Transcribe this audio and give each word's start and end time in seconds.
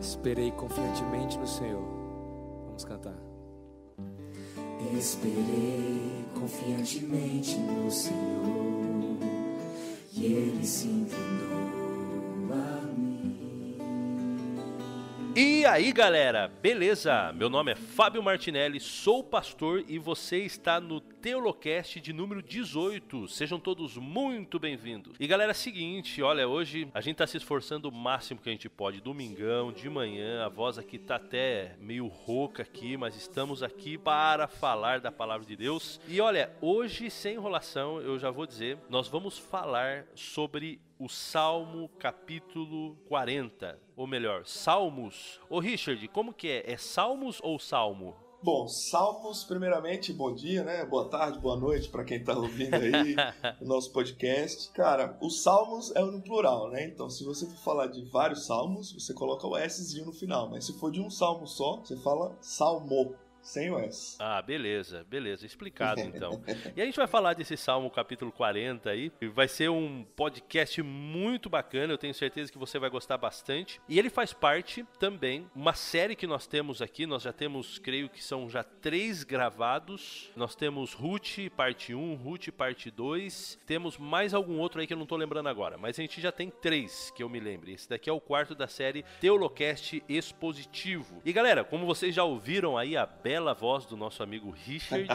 Esperei 0.00 0.52
confiantemente 0.52 1.38
no 1.38 1.46
Senhor. 1.46 1.82
Vamos 2.66 2.84
cantar. 2.84 3.16
Esperei 4.96 6.24
confiantemente 6.38 7.58
no 7.58 7.90
Senhor 7.90 8.78
e 10.12 10.24
Ele 10.24 10.64
se 10.64 10.86
inclinou 10.86 11.27
E 15.40 15.64
aí 15.64 15.92
galera, 15.92 16.48
beleza? 16.48 17.32
Meu 17.32 17.48
nome 17.48 17.70
é 17.70 17.76
Fábio 17.76 18.20
Martinelli, 18.20 18.80
sou 18.80 19.22
pastor 19.22 19.84
e 19.86 19.96
você 19.96 20.38
está 20.38 20.80
no 20.80 21.00
Teolocast 21.00 22.00
de 22.00 22.12
número 22.12 22.42
18. 22.42 23.28
Sejam 23.28 23.60
todos 23.60 23.96
muito 23.96 24.58
bem-vindos. 24.58 25.16
E 25.20 25.28
galera, 25.28 25.52
é 25.52 25.54
seguinte, 25.54 26.20
olha, 26.24 26.48
hoje 26.48 26.88
a 26.92 27.00
gente 27.00 27.18
tá 27.18 27.26
se 27.28 27.36
esforçando 27.36 27.88
o 27.88 27.92
máximo 27.92 28.40
que 28.40 28.48
a 28.48 28.52
gente 28.52 28.68
pode. 28.68 29.00
Domingão, 29.00 29.70
de 29.70 29.88
manhã, 29.88 30.44
a 30.44 30.48
voz 30.48 30.76
aqui 30.76 30.98
tá 30.98 31.14
até 31.14 31.76
meio 31.78 32.08
rouca 32.08 32.64
aqui, 32.64 32.96
mas 32.96 33.14
estamos 33.14 33.62
aqui 33.62 33.96
para 33.96 34.48
falar 34.48 34.98
da 34.98 35.12
palavra 35.12 35.46
de 35.46 35.54
Deus. 35.54 36.00
E 36.08 36.20
olha, 36.20 36.50
hoje, 36.60 37.12
sem 37.12 37.34
enrolação, 37.36 38.00
eu 38.00 38.18
já 38.18 38.28
vou 38.28 38.44
dizer, 38.44 38.76
nós 38.90 39.06
vamos 39.06 39.38
falar 39.38 40.04
sobre 40.16 40.80
o 40.98 41.08
Salmo 41.08 41.88
capítulo 41.98 42.96
40, 43.06 43.78
ou 43.96 44.06
melhor, 44.06 44.44
Salmos. 44.44 45.40
Ô 45.48 45.60
Richard, 45.60 46.06
como 46.08 46.32
que 46.32 46.48
é? 46.48 46.72
É 46.72 46.76
Salmos 46.76 47.40
ou 47.42 47.58
Salmo? 47.58 48.16
Bom, 48.42 48.66
Salmos, 48.68 49.44
primeiramente, 49.44 50.12
bom 50.12 50.34
dia, 50.34 50.62
né? 50.64 50.84
Boa 50.84 51.08
tarde, 51.08 51.38
boa 51.38 51.56
noite 51.56 51.88
para 51.88 52.04
quem 52.04 52.22
tá 52.22 52.36
ouvindo 52.36 52.74
aí 52.74 53.14
o 53.60 53.64
nosso 53.64 53.92
podcast. 53.92 54.72
Cara, 54.72 55.16
os 55.20 55.42
Salmos 55.42 55.94
é 55.94 56.00
no 56.00 56.20
plural, 56.20 56.70
né? 56.70 56.84
Então, 56.84 57.08
se 57.08 57.24
você 57.24 57.46
for 57.46 57.58
falar 57.58 57.86
de 57.86 58.04
vários 58.10 58.46
salmos, 58.46 58.92
você 58.92 59.14
coloca 59.14 59.46
o 59.46 59.56
Szinho 59.56 60.06
no 60.06 60.12
final. 60.12 60.50
Mas 60.50 60.66
se 60.66 60.78
for 60.78 60.90
de 60.90 61.00
um 61.00 61.10
salmo 61.10 61.46
só, 61.46 61.76
você 61.78 61.96
fala 61.96 62.36
Salmo. 62.40 63.14
Sem 63.48 63.70
o 63.70 63.78
S. 63.78 64.14
Ah, 64.18 64.42
beleza, 64.42 65.06
beleza, 65.08 65.46
explicado 65.46 66.02
então. 66.04 66.38
e 66.76 66.82
a 66.82 66.84
gente 66.84 66.96
vai 66.96 67.06
falar 67.06 67.32
desse 67.32 67.56
Salmo 67.56 67.90
capítulo 67.90 68.30
40 68.30 68.90
aí. 68.90 69.10
Vai 69.32 69.48
ser 69.48 69.70
um 69.70 70.04
podcast 70.04 70.82
muito 70.82 71.48
bacana, 71.48 71.90
eu 71.90 71.96
tenho 71.96 72.12
certeza 72.12 72.52
que 72.52 72.58
você 72.58 72.78
vai 72.78 72.90
gostar 72.90 73.16
bastante. 73.16 73.80
E 73.88 73.98
ele 73.98 74.10
faz 74.10 74.34
parte 74.34 74.84
também 74.98 75.50
uma 75.56 75.72
série 75.72 76.14
que 76.14 76.26
nós 76.26 76.46
temos 76.46 76.82
aqui. 76.82 77.06
Nós 77.06 77.22
já 77.22 77.32
temos, 77.32 77.78
creio 77.78 78.10
que 78.10 78.22
são 78.22 78.50
já 78.50 78.62
três 78.62 79.24
gravados. 79.24 80.30
Nós 80.36 80.54
temos 80.54 80.92
Ruth 80.92 81.48
parte 81.56 81.94
1, 81.94 82.16
Ruth 82.16 82.48
parte 82.50 82.90
2. 82.90 83.60
Temos 83.64 83.96
mais 83.96 84.34
algum 84.34 84.58
outro 84.58 84.78
aí 84.78 84.86
que 84.86 84.92
eu 84.92 84.98
não 84.98 85.06
tô 85.06 85.16
lembrando 85.16 85.48
agora. 85.48 85.78
Mas 85.78 85.98
a 85.98 86.02
gente 86.02 86.20
já 86.20 86.30
tem 86.30 86.50
três 86.50 87.10
que 87.12 87.22
eu 87.22 87.30
me 87.30 87.40
lembre. 87.40 87.72
Esse 87.72 87.88
daqui 87.88 88.10
é 88.10 88.12
o 88.12 88.20
quarto 88.20 88.54
da 88.54 88.68
série 88.68 89.06
Teolocast 89.22 90.04
Expositivo. 90.06 91.22
E 91.24 91.32
galera, 91.32 91.64
como 91.64 91.86
vocês 91.86 92.14
já 92.14 92.24
ouviram 92.24 92.76
aí 92.76 92.94
a 92.94 93.06
bela 93.06 93.37
voz 93.54 93.86
do 93.86 93.96
nosso 93.96 94.22
amigo 94.22 94.50
Richard. 94.50 95.06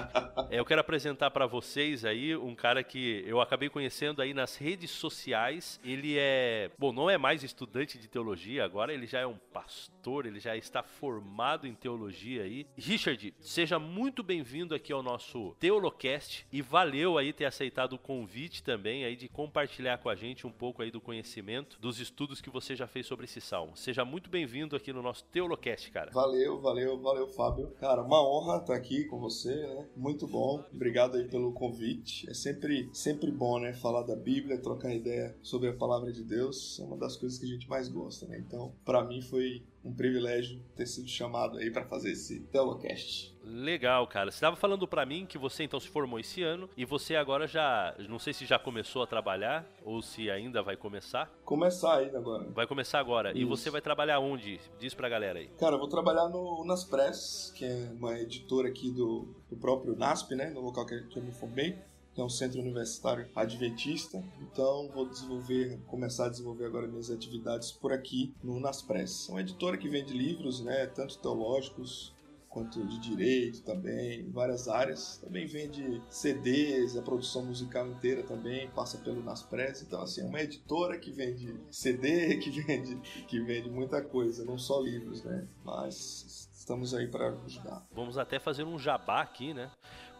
é, 0.50 0.60
eu 0.60 0.66
quero 0.66 0.82
apresentar 0.82 1.30
para 1.32 1.46
vocês 1.46 2.06
aí 2.06 2.36
um 2.36 2.56
cara 2.56 2.84
que 2.84 3.24
eu 3.28 3.42
acabei 3.42 3.70
conhecendo 3.70 4.22
aí 4.22 4.34
nas 4.34 4.56
redes 4.56 4.92
sociais. 4.92 5.80
Ele 5.84 6.18
é, 6.18 6.72
bom, 6.78 6.92
não 6.92 7.10
é 7.10 7.18
mais 7.18 7.44
estudante 7.44 7.98
de 7.98 8.08
teologia, 8.08 8.64
agora 8.64 8.94
ele 8.94 9.06
já 9.06 9.20
é 9.20 9.28
um 9.28 9.38
pastor, 9.52 10.26
ele 10.26 10.40
já 10.40 10.56
está 10.56 10.82
formado 10.82 11.68
em 11.68 11.74
teologia 11.74 12.44
aí. 12.44 12.66
Richard, 12.78 13.34
seja 13.40 13.78
muito 13.78 14.24
bem-vindo 14.24 14.74
aqui 14.74 14.94
ao 14.94 15.04
nosso 15.04 15.56
Teolocast 15.60 16.48
e 16.52 16.62
valeu 16.62 17.18
aí 17.18 17.34
ter 17.34 17.46
aceitado 17.46 17.94
o 17.94 18.00
convite 18.00 18.64
também 18.64 19.06
aí 19.06 19.16
de 19.16 19.28
compartilhar 19.28 19.98
com 19.98 20.10
a 20.10 20.16
gente 20.16 20.48
um 20.48 20.52
pouco 20.52 20.82
aí 20.82 20.90
do 20.90 21.02
conhecimento, 21.02 21.78
dos 21.80 22.00
estudos 22.00 22.42
que 22.42 22.50
você 22.50 22.76
já 22.76 22.88
fez 22.88 23.06
sobre 23.06 23.26
esse 23.26 23.42
salmo. 23.42 23.76
Seja 23.76 24.06
muito 24.06 24.30
bem-vindo 24.30 24.76
aqui 24.76 24.94
no 24.94 25.02
nosso 25.02 25.24
Teolocast, 25.26 25.92
cara. 25.92 26.12
Valeu, 26.12 26.60
valeu, 26.60 27.00
valeu, 27.00 27.28
Fábio. 27.28 27.72
Cara, 27.80 28.04
uma 28.14 28.30
honra 28.30 28.58
estar 28.58 28.76
aqui 28.76 29.06
com 29.06 29.20
você, 29.20 29.56
né? 29.56 29.88
Muito 29.98 30.28
bom. 30.28 30.64
Obrigado 30.72 31.18
aí 31.18 31.28
pelo 31.28 31.52
convite. 31.52 32.30
É 32.30 32.34
sempre, 32.34 32.88
sempre 32.94 33.32
bom, 33.32 33.60
né? 33.60 33.74
Falar 33.74 34.04
da 34.04 34.16
Bíblia, 34.16 34.60
trocar 34.60 34.94
ideia 34.94 35.36
sobre 35.42 35.70
a 35.70 35.74
palavra 35.74 36.12
de 36.12 36.24
Deus. 36.24 36.80
É 36.80 36.84
uma 36.84 36.96
das 36.96 37.18
coisas 37.18 37.40
que 37.40 37.46
a 37.46 37.50
gente 37.50 37.68
mais 37.68 37.90
gosta, 37.90 38.28
né? 38.28 38.38
Então, 38.38 38.72
para 38.86 39.04
mim 39.04 39.22
foi 39.22 39.64
um 39.84 39.92
privilégio 39.92 40.62
ter 40.76 40.86
sido 40.86 41.08
chamado 41.08 41.58
aí 41.58 41.72
para 41.72 41.86
fazer 41.86 42.12
esse 42.12 42.42
Telocast. 42.52 43.33
Legal, 43.44 44.08
cara. 44.08 44.32
Você 44.32 44.38
estava 44.38 44.56
falando 44.56 44.88
para 44.88 45.06
mim 45.06 45.26
que 45.26 45.38
você 45.38 45.64
então 45.64 45.80
se 45.80 45.88
formou 45.88 46.20
esse 46.20 46.42
ano 46.42 46.70
e 46.78 46.86
você 46.86 47.16
agora 47.16 47.46
já, 47.46 47.94
não 48.08 48.18
sei 48.18 48.34
se 48.34 48.46
já 48.46 48.58
começou 48.58 49.04
a 49.04 49.08
trabalhar 49.08 49.66
ou 49.84 50.02
se 50.02 50.30
ainda 50.30 50.62
vai 50.64 50.78
começar. 50.78 51.30
Começar 51.44 51.98
ainda 51.98 52.18
agora. 52.18 52.50
Vai 52.52 52.66
começar 52.66 53.00
agora. 53.00 53.32
Isso. 53.32 53.40
E 53.40 53.46
você 53.46 53.70
vai 53.70 53.82
trabalhar 53.82 54.20
onde? 54.20 54.60
Diz 54.80 54.94
pra 54.94 55.10
galera 55.10 55.40
aí. 55.40 55.48
Cara, 55.60 55.76
eu 55.76 55.80
vou 55.80 55.90
trabalhar 55.90 56.30
no 56.30 56.64
Nas 56.66 56.84
Press, 56.86 57.52
que 57.56 57.66
é 57.66 57.92
uma 57.98 58.18
editora 58.20 58.70
aqui 58.70 58.92
do, 58.92 59.28
do 59.50 59.58
próprio 59.58 59.96
NASP, 59.96 60.36
né? 60.36 60.50
No 60.50 60.62
local 60.62 60.86
que 60.86 60.96
eu 61.16 61.24
me 61.24 61.34
formei 61.34 61.78
que 62.14 62.22
é 62.22 62.24
um 62.24 62.30
centro 62.30 62.62
universitário 62.62 63.28
adventista. 63.36 64.24
Então 64.40 64.90
vou 64.94 65.10
desenvolver, 65.10 65.80
começar 65.88 66.28
a 66.28 66.30
desenvolver 66.30 66.66
agora 66.66 66.88
minhas 66.88 67.10
atividades 67.10 67.72
por 67.72 67.92
aqui 67.92 68.34
no 68.44 68.60
Naspress. 68.60 69.30
É 69.30 69.32
uma 69.32 69.42
editora 69.42 69.78
que 69.78 69.90
vende 69.90 70.14
livros, 70.14 70.64
né, 70.64 70.86
tanto 70.86 71.18
teológicos 71.18 72.14
quanto 72.54 72.86
de 72.86 73.00
direito 73.00 73.64
também, 73.64 74.30
várias 74.30 74.68
áreas. 74.68 75.18
Também 75.18 75.48
vende 75.48 76.02
CDs, 76.08 76.96
a 76.96 77.02
produção 77.02 77.44
musical 77.44 77.88
inteira 77.88 78.22
também 78.22 78.70
passa 78.70 79.00
pelo 79.00 79.24
Naspress. 79.24 79.82
Então, 79.82 80.02
assim, 80.02 80.22
é 80.22 80.26
uma 80.26 80.40
editora 80.40 81.00
que 81.00 81.12
vende 81.12 81.60
CD, 81.72 82.38
que 82.38 82.52
vende, 82.52 82.96
que 83.28 83.42
vende 83.42 83.70
muita 83.72 84.02
coisa, 84.04 84.46
não 84.46 84.58
só 84.58 84.80
livros, 84.80 85.24
né? 85.24 85.48
Mas 85.66 86.48
estamos 86.54 86.94
aí 86.94 87.08
para 87.08 87.30
ajudar. 87.46 87.86
Vamos 87.92 88.18
até 88.18 88.40
fazer 88.40 88.64
um 88.64 88.78
jabá 88.78 89.22
aqui, 89.22 89.54
né? 89.54 89.72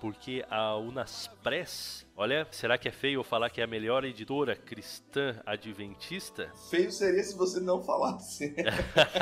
Porque 0.02 0.44
a 0.50 0.76
Unaspress 0.76 2.06
Olha, 2.16 2.48
será 2.52 2.78
que 2.78 2.88
é 2.88 2.92
feio 2.92 3.20
eu 3.20 3.24
falar 3.24 3.50
que 3.50 3.60
é 3.60 3.64
a 3.64 3.68
melhor 3.68 4.06
editora 4.06 4.56
cristã 4.56 5.42
adventista? 5.44 6.52
Feio 6.70 6.92
seria 6.92 7.24
se 7.24 7.36
você 7.36 7.60
não 7.60 7.82
falasse. 7.82 8.54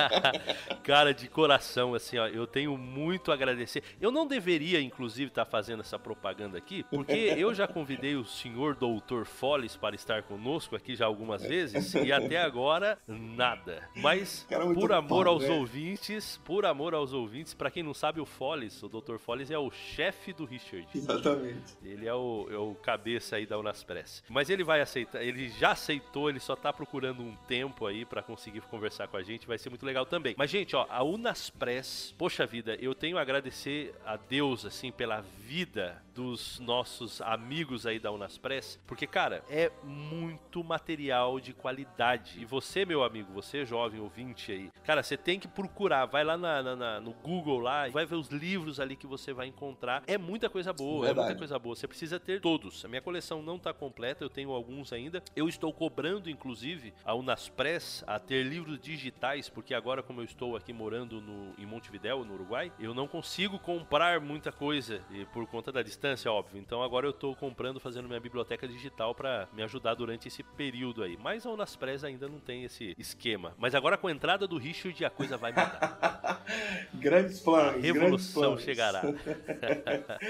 Cara, 0.83 1.13
de 1.13 1.29
coração, 1.29 1.93
assim, 1.93 2.17
ó, 2.17 2.27
eu 2.27 2.45
tenho 2.45 2.77
muito 2.77 3.31
a 3.31 3.33
agradecer. 3.33 3.81
Eu 4.01 4.11
não 4.11 4.27
deveria, 4.27 4.81
inclusive, 4.81 5.29
estar 5.29 5.45
tá 5.45 5.51
fazendo 5.51 5.79
essa 5.79 5.97
propaganda 5.97 6.57
aqui, 6.57 6.83
porque 6.83 7.13
eu 7.37 7.53
já 7.53 7.65
convidei 7.65 8.17
o 8.17 8.25
senhor 8.25 8.75
doutor 8.75 9.25
Folles 9.25 9.77
para 9.77 9.95
estar 9.95 10.23
conosco 10.23 10.75
aqui 10.75 10.93
já 10.93 11.05
algumas 11.05 11.43
vezes 11.43 11.93
e 11.93 12.11
até 12.11 12.41
agora 12.41 12.99
nada. 13.07 13.87
Mas 13.95 14.45
Cara, 14.49 14.65
por 14.73 14.91
amor 14.91 15.27
aos 15.27 15.43
né? 15.43 15.49
ouvintes, 15.49 16.41
por 16.43 16.65
amor 16.65 16.93
aos 16.93 17.13
ouvintes, 17.13 17.53
para 17.53 17.71
quem 17.71 17.83
não 17.83 17.93
sabe, 17.93 18.19
o 18.19 18.25
Folles, 18.25 18.83
o 18.83 18.89
doutor 18.89 19.17
Folles 19.17 19.49
é 19.49 19.57
o 19.57 19.71
chefe 19.71 20.33
do 20.33 20.43
Richard. 20.43 20.89
Exatamente. 20.93 21.77
Ele 21.81 22.05
é 22.05 22.13
o, 22.13 22.47
é 22.51 22.57
o 22.57 22.75
cabeça 22.81 23.35
aí 23.35 23.45
da 23.45 23.57
Unaspress. 23.57 24.23
Mas 24.29 24.49
ele 24.49 24.63
vai 24.63 24.81
aceitar, 24.81 25.23
ele 25.23 25.49
já 25.49 25.71
aceitou, 25.71 26.29
ele 26.29 26.39
só 26.39 26.55
tá 26.55 26.73
procurando 26.73 27.21
um 27.21 27.35
tempo 27.47 27.85
aí 27.85 28.03
para 28.03 28.21
conseguir 28.21 28.61
conversar 28.61 29.07
com 29.07 29.17
a 29.17 29.23
gente, 29.23 29.47
vai 29.47 29.57
ser 29.57 29.69
muito 29.69 29.85
legal 29.85 30.05
também. 30.05 30.35
Mas 30.37 30.49
gente, 30.49 30.75
ó, 30.75 30.85
a 30.89 31.03
Unaspress, 31.03 32.13
poxa 32.17 32.45
vida, 32.45 32.75
eu 32.81 32.93
tenho 32.93 33.17
a 33.17 33.21
agradecer 33.21 33.93
a 34.05 34.17
Deus 34.17 34.65
assim 34.65 34.91
pela 34.91 35.21
vida 35.21 36.01
dos 36.13 36.59
nossos 36.59 37.21
amigos 37.21 37.85
aí 37.85 37.99
da 37.99 38.11
Unaspress, 38.11 38.79
porque 38.85 39.07
cara, 39.07 39.43
é 39.49 39.71
muito 39.83 40.63
material 40.63 41.39
de 41.39 41.53
qualidade. 41.53 42.41
E 42.41 42.45
você, 42.45 42.85
meu 42.85 43.03
amigo, 43.03 43.31
você 43.31 43.65
jovem 43.65 44.01
ouvinte 44.01 44.51
aí, 44.51 44.71
cara, 44.83 45.03
você 45.03 45.15
tem 45.15 45.39
que 45.39 45.47
procurar, 45.47 46.05
vai 46.05 46.23
lá 46.23 46.37
na, 46.37 46.61
na, 46.61 46.75
na, 46.75 46.99
no 46.99 47.13
Google 47.13 47.59
lá, 47.59 47.87
vai 47.89 48.05
ver 48.05 48.15
os 48.15 48.27
livros 48.27 48.79
ali 48.79 48.95
que 48.95 49.07
você 49.07 49.31
vai 49.31 49.47
encontrar. 49.47 50.03
É 50.07 50.17
muita 50.17 50.49
coisa 50.49 50.73
boa, 50.73 51.05
Verdade. 51.05 51.19
é 51.19 51.23
muita 51.23 51.37
coisa 51.37 51.59
boa. 51.59 51.75
Você 51.75 51.87
precisa 51.87 52.19
ter 52.19 52.41
todos 52.41 52.70
A 52.83 52.87
minha 52.87 53.01
coleção 53.01 53.41
não 53.41 53.57
está 53.57 53.73
completa, 53.73 54.23
eu 54.23 54.29
tenho 54.29 54.51
alguns 54.51 54.93
ainda. 54.93 55.21
Eu 55.35 55.47
estou 55.47 55.71
cobrando, 55.73 56.29
inclusive, 56.29 56.93
a 57.03 57.13
Unaspress 57.13 58.03
a 58.07 58.19
ter 58.19 58.43
livros 58.43 58.79
digitais, 58.79 59.49
porque 59.49 59.73
agora, 59.73 60.01
como 60.01 60.21
eu 60.21 60.25
estou 60.25 60.55
aqui 60.55 60.73
morando 60.73 61.21
no, 61.21 61.53
em 61.57 61.65
Montevidéu, 61.65 62.23
no 62.23 62.33
Uruguai, 62.33 62.71
eu 62.79 62.93
não 62.93 63.07
consigo 63.07 63.59
comprar 63.59 64.19
muita 64.19 64.51
coisa 64.51 65.01
e 65.11 65.25
por 65.25 65.45
conta 65.47 65.71
da 65.71 65.81
distância, 65.81 66.31
óbvio. 66.31 66.59
Então 66.59 66.81
agora 66.81 67.05
eu 67.05 67.11
estou 67.11 67.35
comprando, 67.35 67.79
fazendo 67.79 68.07
minha 68.07 68.19
biblioteca 68.19 68.67
digital 68.67 69.13
para 69.13 69.47
me 69.53 69.63
ajudar 69.63 69.93
durante 69.95 70.27
esse 70.27 70.43
período 70.43 71.03
aí. 71.03 71.17
Mas 71.17 71.45
a 71.45 71.51
Unaspress 71.51 72.05
ainda 72.05 72.27
não 72.27 72.39
tem 72.39 72.63
esse 72.63 72.95
esquema. 72.97 73.53
Mas 73.57 73.75
agora 73.75 73.97
com 73.97 74.07
a 74.07 74.11
entrada 74.11 74.47
do 74.47 74.57
Richard 74.57 75.03
a 75.03 75.09
coisa 75.09 75.37
vai 75.37 75.51
mudar. 75.51 76.43
grandes 76.93 77.39
planos. 77.39 77.75
A 77.75 77.79
revolução 77.79 78.41
planos. 78.43 78.63
chegará. 78.63 79.01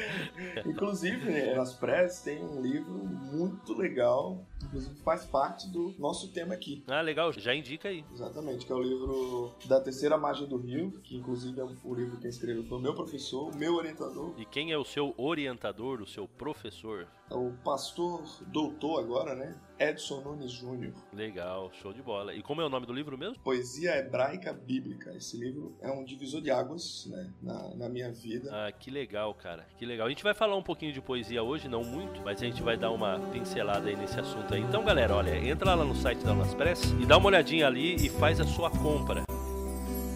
Inclusive, 0.65 1.29
né, 1.29 1.53
Unaspress 1.53 2.23
tem 2.23 2.30
tem 2.31 2.43
um 2.43 2.61
livro 2.61 2.93
muito 2.93 3.73
legal, 3.73 4.45
inclusive 4.63 4.95
faz 5.03 5.25
parte 5.25 5.67
do 5.69 5.93
nosso 5.99 6.31
tema 6.31 6.53
aqui. 6.53 6.83
Ah, 6.87 7.01
legal, 7.01 7.33
já 7.33 7.53
indica 7.53 7.89
aí. 7.89 8.05
Exatamente, 8.13 8.65
que 8.65 8.71
é 8.71 8.75
o 8.75 8.81
livro 8.81 9.51
da 9.65 9.81
Terceira 9.81 10.17
Margem 10.17 10.47
do 10.47 10.57
Rio, 10.57 10.91
que 11.03 11.17
inclusive 11.17 11.59
é 11.59 11.63
o 11.63 11.93
livro 11.93 12.17
que 12.17 12.27
escreveu 12.27 12.63
foi 12.63 12.77
o 12.77 12.81
meu 12.81 12.93
professor, 12.93 13.51
o 13.53 13.57
meu 13.57 13.75
orientador. 13.75 14.33
E 14.37 14.45
quem 14.45 14.71
é 14.71 14.77
o 14.77 14.85
seu 14.85 15.13
orientador, 15.17 16.01
o 16.01 16.07
seu 16.07 16.27
professor? 16.27 17.07
É 17.31 17.33
o 17.33 17.53
pastor 17.63 18.23
doutor 18.47 18.99
agora, 18.99 19.33
né? 19.33 19.55
Edson 19.79 20.19
Nunes 20.19 20.51
Júnior. 20.51 20.93
Legal, 21.13 21.71
show 21.81 21.93
de 21.93 22.01
bola. 22.01 22.35
E 22.35 22.43
como 22.43 22.61
é 22.61 22.65
o 22.65 22.69
nome 22.69 22.85
do 22.85 22.91
livro 22.91 23.17
mesmo? 23.17 23.39
Poesia 23.41 23.97
Hebraica 23.97 24.51
Bíblica. 24.51 25.15
Esse 25.15 25.37
livro 25.37 25.73
é 25.81 25.89
um 25.89 26.03
divisor 26.03 26.41
de 26.41 26.51
águas 26.51 27.07
né, 27.09 27.33
na, 27.41 27.75
na 27.75 27.89
minha 27.89 28.11
vida. 28.11 28.49
Ah, 28.53 28.71
que 28.71 28.91
legal, 28.91 29.33
cara. 29.33 29.65
Que 29.77 29.85
legal. 29.85 30.07
A 30.07 30.09
gente 30.09 30.23
vai 30.23 30.33
falar 30.33 30.57
um 30.57 30.61
pouquinho 30.61 30.91
de 30.91 31.01
poesia 31.01 31.41
hoje, 31.41 31.69
não 31.69 31.85
muito, 31.85 32.21
mas 32.21 32.41
a 32.41 32.45
gente 32.45 32.61
vai 32.61 32.75
dar 32.75 32.91
uma 32.91 33.17
pincelada 33.31 33.87
aí 33.87 33.95
nesse 33.95 34.19
assunto 34.19 34.53
aí. 34.53 34.61
Então, 34.61 34.83
galera, 34.83 35.15
olha, 35.15 35.35
entra 35.37 35.73
lá 35.73 35.85
no 35.85 35.95
site 35.95 36.23
da 36.25 36.33
Unapress 36.33 36.83
e 37.01 37.05
dá 37.05 37.17
uma 37.17 37.27
olhadinha 37.27 37.65
ali 37.65 37.95
e 37.95 38.09
faz 38.09 38.41
a 38.41 38.45
sua 38.45 38.69
compra. 38.69 39.23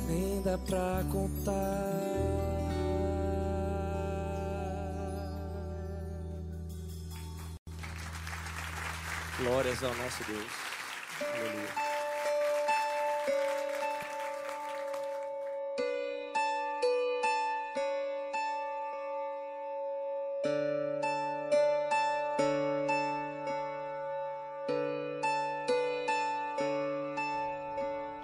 Nem 0.08 0.42
dá 0.42 0.58
pra 0.58 1.02
contar. 1.10 2.15
Glórias 9.38 9.84
ao 9.84 9.94
nosso 9.96 10.24
Deus. 10.24 10.48
Aleluia. 11.34 11.86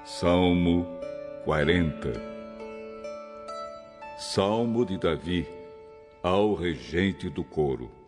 Salmo 0.05 0.85
40 1.43 2.13
Salmo 4.17 4.85
de 4.85 4.97
Davi 4.97 5.45
ao 6.23 6.53
regente 6.53 7.29
do 7.29 7.43
coro. 7.43 8.00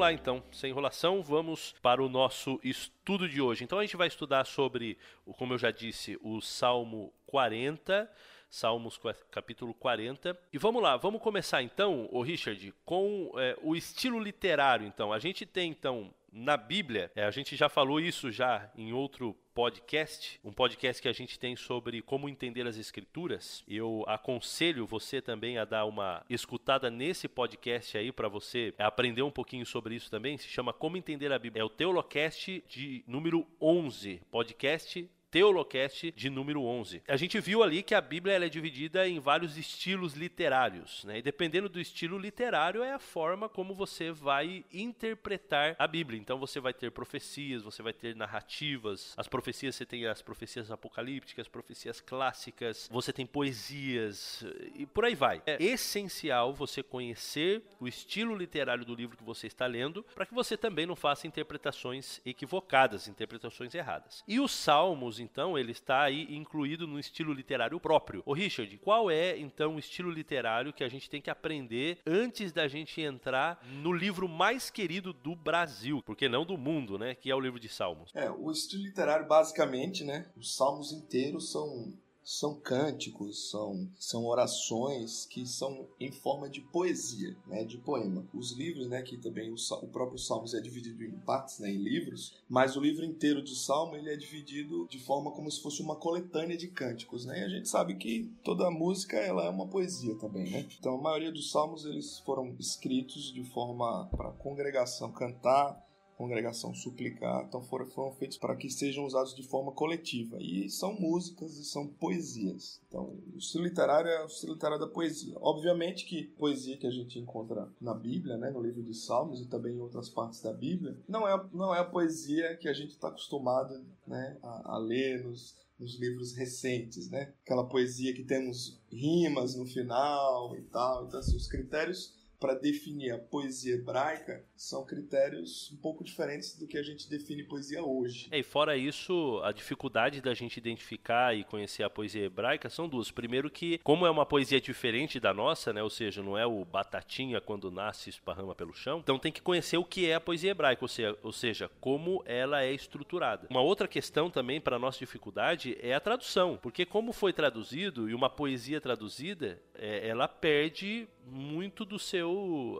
Vamos 0.00 0.14
lá 0.14 0.18
então, 0.18 0.42
sem 0.50 0.70
enrolação, 0.70 1.22
vamos 1.22 1.74
para 1.82 2.02
o 2.02 2.08
nosso 2.08 2.58
estudo 2.64 3.28
de 3.28 3.38
hoje. 3.38 3.64
Então 3.64 3.78
a 3.78 3.82
gente 3.82 3.98
vai 3.98 4.08
estudar 4.08 4.46
sobre, 4.46 4.96
como 5.36 5.52
eu 5.52 5.58
já 5.58 5.70
disse, 5.70 6.18
o 6.22 6.40
Salmo 6.40 7.12
40, 7.26 8.10
Salmos 8.48 8.98
capítulo 9.30 9.74
40. 9.74 10.40
E 10.50 10.56
vamos 10.56 10.82
lá, 10.82 10.96
vamos 10.96 11.20
começar 11.20 11.62
então, 11.62 12.08
o 12.10 12.22
Richard, 12.22 12.72
com 12.82 13.30
é, 13.36 13.54
o 13.60 13.76
estilo 13.76 14.18
literário. 14.18 14.86
Então, 14.86 15.12
a 15.12 15.18
gente 15.18 15.44
tem 15.44 15.70
então 15.70 16.10
na 16.32 16.56
Bíblia, 16.56 17.10
é, 17.14 17.24
a 17.24 17.30
gente 17.30 17.56
já 17.56 17.68
falou 17.68 18.00
isso 18.00 18.30
já 18.30 18.70
em 18.76 18.92
outro 18.92 19.36
podcast, 19.54 20.40
um 20.44 20.52
podcast 20.52 21.02
que 21.02 21.08
a 21.08 21.12
gente 21.12 21.38
tem 21.38 21.56
sobre 21.56 22.00
como 22.02 22.28
entender 22.28 22.66
as 22.66 22.76
escrituras. 22.76 23.64
Eu 23.68 24.04
aconselho 24.06 24.86
você 24.86 25.20
também 25.20 25.58
a 25.58 25.64
dar 25.64 25.84
uma 25.84 26.24
escutada 26.30 26.90
nesse 26.90 27.28
podcast 27.28 27.98
aí 27.98 28.12
para 28.12 28.28
você 28.28 28.72
aprender 28.78 29.22
um 29.22 29.30
pouquinho 29.30 29.66
sobre 29.66 29.94
isso 29.94 30.10
também. 30.10 30.38
Se 30.38 30.48
chama 30.48 30.72
Como 30.72 30.96
entender 30.96 31.32
a 31.32 31.38
Bíblia. 31.38 31.62
É 31.62 31.64
o 31.64 31.70
Teolocast 31.70 32.62
de 32.68 33.04
número 33.06 33.46
11, 33.60 34.22
podcast 34.30 35.10
Teolocast 35.30 36.10
de 36.12 36.28
número 36.28 36.62
11. 36.62 37.02
A 37.06 37.16
gente 37.16 37.38
viu 37.38 37.62
ali 37.62 37.82
que 37.82 37.94
a 37.94 38.00
Bíblia 38.00 38.34
é 38.34 38.48
dividida 38.48 39.06
em 39.06 39.20
vários 39.20 39.56
estilos 39.56 40.14
literários, 40.14 41.04
né? 41.04 41.18
E 41.18 41.22
dependendo 41.22 41.68
do 41.68 41.80
estilo 41.80 42.18
literário 42.18 42.82
é 42.82 42.92
a 42.92 42.98
forma 42.98 43.48
como 43.48 43.74
você 43.74 44.10
vai 44.10 44.64
interpretar 44.72 45.76
a 45.78 45.86
Bíblia. 45.86 46.18
Então 46.18 46.38
você 46.38 46.58
vai 46.58 46.74
ter 46.74 46.90
profecias, 46.90 47.62
você 47.62 47.82
vai 47.82 47.92
ter 47.92 48.16
narrativas. 48.16 49.14
As 49.16 49.28
profecias 49.28 49.76
você 49.76 49.86
tem 49.86 50.06
as 50.06 50.20
profecias 50.20 50.70
apocalípticas, 50.70 51.46
profecias 51.46 52.00
clássicas, 52.00 52.88
você 52.90 53.12
tem 53.12 53.24
poesias 53.24 54.44
e 54.74 54.84
por 54.86 55.04
aí 55.04 55.14
vai. 55.14 55.42
É 55.46 55.62
essencial 55.62 56.52
você 56.52 56.82
conhecer 56.82 57.62
o 57.78 57.86
estilo 57.86 58.34
literário 58.34 58.84
do 58.84 58.94
livro 58.94 59.16
que 59.16 59.22
você 59.24 59.46
está 59.46 59.66
lendo 59.66 60.02
para 60.14 60.26
que 60.26 60.34
você 60.34 60.56
também 60.56 60.86
não 60.86 60.96
faça 60.96 61.26
interpretações 61.26 62.20
equivocadas, 62.26 63.06
interpretações 63.06 63.74
erradas. 63.74 64.24
E 64.26 64.40
os 64.40 64.50
salmos 64.50 65.19
então, 65.20 65.58
ele 65.58 65.72
está 65.72 66.02
aí 66.02 66.26
incluído 66.34 66.86
no 66.86 66.98
estilo 66.98 67.32
literário 67.32 67.78
próprio. 67.78 68.22
O 68.26 68.32
Richard, 68.32 68.76
qual 68.78 69.10
é 69.10 69.38
então 69.38 69.76
o 69.76 69.78
estilo 69.78 70.10
literário 70.10 70.72
que 70.72 70.84
a 70.84 70.88
gente 70.88 71.08
tem 71.08 71.20
que 71.20 71.30
aprender 71.30 71.98
antes 72.06 72.52
da 72.52 72.66
gente 72.68 73.00
entrar 73.00 73.64
no 73.82 73.92
livro 73.92 74.28
mais 74.28 74.70
querido 74.70 75.12
do 75.12 75.34
Brasil, 75.34 76.02
porque 76.04 76.28
não 76.28 76.44
do 76.44 76.56
mundo, 76.56 76.98
né, 76.98 77.14
que 77.14 77.30
é 77.30 77.34
o 77.34 77.40
livro 77.40 77.60
de 77.60 77.68
Salmos? 77.68 78.10
É, 78.14 78.30
o 78.30 78.50
estilo 78.50 78.82
literário, 78.82 79.26
basicamente, 79.26 80.04
né? 80.04 80.30
Os 80.36 80.56
salmos 80.56 80.92
inteiros 80.92 81.50
são, 81.50 81.92
são 82.30 82.54
cânticos, 82.54 83.50
são, 83.50 83.88
são 83.98 84.24
orações 84.24 85.26
que 85.26 85.44
são 85.44 85.88
em 85.98 86.12
forma 86.12 86.48
de 86.48 86.60
poesia, 86.60 87.36
né? 87.44 87.64
De 87.64 87.76
poema. 87.76 88.24
Os 88.32 88.52
livros, 88.52 88.86
né? 88.86 89.02
Que 89.02 89.16
também 89.16 89.50
o, 89.50 89.56
o 89.82 89.88
próprio 89.88 90.16
Salmos 90.16 90.54
é 90.54 90.60
dividido 90.60 91.02
em 91.02 91.10
partes, 91.10 91.58
né? 91.58 91.68
Em 91.72 91.78
livros. 91.78 92.40
Mas 92.48 92.76
o 92.76 92.80
livro 92.80 93.04
inteiro 93.04 93.42
de 93.42 93.56
Salmo, 93.56 93.96
ele 93.96 94.12
é 94.12 94.16
dividido 94.16 94.86
de 94.88 95.00
forma 95.00 95.32
como 95.32 95.50
se 95.50 95.60
fosse 95.60 95.82
uma 95.82 95.96
coletânea 95.96 96.56
de 96.56 96.68
cânticos, 96.68 97.26
né? 97.26 97.40
E 97.40 97.44
a 97.44 97.48
gente 97.48 97.68
sabe 97.68 97.96
que 97.96 98.30
toda 98.44 98.70
música, 98.70 99.16
ela 99.16 99.46
é 99.46 99.50
uma 99.50 99.66
poesia 99.66 100.14
também, 100.14 100.48
né? 100.50 100.68
Então, 100.78 100.94
a 100.94 101.02
maioria 101.02 101.32
dos 101.32 101.50
salmos, 101.50 101.84
eles 101.84 102.20
foram 102.20 102.54
escritos 102.60 103.32
de 103.32 103.42
forma 103.42 104.06
para 104.06 104.28
a 104.28 104.34
congregação 104.34 105.10
cantar, 105.10 105.84
congregação 106.20 106.74
suplicar, 106.74 107.46
então 107.48 107.62
foram, 107.62 107.86
foram 107.86 108.12
feitos 108.12 108.36
para 108.36 108.54
que 108.54 108.68
sejam 108.68 109.06
usados 109.06 109.34
de 109.34 109.42
forma 109.42 109.72
coletiva. 109.72 110.36
E 110.38 110.68
são 110.68 110.92
músicas 110.92 111.56
e 111.56 111.64
são 111.64 111.86
poesias. 111.86 112.78
Então, 112.86 113.18
o 113.32 113.38
estilo 113.38 113.64
literário 113.64 114.10
é 114.10 114.22
o 114.22 114.26
estilo 114.26 114.52
literário 114.52 114.84
da 114.84 114.92
poesia. 114.92 115.34
Obviamente 115.40 116.04
que 116.04 116.24
poesia 116.38 116.76
que 116.76 116.86
a 116.86 116.90
gente 116.90 117.18
encontra 117.18 117.72
na 117.80 117.94
Bíblia, 117.94 118.36
né, 118.36 118.50
no 118.50 118.60
livro 118.60 118.82
de 118.82 118.92
Salmos 118.92 119.40
e 119.40 119.48
também 119.48 119.76
em 119.76 119.80
outras 119.80 120.10
partes 120.10 120.42
da 120.42 120.52
Bíblia, 120.52 120.94
não 121.08 121.26
é, 121.26 121.48
não 121.54 121.74
é 121.74 121.78
a 121.78 121.84
poesia 121.84 122.54
que 122.58 122.68
a 122.68 122.74
gente 122.74 122.90
está 122.90 123.08
acostumado 123.08 123.82
né, 124.06 124.36
a, 124.42 124.74
a 124.74 124.78
ler 124.78 125.24
nos, 125.24 125.56
nos 125.78 125.98
livros 125.98 126.34
recentes, 126.34 127.08
né? 127.08 127.32
Aquela 127.42 127.66
poesia 127.66 128.12
que 128.12 128.24
temos 128.24 128.78
rimas 128.92 129.56
no 129.56 129.64
final 129.64 130.54
e 130.54 130.62
tal. 130.64 131.06
Então, 131.06 131.18
assim, 131.18 131.34
os 131.34 131.48
critérios 131.48 132.19
para 132.40 132.54
definir 132.54 133.12
a 133.12 133.18
poesia 133.18 133.74
hebraica 133.74 134.42
são 134.56 134.84
critérios 134.84 135.70
um 135.72 135.76
pouco 135.76 136.02
diferentes 136.02 136.58
do 136.58 136.66
que 136.66 136.78
a 136.78 136.82
gente 136.82 137.08
define 137.08 137.44
poesia 137.44 137.84
hoje. 137.84 138.28
É, 138.30 138.38
e 138.38 138.42
fora 138.42 138.76
isso, 138.76 139.40
a 139.44 139.52
dificuldade 139.52 140.22
da 140.22 140.32
gente 140.32 140.56
identificar 140.56 141.36
e 141.36 141.44
conhecer 141.44 141.82
a 141.82 141.90
poesia 141.90 142.24
hebraica 142.24 142.70
são 142.70 142.88
duas. 142.88 143.10
Primeiro 143.10 143.50
que, 143.50 143.78
como 143.84 144.06
é 144.06 144.10
uma 144.10 144.24
poesia 144.24 144.60
diferente 144.60 145.20
da 145.20 145.34
nossa, 145.34 145.72
né, 145.72 145.82
ou 145.82 145.90
seja, 145.90 146.22
não 146.22 146.36
é 146.36 146.46
o 146.46 146.64
batatinha 146.64 147.40
quando 147.40 147.70
nasce 147.70 148.08
esparrama 148.08 148.54
pelo 148.54 148.72
chão, 148.72 149.00
então 149.00 149.18
tem 149.18 149.30
que 149.30 149.42
conhecer 149.42 149.76
o 149.76 149.84
que 149.84 150.08
é 150.08 150.14
a 150.14 150.20
poesia 150.20 150.52
hebraica, 150.52 150.82
ou 150.82 150.88
seja, 150.88 151.18
ou 151.22 151.32
seja 151.32 151.70
como 151.80 152.22
ela 152.24 152.62
é 152.62 152.72
estruturada. 152.72 153.46
Uma 153.50 153.60
outra 153.60 153.86
questão 153.86 154.30
também 154.30 154.60
para 154.60 154.78
nossa 154.78 154.98
dificuldade 154.98 155.76
é 155.82 155.94
a 155.94 156.00
tradução, 156.00 156.58
porque 156.62 156.86
como 156.86 157.12
foi 157.12 157.32
traduzido 157.32 158.08
e 158.08 158.14
uma 158.14 158.30
poesia 158.30 158.80
traduzida, 158.80 159.60
é, 159.74 160.08
ela 160.08 160.26
perde 160.26 161.06
muito 161.26 161.84
do 161.84 161.98
seu, 161.98 162.29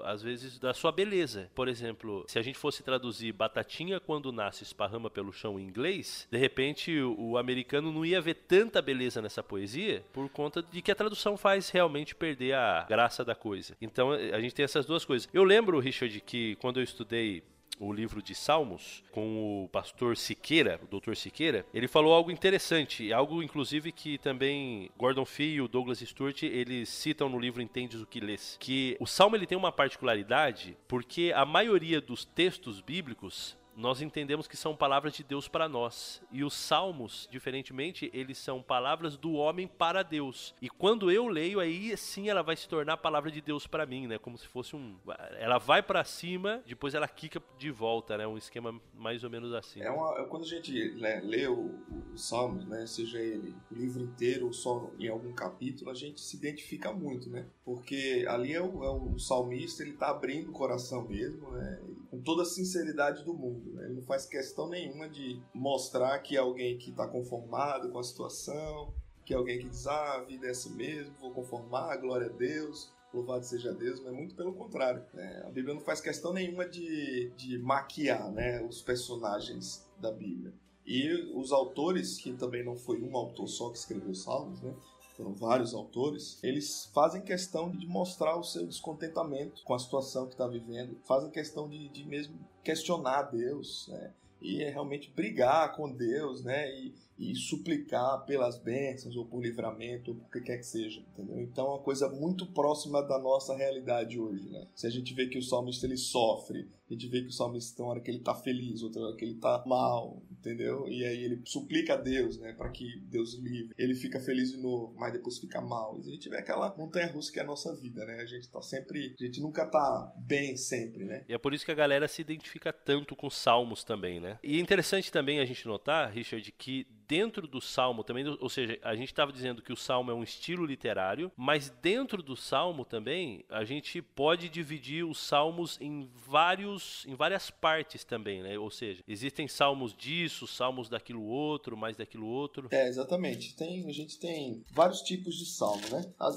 às 0.04 0.22
vezes, 0.22 0.58
da 0.58 0.72
sua 0.74 0.92
beleza. 0.92 1.50
Por 1.54 1.68
exemplo, 1.68 2.24
se 2.26 2.38
a 2.38 2.42
gente 2.42 2.58
fosse 2.58 2.82
traduzir 2.82 3.32
batatinha 3.32 4.00
quando 4.00 4.32
nasce 4.32 4.62
esparrama 4.62 5.10
pelo 5.10 5.32
chão 5.32 5.58
em 5.58 5.64
inglês, 5.64 6.26
de 6.30 6.38
repente 6.38 6.98
o, 7.00 7.30
o 7.30 7.38
americano 7.38 7.92
não 7.92 8.04
ia 8.04 8.20
ver 8.20 8.34
tanta 8.34 8.82
beleza 8.82 9.20
nessa 9.22 9.42
poesia 9.42 10.04
por 10.12 10.28
conta 10.28 10.62
de 10.62 10.82
que 10.82 10.90
a 10.90 10.94
tradução 10.94 11.36
faz 11.36 11.70
realmente 11.70 12.14
perder 12.14 12.54
a 12.54 12.86
graça 12.88 13.24
da 13.24 13.34
coisa. 13.34 13.76
Então 13.80 14.12
a 14.12 14.40
gente 14.40 14.54
tem 14.54 14.64
essas 14.64 14.86
duas 14.86 15.04
coisas. 15.04 15.28
Eu 15.32 15.44
lembro, 15.44 15.78
Richard, 15.78 16.20
que 16.20 16.56
quando 16.56 16.80
eu 16.80 16.84
estudei 16.84 17.42
o 17.80 17.92
livro 17.92 18.22
de 18.22 18.34
Salmos 18.34 19.02
com 19.10 19.64
o 19.64 19.68
pastor 19.68 20.16
Siqueira, 20.16 20.78
o 20.84 20.86
doutor 20.86 21.16
Siqueira, 21.16 21.64
ele 21.72 21.88
falou 21.88 22.12
algo 22.12 22.30
interessante, 22.30 23.10
algo 23.12 23.42
inclusive 23.42 23.90
que 23.90 24.18
também 24.18 24.90
Gordon 24.98 25.24
Fee 25.24 25.54
e 25.54 25.60
o 25.62 25.66
Douglas 25.66 25.98
Stewart, 25.98 26.42
eles 26.42 26.90
citam 26.90 27.30
no 27.30 27.38
livro 27.38 27.62
Entendes 27.62 28.00
o 28.00 28.06
que 28.06 28.20
lês, 28.20 28.58
que 28.60 28.96
o 29.00 29.06
Salmo 29.06 29.34
ele 29.34 29.46
tem 29.46 29.56
uma 29.56 29.72
particularidade 29.72 30.76
porque 30.86 31.32
a 31.34 31.46
maioria 31.46 32.00
dos 32.00 32.24
textos 32.24 32.82
bíblicos 32.82 33.58
nós 33.80 34.02
entendemos 34.02 34.46
que 34.46 34.56
são 34.56 34.76
palavras 34.76 35.14
de 35.14 35.24
Deus 35.24 35.48
para 35.48 35.68
nós. 35.68 36.22
E 36.30 36.44
os 36.44 36.54
salmos, 36.54 37.26
diferentemente, 37.30 38.10
eles 38.12 38.38
são 38.38 38.62
palavras 38.62 39.16
do 39.16 39.32
homem 39.32 39.66
para 39.66 40.02
Deus. 40.02 40.54
E 40.60 40.68
quando 40.68 41.10
eu 41.10 41.26
leio, 41.26 41.58
aí 41.58 41.96
sim 41.96 42.28
ela 42.28 42.42
vai 42.42 42.56
se 42.56 42.68
tornar 42.68 42.92
a 42.92 42.96
palavra 42.96 43.30
de 43.30 43.40
Deus 43.40 43.66
para 43.66 43.86
mim, 43.86 44.06
né? 44.06 44.18
Como 44.18 44.36
se 44.36 44.46
fosse 44.46 44.76
um. 44.76 44.96
Ela 45.38 45.58
vai 45.58 45.82
para 45.82 46.04
cima, 46.04 46.62
depois 46.66 46.94
ela 46.94 47.08
quica 47.08 47.42
de 47.58 47.70
volta, 47.70 48.16
né? 48.18 48.26
Um 48.26 48.36
esquema 48.36 48.78
mais 48.94 49.24
ou 49.24 49.30
menos 49.30 49.52
assim. 49.54 49.80
É 49.80 49.90
uma, 49.90 50.24
quando 50.26 50.44
a 50.44 50.48
gente 50.48 50.72
lê, 50.72 51.20
lê 51.20 51.46
o, 51.46 51.74
o 52.12 52.18
Salmos, 52.18 52.66
né? 52.66 52.86
Seja 52.86 53.18
ele 53.18 53.54
o 53.70 53.74
livro 53.74 54.02
inteiro 54.02 54.46
ou 54.46 54.52
só 54.52 54.90
em 54.98 55.08
algum 55.08 55.32
capítulo, 55.32 55.90
a 55.90 55.94
gente 55.94 56.20
se 56.20 56.36
identifica 56.36 56.92
muito, 56.92 57.30
né? 57.30 57.46
Porque 57.64 58.24
ali 58.28 58.52
é 58.52 58.60
o, 58.60 58.84
é 58.84 58.90
o 58.90 59.18
salmista, 59.18 59.82
ele 59.82 59.92
tá 59.92 60.10
abrindo 60.10 60.50
o 60.50 60.52
coração 60.52 61.06
mesmo, 61.08 61.50
né? 61.52 61.80
Com 62.10 62.20
toda 62.20 62.42
a 62.42 62.46
sinceridade 62.46 63.24
do 63.24 63.32
mundo. 63.32 63.69
Né? 63.72 63.84
Ele 63.84 63.94
não 63.94 64.02
faz 64.02 64.26
questão 64.26 64.68
nenhuma 64.68 65.08
de 65.08 65.40
mostrar 65.54 66.18
que 66.20 66.36
é 66.36 66.40
alguém 66.40 66.78
que 66.78 66.90
está 66.90 67.06
conformado 67.06 67.90
com 67.90 67.98
a 67.98 68.02
situação, 68.02 68.92
que 69.24 69.34
é 69.34 69.36
alguém 69.36 69.58
que 69.58 69.68
diz, 69.68 69.86
ah, 69.86 70.14
a 70.14 70.24
vida 70.24 70.46
é 70.46 70.50
assim 70.50 70.74
mesmo, 70.74 71.14
vou 71.20 71.30
conformar, 71.30 71.96
glória 71.96 72.26
a 72.26 72.32
Deus, 72.32 72.92
louvado 73.12 73.44
seja 73.44 73.72
Deus, 73.72 74.00
mas 74.00 74.12
muito 74.12 74.34
pelo 74.34 74.52
contrário. 74.52 75.04
Né? 75.14 75.42
A 75.44 75.50
Bíblia 75.50 75.74
não 75.74 75.80
faz 75.80 76.00
questão 76.00 76.32
nenhuma 76.32 76.68
de, 76.68 77.30
de 77.36 77.58
maquiar 77.58 78.30
né, 78.30 78.62
os 78.62 78.82
personagens 78.82 79.88
da 79.98 80.10
Bíblia. 80.10 80.52
E 80.86 81.12
os 81.34 81.52
autores, 81.52 82.18
que 82.18 82.32
também 82.32 82.64
não 82.64 82.76
foi 82.76 83.00
um 83.00 83.16
autor 83.16 83.46
só 83.46 83.70
que 83.70 83.78
escreveu 83.78 84.14
Salmos, 84.14 84.60
né? 84.60 84.74
Foram 85.20 85.34
vários 85.34 85.74
autores, 85.74 86.38
eles 86.42 86.86
fazem 86.94 87.20
questão 87.20 87.70
de 87.70 87.86
mostrar 87.86 88.36
o 88.36 88.42
seu 88.42 88.66
descontentamento 88.66 89.62
com 89.64 89.74
a 89.74 89.78
situação 89.78 90.26
que 90.26 90.32
está 90.32 90.46
vivendo, 90.46 90.96
fazem 91.04 91.30
questão 91.30 91.68
de, 91.68 91.88
de 91.90 92.06
mesmo 92.06 92.34
questionar 92.64 93.24
Deus, 93.24 93.86
né? 93.88 94.12
e 94.40 94.62
é 94.62 94.70
realmente 94.70 95.10
brigar 95.14 95.76
com 95.76 95.90
Deus, 95.90 96.42
né? 96.42 96.74
E, 96.74 96.94
e 97.18 97.34
suplicar 97.34 98.24
pelas 98.24 98.58
bênçãos 98.58 99.14
ou 99.14 99.26
por 99.26 99.42
livramento, 99.42 100.12
ou 100.12 100.16
por 100.16 100.30
que 100.30 100.40
quer 100.40 100.56
que 100.56 100.64
seja, 100.64 101.02
entendeu? 101.12 101.38
Então 101.38 101.66
é 101.66 101.70
uma 101.70 101.78
coisa 101.78 102.08
muito 102.08 102.46
próxima 102.46 103.02
da 103.02 103.18
nossa 103.18 103.54
realidade 103.54 104.18
hoje, 104.18 104.48
né? 104.48 104.66
Se 104.74 104.86
a 104.86 104.90
gente 104.90 105.12
vê 105.12 105.26
que 105.26 105.36
o 105.36 105.42
salmista 105.42 105.84
ele 105.84 105.98
sofre, 105.98 106.66
a 106.88 106.92
gente 106.94 107.06
vê 107.08 107.20
que 107.20 107.28
o 107.28 107.32
salmista 107.32 107.76
tem 107.76 107.84
uma 107.84 107.92
hora 107.92 108.00
que 108.00 108.10
ele 108.10 108.20
tá 108.20 108.34
feliz, 108.34 108.82
outra 108.82 109.02
hora 109.02 109.16
que 109.16 109.24
ele 109.24 109.34
tá 109.34 109.62
mal, 109.66 110.22
entendeu? 110.40 110.88
E 110.88 111.04
aí 111.04 111.22
ele 111.22 111.40
suplica 111.44 111.94
a 111.94 111.96
Deus, 111.96 112.38
né, 112.38 112.52
para 112.54 112.70
que 112.70 112.98
Deus 113.02 113.34
livre. 113.34 113.74
Ele 113.78 113.94
fica 113.94 114.18
feliz 114.18 114.52
de 114.52 114.58
novo, 114.58 114.94
mas 114.98 115.12
depois 115.12 115.38
fica 115.38 115.60
mal. 115.60 115.98
E 115.98 116.08
a 116.08 116.12
gente 116.14 116.28
vê 116.28 116.38
aquela 116.38 116.74
montanha 116.76 117.06
russa 117.06 117.30
que 117.32 117.38
é 117.38 117.42
a 117.42 117.46
nossa 117.46 117.74
vida, 117.76 118.04
né? 118.04 118.20
A 118.20 118.26
gente 118.26 118.48
tá 118.48 118.60
sempre, 118.62 119.14
a 119.18 119.24
gente 119.24 119.40
nunca 119.40 119.66
tá 119.66 120.12
bem 120.16 120.56
sempre, 120.56 121.04
né? 121.04 121.24
E 121.28 121.34
é 121.34 121.38
por 121.38 121.54
isso 121.54 121.64
que 121.64 121.70
a 121.70 121.74
galera 121.74 122.08
se 122.08 122.22
identifica 122.22 122.72
tanto 122.72 123.14
com 123.14 123.30
salmos 123.30 123.84
também, 123.84 124.20
né? 124.20 124.38
E 124.42 124.58
é 124.58 124.60
interessante 124.60 125.12
também 125.12 125.40
a 125.40 125.44
gente 125.44 125.66
notar, 125.66 126.10
Richard, 126.10 126.50
que 126.52 126.86
dentro 127.10 127.48
do 127.48 127.60
salmo 127.60 128.04
também, 128.04 128.24
ou 128.38 128.48
seja, 128.48 128.78
a 128.84 128.94
gente 128.94 129.08
estava 129.08 129.32
dizendo 129.32 129.60
que 129.60 129.72
o 129.72 129.76
salmo 129.76 130.12
é 130.12 130.14
um 130.14 130.22
estilo 130.22 130.64
literário, 130.64 131.32
mas 131.36 131.68
dentro 131.82 132.22
do 132.22 132.36
salmo 132.36 132.84
também 132.84 133.44
a 133.48 133.64
gente 133.64 134.00
pode 134.00 134.48
dividir 134.48 135.04
os 135.04 135.18
salmos 135.18 135.76
em 135.80 136.08
vários, 136.24 137.04
em 137.08 137.16
várias 137.16 137.50
partes 137.50 138.04
também, 138.04 138.44
né? 138.44 138.56
Ou 138.56 138.70
seja, 138.70 139.02
existem 139.08 139.48
salmos 139.48 139.92
disso, 139.92 140.46
salmos 140.46 140.88
daquilo 140.88 141.24
outro, 141.24 141.76
mais 141.76 141.96
daquilo 141.96 142.28
outro. 142.28 142.68
É, 142.70 142.86
exatamente. 142.86 143.56
Tem, 143.56 143.88
a 143.88 143.92
gente 143.92 144.16
tem 144.20 144.64
vários 144.70 145.02
tipos 145.02 145.34
de 145.34 145.46
salmo, 145.46 145.82
né? 145.90 146.04
A, 146.16 146.30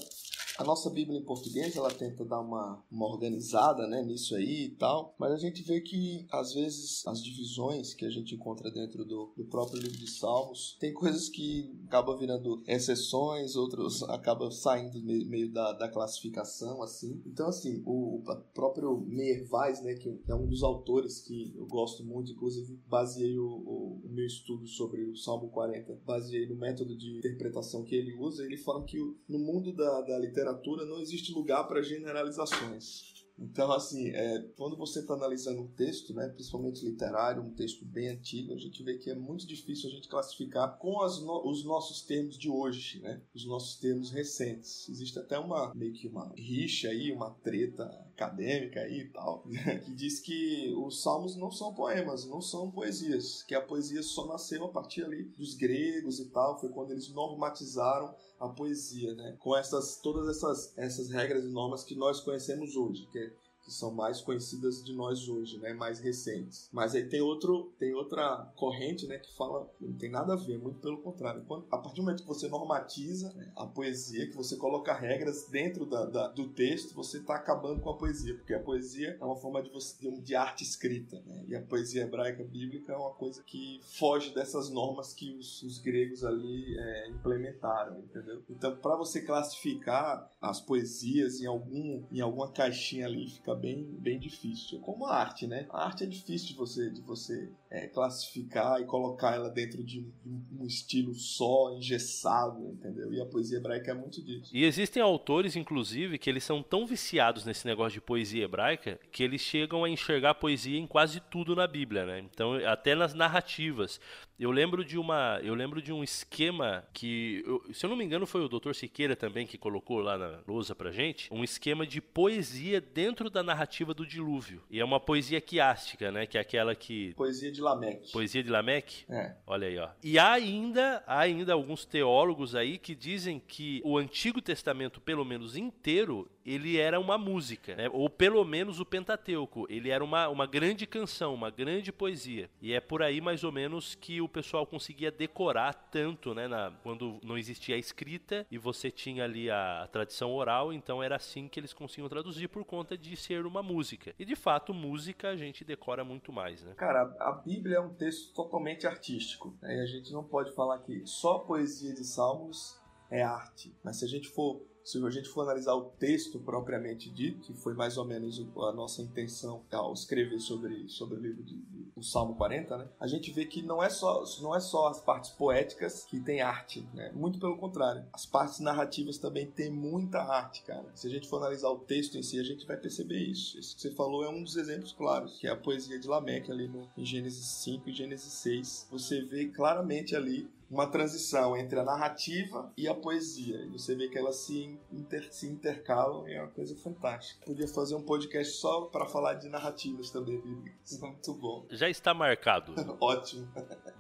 a 0.58 0.64
nossa 0.64 0.90
Bíblia 0.90 1.20
em 1.20 1.24
português, 1.24 1.76
ela 1.76 1.92
tenta 1.92 2.26
dar 2.26 2.40
uma, 2.40 2.84
uma 2.92 3.08
organizada, 3.08 3.88
né, 3.88 4.04
nisso 4.04 4.36
aí 4.36 4.66
e 4.66 4.70
tal, 4.70 5.16
mas 5.18 5.32
a 5.32 5.38
gente 5.38 5.64
vê 5.64 5.82
que 5.82 6.28
às 6.32 6.54
vezes 6.54 7.06
as 7.08 7.24
divisões 7.24 7.94
que 7.94 8.06
a 8.06 8.10
gente 8.10 8.36
encontra 8.36 8.70
dentro 8.70 9.04
do, 9.04 9.34
do 9.36 9.46
próprio 9.46 9.82
livro 9.82 9.98
de 9.98 10.10
Salmos 10.10 10.63
tem 10.80 10.94
coisas 10.94 11.30
que 11.30 11.72
acabam 11.88 12.18
virando 12.18 12.64
exceções, 12.68 13.56
outros 13.56 14.04
acabam 14.04 14.52
saindo 14.52 15.02
meio, 15.04 15.28
meio 15.28 15.52
da, 15.52 15.74
da, 15.74 15.90
classificação, 15.90 16.82
assim. 16.82 17.22
Então, 17.26 17.48
assim, 17.48 17.82
o, 17.86 18.18
o 18.18 18.36
próprio 18.54 19.00
Meir 19.08 19.48
Weiss, 19.52 19.82
né, 19.84 19.94
que 19.96 20.22
é 20.28 20.36
um 20.36 20.48
dos 20.48 20.64
autores 20.64 21.20
que 21.20 21.54
eu 21.56 21.66
gosto 21.66 22.04
muito, 22.04 22.32
inclusive 22.32 22.80
baseei 22.88 23.38
o, 23.38 23.46
o, 23.46 24.02
o 24.04 24.10
meu 24.10 24.26
estudo 24.26 24.68
sobre 24.68 25.04
o 25.04 25.16
Salmo 25.16 25.50
40, 25.50 26.00
baseei 26.06 26.48
no 26.48 26.56
método 26.56 26.96
de 26.96 27.18
interpretação 27.18 27.84
que 27.84 27.96
ele 27.96 28.16
usa, 28.16 28.44
ele 28.44 28.58
fala 28.58 28.84
que 28.84 28.98
no 29.28 29.40
mundo 29.40 29.74
da, 29.74 30.02
da 30.02 30.18
literatura 30.18 30.86
não 30.86 31.00
existe 31.00 31.32
lugar 31.34 31.68
para 31.68 31.82
generalizações. 31.82 33.13
Então, 33.44 33.72
assim, 33.74 34.10
é, 34.10 34.40
quando 34.56 34.78
você 34.78 35.00
está 35.00 35.14
analisando 35.14 35.62
um 35.62 35.68
texto, 35.68 36.14
né, 36.14 36.30
principalmente 36.30 36.86
literário, 36.86 37.44
um 37.44 37.54
texto 37.54 37.84
bem 37.84 38.08
antigo, 38.08 38.54
a 38.54 38.58
gente 38.58 38.82
vê 38.82 38.98
que 38.98 39.10
é 39.10 39.16
muito 39.16 39.46
difícil 39.46 39.90
a 39.90 39.94
gente 39.94 40.08
classificar 40.08 40.78
com 40.78 40.94
no, 40.94 41.50
os 41.50 41.66
nossos 41.66 42.02
termos 42.02 42.38
de 42.38 42.50
hoje, 42.50 43.02
né, 43.02 43.22
os 43.36 43.46
nossos 43.46 43.78
termos 43.78 44.12
recentes. 44.12 44.88
Existe 44.88 45.20
até 45.20 45.38
uma 45.38 45.74
meio 45.76 45.92
que 45.94 46.08
uma 46.08 46.32
rixa 46.38 46.88
aí, 46.88 47.12
uma 47.12 47.32
treta 47.32 47.84
acadêmica 48.14 48.80
aí 48.80 49.02
e 49.02 49.10
tal, 49.10 49.44
né, 49.50 49.80
que 49.80 49.94
diz 49.94 50.20
que 50.20 50.74
os 50.78 51.02
salmos 51.02 51.36
não 51.36 51.52
são 51.52 51.74
poemas, 51.74 52.26
não 52.26 52.42
são 52.42 52.72
poesias, 52.72 53.44
que 53.44 53.56
a 53.56 53.62
poesia 53.62 54.02
só 54.02 54.26
nasceu 54.26 54.64
a 54.64 54.70
partir 54.70 55.04
ali 55.04 55.24
dos 55.24 55.54
gregos 55.56 56.20
e 56.20 56.30
tal, 56.30 56.60
foi 56.60 56.70
quando 56.70 56.92
eles 56.92 57.10
normatizaram 57.10 58.16
a 58.44 58.50
poesia, 58.50 59.14
né? 59.16 59.36
Com 59.40 59.56
essas 59.56 59.98
todas 59.98 60.28
essas 60.28 60.78
essas 60.78 61.10
regras 61.10 61.44
e 61.44 61.48
normas 61.48 61.84
que 61.84 61.96
nós 61.96 62.20
conhecemos 62.20 62.76
hoje, 62.76 63.08
que 63.12 63.20
é 63.20 63.32
que 63.64 63.72
são 63.72 63.92
mais 63.92 64.22
conhecidas 64.22 64.84
de 64.84 64.94
nós 64.94 65.28
hoje, 65.28 65.58
né, 65.58 65.74
mais 65.74 66.00
recentes. 66.00 66.70
Mas 66.72 66.94
aí 66.94 67.08
tem 67.08 67.22
outro, 67.22 67.72
tem 67.80 67.94
outra 67.94 68.52
corrente, 68.56 69.08
né, 69.08 69.18
que 69.18 69.34
fala 69.36 69.70
não 69.80 69.94
tem 69.94 70.10
nada 70.10 70.34
a 70.34 70.36
ver, 70.36 70.58
muito 70.58 70.80
pelo 70.80 70.98
contrário. 70.98 71.44
Quando, 71.48 71.66
a 71.72 71.78
partir 71.78 71.98
do 71.98 72.04
momento 72.04 72.22
que 72.22 72.28
você 72.28 72.48
normatiza 72.48 73.34
a 73.56 73.66
poesia, 73.66 74.28
que 74.28 74.36
você 74.36 74.58
coloca 74.58 74.94
regras 74.94 75.48
dentro 75.50 75.86
da, 75.86 76.06
da 76.06 76.28
do 76.28 76.50
texto, 76.50 76.94
você 76.94 77.18
está 77.18 77.36
acabando 77.36 77.82
com 77.82 77.90
a 77.90 77.98
poesia, 77.98 78.36
porque 78.36 78.54
a 78.54 78.60
poesia 78.60 79.18
é 79.20 79.26
uma 79.26 79.36
forma 79.36 79.62
de 79.62 79.70
você 79.70 79.94
de 80.22 80.36
arte 80.36 80.64
escrita, 80.64 81.22
né, 81.26 81.46
e 81.48 81.56
a 81.56 81.62
poesia 81.62 82.04
hebraica 82.04 82.44
bíblica 82.44 82.94
é 82.94 82.98
uma 82.98 83.14
coisa 83.14 83.42
que 83.44 83.80
foge 83.84 84.34
dessas 84.34 84.70
normas 84.70 85.14
que 85.14 85.34
os, 85.36 85.62
os 85.64 85.80
gregos 85.80 86.24
ali 86.24 86.78
é, 86.78 87.10
implementaram, 87.10 88.00
entendeu? 88.00 88.44
Então, 88.50 88.76
para 88.76 88.96
você 88.96 89.22
classificar 89.22 90.30
as 90.42 90.60
poesias 90.60 91.40
em 91.40 91.46
algum 91.46 92.04
em 92.12 92.20
alguma 92.20 92.52
caixinha 92.52 93.06
ali, 93.06 93.30
fica 93.30 93.53
bem, 93.56 93.84
bem 94.00 94.20
difícil. 94.20 94.80
Como 94.80 95.06
a 95.06 95.16
arte, 95.16 95.48
né? 95.48 95.66
A 95.70 95.86
arte 95.86 96.04
é 96.04 96.08
difícil 96.08 96.50
de 96.50 96.56
você, 96.56 96.90
de 96.90 97.02
você 97.02 97.52
é, 97.74 97.88
classificar 97.88 98.80
e 98.80 98.86
colocar 98.86 99.34
ela 99.34 99.50
dentro 99.50 99.84
de 99.84 100.06
um, 100.24 100.64
estilo 100.64 101.14
só, 101.16 101.76
engessado, 101.76 102.70
entendeu? 102.72 103.12
E 103.12 103.20
a 103.20 103.26
poesia 103.26 103.58
hebraica 103.58 103.90
é 103.90 103.94
muito 103.96 104.24
disso. 104.24 104.52
E 104.54 104.64
existem 104.64 105.02
autores, 105.02 105.56
inclusive, 105.56 106.20
que 106.20 106.30
eles 106.30 106.44
são 106.44 106.62
tão 106.62 106.86
viciados 106.86 107.46
nesse 107.46 107.66
negócio 107.66 107.94
de 107.94 108.06
poesia 108.06 108.46
hebraica 108.46 109.00
que 109.12 109.24
eles 109.24 109.42
chegam 109.42 109.84
a 109.84 109.90
enxergar 109.90 110.30
a 110.30 110.36
poesia 110.36 110.78
em 110.78 110.86
quase 110.86 111.20
tudo 111.20 111.56
na 111.56 111.66
Bíblia, 111.66 112.06
né? 112.06 112.20
Então, 112.20 112.54
até 112.66 112.94
nas 112.94 113.16
narrativas. 113.16 114.00
Eu 114.40 114.52
lembro 114.52 114.84
de 114.84 114.98
uma, 114.98 115.40
eu 115.44 115.56
lembro 115.56 115.82
de 115.82 115.94
um 115.94 116.04
esquema 116.04 116.84
que, 116.92 117.44
eu, 117.46 117.74
se 117.74 117.86
eu 117.86 117.90
não 117.90 117.96
me 117.96 118.04
engano, 118.04 118.26
foi 118.26 118.42
o 118.42 118.50
Dr. 118.50 118.74
Siqueira 118.74 119.16
também 119.16 119.48
que 119.48 119.58
colocou 119.58 120.00
lá 120.00 120.18
na 120.18 120.40
lousa 120.48 120.76
pra 120.76 120.92
gente, 120.92 121.32
um 121.32 121.44
esquema 121.44 121.86
de 121.86 122.02
poesia 122.02 122.82
dentro 122.82 123.30
da 123.30 123.42
narrativa 123.42 123.94
do 123.94 124.06
dilúvio. 124.06 124.62
E 124.70 124.80
é 124.80 124.86
uma 124.86 125.00
poesia 125.00 125.40
quiástica, 125.40 126.12
né? 126.12 126.26
Que 126.26 126.38
é 126.38 126.42
aquela 126.42 126.76
que. 126.76 127.14
Poesia 127.14 127.52
de 127.52 127.62
Lameque. 127.64 128.12
Poesia 128.12 128.44
de 128.44 128.50
Lameque? 128.50 129.06
É. 129.10 129.34
Olha 129.48 129.68
aí, 129.68 129.78
ó. 129.78 129.90
E 130.04 130.20
há 130.20 130.32
ainda, 130.32 131.04
há 131.08 131.20
ainda 131.20 131.54
alguns 131.54 131.86
teólogos 131.86 132.56
aí 132.56 132.78
que 132.78 132.94
dizem 132.94 133.40
que 133.40 133.82
o 133.84 133.98
Antigo 133.98 134.42
Testamento, 134.42 135.02
pelo 135.02 135.26
menos 135.26 135.56
inteiro, 135.56 136.30
ele 136.46 136.78
era 136.78 137.00
uma 137.00 137.18
música, 137.18 137.76
né? 137.76 137.90
ou 137.92 138.10
pelo 138.10 138.44
menos 138.44 138.80
o 138.80 138.86
Pentateuco. 138.86 139.66
Ele 139.70 139.90
era 139.90 140.04
uma, 140.04 140.28
uma 140.28 140.46
grande 140.46 140.86
canção, 140.86 141.34
uma 141.34 141.50
grande 141.50 141.92
poesia. 141.92 142.50
E 142.62 142.74
é 142.74 142.80
por 142.80 143.02
aí 143.02 143.22
mais 143.22 143.44
ou 143.44 143.52
menos 143.52 143.96
que 143.96 144.22
o 144.22 144.28
pessoal 144.28 144.66
conseguia 144.66 145.12
decorar 145.12 145.74
tanto, 145.74 146.34
né? 146.34 146.48
Na, 146.48 146.72
quando 146.84 147.20
não 147.24 147.38
existia 147.38 147.76
a 147.76 147.80
escrita 147.80 148.46
e 148.52 148.58
você 148.58 148.92
tinha 148.92 149.24
ali 149.24 149.50
a, 149.50 149.84
a 149.84 149.88
tradição 149.88 150.34
oral, 150.34 150.74
então 150.74 151.02
era 151.02 151.16
assim 151.16 151.48
que 151.48 151.60
eles 151.60 151.74
conseguiam 151.74 152.10
traduzir 152.10 152.48
por 152.48 152.66
conta 152.66 152.98
de 152.98 153.16
ser 153.16 153.46
uma 153.46 153.64
música. 153.64 154.14
E 154.20 154.26
de 154.26 154.36
fato, 154.36 154.74
música 154.74 155.30
a 155.30 155.38
gente 155.38 155.64
decora 155.64 156.04
muito 156.04 156.32
mais, 156.32 156.64
né? 156.64 156.74
Cara, 156.76 157.16
a 157.20 157.32
Bíblia 157.32 157.78
é 157.78 157.80
um 157.80 157.94
texto 157.94 158.34
totalmente 158.34 158.86
artístico. 158.86 159.56
Né? 159.62 159.78
E 159.78 159.82
a 159.82 159.86
gente 159.86 160.12
não 160.12 160.24
pode 160.24 160.54
falar 160.54 160.80
que 160.80 161.06
só 161.06 161.40
poesia 161.40 161.94
de 161.94 162.04
salmos 162.04 162.80
é 163.10 163.22
arte. 163.22 163.76
Mas 163.84 164.00
se 164.00 164.06
a 164.06 164.08
gente 164.08 164.28
for 164.30 164.62
se 164.84 165.04
a 165.04 165.10
gente 165.10 165.30
for 165.30 165.42
analisar 165.42 165.74
o 165.74 165.86
texto 165.86 166.40
propriamente 166.40 167.10
dito, 167.10 167.42
que 167.42 167.54
foi 167.54 167.74
mais 167.74 167.98
ou 167.98 168.06
menos 168.06 168.40
a 168.58 168.72
nossa 168.72 169.02
intenção 169.02 169.64
ao 169.72 169.94
escrever 169.94 170.40
sobre, 170.40 170.88
sobre 170.90 171.18
o 171.18 171.22
livro 171.22 171.44
de, 171.44 171.56
de, 171.56 171.88
o 171.96 172.04
Salmo 172.04 172.36
40, 172.36 172.78
né? 172.78 172.88
A 173.00 173.08
gente 173.08 173.32
vê 173.32 173.46
que 173.46 173.62
não 173.62 173.82
é 173.82 173.90
só 173.90 174.24
não 174.42 174.56
é 174.56 174.60
só 174.60 174.88
as 174.88 175.00
partes 175.00 175.32
poéticas 175.32 176.06
que 176.06 176.20
tem 176.20 176.42
arte, 176.42 176.88
né? 176.94 177.12
Muito 177.14 177.40
pelo 177.40 177.58
contrário. 177.58 178.06
As 178.14 178.26
partes 178.26 178.60
narrativas 178.60 179.18
também 179.18 179.50
têm 179.50 179.72
muita 179.72 180.22
arte, 180.22 180.64
cara. 180.64 180.86
Se 180.96 181.08
a 181.08 181.10
gente 181.10 181.28
for 181.28 181.38
analisar 181.38 181.70
o 181.70 181.80
texto 181.80 182.18
em 182.18 182.24
si, 182.24 182.40
a 182.40 182.44
gente 182.44 182.66
vai 182.66 182.78
perceber 182.78 183.20
isso. 183.20 183.58
Isso 183.60 183.76
que 183.76 183.82
você 183.82 183.92
falou 183.92 184.24
é 184.24 184.30
um 184.30 184.44
dos 184.44 184.58
exemplos 184.58 184.92
claros, 184.92 185.38
que 185.38 185.48
é 185.48 185.52
a 185.52 185.56
poesia 185.56 186.00
de 186.00 186.08
Lameque 186.08 186.52
ali 186.52 186.68
no, 186.68 186.90
em 186.98 187.06
Gênesis 187.06 187.46
5 187.64 187.90
e 187.90 187.94
Gênesis 187.94 188.34
6. 188.34 188.88
Você 188.92 189.22
vê 189.22 189.48
claramente 189.48 190.16
ali 190.16 190.50
uma 190.74 190.88
transição 190.88 191.56
entre 191.56 191.80
a 191.80 191.84
narrativa 191.84 192.74
e 192.76 192.88
a 192.88 192.96
poesia. 192.96 193.58
E 193.64 193.70
você 193.70 193.96
vê 193.96 194.10
que 194.10 194.18
elas 194.18 194.38
se, 194.38 194.80
inter, 194.92 195.32
se 195.32 195.48
intercalam 195.48 196.28
e 196.28 196.34
é 196.34 196.42
uma 196.42 196.50
coisa 196.50 196.76
fantástica. 196.76 197.46
Podia 197.46 197.68
fazer 197.68 197.94
um 197.94 198.02
podcast 198.02 198.54
só 198.54 198.86
para 198.86 199.06
falar 199.06 199.36
de 199.36 199.50
narrativas 199.50 200.10
também, 200.10 200.42
bíblicas. 200.42 200.98
Muito 201.00 201.34
bom. 201.36 201.68
Já 201.70 201.88
está 201.90 202.12
marcado. 202.14 202.74
Ótimo. 203.00 203.48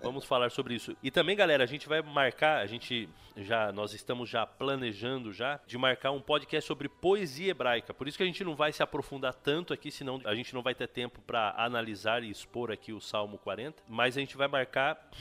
Vamos 0.01 0.25
falar 0.25 0.49
sobre 0.49 0.73
isso. 0.73 0.97
E 1.03 1.11
também, 1.11 1.35
galera, 1.35 1.63
a 1.63 1.67
gente 1.67 1.87
vai 1.87 2.01
marcar, 2.01 2.61
a 2.61 2.65
gente 2.65 3.07
já, 3.37 3.71
nós 3.71 3.93
estamos 3.93 4.27
já 4.27 4.45
planejando 4.45 5.31
já 5.31 5.59
de 5.67 5.77
marcar 5.77 6.11
um 6.11 6.21
podcast 6.21 6.67
sobre 6.67 6.89
poesia 6.89 7.51
hebraica. 7.51 7.93
Por 7.93 8.07
isso 8.07 8.17
que 8.17 8.23
a 8.23 8.25
gente 8.25 8.43
não 8.43 8.55
vai 8.55 8.73
se 8.73 8.81
aprofundar 8.81 9.35
tanto 9.35 9.73
aqui, 9.73 9.91
senão 9.91 10.19
a 10.25 10.33
gente 10.33 10.53
não 10.55 10.63
vai 10.63 10.73
ter 10.73 10.87
tempo 10.87 11.21
para 11.21 11.53
analisar 11.55 12.23
e 12.23 12.31
expor 12.31 12.71
aqui 12.71 12.91
o 12.91 12.99
Salmo 12.99 13.37
40. 13.37 13.83
Mas 13.87 14.17
a 14.17 14.19
gente 14.19 14.35
vai 14.35 14.47
marcar 14.47 15.11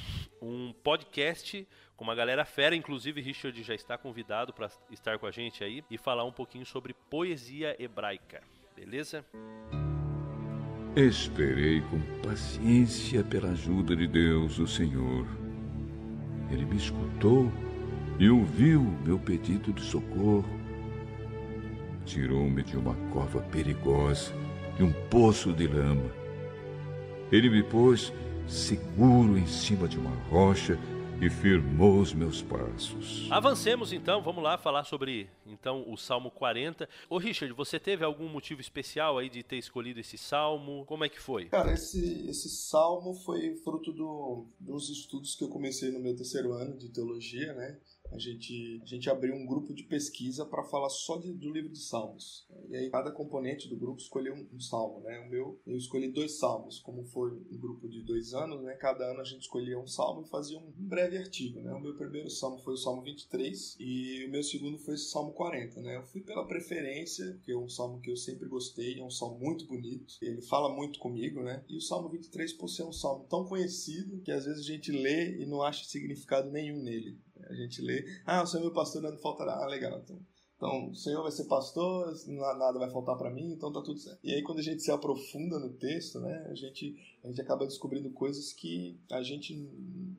um 0.42 0.72
podcast 0.82 1.66
com 1.96 2.04
uma 2.04 2.14
galera 2.14 2.44
fera, 2.44 2.74
inclusive 2.74 3.20
Richard 3.20 3.62
já 3.62 3.74
está 3.74 3.96
convidado 3.96 4.52
para 4.52 4.68
estar 4.90 5.18
com 5.18 5.26
a 5.26 5.30
gente 5.30 5.62
aí 5.62 5.84
e 5.88 5.96
falar 5.96 6.24
um 6.24 6.32
pouquinho 6.32 6.66
sobre 6.66 6.92
poesia 7.08 7.76
hebraica, 7.78 8.42
beleza? 8.74 9.24
Esperei 10.96 11.80
com 11.82 12.00
paciência 12.28 13.22
pela 13.22 13.50
ajuda 13.50 13.94
de 13.94 14.06
Deus, 14.06 14.58
o 14.58 14.66
Senhor. 14.66 15.26
Ele 16.50 16.64
me 16.64 16.76
escutou 16.76 17.50
e 18.18 18.28
ouviu 18.28 18.82
meu 19.04 19.18
pedido 19.18 19.72
de 19.72 19.80
socorro. 19.80 20.44
Tirou-me 22.04 22.62
de 22.62 22.76
uma 22.76 22.94
cova 23.10 23.40
perigosa, 23.40 24.34
de 24.76 24.82
um 24.82 24.92
poço 25.08 25.52
de 25.52 25.66
lama. 25.66 26.10
Ele 27.30 27.48
me 27.48 27.62
pôs 27.62 28.12
seguro 28.52 29.38
em 29.38 29.46
cima 29.46 29.88
de 29.88 29.98
uma 29.98 30.14
rocha 30.28 30.78
e 31.22 31.30
firmou 31.30 32.00
os 32.00 32.12
meus 32.12 32.42
passos. 32.42 33.28
Avancemos 33.30 33.92
então, 33.92 34.20
vamos 34.20 34.42
lá 34.42 34.58
falar 34.58 34.84
sobre 34.84 35.28
então 35.46 35.84
o 35.88 35.96
Salmo 35.96 36.30
40. 36.30 36.88
Ô 37.08 37.16
Richard, 37.16 37.54
você 37.54 37.78
teve 37.78 38.04
algum 38.04 38.28
motivo 38.28 38.60
especial 38.60 39.18
aí 39.18 39.30
de 39.30 39.42
ter 39.42 39.56
escolhido 39.56 40.00
esse 40.00 40.18
salmo? 40.18 40.84
Como 40.84 41.04
é 41.04 41.08
que 41.08 41.20
foi? 41.20 41.46
Cara, 41.46 41.72
esse, 41.72 42.28
esse 42.28 42.48
salmo 42.48 43.14
foi 43.14 43.54
fruto 43.56 43.92
do, 43.92 44.46
dos 44.58 44.90
estudos 44.90 45.34
que 45.36 45.44
eu 45.44 45.48
comecei 45.48 45.90
no 45.92 46.00
meu 46.00 46.14
terceiro 46.16 46.52
ano 46.52 46.76
de 46.76 46.88
teologia, 46.88 47.54
né? 47.54 47.78
A 48.12 48.18
gente, 48.18 48.80
a 48.82 48.86
gente 48.86 49.08
abriu 49.10 49.34
um 49.34 49.46
grupo 49.46 49.74
de 49.74 49.84
pesquisa 49.84 50.44
para 50.44 50.62
falar 50.64 50.88
só 50.88 51.16
de, 51.16 51.32
do 51.32 51.50
livro 51.50 51.70
de 51.70 51.78
Salmos. 51.78 52.46
E 52.68 52.76
aí 52.76 52.90
cada 52.90 53.10
componente 53.10 53.68
do 53.68 53.76
grupo 53.76 54.00
escolheu 54.00 54.34
um, 54.34 54.46
um, 54.54 54.60
salmo, 54.60 55.00
né? 55.00 55.20
O 55.20 55.30
meu, 55.30 55.60
eu 55.66 55.76
escolhi 55.76 56.08
dois 56.08 56.38
salmos, 56.38 56.78
como 56.78 57.04
foi 57.04 57.30
um 57.32 57.58
grupo 57.58 57.88
de 57.88 58.02
dois 58.02 58.34
anos, 58.34 58.62
né? 58.62 58.74
Cada 58.74 59.10
ano 59.10 59.20
a 59.20 59.24
gente 59.24 59.42
escolhia 59.42 59.78
um 59.78 59.86
salmo 59.86 60.22
e 60.22 60.28
fazia 60.28 60.58
um 60.58 60.72
breve 60.76 61.16
artigo, 61.16 61.60
né? 61.60 61.72
O 61.72 61.80
meu 61.80 61.94
primeiro 61.94 62.30
salmo 62.30 62.58
foi 62.58 62.74
o 62.74 62.78
Salmo 62.78 63.02
23 63.02 63.76
e 63.78 64.26
o 64.26 64.30
meu 64.30 64.42
segundo 64.42 64.78
foi 64.78 64.94
o 64.94 64.98
Salmo 64.98 65.32
40, 65.32 65.80
né? 65.80 65.96
Eu 65.96 66.02
fui 66.04 66.20
pela 66.20 66.46
preferência, 66.46 67.38
que 67.42 67.52
é 67.52 67.56
um 67.56 67.68
salmo 67.68 68.00
que 68.00 68.10
eu 68.10 68.16
sempre 68.16 68.48
gostei, 68.48 69.00
é 69.00 69.04
um 69.04 69.10
salmo 69.10 69.38
muito 69.38 69.66
bonito, 69.66 70.14
ele 70.20 70.42
fala 70.42 70.74
muito 70.74 70.98
comigo, 70.98 71.42
né? 71.42 71.64
E 71.68 71.76
o 71.76 71.80
Salmo 71.80 72.08
23 72.08 72.52
por 72.54 72.68
ser 72.68 72.84
um 72.84 72.92
salmo 72.92 73.26
tão 73.28 73.44
conhecido 73.44 74.20
que 74.20 74.30
às 74.30 74.44
vezes 74.44 74.60
a 74.60 74.66
gente 74.66 74.90
lê 74.90 75.42
e 75.42 75.46
não 75.46 75.62
acha 75.62 75.84
significado 75.84 76.50
nenhum 76.50 76.82
nele. 76.82 77.18
A 77.48 77.54
gente 77.54 77.80
lê, 77.82 78.04
ah, 78.26 78.42
o 78.42 78.46
Senhor 78.46 78.62
é 78.62 78.66
meu 78.66 78.74
pastor, 78.74 79.02
não 79.02 79.16
faltará. 79.18 79.54
Ah, 79.54 79.66
legal, 79.66 79.98
então. 79.98 80.18
Então, 80.56 80.90
o 80.90 80.94
Senhor 80.94 81.22
vai 81.22 81.32
ser 81.32 81.44
pastor, 81.46 82.14
nada 82.28 82.78
vai 82.78 82.88
faltar 82.88 83.18
para 83.18 83.32
mim, 83.32 83.52
então 83.52 83.72
tá 83.72 83.82
tudo 83.82 83.98
certo. 83.98 84.20
E 84.22 84.32
aí, 84.32 84.42
quando 84.42 84.60
a 84.60 84.62
gente 84.62 84.80
se 84.80 84.92
aprofunda 84.92 85.58
no 85.58 85.72
texto, 85.72 86.20
né, 86.20 86.46
a 86.48 86.54
gente, 86.54 86.96
a 87.24 87.26
gente 87.26 87.40
acaba 87.40 87.66
descobrindo 87.66 88.08
coisas 88.12 88.52
que 88.52 88.96
a 89.10 89.22
gente 89.22 89.56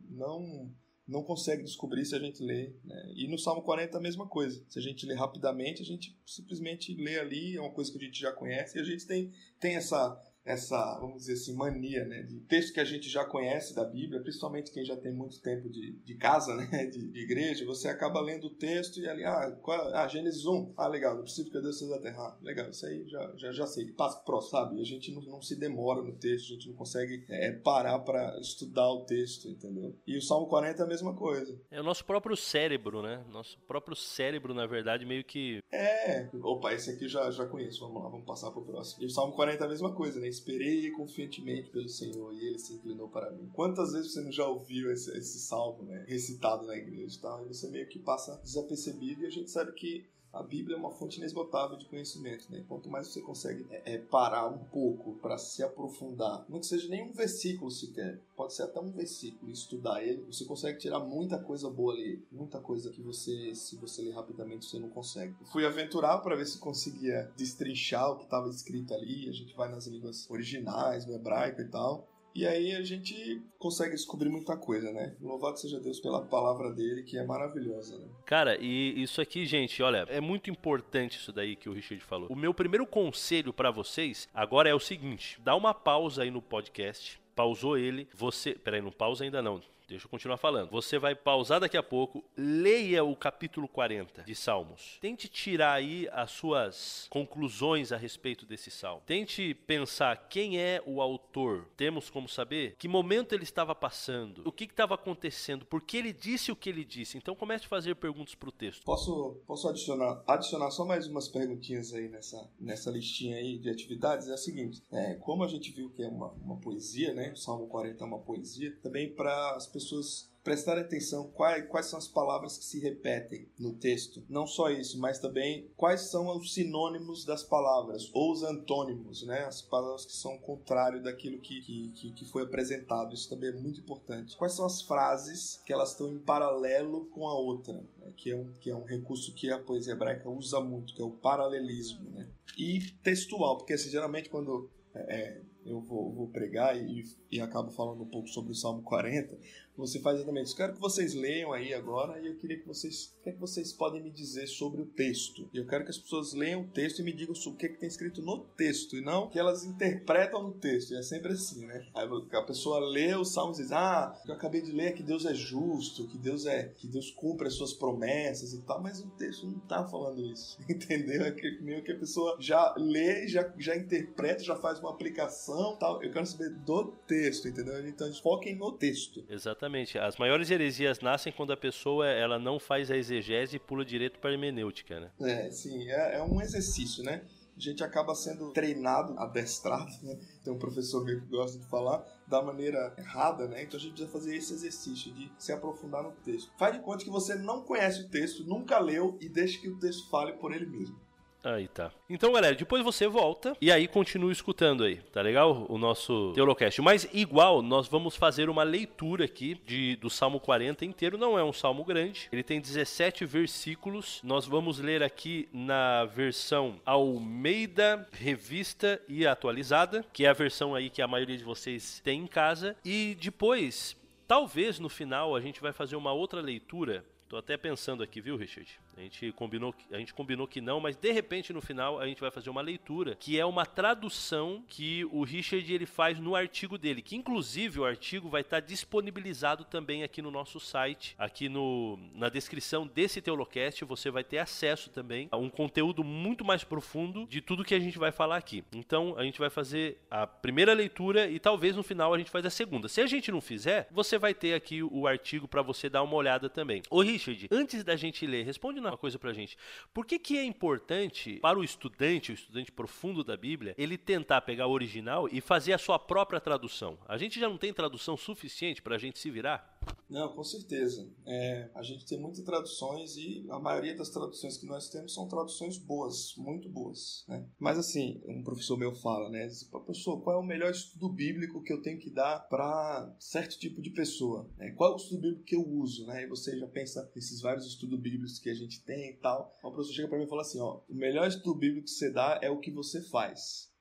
não 0.10 0.70
não 1.08 1.24
consegue 1.24 1.64
descobrir 1.64 2.06
se 2.06 2.16
a 2.16 2.20
gente 2.20 2.42
lê. 2.42 2.74
Né? 2.84 3.14
E 3.16 3.28
no 3.28 3.38
Salmo 3.38 3.62
40 3.62 3.98
a 3.98 4.02
mesma 4.02 4.28
coisa. 4.28 4.64
Se 4.70 4.80
a 4.80 4.82
gente 4.82 5.06
lê 5.06 5.14
rapidamente, 5.14 5.82
a 5.82 5.86
gente 5.86 6.18
simplesmente 6.26 6.96
lê 6.96 7.20
ali, 7.20 7.58
é 7.58 7.62
uma 7.62 7.72
coisa 7.72 7.92
que 7.92 7.98
a 7.98 8.02
gente 8.02 8.20
já 8.20 8.32
conhece, 8.32 8.78
e 8.78 8.82
a 8.82 8.86
gente 8.86 9.06
tem, 9.06 9.32
tem 9.60 9.76
essa, 9.76 10.18
essa, 10.46 11.00
vamos 11.00 11.22
dizer 11.22 11.34
assim, 11.34 11.56
mania, 11.56 12.06
né, 12.06 12.24
de 12.24 12.40
texto 12.42 12.74
que 12.74 12.80
a 12.80 12.86
gente 12.86 13.10
já 13.10 13.24
conhece 13.24 13.74
da 13.74 13.86
Bíblia, 13.86 14.22
principalmente 14.22 14.72
quem 14.72 14.84
já 14.84 14.96
tem 14.98 15.14
muito 15.14 15.42
tempo 15.42 15.70
de, 15.70 15.94
de 16.04 16.16
casa, 16.16 16.56
né, 16.56 16.86
de, 16.92 17.12
de 17.12 17.20
igreja, 17.20 17.66
você 17.66 17.88
acaba 17.88 18.20
lendo 18.20 18.48
o 18.48 18.56
texto 18.56 19.00
e 19.00 19.08
ali, 19.08 19.24
ah, 19.24 19.58
qual, 19.62 19.94
ah, 19.96 20.08
Gênesis 20.08 20.46
1, 20.46 20.74
ah, 20.78 20.88
legal, 20.88 21.16
não 21.16 21.24
preciso 21.24 21.50
que 21.50 21.62
Deus 21.62 21.80
seja 21.80 21.92
da 21.92 22.02
terra, 22.02 22.24
ah, 22.24 22.38
legal, 22.42 22.70
isso 22.70 22.86
aí 22.86 23.08
já, 23.08 23.34
já, 23.38 23.52
já 23.52 23.68
sei, 23.68 23.92
passa 23.92 24.18
pro 24.18 24.34
próximo, 24.34 24.52
sabe? 24.52 24.82
A 24.82 24.84
gente 24.84 25.12
não, 25.14 25.22
não 25.22 25.42
se 25.42 25.56
demora 25.56 26.02
no 26.02 26.14
texto, 26.14 26.52
a 26.52 26.54
gente 26.56 26.70
não 26.70 26.76
consegue 26.76 27.24
é, 27.30 27.52
parar 27.52 28.00
para 28.00 28.38
estudar 28.40 28.90
o 28.90 29.06
texto, 29.06 29.48
entendeu? 29.48 29.96
E 30.06 30.18
o 30.18 30.22
Salmo 30.22 30.48
40 30.48 30.82
é 30.82 30.86
a 30.86 30.88
mesma 30.88 31.14
coisa. 31.14 31.58
É 31.72 31.80
o 31.80 31.84
nosso 31.84 32.04
próprio 32.04 32.36
cérebro, 32.36 33.02
né? 33.02 33.24
Nosso 33.30 33.58
próprio 33.62 33.96
cérebro, 33.96 34.54
na 34.54 34.66
verdade, 34.66 35.06
meio 35.06 35.24
que... 35.24 35.60
É, 35.72 36.30
opa, 36.42 36.74
esse 36.74 36.92
aqui 36.92 37.08
já, 37.08 37.30
já 37.32 37.46
conheço, 37.46 37.82
vamos 37.82 38.04
lá, 38.04 38.10
vamos 38.10 38.26
passar 38.26 38.52
pro 38.52 38.66
próximo. 38.66 39.04
E 39.04 39.06
o 39.06 39.10
Salmo 39.10 39.34
40 39.34 39.64
é 39.64 39.66
a 39.66 39.70
mesma 39.70 39.94
coisa, 39.94 40.20
né? 40.20 40.33
Esperei 40.34 40.90
confiantemente 40.90 41.70
pelo 41.70 41.88
Senhor 41.88 42.34
e 42.34 42.48
ele 42.48 42.58
se 42.58 42.74
inclinou 42.74 43.08
para 43.08 43.30
mim. 43.32 43.50
Quantas 43.54 43.94
vezes 43.94 44.12
você 44.12 44.22
não 44.22 44.32
já 44.32 44.48
ouviu 44.48 44.92
esse, 44.92 45.16
esse 45.16 45.40
salmo, 45.40 45.84
né? 45.84 46.06
Recitado 46.08 46.66
na 46.66 46.76
igreja 46.76 47.16
e 47.16 47.22
tal? 47.22 47.46
E 47.46 47.48
você 47.48 47.70
meio 47.70 47.88
que 47.88 48.00
passa 48.00 48.42
desapercebido 48.44 49.22
e 49.22 49.28
a 49.28 49.30
gente 49.30 49.52
sabe 49.52 49.72
que 49.74 50.06
a 50.34 50.42
Bíblia 50.42 50.76
é 50.76 50.80
uma 50.80 50.90
fonte 50.90 51.20
inesgotável 51.20 51.78
de 51.78 51.86
conhecimento, 51.86 52.52
né? 52.52 52.66
Quanto 52.68 52.90
mais 52.90 53.08
você 53.08 53.22
consegue 53.22 53.66
é, 53.70 53.94
é 53.94 53.98
parar 54.00 54.48
um 54.48 54.58
pouco 54.58 55.14
para 55.22 55.38
se 55.38 55.62
aprofundar, 55.62 56.44
não 56.50 56.60
que 56.60 56.66
seja 56.66 56.90
nenhum 56.90 57.12
versículo 57.14 57.70
sequer, 57.70 58.20
pode 58.36 58.54
ser 58.54 58.64
até 58.64 58.80
um 58.80 58.92
versículo, 58.92 59.52
estudar 59.52 60.04
ele, 60.04 60.24
você 60.24 60.44
consegue 60.46 60.80
tirar 60.80 61.00
muita 61.00 61.38
coisa 61.38 61.70
boa 61.70 61.94
ali, 61.94 62.26
muita 62.32 62.60
coisa 62.60 62.90
que 62.90 63.02
você, 63.02 63.54
se 63.54 63.76
você 63.76 64.02
ler 64.02 64.14
rapidamente, 64.14 64.66
você 64.66 64.80
não 64.80 64.90
consegue. 64.90 65.36
fui 65.46 65.66
aventurar 65.66 66.18
para 66.20 66.36
ver 66.36 66.48
se 66.48 66.58
conseguia 66.58 67.32
destrinchar 67.38 68.12
o 68.12 68.18
que 68.18 68.24
estava 68.24 68.50
escrito 68.50 68.94
ali. 68.94 69.30
A 69.30 69.32
gente 69.32 69.56
vai 69.56 69.70
nas 69.70 69.86
línguas 69.86 70.30
originais, 70.30 71.06
no 71.06 71.14
hebraico 71.14 71.62
e 71.62 71.68
tal. 71.68 72.08
E 72.36 72.48
aí 72.48 72.76
a 72.76 72.82
gente 72.82 73.42
consegue 73.60 73.92
descobrir 73.92 74.30
muita 74.30 74.58
coisa, 74.58 74.92
né? 74.92 75.16
Louvado 75.22 75.60
seja 75.60 75.80
Deus 75.80 76.00
pela 76.00 76.26
palavra 76.26 76.72
dele, 76.72 77.04
que 77.04 77.18
é 77.18 77.24
maravilhosa, 77.24 77.98
né? 78.00 78.08
Cara, 78.26 78.58
e 78.60 79.02
isso 79.02 79.22
aqui, 79.22 79.46
gente, 79.46 79.84
olha, 79.84 80.06
é 80.10 80.20
muito 80.20 80.50
importante 80.50 81.18
isso 81.18 81.32
daí 81.32 81.56
que 81.56 81.70
o 81.70 81.74
Richard 81.74 82.04
falou. 82.04 82.28
O 82.30 82.36
meu 82.36 82.54
primeiro 82.54 82.88
conselho 82.88 83.54
para 83.54 83.70
vocês 83.70 84.28
agora 84.34 84.68
é 84.68 84.74
o 84.74 84.80
seguinte: 84.80 85.40
dá 85.44 85.56
uma 85.56 85.74
pausa 85.74 86.24
aí 86.24 86.32
no 86.32 86.42
podcast, 86.42 87.20
pausou 87.36 87.78
ele, 87.78 88.08
você. 88.14 88.56
Peraí, 88.56 88.82
não 88.82 88.92
pausa 88.92 89.24
ainda 89.24 89.42
não. 89.42 89.62
Deixa 89.88 90.06
eu 90.06 90.10
continuar 90.10 90.38
falando. 90.38 90.70
Você 90.72 90.98
vai 90.98 91.14
pausar 91.14 91.60
daqui 91.60 91.78
a 91.78 91.84
pouco, 91.84 92.24
leia 92.38 93.04
o 93.04 93.16
capítulo 93.16 93.68
40 93.68 94.24
de 94.24 94.34
Salmos. 94.34 94.98
Tente 95.02 95.28
tirar 95.28 95.74
aí 95.74 96.08
as 96.12 96.32
suas 96.32 97.08
conclusões 97.10 97.92
a 97.92 97.98
respeito 97.98 98.46
desse 98.46 98.72
salmo. 98.72 99.04
Tente 99.06 99.54
pensar 99.54 100.28
quem 100.30 100.58
é 100.58 100.82
o 100.86 101.02
autor. 101.02 101.68
Temos 101.76 102.10
como 102.10 102.30
saber 102.30 102.76
que 102.78 102.88
momento 102.88 103.34
ele 103.34 103.44
estava 103.44 103.76
passando, 103.76 104.42
o 104.46 104.52
que 104.52 104.64
estava 104.64 104.96
acontecendo, 104.96 105.66
por 105.66 105.82
que 105.82 105.98
ele 105.98 106.14
disse 106.14 106.52
o 106.52 106.56
que 106.56 106.70
ele 106.70 106.86
disse. 106.86 107.18
Então 107.18 107.36
comece 107.36 107.66
a 107.66 107.70
fazer 107.70 107.96
perguntas 107.96 108.36
para 108.36 108.50
o 108.50 108.52
texto. 108.52 108.84
Posso, 108.84 109.42
posso 109.46 109.68
adicionar, 109.68 110.24
adicionar 110.26 110.72
só 110.72 110.86
mais 110.86 111.08
umas 111.08 111.28
perguntinhas 111.28 111.94
aí 111.94 112.08
nessa, 112.08 112.50
nessa 112.60 112.90
listinha 112.90 113.38
aí 113.38 113.58
de 113.58 113.70
atividades? 113.70 114.30
É 114.30 114.34
o 114.34 114.38
seguinte, 114.38 114.82
é, 114.92 115.16
como 115.16 115.44
a 115.44 115.48
gente 115.48 115.72
viu 115.72 115.90
que 115.90 116.04
é 116.04 116.08
uma, 116.08 116.32
uma 116.32 116.58
poesia, 116.58 117.14
né? 117.14 117.32
O 117.34 117.38
Salmo 117.38 117.68
40 117.68 118.04
é 118.04 118.08
uma 118.08 118.20
poesia, 118.20 118.76
também 118.82 119.14
para 119.14 119.56
as 119.56 119.68
pessoas 119.74 120.32
prestarem 120.44 120.84
atenção 120.84 121.32
quais, 121.32 121.66
quais 121.68 121.86
são 121.86 121.98
as 121.98 122.08
palavras 122.08 122.58
que 122.58 122.66
se 122.66 122.80
repetem 122.80 123.48
no 123.58 123.74
texto. 123.74 124.22
Não 124.30 124.46
só 124.46 124.70
isso, 124.70 125.00
mas 125.00 125.18
também 125.18 125.72
quais 125.78 126.02
são 126.02 126.28
os 126.38 126.54
sinônimos 126.54 127.24
das 127.24 127.44
palavras, 127.44 128.10
ou 128.14 128.32
os 128.32 128.44
antônimos, 128.44 129.24
né? 129.24 129.46
As 129.46 129.62
palavras 129.62 130.06
que 130.06 130.14
são 130.14 130.36
o 130.36 130.40
contrário 130.40 131.02
daquilo 131.02 131.40
que, 131.40 131.62
que, 131.96 132.12
que 132.12 132.26
foi 132.26 132.44
apresentado. 132.44 133.14
Isso 133.14 133.30
também 133.30 133.50
é 133.50 133.54
muito 133.54 133.80
importante. 133.80 134.36
Quais 134.36 134.54
são 134.54 134.66
as 134.66 134.82
frases 134.82 135.62
que 135.66 135.72
elas 135.72 135.92
estão 135.92 136.12
em 136.12 136.20
paralelo 136.20 137.06
com 137.06 137.28
a 137.28 137.34
outra, 137.34 137.74
né? 137.74 138.12
que, 138.18 138.32
é 138.32 138.36
um, 138.36 138.52
que 138.60 138.70
é 138.70 138.76
um 138.76 138.84
recurso 138.84 139.34
que 139.34 139.50
a 139.50 139.60
poesia 139.60 139.94
hebraica 139.94 140.30
usa 140.30 140.60
muito, 140.60 140.94
que 140.94 141.02
é 141.02 141.06
o 141.06 141.12
paralelismo, 141.12 142.10
né? 142.10 142.28
E 142.58 142.82
textual, 143.02 143.58
porque 143.58 143.74
assim, 143.74 143.90
geralmente 143.90 144.30
quando 144.30 144.70
é, 144.94 145.16
é 145.16 145.42
eu 145.66 145.80
vou, 145.80 146.12
vou 146.12 146.28
pregar 146.28 146.78
e, 146.78 147.04
e 147.32 147.40
acabo 147.40 147.72
falando 147.72 148.04
um 148.04 148.10
pouco 148.10 148.28
sobre 148.28 148.52
o 148.52 148.56
Salmo 148.56 148.82
40, 148.84 149.38
você 149.78 150.00
faz 150.00 150.18
exatamente 150.18 150.48
isso. 150.48 150.56
Quero 150.56 150.74
que 150.74 150.80
vocês 150.80 151.14
leiam 151.14 151.52
aí 151.52 151.74
agora 151.74 152.20
e 152.20 152.28
eu 152.28 152.36
queria 152.36 152.60
que 152.60 152.68
vocês. 152.68 153.14
O 153.20 153.24
que, 153.24 153.30
é 153.30 153.34
que 153.34 153.40
vocês 153.40 153.74
podem 153.74 154.02
me 154.02 154.12
dizer 154.12 154.48
sobre 154.48 154.82
o 154.82 154.86
texto? 154.86 155.50
Eu 155.54 155.66
quero 155.66 155.84
que 155.84 155.90
as 155.90 155.98
pessoas 155.98 156.34
leiam 156.34 156.62
o 156.62 156.68
texto 156.68 157.00
e 157.00 157.04
me 157.04 157.12
digam 157.12 157.34
o 157.34 157.56
que, 157.56 157.66
é 157.66 157.70
que 157.70 157.80
tem 157.80 157.88
escrito 157.88 158.22
no 158.22 158.40
texto 158.40 158.96
e 158.96 159.02
não 159.02 159.30
que 159.30 159.40
elas 159.40 159.66
interpretam 159.66 160.44
no 160.44 160.54
texto. 160.54 160.92
E 160.92 160.98
é 160.98 161.02
sempre 161.02 161.34
assim, 161.34 161.66
né? 161.66 161.88
Aí 161.94 162.08
a 162.32 162.42
pessoa 162.42 162.80
lê 162.80 163.16
os 163.16 163.34
salmos 163.34 163.60
e 163.60 163.64
diz: 163.64 163.72
Ah, 163.72 164.16
o 164.20 164.26
que 164.26 164.32
eu 164.32 164.36
acabei 164.36 164.62
de 164.62 164.72
ler 164.72 164.88
é 164.88 164.92
que 164.92 165.04
Deus 165.04 165.26
é 165.26 165.34
justo, 165.34 166.08
que 166.08 166.18
Deus 166.18 166.46
é. 166.46 166.72
que 166.78 166.88
Deus 166.88 167.10
cumpre 167.12 167.48
as 167.48 167.54
suas 167.54 167.74
promessas 167.74 168.54
e 168.54 168.62
tal, 168.62 168.82
mas 168.82 169.00
o 169.00 169.10
texto 169.12 169.48
não 169.48 169.60
tá 169.60 169.86
falando 169.88 170.22
isso. 170.26 170.58
Entendeu? 170.70 171.24
É 171.24 171.32
que, 171.32 171.62
meio 171.62 171.84
que 171.84 171.92
a 171.92 171.98
pessoa 171.98 172.38
já 172.40 172.74
lê, 172.78 173.28
já, 173.28 173.52
já 173.58 173.76
interpreta, 173.76 174.44
já 174.44 174.56
faz 174.56 174.80
uma 174.80 174.92
aplicação 174.92 175.76
tal. 175.78 176.04
Eu 176.04 176.12
quero 176.12 176.26
saber 176.26 176.50
do 176.50 176.94
texto, 177.08 177.48
entendeu? 177.48 177.88
Então 177.88 178.12
foquem 178.16 178.56
no 178.56 178.72
texto. 178.72 179.24
Exatamente. 179.30 179.63
Exatamente. 179.64 179.98
As 179.98 180.18
maiores 180.18 180.52
heresias 180.52 181.00
nascem 181.00 181.32
quando 181.32 181.54
a 181.54 181.58
pessoa 181.58 182.08
ela 182.08 182.38
não 182.38 182.60
faz 182.60 182.92
a 182.92 182.98
exegese 182.98 183.56
e 183.56 183.60
pula 183.60 183.86
direto 183.86 184.20
para 184.20 184.30
a 184.30 184.34
hermenêutica, 184.34 185.00
né? 185.00 185.12
É, 185.22 185.52
sim. 185.52 185.90
É, 185.90 186.18
é 186.18 186.24
um 186.24 186.42
exercício, 186.42 187.04
né? 187.04 187.22
a 187.56 187.60
gente 187.60 187.84
acaba 187.84 188.16
sendo 188.16 188.52
treinado, 188.52 189.14
adestrado, 189.20 189.92
né? 190.02 190.20
Tem 190.44 190.52
um 190.52 190.58
professor 190.58 191.06
meu 191.06 191.22
que 191.22 191.28
gosta 191.28 191.60
de 191.60 191.66
falar 191.66 192.04
da 192.28 192.42
maneira 192.42 192.96
errada, 192.98 193.48
né? 193.48 193.62
Então 193.62 193.80
a 193.80 193.80
gente 193.80 193.92
precisa 193.92 194.12
fazer 194.12 194.36
esse 194.36 194.54
exercício 194.54 195.14
de 195.14 195.32
se 195.38 195.52
aprofundar 195.52 196.02
no 196.02 196.12
texto. 196.14 196.52
Faz 196.58 196.76
de 196.76 196.82
conta 196.82 197.04
que 197.04 197.12
você 197.12 197.36
não 197.36 197.62
conhece 197.62 198.02
o 198.02 198.10
texto, 198.10 198.44
nunca 198.44 198.80
leu 198.80 199.20
e 199.22 199.30
deixe 199.30 199.60
que 199.60 199.70
o 199.70 199.78
texto 199.78 200.10
fale 200.10 200.34
por 200.34 200.52
ele 200.52 200.66
mesmo. 200.66 201.00
Aí 201.44 201.68
tá. 201.68 201.92
Então, 202.10 202.32
galera, 202.32 202.56
depois 202.56 202.82
você 202.82 203.06
volta 203.06 203.56
e 203.60 203.70
aí 203.70 203.86
continua 203.86 204.32
escutando 204.32 204.84
aí, 204.84 204.96
tá 205.12 205.22
legal? 205.22 205.66
O 205.68 205.78
nosso 205.78 206.32
Teolocast. 206.34 206.82
Mas, 206.82 207.08
igual, 207.12 207.62
nós 207.62 207.88
vamos 207.88 208.16
fazer 208.16 208.50
uma 208.50 208.64
leitura 208.64 209.26
aqui 209.26 209.60
de, 209.66 209.98
do 209.98 210.10
Salmo 210.10 210.40
40 210.40 210.86
inteiro. 210.86 211.18
Não 211.18 211.38
é 211.38 211.44
um 211.44 211.52
salmo 211.52 211.84
grande, 211.84 212.30
ele 212.32 212.44
tem 212.44 212.62
17 212.62 213.26
versículos. 213.26 214.22
Nós 214.24 214.46
vamos 214.46 214.80
ler 214.80 215.04
aqui 215.04 215.50
na 215.52 216.06
versão 216.06 216.80
Almeida, 216.86 218.08
revista 218.14 219.02
e 219.10 219.28
atualizada, 219.28 220.06
que 220.14 220.26
é 220.26 220.30
a 220.30 220.34
versão 220.34 220.74
aí 220.74 220.90
que 220.90 221.02
a 221.02 221.08
maioria 221.08 221.38
de 221.38 221.44
vocês 221.44 222.00
tem 222.04 222.22
em 222.22 222.28
casa. 222.28 222.76
E 222.86 223.18
depois, 223.20 223.98
talvez 224.26 224.80
no 224.80 224.88
final, 224.88 225.36
a 225.36 225.42
gente 225.42 225.60
vai 225.60 225.74
fazer 225.74 225.98
uma 225.98 226.14
outra 226.14 226.40
leitura 226.40 227.04
Tô 227.34 227.38
até 227.38 227.58
pensando 227.58 228.04
aqui, 228.04 228.22
viu, 228.22 228.38
Richard? 228.38 228.80
A 228.96 229.02
gente 229.02 229.32
combinou, 229.32 229.74
a 229.92 229.98
gente 229.98 230.14
combinou 230.14 230.48
que 230.48 230.62
não, 230.62 230.80
mas 230.80 230.96
de 230.96 231.12
repente 231.12 231.52
no 231.52 231.62
final 231.62 232.00
a 232.00 232.08
gente 232.08 232.22
vai 232.22 232.30
fazer 232.30 232.50
uma 232.50 232.62
leitura 232.62 233.16
que 233.16 233.40
é 233.40 233.46
uma 233.46 233.66
tradução 233.66 234.64
que 234.68 235.04
o 235.06 235.24
Richard 235.24 235.74
ele 235.74 235.86
faz 235.86 236.20
no 236.20 236.36
artigo 236.36 236.78
dele, 236.78 237.02
que 237.02 237.16
inclusive 237.16 237.80
o 237.80 237.86
artigo 237.86 238.30
vai 238.30 238.42
estar 238.42 238.60
disponibilizado 238.60 239.66
também 239.66 240.04
aqui 240.04 240.22
no 240.22 240.30
nosso 240.30 240.60
site, 240.60 241.16
aqui 241.18 241.50
no, 241.50 241.98
na 242.14 242.30
descrição 242.30 242.86
desse 242.86 243.22
Teolocast 243.22 243.84
você 243.86 244.12
vai 244.12 244.24
ter 244.24 244.38
acesso 244.38 244.90
também 244.90 245.28
a 245.32 245.38
um 245.38 245.50
conteúdo 245.50 246.04
muito 246.04 246.46
mais 246.46 246.64
profundo 246.64 247.26
de 247.26 247.42
tudo 247.42 247.64
que 247.66 247.76
a 247.76 247.80
gente 247.80 247.98
vai 247.98 248.12
falar 248.12 248.38
aqui. 248.38 248.64
Então 248.74 249.16
a 249.18 249.24
gente 249.24 249.40
vai 249.40 249.50
fazer 249.50 249.98
a 250.10 250.28
primeira 250.28 250.74
leitura 250.74 251.28
e 251.28 251.40
talvez 251.40 251.76
no 251.76 251.84
final 251.84 252.14
a 252.14 252.18
gente 252.18 252.32
faz 252.32 252.46
a 252.46 252.50
segunda. 252.50 252.88
Se 252.88 253.02
a 253.02 253.08
gente 253.08 253.32
não 253.32 253.42
fizer, 253.42 253.88
você 253.92 254.18
vai 254.18 254.34
ter 254.34 254.54
aqui 254.54 254.84
o 254.84 255.08
artigo 255.08 255.48
para 255.48 255.62
você 255.62 255.90
dar 255.90 256.04
uma 256.04 256.16
olhada 256.16 256.50
também. 256.50 256.82
Ô 256.90 257.02
Richard, 257.02 257.24
Richard, 257.24 257.48
antes 257.52 257.84
da 257.84 257.96
gente 257.96 258.26
ler, 258.28 258.44
responde 258.46 258.80
uma 258.90 258.98
coisa 258.98 259.20
pra 259.20 259.34
gente. 259.34 259.58
Por 259.94 260.06
que, 260.06 260.20
que 260.20 260.38
é 260.38 260.44
importante 260.44 261.40
para 261.40 261.58
o 261.58 261.64
estudante, 261.64 262.32
o 262.32 262.34
estudante 262.34 262.72
profundo 262.72 263.24
da 263.24 263.38
Bíblia, 263.38 263.76
ele 263.78 263.98
tentar 263.98 264.42
pegar 264.42 264.68
o 264.68 264.72
original 264.72 265.28
e 265.32 265.42
fazer 265.42 265.74
a 265.74 265.78
sua 265.78 266.00
própria 266.00 266.40
tradução? 266.40 266.98
A 267.08 267.18
gente 267.18 267.40
já 267.40 267.48
não 267.48 267.58
tem 267.58 267.74
tradução 267.74 268.18
suficiente 268.18 268.82
para 268.82 268.96
a 268.96 269.00
gente 269.00 269.20
se 269.20 269.30
virar? 269.30 269.73
Não, 270.14 270.32
com 270.32 270.44
certeza. 270.44 271.10
É, 271.26 271.72
a 271.74 271.82
gente 271.82 272.06
tem 272.06 272.20
muitas 272.20 272.44
traduções 272.44 273.18
e 273.18 273.48
a 273.50 273.58
maioria 273.58 273.96
das 273.96 274.12
traduções 274.12 274.56
que 274.58 274.66
nós 274.68 274.88
temos 274.88 275.12
são 275.12 275.28
traduções 275.28 275.76
boas, 275.80 276.36
muito 276.38 276.70
boas. 276.70 277.26
Né? 277.28 277.44
Mas 277.60 277.80
assim, 277.80 278.22
um 278.28 278.44
professor 278.44 278.78
meu 278.78 278.94
fala, 278.94 279.28
né? 279.32 279.50
Professor, 279.72 280.22
qual 280.22 280.36
é 280.36 280.40
o 280.40 280.46
melhor 280.46 280.70
estudo 280.70 281.10
bíblico 281.10 281.64
que 281.64 281.74
eu 281.74 281.82
tenho 281.82 282.00
que 282.00 282.12
dar 282.12 282.48
para 282.48 283.16
certo 283.20 283.58
tipo 283.58 283.82
de 283.82 283.90
pessoa? 283.90 284.48
Né? 284.56 284.70
Qual 284.74 284.92
é 284.92 284.94
o 284.94 284.98
estudo 284.98 285.22
bíblico 285.22 285.46
que 285.46 285.56
eu 285.56 285.68
uso? 285.68 286.06
Né? 286.06 286.26
E 286.26 286.28
você 286.28 286.60
já 286.60 286.68
pensa 286.68 287.12
nesses 287.16 287.42
vários 287.42 287.66
estudos 287.66 288.00
bíblicos 288.00 288.38
que 288.38 288.52
a 288.52 288.56
gente 288.56 288.84
tem 288.84 289.10
e 289.10 289.18
tal. 289.18 289.52
O 289.64 289.72
professor 289.72 289.94
chega 289.94 290.10
para 290.10 290.20
mim 290.20 290.26
e 290.26 290.30
fala 290.30 290.44
assim: 290.44 290.60
ó, 290.60 290.82
o 290.88 290.94
melhor 290.94 291.28
estudo 291.28 291.56
bíblico 291.56 291.86
que 291.86 291.92
você 291.92 292.12
dá 292.12 292.40
é 292.40 292.52
o 292.52 292.60
que 292.60 292.70
você 292.70 293.02
faz 293.02 293.73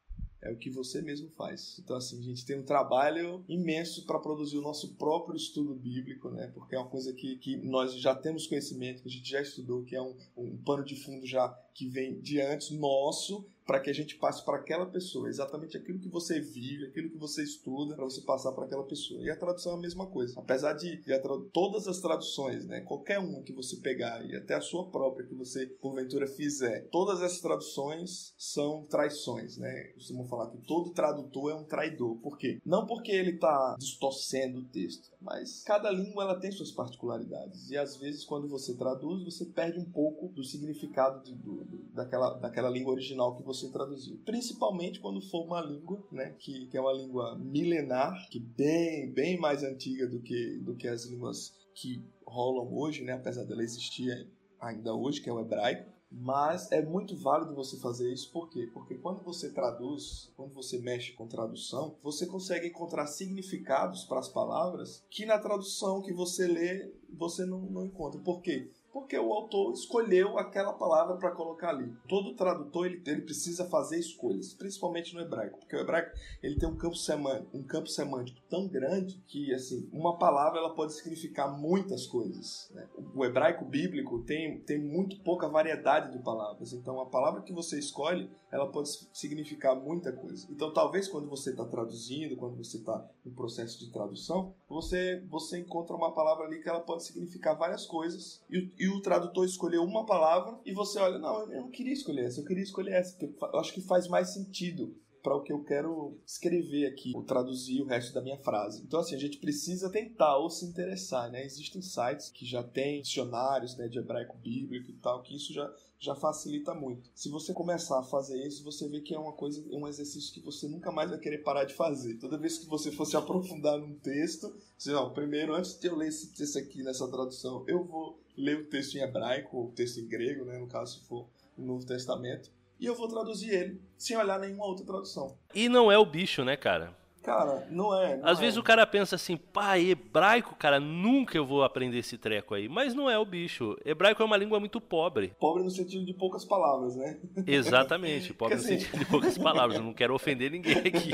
é 0.42 0.50
o 0.50 0.57
que 0.57 0.68
você 0.68 1.00
mesmo 1.00 1.31
faz. 1.31 1.78
Então, 1.78 1.96
assim, 1.96 2.18
a 2.18 2.22
gente 2.22 2.44
tem 2.44 2.59
um 2.59 2.64
trabalho 2.64 3.44
imenso 3.48 4.05
para 4.05 4.18
produzir 4.18 4.59
o 4.59 4.62
nosso 4.62 4.94
próprio 4.96 5.37
estudo 5.37 5.72
bíblico, 5.72 6.28
né? 6.31 6.48
Porque 6.52 6.74
é 6.74 6.78
uma 6.78 6.88
coisa 6.88 7.12
que, 7.12 7.37
que 7.37 7.57
nós 7.57 7.94
já 7.94 8.12
temos 8.12 8.48
conhecimento, 8.48 9.02
que 9.02 9.09
a 9.09 9.12
gente 9.12 9.31
já 9.31 9.40
estudou, 9.40 9.85
que 9.85 9.94
é 9.94 10.02
um, 10.02 10.16
um 10.37 10.57
pano 10.59 10.85
de 10.85 10.96
fundo 10.96 11.24
já 11.24 11.48
que 11.72 11.88
vem 11.88 12.20
de 12.20 12.40
antes 12.40 12.70
nosso 12.70 13.46
para 13.66 13.81
que 13.81 13.90
a 13.90 13.94
gente 13.94 14.16
passe 14.16 14.44
para 14.44 14.59
aquela 14.59 14.87
pessoa 14.87 15.29
exatamente 15.29 15.77
aquilo 15.77 15.98
que 15.98 16.09
você 16.09 16.40
vive, 16.40 16.87
aquilo 16.87 17.11
que 17.11 17.16
você 17.16 17.42
estuda, 17.42 17.94
para 17.94 18.05
você 18.05 18.20
passar 18.20 18.53
para 18.53 18.64
aquela 18.64 18.85
pessoa. 18.85 19.22
E 19.22 19.31
a 19.31 19.37
tradução 19.37 19.72
é 19.72 19.77
a 19.77 19.81
mesma 19.81 20.07
coisa. 20.07 20.38
Apesar 20.38 20.72
de, 20.72 20.96
de 20.96 21.18
todas 21.53 21.87
as 21.87 22.01
traduções, 22.01 22.66
né, 22.66 22.81
qualquer 22.81 23.18
uma 23.18 23.42
que 23.42 23.53
você 23.53 23.77
pegar 23.77 24.25
e 24.25 24.37
até 24.37 24.55
a 24.55 24.61
sua 24.61 24.87
própria 24.87 25.27
que 25.27 25.35
você 25.35 25.66
porventura 25.66 26.27
fizer, 26.27 26.88
todas 26.90 27.20
essas 27.22 27.40
traduções 27.40 28.35
são 28.37 28.85
traições, 28.87 29.57
né? 29.57 29.85
Costumam 29.94 30.27
falar 30.27 30.51
que 30.51 30.59
todo 30.59 30.92
tradutor 30.92 31.53
é 31.53 31.55
um 31.55 31.64
traidor. 31.64 32.16
Por 32.16 32.38
quê? 32.38 32.59
Não 32.64 32.87
porque 32.87 33.12
ele 33.12 33.33
está 33.33 33.77
distorcendo 33.79 34.61
o 34.61 34.64
texto, 34.64 35.12
mas 35.23 35.63
cada 35.63 35.91
língua 35.91 36.25
ela 36.25 36.39
tem 36.39 36.51
suas 36.51 36.71
particularidades 36.71 37.71
e 37.71 37.77
às 37.77 37.97
vezes 37.97 38.25
quando 38.25 38.49
você 38.49 38.75
traduz 38.77 39.25
você 39.25 39.45
perde 39.47 39.79
um 39.79 39.91
pouco 39.91 40.29
do 40.29 40.43
significado 40.43 41.23
de, 41.25 41.35
do, 41.35 41.65
daquela, 41.93 42.35
daquela 42.39 42.71
língua 42.71 42.93
original 42.93 43.37
que 43.37 43.43
você 43.43 43.71
traduziu. 43.71 44.19
Principalmente 44.25 45.01
quando 45.01 45.21
for 45.21 45.45
uma 45.45 45.61
língua, 45.61 46.05
né, 46.11 46.35
que, 46.39 46.67
que 46.67 46.77
é 46.77 46.81
uma 46.81 46.93
língua 46.93 47.39
milenar, 47.39 48.29
que 48.31 48.41
bem 48.41 49.13
bem 49.13 49.39
mais 49.39 49.63
antiga 49.63 50.07
do 50.07 50.21
que 50.21 50.59
do 50.59 50.75
que 50.75 50.89
as 50.89 51.05
línguas 51.07 51.55
que 51.75 52.03
rolam 52.27 52.73
hoje, 52.73 53.03
né, 53.03 53.13
apesar 53.13 53.45
dela 53.45 53.63
existir 53.63 54.29
ainda 54.61 54.95
hoje, 54.95 55.21
que 55.21 55.29
é 55.29 55.33
o 55.33 55.41
hebraico. 55.41 55.91
Mas 56.14 56.70
é 56.70 56.83
muito 56.83 57.16
válido 57.16 57.55
você 57.55 57.79
fazer 57.79 58.12
isso, 58.12 58.31
por 58.31 58.48
quê? 58.51 58.68
Porque 58.72 58.94
quando 58.96 59.22
você 59.22 59.51
traduz, 59.51 60.31
quando 60.37 60.53
você 60.53 60.79
mexe 60.79 61.12
com 61.12 61.27
tradução, 61.27 61.96
você 62.03 62.27
consegue 62.27 62.68
encontrar 62.68 63.07
significados 63.07 64.05
para 64.05 64.20
as 64.20 64.29
palavras 64.29 65.03
que 65.09 65.25
na 65.25 65.38
tradução 65.38 66.03
que 66.03 66.12
você 66.12 66.46
lê 66.46 66.92
você 67.09 67.46
não, 67.46 67.61
não 67.62 67.85
encontra. 67.85 68.20
Por 68.20 68.42
quê? 68.42 68.70
Porque 68.92 69.18
o 69.18 69.33
autor 69.33 69.72
escolheu 69.72 70.38
aquela 70.38 70.72
palavra 70.72 71.16
para 71.16 71.31
colocar 71.31 71.70
ali. 71.70 71.92
Todo 72.07 72.35
tradutor 72.35 72.87
ele, 72.87 73.02
ele, 73.07 73.22
precisa 73.22 73.64
fazer 73.64 73.98
escolhas, 73.98 74.52
principalmente 74.52 75.14
no 75.14 75.20
hebraico, 75.20 75.59
porque 75.59 75.74
o 75.74 75.81
hebraico 75.81 76.11
ele 76.42 76.57
tem 76.57 76.68
um 76.68 76.76
campo 76.76 76.96
semântico, 76.96 77.57
um 77.57 77.62
campo 77.62 77.88
semântico 77.88 78.38
tão 78.50 78.68
grande 78.68 79.22
que 79.26 79.52
assim 79.55 79.88
uma 79.92 80.18
palavra 80.18 80.59
ela 80.59 80.74
pode 80.74 80.92
significar 80.92 81.50
muitas 81.59 82.07
coisas. 82.07 82.70
Né? 82.74 82.87
O 83.14 83.24
hebraico 83.24 83.64
bíblico 83.64 84.22
tem, 84.24 84.61
tem 84.61 84.78
muito 84.78 85.18
pouca 85.20 85.48
variedade 85.48 86.12
de 86.12 86.22
palavras, 86.22 86.72
então 86.72 87.00
a 87.00 87.07
palavra 87.07 87.42
que 87.42 87.52
você 87.52 87.78
escolhe 87.78 88.31
ela 88.50 88.70
pode 88.70 88.90
significar 89.14 89.74
muita 89.74 90.12
coisa. 90.12 90.46
Então 90.50 90.72
talvez 90.72 91.09
quando 91.09 91.28
você 91.28 91.50
está 91.50 91.64
traduzindo, 91.64 92.37
quando 92.37 92.57
você 92.57 92.76
está 92.76 93.09
no 93.24 93.33
processo 93.33 93.78
de 93.78 93.90
tradução, 93.90 94.55
você 94.68 95.22
você 95.31 95.59
encontra 95.59 95.96
uma 95.96 96.12
palavra 96.12 96.44
ali 96.44 96.62
que 96.62 96.68
ela 96.68 96.81
pode 96.81 97.05
significar 97.05 97.57
várias 97.57 97.87
coisas 97.87 98.42
e, 98.50 98.70
e 98.83 98.88
o 98.88 99.01
tradutor 99.01 99.45
escolheu 99.45 99.85
uma 99.85 100.05
palavra 100.05 100.59
e 100.66 100.73
você 100.73 100.99
olha, 100.99 101.16
não, 101.16 101.49
eu 101.53 101.61
não 101.61 101.71
queria 101.71 101.92
escolher 101.92 102.25
essa, 102.25 102.40
eu 102.40 102.45
queria 102.45 102.64
escolher 102.64 102.95
essa, 102.95 103.16
porque 103.16 103.33
eu 103.40 103.61
acho 103.61 103.73
que 103.73 103.81
faz 103.81 104.09
mais 104.09 104.31
sentido 104.31 104.92
para 105.23 105.37
o 105.37 105.40
que 105.40 105.53
eu 105.53 105.62
quero 105.62 106.18
escrever 106.27 106.87
aqui, 106.87 107.12
ou 107.14 107.23
traduzir 107.23 107.81
o 107.81 107.87
resto 107.87 108.12
da 108.12 108.21
minha 108.21 108.38
frase. 108.38 108.83
Então, 108.83 108.99
assim, 108.99 109.14
a 109.14 109.18
gente 109.18 109.38
precisa 109.38 109.88
tentar 109.88 110.37
ou 110.38 110.51
se 110.51 110.64
interessar, 110.64 111.31
né? 111.31 111.45
Existem 111.45 111.81
sites 111.81 112.29
que 112.29 112.45
já 112.45 112.61
têm 112.61 113.03
dicionários 113.03 113.77
né, 113.77 113.87
de 113.87 114.01
hebraico 114.01 114.37
bíblico 114.38 114.90
e 114.90 114.95
tal, 114.95 115.23
que 115.23 115.37
isso 115.37 115.53
já, 115.53 115.73
já 115.97 116.16
facilita 116.16 116.75
muito. 116.75 117.09
Se 117.14 117.29
você 117.29 117.53
começar 117.53 118.01
a 118.01 118.03
fazer 118.03 118.45
isso, 118.45 118.64
você 118.64 118.88
vê 118.88 119.01
que 119.01 119.14
é 119.14 119.18
uma 119.18 119.33
coisa, 119.33 119.64
um 119.71 119.87
exercício 119.87 120.35
que 120.35 120.40
você 120.40 120.66
nunca 120.66 120.90
mais 120.90 121.11
vai 121.11 121.21
querer 121.21 121.38
parar 121.38 121.64
de 121.64 121.75
fazer. 121.75 122.14
Toda 122.14 122.37
vez 122.37 122.59
que 122.59 122.66
você 122.66 122.90
for 122.90 123.07
se 123.07 123.16
aprofundar 123.16 123.79
num 123.79 123.95
texto, 123.95 124.53
você, 124.77 124.90
não, 124.90 125.12
primeiro, 125.12 125.55
antes 125.55 125.79
de 125.79 125.87
eu 125.87 125.95
ler 125.95 126.09
esse 126.09 126.33
texto 126.35 126.59
aqui 126.59 126.83
nessa 126.83 127.07
tradução, 127.07 127.64
eu 127.68 127.85
vou 127.85 128.22
ler 128.37 128.59
o 128.59 128.64
texto 128.64 128.97
em 128.97 129.01
hebraico, 129.01 129.57
ou 129.57 129.66
o 129.66 129.73
texto 129.73 129.99
em 129.99 130.09
grego, 130.09 130.45
né, 130.45 130.59
no 130.59 130.66
caso 130.66 130.99
se 130.99 131.07
for 131.07 131.29
o 131.57 131.62
Novo 131.62 131.87
Testamento, 131.87 132.51
e 132.81 132.87
eu 132.87 132.95
vou 132.95 133.09
traduzir 133.09 133.51
ele 133.51 133.81
sem 133.97 134.16
olhar 134.16 134.40
nenhuma 134.40 134.66
outra 134.66 134.85
tradução. 134.85 135.37
E 135.55 135.68
não 135.68 135.90
é 135.92 135.99
o 135.99 136.05
bicho, 136.05 136.45
né, 136.45 136.57
cara? 136.57 136.97
Cara, 137.23 137.69
não 137.71 137.97
é. 137.97 138.17
Não 138.17 138.29
Às 138.29 138.39
é. 138.39 138.41
vezes 138.41 138.57
o 138.57 138.63
cara 138.63 138.85
pensa 138.85 139.15
assim, 139.15 139.37
pá, 139.37 139.79
hebraico, 139.79 140.57
cara, 140.57 140.81
nunca 140.81 141.39
eu 141.39 141.47
vou 141.47 141.63
aprender 141.63 141.99
esse 141.99 142.19
treco 142.19 142.55
aí. 142.55 142.69
Mas 142.69 142.95
não 142.95 143.09
é 143.09 143.17
o 143.17 143.25
bicho. 143.25 143.77
Hebraico 143.85 144.23
é 144.23 144.27
uma 144.27 144.37
língua 144.37 144.59
muito 144.59 144.81
pobre. 144.81 145.33
Pobre 145.39 145.63
no 145.63 145.71
sentido 145.71 146.05
de 146.05 146.13
poucas 146.15 146.45
palavras, 146.45 146.97
né? 146.97 147.21
Exatamente, 147.47 148.35
pobre 148.35 148.57
no 148.57 148.61
assim... 148.61 148.81
sentido 148.81 148.99
de 148.99 149.05
poucas 149.05 149.39
palavras. 149.39 149.79
Eu 149.79 149.85
não 149.85 149.95
quero 149.95 150.15
ofender 150.15 150.51
ninguém 150.51 150.79
aqui. 150.79 151.13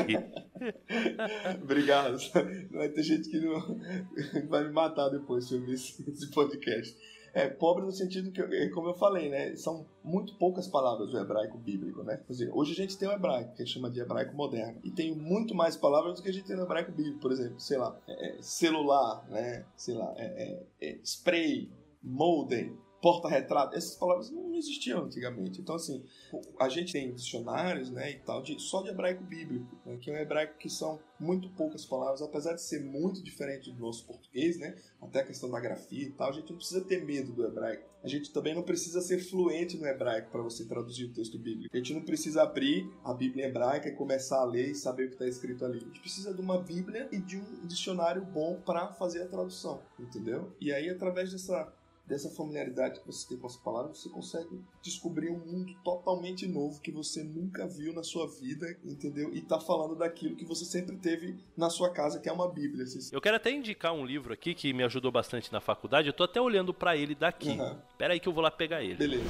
Obrigado. 1.63 2.19
Vai 2.71 2.89
ter 2.89 3.03
gente 3.03 3.29
que 3.29 3.39
não... 3.39 3.79
vai 4.49 4.65
me 4.65 4.73
matar 4.73 5.11
depois 5.11 5.47
se 5.47 5.55
eu 5.55 5.61
ver 5.61 5.75
esse 5.75 6.31
podcast. 6.33 6.97
É, 7.33 7.49
pobre 7.49 7.85
no 7.85 7.93
sentido 7.93 8.31
que, 8.31 8.41
é, 8.41 8.69
como 8.71 8.89
eu 8.89 8.95
falei, 8.95 9.29
né? 9.29 9.55
São 9.57 9.87
muito 10.03 10.35
poucas 10.37 10.67
palavras 10.67 11.11
do 11.11 11.19
hebraico 11.19 11.59
bíblico, 11.59 12.03
né? 12.03 12.21
Dizer, 12.29 12.51
hoje 12.53 12.73
a 12.73 12.77
gente 12.77 12.97
tem 12.97 13.09
o 13.09 13.13
hebraico, 13.13 13.55
que 13.55 13.67
chama 13.67 13.91
de 13.91 14.01
hebraico 14.01 14.35
moderno. 14.35 14.81
E 14.83 14.91
tem 14.91 15.15
muito 15.15 15.55
mais 15.55 15.77
palavras 15.77 16.17
do 16.17 16.23
que 16.23 16.29
a 16.29 16.33
gente 16.33 16.47
tem 16.47 16.57
no 16.57 16.63
hebraico 16.63 16.93
bíblico. 16.93 17.19
Por 17.21 17.33
exemplo, 17.33 17.61
sei 17.61 17.79
lá, 17.79 17.99
é, 18.07 18.39
é 18.39 18.43
celular, 18.43 19.27
né? 19.29 19.65
Sei 19.77 19.95
lá, 19.95 20.13
é, 20.17 20.63
é 20.81 20.99
spray, 21.03 21.71
modem, 22.03 22.77
porta-retrato, 23.01 23.77
essas 23.77 23.95
palavras 23.95 24.31
não 24.31 24.55
existiam 24.55 25.05
antigamente. 25.05 25.61
Então, 25.61 25.75
assim, 25.75 26.05
a 26.59 26.69
gente 26.69 26.93
tem 26.93 27.13
dicionários, 27.13 27.91
né, 27.91 28.11
e 28.13 28.19
tal, 28.19 28.43
de, 28.43 28.59
só 28.61 28.83
de 28.83 28.89
hebraico 28.89 29.23
bíblico, 29.23 29.77
né, 29.87 29.97
que 30.01 30.11
é 30.11 30.15
um 30.15 30.17
hebraico 30.17 30.59
que 30.59 30.69
são 30.69 30.99
muito 31.19 31.49
poucas 31.51 31.85
palavras, 31.85 32.23
apesar 32.23 32.55
de 32.55 32.63
ser 32.63 32.81
muito 32.81 33.23
diferente 33.23 33.71
do 33.71 33.81
nosso 33.81 34.07
português, 34.07 34.59
né, 34.59 34.77
até 35.01 35.21
a 35.21 35.25
questão 35.25 35.51
da 35.51 35.61
grafia 35.61 36.07
e 36.07 36.11
tal, 36.11 36.31
a 36.31 36.33
gente 36.33 36.51
não 36.51 36.57
precisa 36.57 36.81
ter 36.81 37.05
medo 37.05 37.33
do 37.33 37.45
hebraico. 37.45 37.89
A 38.03 38.07
gente 38.07 38.33
também 38.33 38.55
não 38.55 38.63
precisa 38.63 39.01
ser 39.01 39.19
fluente 39.19 39.77
no 39.77 39.85
hebraico 39.85 40.31
para 40.31 40.41
você 40.41 40.65
traduzir 40.65 41.07
o 41.07 41.13
texto 41.13 41.37
bíblico. 41.37 41.69
A 41.75 41.77
gente 41.77 41.93
não 41.93 42.03
precisa 42.03 42.43
abrir 42.43 42.89
a 43.05 43.13
Bíblia 43.13 43.47
hebraica 43.47 43.89
e 43.89 43.93
começar 43.93 44.39
a 44.41 44.45
ler 44.45 44.71
e 44.71 44.75
saber 44.75 45.07
o 45.07 45.09
que 45.09 45.15
está 45.15 45.27
escrito 45.27 45.65
ali. 45.65 45.79
A 45.79 45.85
gente 45.85 46.01
precisa 46.01 46.33
de 46.33 46.41
uma 46.41 46.59
Bíblia 46.59 47.09
e 47.11 47.19
de 47.19 47.39
um 47.39 47.67
dicionário 47.67 48.25
bom 48.25 48.61
para 48.65 48.93
fazer 48.93 49.23
a 49.23 49.27
tradução, 49.27 49.83
entendeu? 49.99 50.55
E 50.61 50.73
aí, 50.73 50.89
através 50.89 51.33
dessa 51.33 51.73
dessa 52.09 52.31
familiaridade 52.31 53.01
que 53.01 53.07
você 53.07 53.29
tem 53.29 53.37
com 53.37 53.47
as 53.47 53.57
palavras, 53.57 53.99
você 53.99 54.09
consegue 54.09 54.61
descobrir 54.83 55.31
um 55.31 55.39
mundo 55.39 55.75
totalmente 55.85 56.47
novo 56.47 56.81
que 56.81 56.91
você 56.91 57.23
nunca 57.23 57.67
viu 57.67 57.93
na 57.93 58.03
sua 58.03 58.27
vida, 58.27 58.67
entendeu? 58.83 59.33
E 59.35 59.43
tá 59.43 59.61
falando 59.61 59.95
daquilo 59.95 60.35
que 60.35 60.45
você 60.45 60.65
sempre 60.65 60.97
teve 60.97 61.37
na 61.55 61.69
sua 61.69 61.91
casa, 61.91 62.19
que 62.19 62.29
é 62.29 62.33
uma 62.33 62.49
Bíblia. 62.49 62.87
Eu 63.13 63.21
quero 63.21 63.37
até 63.37 63.51
indicar 63.51 63.93
um 63.93 64.07
livro 64.07 64.33
aqui 64.33 64.55
que 64.55 64.73
me 64.73 64.83
ajudou 64.85 65.13
bastante 65.13 65.53
na 65.53 65.61
faculdade. 65.61 66.09
Eu 66.09 66.15
tô 66.15 66.25
até 66.25 66.41
olhando 66.41 66.73
para 66.73 66.97
ele 66.97 67.15
daqui. 67.15 67.51
Uhum. 67.51 67.77
Pera 67.99 68.15
aí 68.15 68.21
que 68.21 68.29
eu 68.29 68.33
vou 68.33 68.43
lá 68.43 68.51
pegar 68.51 68.83
ele. 68.83 68.95
Beleza. 68.95 69.29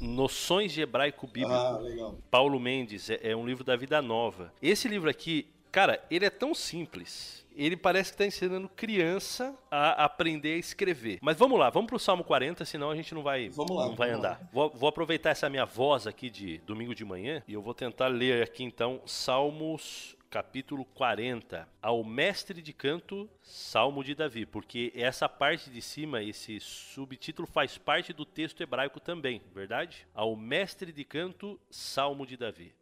Noções 0.00 0.72
de 0.72 0.80
Hebraico 0.80 1.26
Bíblico. 1.26 1.52
Ah, 1.52 1.78
legal. 1.78 2.18
Paulo 2.30 2.58
Mendes, 2.58 3.10
é, 3.10 3.20
é 3.22 3.36
um 3.36 3.46
livro 3.46 3.62
da 3.62 3.76
Vida 3.76 4.00
Nova. 4.00 4.52
Esse 4.62 4.88
livro 4.88 5.10
aqui, 5.10 5.46
cara, 5.70 6.02
ele 6.10 6.24
é 6.24 6.30
tão 6.30 6.54
simples 6.54 7.41
ele 7.56 7.76
parece 7.76 8.10
que 8.10 8.14
está 8.14 8.26
ensinando 8.26 8.68
criança 8.68 9.56
a 9.70 10.04
aprender 10.04 10.54
a 10.54 10.58
escrever. 10.58 11.18
Mas 11.22 11.36
vamos 11.36 11.58
lá, 11.58 11.70
vamos 11.70 11.88
para 11.88 11.96
o 11.96 12.00
Salmo 12.00 12.24
40, 12.24 12.64
senão 12.64 12.90
a 12.90 12.96
gente 12.96 13.14
não 13.14 13.22
vai, 13.22 13.50
lá, 13.56 13.86
não 13.88 13.94
vai 13.94 14.10
andar. 14.10 14.40
Vou, 14.52 14.70
vou, 14.70 14.88
aproveitar 14.88 15.30
essa 15.30 15.48
minha 15.48 15.64
voz 15.64 16.06
aqui 16.06 16.30
de 16.30 16.58
domingo 16.58 16.94
de 16.94 17.04
manhã 17.04 17.42
e 17.46 17.54
eu 17.54 17.62
vou 17.62 17.74
tentar 17.74 18.08
ler 18.08 18.42
aqui 18.42 18.64
então 18.64 19.00
Salmos 19.06 20.16
capítulo 20.32 20.86
40, 20.86 21.68
ao 21.82 22.02
mestre 22.02 22.62
de 22.62 22.72
canto, 22.72 23.28
Salmo 23.42 24.02
de 24.02 24.14
Davi, 24.14 24.46
porque 24.46 24.90
essa 24.94 25.28
parte 25.28 25.68
de 25.68 25.82
cima, 25.82 26.22
esse 26.22 26.58
subtítulo 26.58 27.46
faz 27.46 27.76
parte 27.76 28.14
do 28.14 28.24
texto 28.24 28.62
hebraico 28.62 28.98
também, 28.98 29.42
verdade? 29.54 30.06
Ao 30.14 30.34
mestre 30.34 30.90
de 30.90 31.04
canto, 31.04 31.60
Salmo 31.68 32.24
de 32.24 32.38
Davi. 32.38 32.74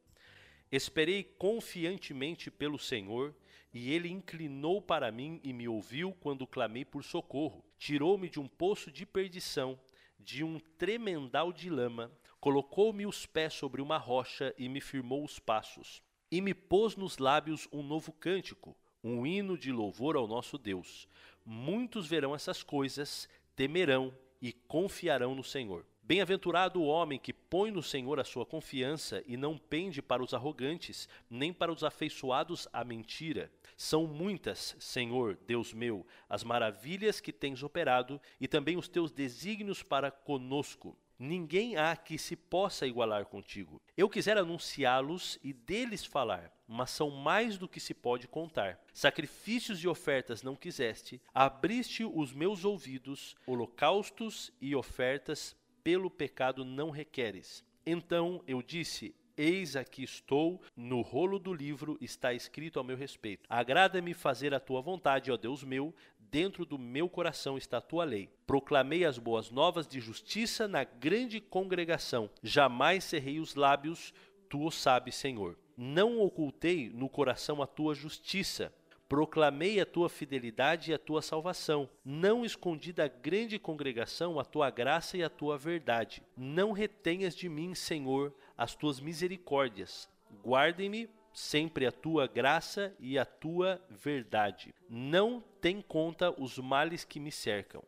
Esperei 0.71 1.25
confiantemente 1.25 2.53
pelo 2.53 2.79
Senhor, 2.79 3.35
e 3.73 3.93
ele 3.93 4.09
inclinou 4.09 4.81
para 4.83 5.11
mim 5.13 5.41
e 5.43 5.53
me 5.53 5.69
ouviu 5.69 6.13
quando 6.21 6.47
clamei 6.47 6.85
por 6.85 7.05
socorro. 7.05 7.65
Tirou-me 7.79 8.29
de 8.29 8.41
um 8.41 8.49
poço 8.49 8.91
de 8.91 9.07
perdição, 9.07 9.79
de 10.19 10.43
um 10.45 10.59
tremendal 10.79 11.53
de 11.53 11.71
lama, 11.71 12.11
colocou-me 12.41 13.07
os 13.07 13.27
pés 13.27 13.55
sobre 13.55 13.81
uma 13.81 13.99
rocha 13.99 14.55
e 14.59 14.69
me 14.69 14.81
firmou 14.81 15.25
os 15.25 15.39
passos 15.39 16.03
e 16.31 16.41
me 16.41 16.55
pôs 16.55 16.95
nos 16.97 17.19
lábios 17.19 17.67
um 17.73 17.83
novo 17.83 18.13
cântico, 18.13 18.77
um 19.03 19.27
hino 19.27 19.59
de 19.59 19.73
louvor 19.73 20.15
ao 20.17 20.29
nosso 20.29 20.57
Deus. 20.57 21.09
Muitos 21.45 22.07
verão 22.07 22.35
essas 22.35 22.63
coisas, 22.63 23.29
temerão 23.57 24.15
e 24.41 24.53
confiarão 24.53 25.35
no 25.35 25.43
Senhor. 25.43 25.85
Bem-aventurado 26.11 26.83
o 26.83 26.87
homem 26.87 27.21
que 27.21 27.33
põe 27.33 27.71
no 27.71 27.85
Senhor 27.85 28.19
a 28.19 28.25
sua 28.25 28.45
confiança 28.45 29.23
e 29.29 29.37
não 29.37 29.57
pende 29.57 30.03
para 30.03 30.25
os 30.25 30.35
arrogantes, 30.35 31.09
nem 31.31 31.53
para 31.53 31.71
os 31.71 31.85
afeiçoados 31.85 32.67
à 32.73 32.83
mentira. 32.83 33.49
São 33.77 34.09
muitas, 34.09 34.75
Senhor, 34.81 35.39
Deus 35.47 35.73
meu, 35.73 36.05
as 36.29 36.43
maravilhas 36.43 37.21
que 37.21 37.33
tens 37.33 37.63
operado 37.63 38.21
e 38.41 38.49
também 38.49 38.77
os 38.77 38.89
teus 38.89 39.13
desígnios 39.13 39.85
para 39.85 40.11
conosco. 40.11 40.99
Ninguém 41.17 41.77
há 41.77 41.95
que 41.95 42.19
se 42.19 42.35
possa 42.35 42.89
igualar 42.89 43.27
contigo. 43.27 43.81
Eu 43.97 44.09
quisera 44.09 44.41
anunciá-los 44.41 45.39
e 45.45 45.53
deles 45.53 46.05
falar, 46.05 46.53
mas 46.67 46.91
são 46.91 47.11
mais 47.11 47.57
do 47.57 47.69
que 47.69 47.79
se 47.79 47.95
pode 47.95 48.27
contar. 48.27 48.81
Sacrifícios 48.93 49.85
e 49.85 49.87
ofertas 49.87 50.43
não 50.43 50.57
quiseste, 50.57 51.23
abriste 51.33 52.05
os 52.05 52.33
meus 52.33 52.65
ouvidos, 52.65 53.37
holocaustos 53.47 54.51
e 54.61 54.75
ofertas 54.75 55.55
pelo 55.83 56.11
pecado 56.11 56.65
não 56.65 56.91
requeres. 56.91 57.65
Então 57.85 58.43
eu 58.47 58.63
disse: 58.63 59.15
Eis 59.37 59.77
aqui 59.77 60.03
estou, 60.03 60.61
no 60.77 61.01
rolo 61.01 61.39
do 61.39 61.53
livro 61.53 61.97
está 62.01 62.33
escrito 62.35 62.79
ao 62.79 62.85
meu 62.85 62.97
respeito. 62.97 63.47
Agrada-me 63.49 64.15
fazer 64.15 64.53
a 64.55 64.61
tua 64.61 64.81
vontade, 64.81 65.33
ó 65.33 65.37
Deus 65.37 65.65
meu, 65.65 65.95
dentro 66.19 66.65
do 66.65 66.79
meu 66.79 67.09
coração 67.09 67.57
está 67.57 67.79
a 67.79 67.83
tua 67.83 68.05
lei. 68.05 68.29
Proclamei 68.47 69.05
as 69.05 69.19
boas 69.19 69.51
novas 69.51 69.87
de 69.87 70.01
justiça 70.01 70.69
na 70.69 70.85
grande 70.85 71.41
congregação. 71.41 72.31
Jamais 72.43 73.05
cerrei 73.05 73.41
os 73.41 73.55
lábios, 73.55 74.13
tu 74.49 74.65
o 74.67 74.71
sabes, 74.71 75.15
Senhor. 75.15 75.59
Não 75.77 76.21
ocultei 76.21 76.91
no 76.91 77.09
coração 77.09 77.63
a 77.63 77.67
tua 77.67 77.95
justiça. 77.95 78.73
Proclamei 79.11 79.81
a 79.81 79.85
tua 79.85 80.09
fidelidade 80.09 80.93
e 80.93 80.95
a 80.95 80.99
tua 80.99 81.21
salvação. 81.21 81.91
Não 82.05 82.45
escondi 82.45 82.93
da 82.93 83.09
grande 83.09 83.59
congregação 83.59 84.39
a 84.39 84.45
tua 84.45 84.71
graça 84.71 85.17
e 85.17 85.25
a 85.25 85.29
tua 85.29 85.59
verdade. 85.59 86.23
Não 86.37 86.71
retenhas 86.71 87.35
de 87.35 87.49
mim, 87.49 87.75
Senhor, 87.75 88.33
as 88.57 88.77
tuas 88.77 89.01
misericórdias. 89.01 90.09
Guardem-me 90.45 91.11
sempre 91.33 91.87
a 91.87 91.91
tua 91.91 92.29
graça 92.29 92.95
e 93.01 93.19
a 93.19 93.25
tua 93.25 93.83
verdade. 93.91 94.73
Não 94.89 95.43
tem 95.61 95.83
conta 95.83 96.31
os 96.41 96.57
males 96.61 97.03
que 97.03 97.19
me 97.19 97.33
cercam. 97.33 97.83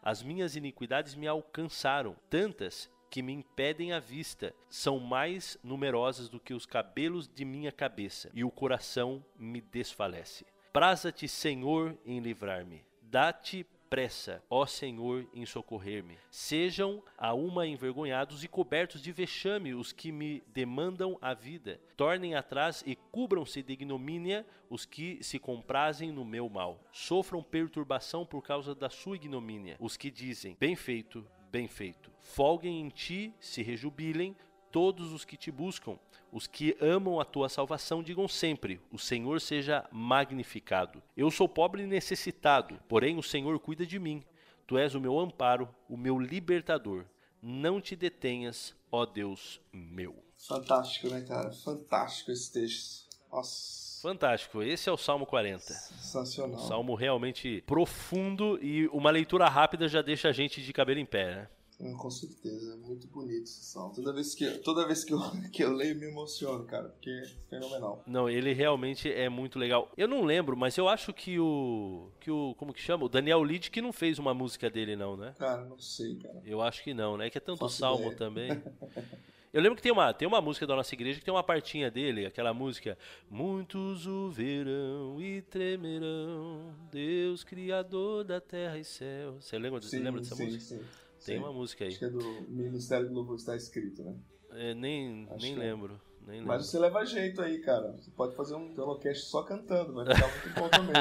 As 0.00 0.22
minhas 0.22 0.54
iniquidades 0.54 1.16
me 1.16 1.26
alcançaram, 1.26 2.14
tantas 2.30 2.88
que 3.10 3.20
me 3.20 3.32
impedem 3.32 3.92
a 3.92 3.98
vista, 3.98 4.54
são 4.70 5.00
mais 5.00 5.58
numerosas 5.60 6.28
do 6.28 6.38
que 6.38 6.54
os 6.54 6.64
cabelos 6.64 7.26
de 7.26 7.44
minha 7.44 7.72
cabeça, 7.72 8.30
e 8.32 8.44
o 8.44 8.50
coração 8.50 9.24
me 9.36 9.60
desfalece. 9.60 10.46
Praza-te, 10.72 11.26
Senhor, 11.28 11.96
em 12.04 12.20
livrar-me. 12.20 12.84
Dá-te 13.02 13.66
pressa, 13.88 14.42
ó 14.50 14.66
Senhor, 14.66 15.26
em 15.32 15.46
socorrer-me. 15.46 16.18
Sejam 16.30 17.02
a 17.16 17.32
uma 17.32 17.66
envergonhados 17.66 18.44
e 18.44 18.48
cobertos 18.48 19.00
de 19.00 19.10
vexame 19.12 19.74
os 19.74 19.92
que 19.92 20.12
me 20.12 20.42
demandam 20.48 21.18
a 21.20 21.34
vida. 21.34 21.80
Tornem 21.96 22.34
atrás 22.34 22.84
e 22.86 22.94
cubram-se 22.94 23.62
de 23.62 23.72
ignomínia 23.72 24.46
os 24.68 24.84
que 24.84 25.22
se 25.22 25.38
comprazem 25.38 26.12
no 26.12 26.24
meu 26.24 26.48
mal. 26.48 26.80
Sofram 26.92 27.42
perturbação 27.42 28.26
por 28.26 28.42
causa 28.42 28.74
da 28.74 28.90
sua 28.90 29.16
ignomínia 29.16 29.76
os 29.80 29.96
que 29.96 30.10
dizem: 30.10 30.56
Bem 30.60 30.76
feito, 30.76 31.26
bem 31.50 31.66
feito. 31.66 32.12
Folguem 32.20 32.80
em 32.80 32.88
ti, 32.88 33.32
se 33.40 33.62
rejubilem 33.62 34.36
todos 34.70 35.12
os 35.12 35.24
que 35.24 35.36
te 35.36 35.50
buscam. 35.50 35.98
Os 36.30 36.46
que 36.46 36.76
amam 36.80 37.18
a 37.18 37.24
tua 37.24 37.48
salvação 37.48 38.02
digam 38.02 38.28
sempre: 38.28 38.80
O 38.92 38.98
Senhor 38.98 39.40
seja 39.40 39.84
magnificado. 39.90 41.02
Eu 41.16 41.30
sou 41.30 41.48
pobre 41.48 41.82
e 41.82 41.86
necessitado, 41.86 42.78
porém 42.88 43.16
o 43.16 43.22
Senhor 43.22 43.58
cuida 43.58 43.86
de 43.86 43.98
mim. 43.98 44.22
Tu 44.66 44.76
és 44.76 44.94
o 44.94 45.00
meu 45.00 45.18
amparo, 45.18 45.68
o 45.88 45.96
meu 45.96 46.18
libertador. 46.18 47.04
Não 47.42 47.80
te 47.80 47.96
detenhas, 47.96 48.74
ó 48.92 49.06
Deus 49.06 49.60
meu. 49.72 50.14
Fantástico, 50.36 51.08
né, 51.08 51.22
cara? 51.22 51.50
Fantástico 51.52 52.30
esse 52.30 52.52
texto. 52.52 53.06
Nossa. 53.32 54.02
Fantástico. 54.02 54.62
Esse 54.62 54.88
é 54.88 54.92
o 54.92 54.96
Salmo 54.96 55.26
40. 55.26 55.60
Sensacional. 55.60 56.60
salmo 56.60 56.94
realmente 56.94 57.62
profundo 57.66 58.58
e 58.62 58.86
uma 58.88 59.10
leitura 59.10 59.48
rápida 59.48 59.88
já 59.88 60.02
deixa 60.02 60.28
a 60.28 60.32
gente 60.32 60.62
de 60.62 60.72
cabelo 60.72 61.00
em 61.00 61.06
pé, 61.06 61.34
né? 61.34 61.48
Com 61.78 62.10
certeza, 62.10 62.72
é 62.72 62.76
muito 62.76 63.06
bonito 63.06 63.44
esse 63.44 63.64
som. 63.64 63.90
Toda 63.90 64.12
vez 64.12 64.34
que, 64.34 64.50
toda 64.58 64.84
vez 64.84 65.04
que, 65.04 65.14
eu, 65.14 65.20
que 65.52 65.62
eu 65.62 65.72
leio, 65.72 65.94
me 65.94 66.06
emociono, 66.06 66.64
cara, 66.64 66.88
porque 66.88 67.08
é 67.08 67.26
fenomenal. 67.48 68.02
Não, 68.04 68.28
ele 68.28 68.52
realmente 68.52 69.10
é 69.10 69.28
muito 69.28 69.60
legal. 69.60 69.88
Eu 69.96 70.08
não 70.08 70.24
lembro, 70.24 70.56
mas 70.56 70.76
eu 70.76 70.88
acho 70.88 71.12
que 71.12 71.38
o. 71.38 72.10
que 72.18 72.32
o. 72.32 72.54
Como 72.56 72.72
que 72.72 72.80
chama? 72.80 73.04
O 73.04 73.08
Daniel 73.08 73.44
Lid 73.44 73.70
que 73.70 73.80
não 73.80 73.92
fez 73.92 74.18
uma 74.18 74.34
música 74.34 74.68
dele, 74.68 74.96
não, 74.96 75.16
né? 75.16 75.36
Cara, 75.38 75.64
não 75.64 75.78
sei, 75.78 76.16
cara. 76.16 76.42
Eu 76.44 76.60
acho 76.60 76.82
que 76.82 76.92
não, 76.92 77.16
né? 77.16 77.30
Que 77.30 77.38
é 77.38 77.40
tanto 77.40 77.60
Faço 77.60 77.76
salmo 77.78 78.06
ideia. 78.06 78.16
também. 78.16 78.62
Eu 79.50 79.62
lembro 79.62 79.76
que 79.76 79.82
tem 79.82 79.90
uma, 79.90 80.12
tem 80.12 80.28
uma 80.28 80.42
música 80.42 80.66
da 80.66 80.76
nossa 80.76 80.94
igreja 80.94 81.18
que 81.18 81.24
tem 81.24 81.32
uma 81.32 81.42
partinha 81.42 81.90
dele, 81.90 82.26
aquela 82.26 82.52
música 82.52 82.98
Muitos 83.30 84.06
o 84.06 84.30
verão 84.30 85.20
e 85.22 85.40
tremerão, 85.40 86.74
Deus 86.92 87.44
Criador 87.44 88.24
da 88.24 88.42
terra 88.42 88.78
e 88.78 88.84
céu. 88.84 89.40
Você 89.40 89.58
lembra, 89.58 89.80
sim, 89.80 89.88
você 89.88 89.98
lembra 90.00 90.20
dessa 90.20 90.34
sim, 90.34 90.44
música? 90.44 90.64
Sim. 90.64 90.80
Tem 91.24 91.36
Sim. 91.36 91.42
uma 91.42 91.52
música 91.52 91.84
aí. 91.84 91.90
Acho 91.90 91.98
que 91.98 92.04
é 92.04 92.10
do 92.10 92.42
Ministério 92.48 93.08
do 93.08 93.14
Louvor 93.14 93.36
está 93.36 93.56
escrito, 93.56 94.02
né? 94.02 94.16
É, 94.50 94.74
nem 94.74 95.28
nem 95.40 95.54
é. 95.54 95.56
lembro. 95.56 96.00
Nem 96.28 96.40
lembro. 96.40 96.48
Mas 96.48 96.66
você 96.66 96.78
leva 96.78 97.06
jeito 97.06 97.40
aí, 97.40 97.58
cara. 97.60 97.92
Você 97.92 98.10
pode 98.10 98.36
fazer 98.36 98.54
um 98.54 98.74
telocast 98.74 99.24
só 99.24 99.42
cantando, 99.42 99.94
vai 99.94 100.04
ficar 100.14 100.28
muito 100.28 100.60
bom 100.60 100.68
também. 100.68 100.94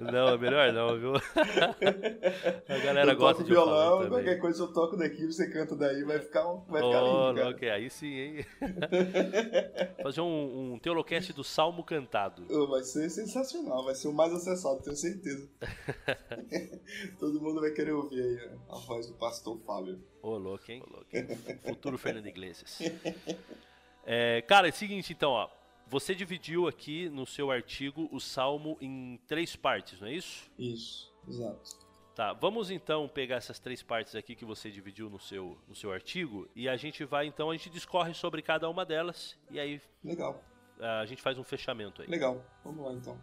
não, 0.10 0.28
é 0.28 0.38
melhor 0.38 0.72
não, 0.72 0.98
viu? 0.98 1.12
A 2.66 2.78
galera 2.78 3.12
eu 3.12 3.16
gosta 3.16 3.44
de 3.44 3.50
violão, 3.50 4.08
qualquer 4.08 4.40
coisa 4.40 4.62
eu 4.62 4.72
toco 4.72 4.96
daqui, 4.96 5.26
você 5.26 5.50
canta 5.50 5.76
daí, 5.76 6.02
vai 6.02 6.18
ficar, 6.18 6.50
um, 6.50 6.64
vai 6.64 6.82
ficar 6.82 7.02
oh, 7.02 7.28
lindo, 7.28 7.40
cara. 7.40 7.50
Ok, 7.50 7.70
aí 7.70 7.90
sim, 7.90 8.14
hein? 8.14 8.46
fazer 10.02 10.22
um, 10.22 10.72
um 10.72 10.78
teolocast 10.78 11.34
do 11.34 11.44
Salmo 11.44 11.84
cantado. 11.84 12.46
Oh, 12.48 12.68
vai 12.68 12.82
ser 12.82 13.10
sensacional, 13.10 13.84
vai 13.84 13.94
ser 13.94 14.08
o 14.08 14.14
mais 14.14 14.32
acessado, 14.32 14.80
tenho 14.82 14.96
certeza. 14.96 15.46
Todo 17.18 17.38
mundo 17.38 17.60
vai 17.60 17.72
querer 17.72 17.92
ouvir 17.92 18.22
aí 18.22 18.50
a 18.70 18.76
voz 18.78 19.08
do 19.08 19.12
pastor 19.14 19.58
Fábio. 19.66 20.00
Ô, 20.22 20.30
oh, 20.30 20.38
louco, 20.38 20.72
hein? 20.72 20.82
Oh, 20.86 20.90
louco, 20.90 21.08
hein? 21.12 21.26
Futuro 21.66 21.98
Fernando 21.98 22.28
Iglesias. 22.28 22.78
É, 24.12 24.42
cara, 24.42 24.66
é 24.66 24.70
o 24.70 24.74
seguinte, 24.74 25.12
então, 25.12 25.30
ó. 25.30 25.48
Você 25.86 26.16
dividiu 26.16 26.66
aqui 26.66 27.08
no 27.08 27.24
seu 27.24 27.48
artigo 27.48 28.08
o 28.10 28.18
salmo 28.18 28.76
em 28.80 29.20
três 29.28 29.54
partes, 29.54 30.00
não 30.00 30.08
é 30.08 30.14
isso? 30.14 30.50
Isso, 30.58 31.14
exato. 31.28 31.78
Tá, 32.12 32.32
vamos 32.32 32.72
então 32.72 33.08
pegar 33.08 33.36
essas 33.36 33.60
três 33.60 33.84
partes 33.84 34.16
aqui 34.16 34.34
que 34.34 34.44
você 34.44 34.68
dividiu 34.68 35.08
no 35.08 35.20
seu, 35.20 35.56
no 35.68 35.76
seu 35.76 35.92
artigo 35.92 36.48
e 36.56 36.68
a 36.68 36.76
gente 36.76 37.04
vai 37.04 37.26
então, 37.26 37.50
a 37.50 37.56
gente 37.56 37.70
discorre 37.70 38.12
sobre 38.12 38.42
cada 38.42 38.68
uma 38.68 38.84
delas 38.84 39.38
e 39.48 39.60
aí. 39.60 39.80
Legal. 40.02 40.42
A 40.80 41.06
gente 41.06 41.22
faz 41.22 41.38
um 41.38 41.44
fechamento 41.44 42.02
aí. 42.02 42.08
Legal, 42.08 42.44
vamos 42.64 42.84
lá 42.84 42.92
então. 42.92 43.16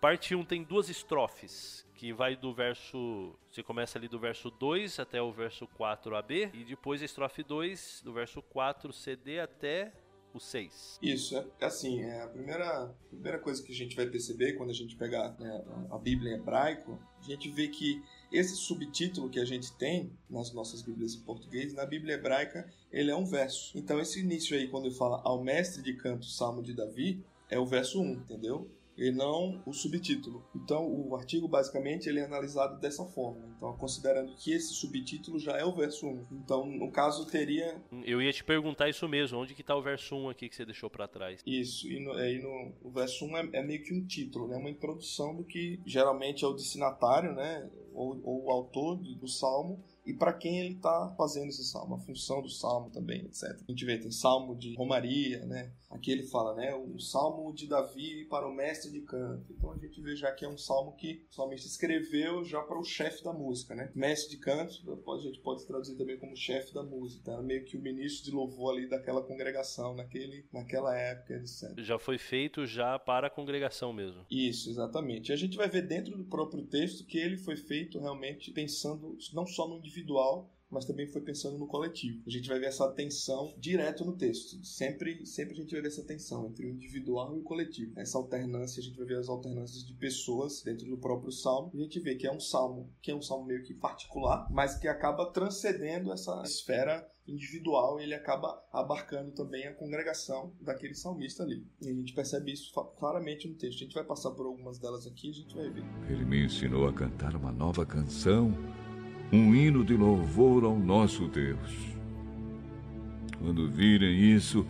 Parte 0.00 0.34
1 0.34 0.44
tem 0.46 0.62
duas 0.62 0.88
estrofes 0.88 1.86
que 1.94 2.12
vai 2.12 2.36
do 2.36 2.54
verso. 2.54 3.38
Você 3.50 3.62
começa 3.62 3.98
ali 3.98 4.08
do 4.08 4.18
verso 4.18 4.50
2 4.50 4.98
até 4.98 5.20
o 5.20 5.30
verso 5.30 5.68
4AB, 5.78 6.54
e 6.54 6.64
depois 6.64 7.02
a 7.02 7.04
estrofe 7.04 7.42
2, 7.42 8.00
do 8.02 8.14
verso 8.14 8.42
4CD 8.42 9.42
até 9.42 9.92
o 10.36 10.40
6. 10.40 10.98
Isso, 11.02 11.36
é 11.36 11.64
assim, 11.64 12.00
é 12.02 12.22
a 12.22 12.28
primeira, 12.28 12.94
primeira 13.08 13.38
coisa 13.38 13.62
que 13.62 13.72
a 13.72 13.74
gente 13.74 13.96
vai 13.96 14.06
perceber 14.06 14.54
quando 14.54 14.70
a 14.70 14.74
gente 14.74 14.96
pegar 14.96 15.36
né, 15.38 15.64
a 15.90 15.98
Bíblia 15.98 16.32
em 16.32 16.34
hebraico, 16.34 16.98
a 17.20 17.22
gente 17.22 17.50
vê 17.50 17.68
que 17.68 18.02
esse 18.30 18.56
subtítulo 18.56 19.30
que 19.30 19.40
a 19.40 19.44
gente 19.44 19.72
tem 19.76 20.12
nas 20.28 20.52
nossas 20.52 20.82
Bíblias 20.82 21.14
em 21.14 21.20
português, 21.20 21.72
na 21.72 21.86
Bíblia 21.86 22.14
hebraica, 22.14 22.68
ele 22.92 23.10
é 23.10 23.16
um 23.16 23.24
verso. 23.24 23.76
Então 23.76 24.00
esse 24.00 24.20
início 24.20 24.56
aí, 24.56 24.68
quando 24.68 24.86
ele 24.86 24.94
fala 24.94 25.20
ao 25.24 25.42
mestre 25.42 25.82
de 25.82 25.94
canto, 25.94 26.26
Salmo 26.26 26.62
de 26.62 26.74
Davi, 26.74 27.24
é 27.48 27.58
o 27.58 27.66
verso 27.66 28.00
1, 28.00 28.12
entendeu? 28.12 28.70
E 28.96 29.10
não 29.10 29.62
o 29.66 29.72
subtítulo. 29.72 30.44
Então, 30.54 30.86
o 30.86 31.14
artigo 31.14 31.46
basicamente 31.46 32.08
ele 32.08 32.20
é 32.20 32.24
analisado 32.24 32.80
dessa 32.80 33.04
forma. 33.04 33.46
Então, 33.56 33.76
considerando 33.76 34.34
que 34.36 34.52
esse 34.52 34.72
subtítulo 34.74 35.38
já 35.38 35.56
é 35.56 35.64
o 35.64 35.74
verso 35.74 36.06
1. 36.06 36.26
Então, 36.32 36.66
no 36.66 36.90
caso 36.90 37.26
teria 37.26 37.80
Eu 38.04 38.22
ia 38.22 38.32
te 38.32 38.42
perguntar 38.42 38.88
isso 38.88 39.06
mesmo, 39.08 39.38
onde 39.38 39.54
que 39.54 39.62
tá 39.62 39.76
o 39.76 39.82
verso 39.82 40.14
1 40.14 40.30
aqui 40.30 40.48
que 40.48 40.56
você 40.56 40.64
deixou 40.64 40.88
para 40.88 41.06
trás? 41.06 41.42
Isso, 41.46 41.86
e 41.90 42.00
no, 42.00 42.12
aí 42.12 42.40
no 42.40 42.72
o 42.82 42.90
verso 42.90 43.24
1 43.26 43.36
é, 43.36 43.48
é, 43.54 43.62
meio 43.62 43.82
que 43.82 43.94
um 43.94 44.06
título, 44.06 44.48
né? 44.48 44.56
Uma 44.56 44.70
introdução 44.70 45.34
do 45.34 45.44
que 45.44 45.80
geralmente 45.84 46.44
é 46.44 46.48
o 46.48 46.54
destinatário, 46.54 47.32
né? 47.34 47.68
Ou, 47.94 48.20
ou 48.24 48.44
o 48.44 48.50
autor 48.50 48.96
do, 48.96 49.14
do 49.14 49.28
salmo 49.28 49.82
e 50.06 50.14
para 50.14 50.32
quem 50.32 50.60
ele 50.60 50.74
está 50.74 51.12
fazendo 51.18 51.48
esse 51.48 51.64
salmo, 51.64 51.96
a 51.96 51.98
função 51.98 52.40
do 52.40 52.48
salmo 52.48 52.90
também, 52.90 53.24
etc. 53.24 53.44
A 53.68 53.70
gente 53.70 53.84
vê, 53.84 53.98
tem 53.98 54.10
salmo 54.10 54.54
de 54.54 54.74
Romaria, 54.76 55.44
né? 55.46 55.72
Aqui 55.90 56.12
ele 56.12 56.22
fala, 56.22 56.54
né? 56.54 56.74
O 56.74 56.98
salmo 57.00 57.52
de 57.52 57.66
Davi 57.66 58.24
para 58.26 58.46
o 58.46 58.54
mestre 58.54 58.90
de 58.90 59.00
canto. 59.00 59.52
Então 59.52 59.72
a 59.72 59.76
gente 59.76 60.00
vê 60.00 60.14
já 60.14 60.30
que 60.30 60.44
é 60.44 60.48
um 60.48 60.58
salmo 60.58 60.92
que 60.92 61.26
o 61.30 61.34
salmista 61.34 61.66
escreveu 61.66 62.44
já 62.44 62.60
para 62.60 62.78
o 62.78 62.84
chefe 62.84 63.24
da 63.24 63.32
música, 63.32 63.74
né? 63.74 63.90
Mestre 63.94 64.36
de 64.36 64.38
canto, 64.38 64.82
a 65.08 65.18
gente 65.18 65.40
pode 65.40 65.66
traduzir 65.66 65.96
também 65.96 66.18
como 66.18 66.36
chefe 66.36 66.72
da 66.72 66.82
música. 66.82 67.32
Era 67.32 67.42
meio 67.42 67.64
que 67.64 67.76
o 67.76 67.80
ministro 67.80 68.24
de 68.24 68.30
louvor 68.30 68.74
ali 68.74 68.88
daquela 68.88 69.22
congregação, 69.22 69.94
naquele, 69.94 70.46
naquela 70.52 70.96
época, 70.96 71.34
etc. 71.34 71.78
Já 71.78 71.98
foi 71.98 72.18
feito 72.18 72.66
já 72.66 72.98
para 72.98 73.26
a 73.26 73.30
congregação 73.30 73.92
mesmo. 73.92 74.24
Isso, 74.30 74.70
exatamente. 74.70 75.30
E 75.30 75.32
a 75.32 75.36
gente 75.36 75.56
vai 75.56 75.68
ver 75.68 75.82
dentro 75.82 76.16
do 76.16 76.24
próprio 76.24 76.64
texto 76.64 77.04
que 77.04 77.18
ele 77.18 77.36
foi 77.36 77.56
feito 77.56 77.98
realmente 77.98 78.50
pensando 78.50 79.16
não 79.32 79.46
só 79.46 79.66
no 79.68 79.78
indivíduo 79.78 79.95
individual, 79.96 80.52
mas 80.70 80.84
também 80.84 81.06
foi 81.06 81.22
pensando 81.22 81.58
no 81.58 81.66
coletivo. 81.66 82.22
A 82.26 82.30
gente 82.30 82.48
vai 82.48 82.58
ver 82.58 82.66
essa 82.66 82.90
tensão 82.92 83.54
direto 83.56 84.04
no 84.04 84.16
texto. 84.16 84.62
Sempre, 84.64 85.24
sempre 85.24 85.54
a 85.54 85.56
gente 85.56 85.70
vai 85.70 85.80
ver 85.80 85.88
essa 85.88 86.04
tensão 86.04 86.46
entre 86.46 86.66
o 86.66 86.70
individual 86.70 87.36
e 87.36 87.38
o 87.38 87.42
coletivo. 87.42 87.92
Essa 87.96 88.18
alternância, 88.18 88.80
a 88.80 88.82
gente 88.82 88.96
vai 88.96 89.06
ver 89.06 89.18
as 89.18 89.28
alternâncias 89.28 89.86
de 89.86 89.94
pessoas 89.94 90.62
dentro 90.62 90.86
do 90.88 90.98
próprio 90.98 91.30
salmo. 91.30 91.70
A 91.72 91.78
gente 91.78 92.00
vê 92.00 92.16
que 92.16 92.26
é 92.26 92.32
um 92.32 92.40
salmo, 92.40 92.92
que 93.00 93.10
é 93.10 93.14
um 93.14 93.22
salmo 93.22 93.46
meio 93.46 93.62
que 93.62 93.74
particular, 93.74 94.48
mas 94.50 94.76
que 94.76 94.88
acaba 94.88 95.30
transcendendo 95.30 96.12
essa 96.12 96.42
esfera 96.44 97.08
individual 97.28 97.98
ele 97.98 98.14
acaba 98.14 98.62
abarcando 98.72 99.32
também 99.32 99.66
a 99.66 99.74
congregação 99.74 100.54
daquele 100.60 100.94
salmista 100.94 101.42
ali. 101.42 101.66
E 101.82 101.90
a 101.90 101.92
gente 101.92 102.12
percebe 102.12 102.52
isso 102.52 102.72
claramente 102.96 103.48
no 103.48 103.54
texto. 103.54 103.78
A 103.78 103.84
gente 103.84 103.94
vai 103.94 104.04
passar 104.04 104.30
por 104.30 104.46
algumas 104.46 104.78
delas 104.78 105.06
aqui 105.08 105.30
a 105.30 105.32
gente 105.32 105.54
vai 105.54 105.68
ver. 105.68 105.82
Ele 106.08 106.24
me 106.24 106.44
ensinou 106.44 106.86
a 106.86 106.92
cantar 106.92 107.34
uma 107.34 107.50
nova 107.50 107.84
canção 107.84 108.52
um 109.32 109.54
hino 109.54 109.84
de 109.84 109.94
louvor 109.94 110.64
ao 110.64 110.78
nosso 110.78 111.28
Deus. 111.28 111.96
Quando 113.38 113.68
virem 113.68 114.34
isso, 114.34 114.66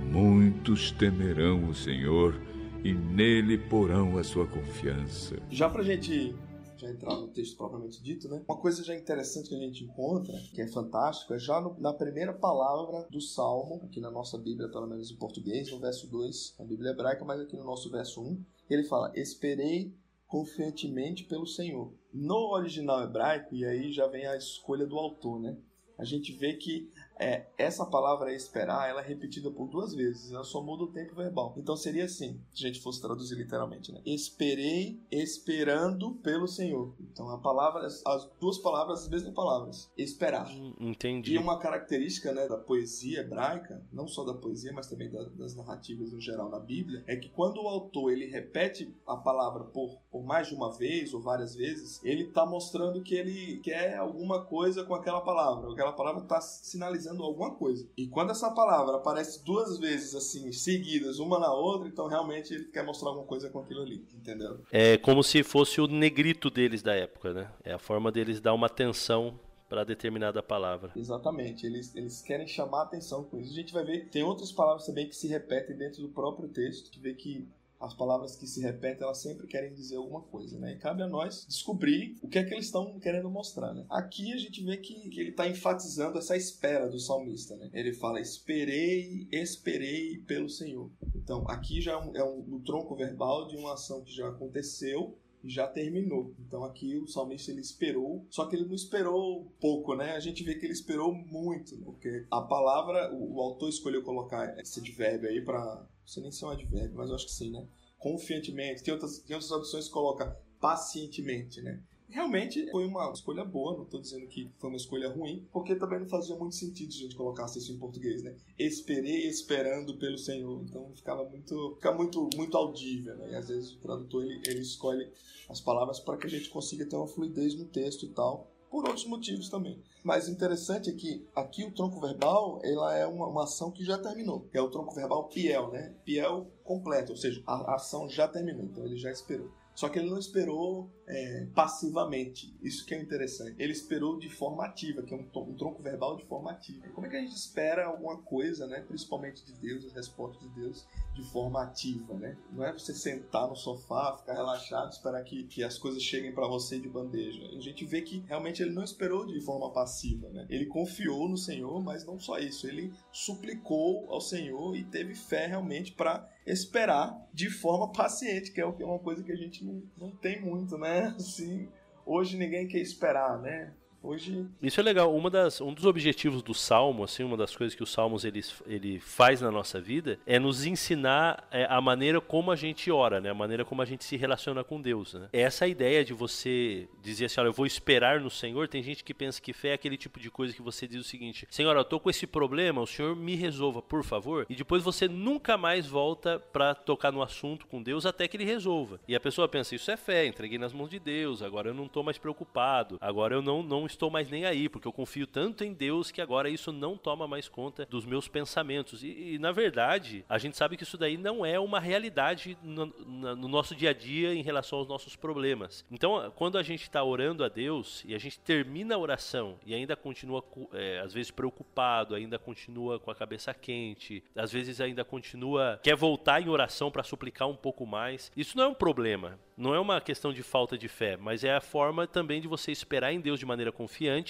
muitos 0.00 0.90
temerão 0.92 1.68
o 1.68 1.74
Senhor 1.74 2.40
e 2.84 2.92
nele 2.92 3.58
porão 3.58 4.18
a 4.18 4.24
sua 4.24 4.46
confiança. 4.46 5.36
Já 5.50 5.68
para 5.68 5.82
a 5.82 5.84
gente 5.84 6.34
já 6.76 6.90
entrar 6.90 7.14
no 7.16 7.28
texto 7.28 7.56
propriamente 7.56 8.02
dito, 8.02 8.28
né? 8.28 8.42
Uma 8.48 8.58
coisa 8.58 8.82
já 8.82 8.94
interessante 8.94 9.48
que 9.48 9.54
a 9.54 9.58
gente 9.58 9.84
encontra, 9.84 10.34
que 10.52 10.60
é 10.60 10.66
fantástico, 10.68 11.32
é 11.32 11.38
já 11.38 11.60
no, 11.60 11.78
na 11.78 11.92
primeira 11.92 12.32
palavra 12.32 13.06
do 13.10 13.20
Salmo, 13.20 13.80
aqui 13.84 14.00
na 14.00 14.10
nossa 14.10 14.36
Bíblia, 14.36 14.68
pelo 14.68 14.86
menos 14.86 15.10
em 15.10 15.16
português, 15.16 15.70
no 15.70 15.78
verso 15.78 16.06
2, 16.08 16.56
na 16.58 16.64
Bíblia 16.64 16.90
hebraica, 16.90 17.24
mas 17.24 17.40
aqui 17.40 17.56
no 17.56 17.64
nosso 17.64 17.90
verso 17.90 18.20
1, 18.22 18.44
ele 18.68 18.84
fala: 18.84 19.12
Esperei 19.14 19.94
confiantemente 20.34 21.22
pelo 21.22 21.46
Senhor. 21.46 21.92
No 22.12 22.50
original 22.54 23.04
hebraico, 23.04 23.54
e 23.54 23.64
aí 23.64 23.92
já 23.92 24.08
vem 24.08 24.26
a 24.26 24.36
escolha 24.36 24.84
do 24.84 24.98
autor, 24.98 25.40
né? 25.40 25.56
A 25.96 26.04
gente 26.04 26.32
vê 26.32 26.54
que 26.54 26.90
é, 27.18 27.46
essa 27.56 27.86
palavra 27.86 28.32
esperar, 28.32 28.88
ela 28.88 29.00
é 29.00 29.06
repetida 29.06 29.50
por 29.50 29.68
duas 29.68 29.94
vezes, 29.94 30.32
ela 30.32 30.44
só 30.44 30.62
muda 30.62 30.84
o 30.84 30.92
tempo 30.92 31.14
verbal. 31.14 31.54
Então 31.56 31.76
seria 31.76 32.04
assim, 32.04 32.40
se 32.52 32.64
a 32.64 32.68
gente 32.68 32.80
fosse 32.80 33.00
traduzir 33.00 33.36
literalmente, 33.36 33.92
né? 33.92 34.00
Esperei 34.04 35.00
esperando 35.10 36.12
pelo 36.16 36.46
Senhor. 36.46 36.94
Então 37.00 37.28
a 37.30 37.38
palavra, 37.38 37.86
as 37.86 38.30
duas 38.40 38.58
palavras, 38.58 39.02
as 39.02 39.08
mesmas 39.08 39.34
palavras. 39.34 39.90
Esperar. 39.96 40.48
Hum, 40.50 40.74
entendi. 40.80 41.34
E 41.34 41.38
uma 41.38 41.58
característica 41.58 42.32
né, 42.32 42.48
da 42.48 42.56
poesia 42.56 43.20
hebraica, 43.20 43.82
não 43.92 44.06
só 44.06 44.24
da 44.24 44.34
poesia, 44.34 44.72
mas 44.72 44.86
também 44.86 45.10
da, 45.10 45.24
das 45.24 45.54
narrativas 45.54 46.12
no 46.12 46.20
geral 46.20 46.50
na 46.50 46.58
Bíblia, 46.58 47.04
é 47.06 47.16
que 47.16 47.28
quando 47.28 47.62
o 47.62 47.68
autor 47.68 48.12
ele 48.12 48.26
repete 48.26 48.94
a 49.06 49.16
palavra 49.16 49.64
por, 49.64 49.98
por 50.10 50.24
mais 50.24 50.48
de 50.48 50.54
uma 50.54 50.72
vez 50.72 51.14
ou 51.14 51.20
várias 51.20 51.54
vezes, 51.54 52.00
ele 52.02 52.24
está 52.24 52.44
mostrando 52.44 53.02
que 53.02 53.14
ele 53.14 53.58
quer 53.58 53.96
alguma 53.96 54.44
coisa 54.44 54.84
com 54.84 54.94
aquela 54.94 55.20
palavra. 55.20 55.72
Aquela 55.72 55.92
palavra 55.92 56.22
está 56.22 56.40
sinalizando 56.40 57.03
sinalizando 57.04 57.22
alguma 57.22 57.54
coisa. 57.54 57.86
E 57.96 58.06
quando 58.06 58.30
essa 58.30 58.50
palavra 58.50 58.96
aparece 58.96 59.44
duas 59.44 59.78
vezes 59.78 60.14
assim, 60.14 60.50
seguidas, 60.52 61.18
uma 61.18 61.38
na 61.38 61.52
outra, 61.52 61.88
então 61.88 62.08
realmente 62.08 62.54
ele 62.54 62.64
quer 62.64 62.84
mostrar 62.84 63.10
alguma 63.10 63.26
coisa 63.26 63.50
com 63.50 63.60
aquilo 63.60 63.82
ali, 63.82 64.06
entendeu? 64.14 64.60
É 64.72 64.96
como 64.96 65.22
se 65.22 65.42
fosse 65.42 65.80
o 65.80 65.86
negrito 65.86 66.50
deles 66.50 66.82
da 66.82 66.94
época, 66.94 67.32
né? 67.32 67.52
É 67.62 67.72
a 67.72 67.78
forma 67.78 68.10
deles 68.10 68.40
dar 68.40 68.54
uma 68.54 68.66
atenção 68.66 69.38
para 69.68 69.84
determinada 69.84 70.42
palavra. 70.42 70.92
Exatamente, 70.96 71.66
eles, 71.66 71.94
eles 71.94 72.22
querem 72.22 72.46
chamar 72.46 72.80
a 72.80 72.84
atenção 72.84 73.24
com 73.24 73.38
isso. 73.38 73.52
A 73.52 73.56
gente 73.56 73.72
vai 73.72 73.84
ver, 73.84 74.08
tem 74.08 74.22
outras 74.22 74.52
palavras 74.52 74.86
também 74.86 75.08
que 75.08 75.16
se 75.16 75.26
repetem 75.26 75.76
dentro 75.76 76.02
do 76.02 76.08
próprio 76.08 76.48
texto, 76.48 76.90
que 76.90 77.00
vê 77.00 77.14
que 77.14 77.46
as 77.80 77.94
palavras 77.94 78.36
que 78.36 78.46
se 78.46 78.60
repetem, 78.60 79.04
elas 79.04 79.18
sempre 79.18 79.46
querem 79.46 79.72
dizer 79.74 79.96
alguma 79.96 80.22
coisa, 80.22 80.58
né? 80.58 80.72
E 80.72 80.78
cabe 80.78 81.02
a 81.02 81.06
nós 81.06 81.46
descobrir 81.46 82.16
o 82.22 82.28
que 82.28 82.38
é 82.38 82.44
que 82.44 82.54
eles 82.54 82.66
estão 82.66 82.98
querendo 82.98 83.30
mostrar, 83.30 83.74
né? 83.74 83.84
Aqui 83.90 84.32
a 84.32 84.38
gente 84.38 84.62
vê 84.62 84.76
que, 84.76 85.08
que 85.10 85.20
ele 85.20 85.30
está 85.30 85.46
enfatizando 85.48 86.18
essa 86.18 86.36
espera 86.36 86.88
do 86.88 86.98
salmista, 86.98 87.56
né? 87.56 87.70
Ele 87.72 87.92
fala, 87.92 88.20
esperei, 88.20 89.28
esperei 89.30 90.18
pelo 90.18 90.48
Senhor. 90.48 90.90
Então, 91.14 91.44
aqui 91.48 91.80
já 91.80 91.92
é 91.92 91.96
um, 91.96 92.16
é 92.16 92.24
um, 92.24 92.56
um 92.56 92.60
tronco 92.60 92.94
verbal 92.94 93.46
de 93.48 93.56
uma 93.56 93.74
ação 93.74 94.02
que 94.02 94.12
já 94.12 94.28
aconteceu 94.28 95.18
e 95.44 95.50
já 95.50 95.66
terminou. 95.66 96.34
Então 96.38 96.64
aqui 96.64 96.96
o 96.96 97.06
salmista 97.06 97.50
ele 97.50 97.60
esperou, 97.60 98.26
só 98.30 98.46
que 98.46 98.56
ele 98.56 98.64
não 98.64 98.74
esperou 98.74 99.52
pouco, 99.60 99.94
né? 99.94 100.12
A 100.12 100.20
gente 100.20 100.42
vê 100.42 100.54
que 100.54 100.64
ele 100.64 100.72
esperou 100.72 101.14
muito, 101.14 101.76
né? 101.76 101.82
porque 101.84 102.26
a 102.30 102.40
palavra, 102.40 103.12
o, 103.12 103.34
o 103.34 103.40
autor 103.40 103.68
escolheu 103.68 104.02
colocar 104.02 104.58
esse 104.58 104.80
advérbio 104.80 105.28
aí 105.28 105.44
para 105.44 105.86
não 106.04 106.08
sei 106.08 106.22
nem 106.22 106.30
se 106.30 106.44
é 106.44 106.46
um 106.46 106.50
advérbio, 106.50 106.96
mas 106.96 107.08
eu 107.08 107.14
acho 107.16 107.26
que 107.26 107.32
sim, 107.32 107.50
né? 107.50 107.66
Confiantemente. 107.98 108.82
Tem 108.82 108.92
outras, 108.92 109.18
tem 109.18 109.34
outras 109.34 109.48
traduções 109.48 109.86
que 109.86 109.90
coloca 109.90 110.38
pacientemente, 110.60 111.62
né? 111.62 111.80
Realmente 112.08 112.70
foi 112.70 112.84
uma 112.84 113.10
escolha 113.10 113.44
boa, 113.44 113.74
não 113.74 113.84
estou 113.84 114.00
dizendo 114.00 114.26
que 114.26 114.48
foi 114.58 114.68
uma 114.68 114.76
escolha 114.76 115.08
ruim, 115.08 115.48
porque 115.50 115.74
também 115.74 115.98
não 115.98 116.06
fazia 116.06 116.36
muito 116.36 116.54
sentido 116.54 116.92
se 116.92 117.00
a 117.00 117.02
gente 117.02 117.16
colocasse 117.16 117.58
isso 117.58 117.72
em 117.72 117.78
português, 117.78 118.22
né? 118.22 118.36
Esperei 118.58 119.26
esperando 119.26 119.96
pelo 119.96 120.18
Senhor, 120.18 120.62
então 120.62 120.92
ficava 120.94 121.24
muito, 121.28 121.74
fica 121.76 121.92
muito, 121.92 122.28
muito 122.36 122.56
audível, 122.56 123.16
né? 123.16 123.32
E 123.32 123.34
às 123.34 123.48
vezes 123.48 123.72
o 123.72 123.78
tradutor 123.78 124.22
ele, 124.22 124.40
ele 124.46 124.60
escolhe 124.60 125.10
as 125.48 125.60
palavras 125.60 125.98
para 125.98 126.18
que 126.18 126.26
a 126.26 126.30
gente 126.30 126.50
consiga 126.50 126.86
ter 126.86 126.94
uma 126.94 127.08
fluidez 127.08 127.54
no 127.54 127.64
texto 127.64 128.04
e 128.04 128.10
tal, 128.10 128.53
por 128.74 128.88
outros 128.88 129.06
motivos 129.06 129.48
também. 129.48 129.80
Mas 130.02 130.28
interessante 130.28 130.90
é 130.90 130.92
que 130.92 131.24
aqui 131.32 131.64
o 131.64 131.70
tronco 131.70 132.00
verbal 132.00 132.58
ela 132.64 132.92
é 132.92 133.06
uma, 133.06 133.28
uma 133.28 133.44
ação 133.44 133.70
que 133.70 133.84
já 133.84 133.96
terminou. 133.96 134.48
É 134.52 134.60
o 134.60 134.68
tronco 134.68 134.92
verbal 134.92 135.28
piel, 135.28 135.70
né? 135.70 135.94
Piel 136.04 136.48
completo, 136.64 137.12
ou 137.12 137.16
seja, 137.16 137.40
a, 137.46 137.70
a 137.70 137.74
ação 137.76 138.08
já 138.08 138.26
terminou, 138.26 138.64
então 138.64 138.84
ele 138.84 138.96
já 138.96 139.12
esperou. 139.12 139.48
Só 139.74 139.88
que 139.88 139.98
ele 139.98 140.08
não 140.08 140.18
esperou 140.18 140.88
é, 141.06 141.46
passivamente. 141.54 142.56
Isso 142.62 142.86
que 142.86 142.94
é 142.94 143.00
interessante. 143.00 143.56
Ele 143.58 143.72
esperou 143.72 144.18
de 144.18 144.28
forma 144.30 144.64
ativa, 144.64 145.02
que 145.02 145.12
é 145.12 145.16
um, 145.16 145.26
um, 145.40 145.54
tronco 145.54 145.82
verbal 145.82 146.16
de 146.16 146.24
forma 146.24 146.50
ativa. 146.52 146.88
Como 146.90 147.06
é 147.06 147.10
que 147.10 147.16
a 147.16 147.20
gente 147.20 147.34
espera 147.34 147.86
alguma 147.86 148.18
coisa, 148.22 148.66
né? 148.66 148.80
Principalmente 148.86 149.44
de 149.44 149.52
Deus, 149.54 149.84
as 149.84 149.92
respostas 149.92 150.40
de 150.42 150.48
Deus, 150.54 150.86
de 151.14 151.22
forma 151.24 151.62
ativa, 151.62 152.14
né? 152.14 152.36
Não 152.52 152.64
é 152.64 152.72
você 152.72 152.94
sentar 152.94 153.48
no 153.48 153.56
sofá, 153.56 154.16
ficar 154.16 154.34
relaxado, 154.34 154.92
esperar 154.92 155.22
que, 155.24 155.44
que 155.44 155.64
as 155.64 155.76
coisas 155.76 156.02
cheguem 156.02 156.32
para 156.32 156.46
você 156.46 156.78
de 156.78 156.88
bandeja. 156.88 157.42
A 157.56 157.60
gente 157.60 157.84
vê 157.84 158.02
que 158.02 158.24
realmente 158.28 158.62
ele 158.62 158.72
não 158.72 158.84
esperou 158.84 159.26
de 159.26 159.40
forma 159.40 159.72
passiva, 159.72 160.28
né? 160.28 160.46
Ele 160.48 160.66
confiou 160.66 161.28
no 161.28 161.36
Senhor, 161.36 161.82
mas 161.82 162.04
não 162.04 162.18
só 162.20 162.38
isso. 162.38 162.66
Ele 162.66 162.92
suplicou 163.10 164.10
ao 164.10 164.20
Senhor 164.20 164.76
e 164.76 164.84
teve 164.84 165.14
fé 165.14 165.46
realmente 165.46 165.92
para 165.92 166.28
esperar 166.46 167.16
de 167.32 167.50
forma 167.50 167.92
paciente, 167.92 168.52
que 168.52 168.60
é 168.60 168.66
uma 168.66 168.98
coisa 168.98 169.22
que 169.22 169.32
a 169.32 169.36
gente 169.36 169.64
não, 169.64 169.82
não 169.96 170.10
tem 170.10 170.40
muito, 170.40 170.76
né? 170.76 171.14
Assim, 171.18 171.68
hoje 172.04 172.36
ninguém 172.36 172.66
quer 172.66 172.78
esperar, 172.78 173.40
né? 173.40 173.72
Hoje. 174.04 174.46
Isso 174.62 174.78
é 174.78 174.82
legal. 174.82 175.16
Uma 175.16 175.30
das, 175.30 175.62
um 175.62 175.72
dos 175.72 175.86
objetivos 175.86 176.42
do 176.42 176.52
Salmo, 176.52 177.02
assim, 177.02 177.24
uma 177.24 177.38
das 177.38 177.56
coisas 177.56 177.74
que 177.74 177.82
o 177.82 177.86
Salmos 177.86 178.22
ele, 178.22 178.42
ele 178.66 179.00
faz 179.00 179.40
na 179.40 179.50
nossa 179.50 179.80
vida 179.80 180.18
é 180.26 180.38
nos 180.38 180.66
ensinar 180.66 181.48
é, 181.50 181.66
a 181.70 181.80
maneira 181.80 182.20
como 182.20 182.50
a 182.50 182.56
gente 182.56 182.90
ora, 182.90 183.18
né? 183.18 183.30
A 183.30 183.34
maneira 183.34 183.64
como 183.64 183.80
a 183.80 183.84
gente 183.86 184.04
se 184.04 184.14
relaciona 184.16 184.62
com 184.62 184.78
Deus, 184.78 185.14
né? 185.14 185.30
Essa 185.32 185.66
ideia 185.66 186.04
de 186.04 186.12
você 186.12 186.86
dizer 187.02 187.24
assim, 187.24 187.40
olha, 187.40 187.48
eu 187.48 187.52
vou 187.52 187.64
esperar 187.64 188.20
no 188.20 188.28
Senhor. 188.28 188.68
Tem 188.68 188.82
gente 188.82 189.02
que 189.02 189.14
pensa 189.14 189.40
que 189.40 189.54
fé 189.54 189.70
é 189.70 189.72
aquele 189.72 189.96
tipo 189.96 190.20
de 190.20 190.30
coisa 190.30 190.52
que 190.52 190.60
você 190.60 190.86
diz 190.86 191.00
o 191.00 191.08
seguinte: 191.08 191.46
Senhor, 191.50 191.74
eu 191.74 191.84
tô 191.84 191.98
com 191.98 192.10
esse 192.10 192.26
problema, 192.26 192.82
o 192.82 192.86
Senhor 192.86 193.16
me 193.16 193.34
resolva, 193.34 193.80
por 193.80 194.04
favor. 194.04 194.44
E 194.50 194.54
depois 194.54 194.82
você 194.82 195.08
nunca 195.08 195.56
mais 195.56 195.86
volta 195.86 196.38
para 196.52 196.74
tocar 196.74 197.10
no 197.10 197.22
assunto 197.22 197.66
com 197.66 197.82
Deus 197.82 198.04
até 198.04 198.28
que 198.28 198.36
ele 198.36 198.44
resolva. 198.44 199.00
E 199.08 199.16
a 199.16 199.20
pessoa 199.20 199.48
pensa, 199.48 199.74
isso 199.74 199.90
é 199.90 199.96
fé, 199.96 200.26
entreguei 200.26 200.58
nas 200.58 200.74
mãos 200.74 200.90
de 200.90 200.98
Deus, 200.98 201.42
agora 201.42 201.70
eu 201.70 201.74
não 201.74 201.88
tô 201.88 202.02
mais 202.02 202.18
preocupado, 202.18 202.98
agora 203.00 203.34
eu 203.34 203.40
não, 203.40 203.62
não 203.62 203.86
estou 203.94 204.10
mais 204.10 204.28
nem 204.28 204.44
aí, 204.44 204.68
porque 204.68 204.86
eu 204.86 204.92
confio 204.92 205.26
tanto 205.26 205.64
em 205.64 205.72
Deus 205.72 206.10
que 206.10 206.20
agora 206.20 206.48
isso 206.48 206.72
não 206.72 206.96
toma 206.96 207.26
mais 207.26 207.48
conta 207.48 207.86
dos 207.86 208.04
meus 208.04 208.28
pensamentos. 208.28 209.02
E, 209.02 209.34
e 209.34 209.38
na 209.38 209.52
verdade, 209.52 210.24
a 210.28 210.38
gente 210.38 210.56
sabe 210.56 210.76
que 210.76 210.82
isso 210.82 210.98
daí 210.98 211.16
não 211.16 211.44
é 211.44 211.58
uma 211.58 211.80
realidade 211.80 212.56
no, 212.62 212.86
no 212.86 213.48
nosso 213.48 213.74
dia 213.74 213.90
a 213.90 213.92
dia 213.92 214.34
em 214.34 214.42
relação 214.42 214.78
aos 214.78 214.88
nossos 214.88 215.16
problemas. 215.16 215.84
Então, 215.90 216.32
quando 216.36 216.58
a 216.58 216.62
gente 216.62 216.82
está 216.82 217.02
orando 217.02 217.44
a 217.44 217.48
Deus 217.48 218.04
e 218.06 218.14
a 218.14 218.18
gente 218.18 218.38
termina 218.40 218.94
a 218.94 218.98
oração 218.98 219.58
e 219.64 219.74
ainda 219.74 219.96
continua, 219.96 220.44
é, 220.72 221.00
às 221.00 221.12
vezes, 221.12 221.30
preocupado, 221.30 222.14
ainda 222.14 222.38
continua 222.38 222.98
com 222.98 223.10
a 223.10 223.14
cabeça 223.14 223.54
quente, 223.54 224.22
às 224.34 224.52
vezes 224.52 224.80
ainda 224.80 225.04
continua, 225.04 225.80
quer 225.82 225.96
voltar 225.96 226.42
em 226.42 226.48
oração 226.48 226.90
para 226.90 227.02
suplicar 227.02 227.48
um 227.48 227.56
pouco 227.56 227.86
mais, 227.86 228.30
isso 228.36 228.56
não 228.56 228.64
é 228.64 228.68
um 228.68 228.74
problema. 228.74 229.38
Não 229.56 229.72
é 229.72 229.78
uma 229.78 230.00
questão 230.00 230.32
de 230.32 230.42
falta 230.42 230.76
de 230.76 230.88
fé, 230.88 231.16
mas 231.16 231.44
é 231.44 231.54
a 231.54 231.60
forma 231.60 232.08
também 232.08 232.40
de 232.40 232.48
você 232.48 232.72
esperar 232.72 233.12
em 233.12 233.20
Deus 233.20 233.38
de 233.38 233.46
maneira 233.46 233.70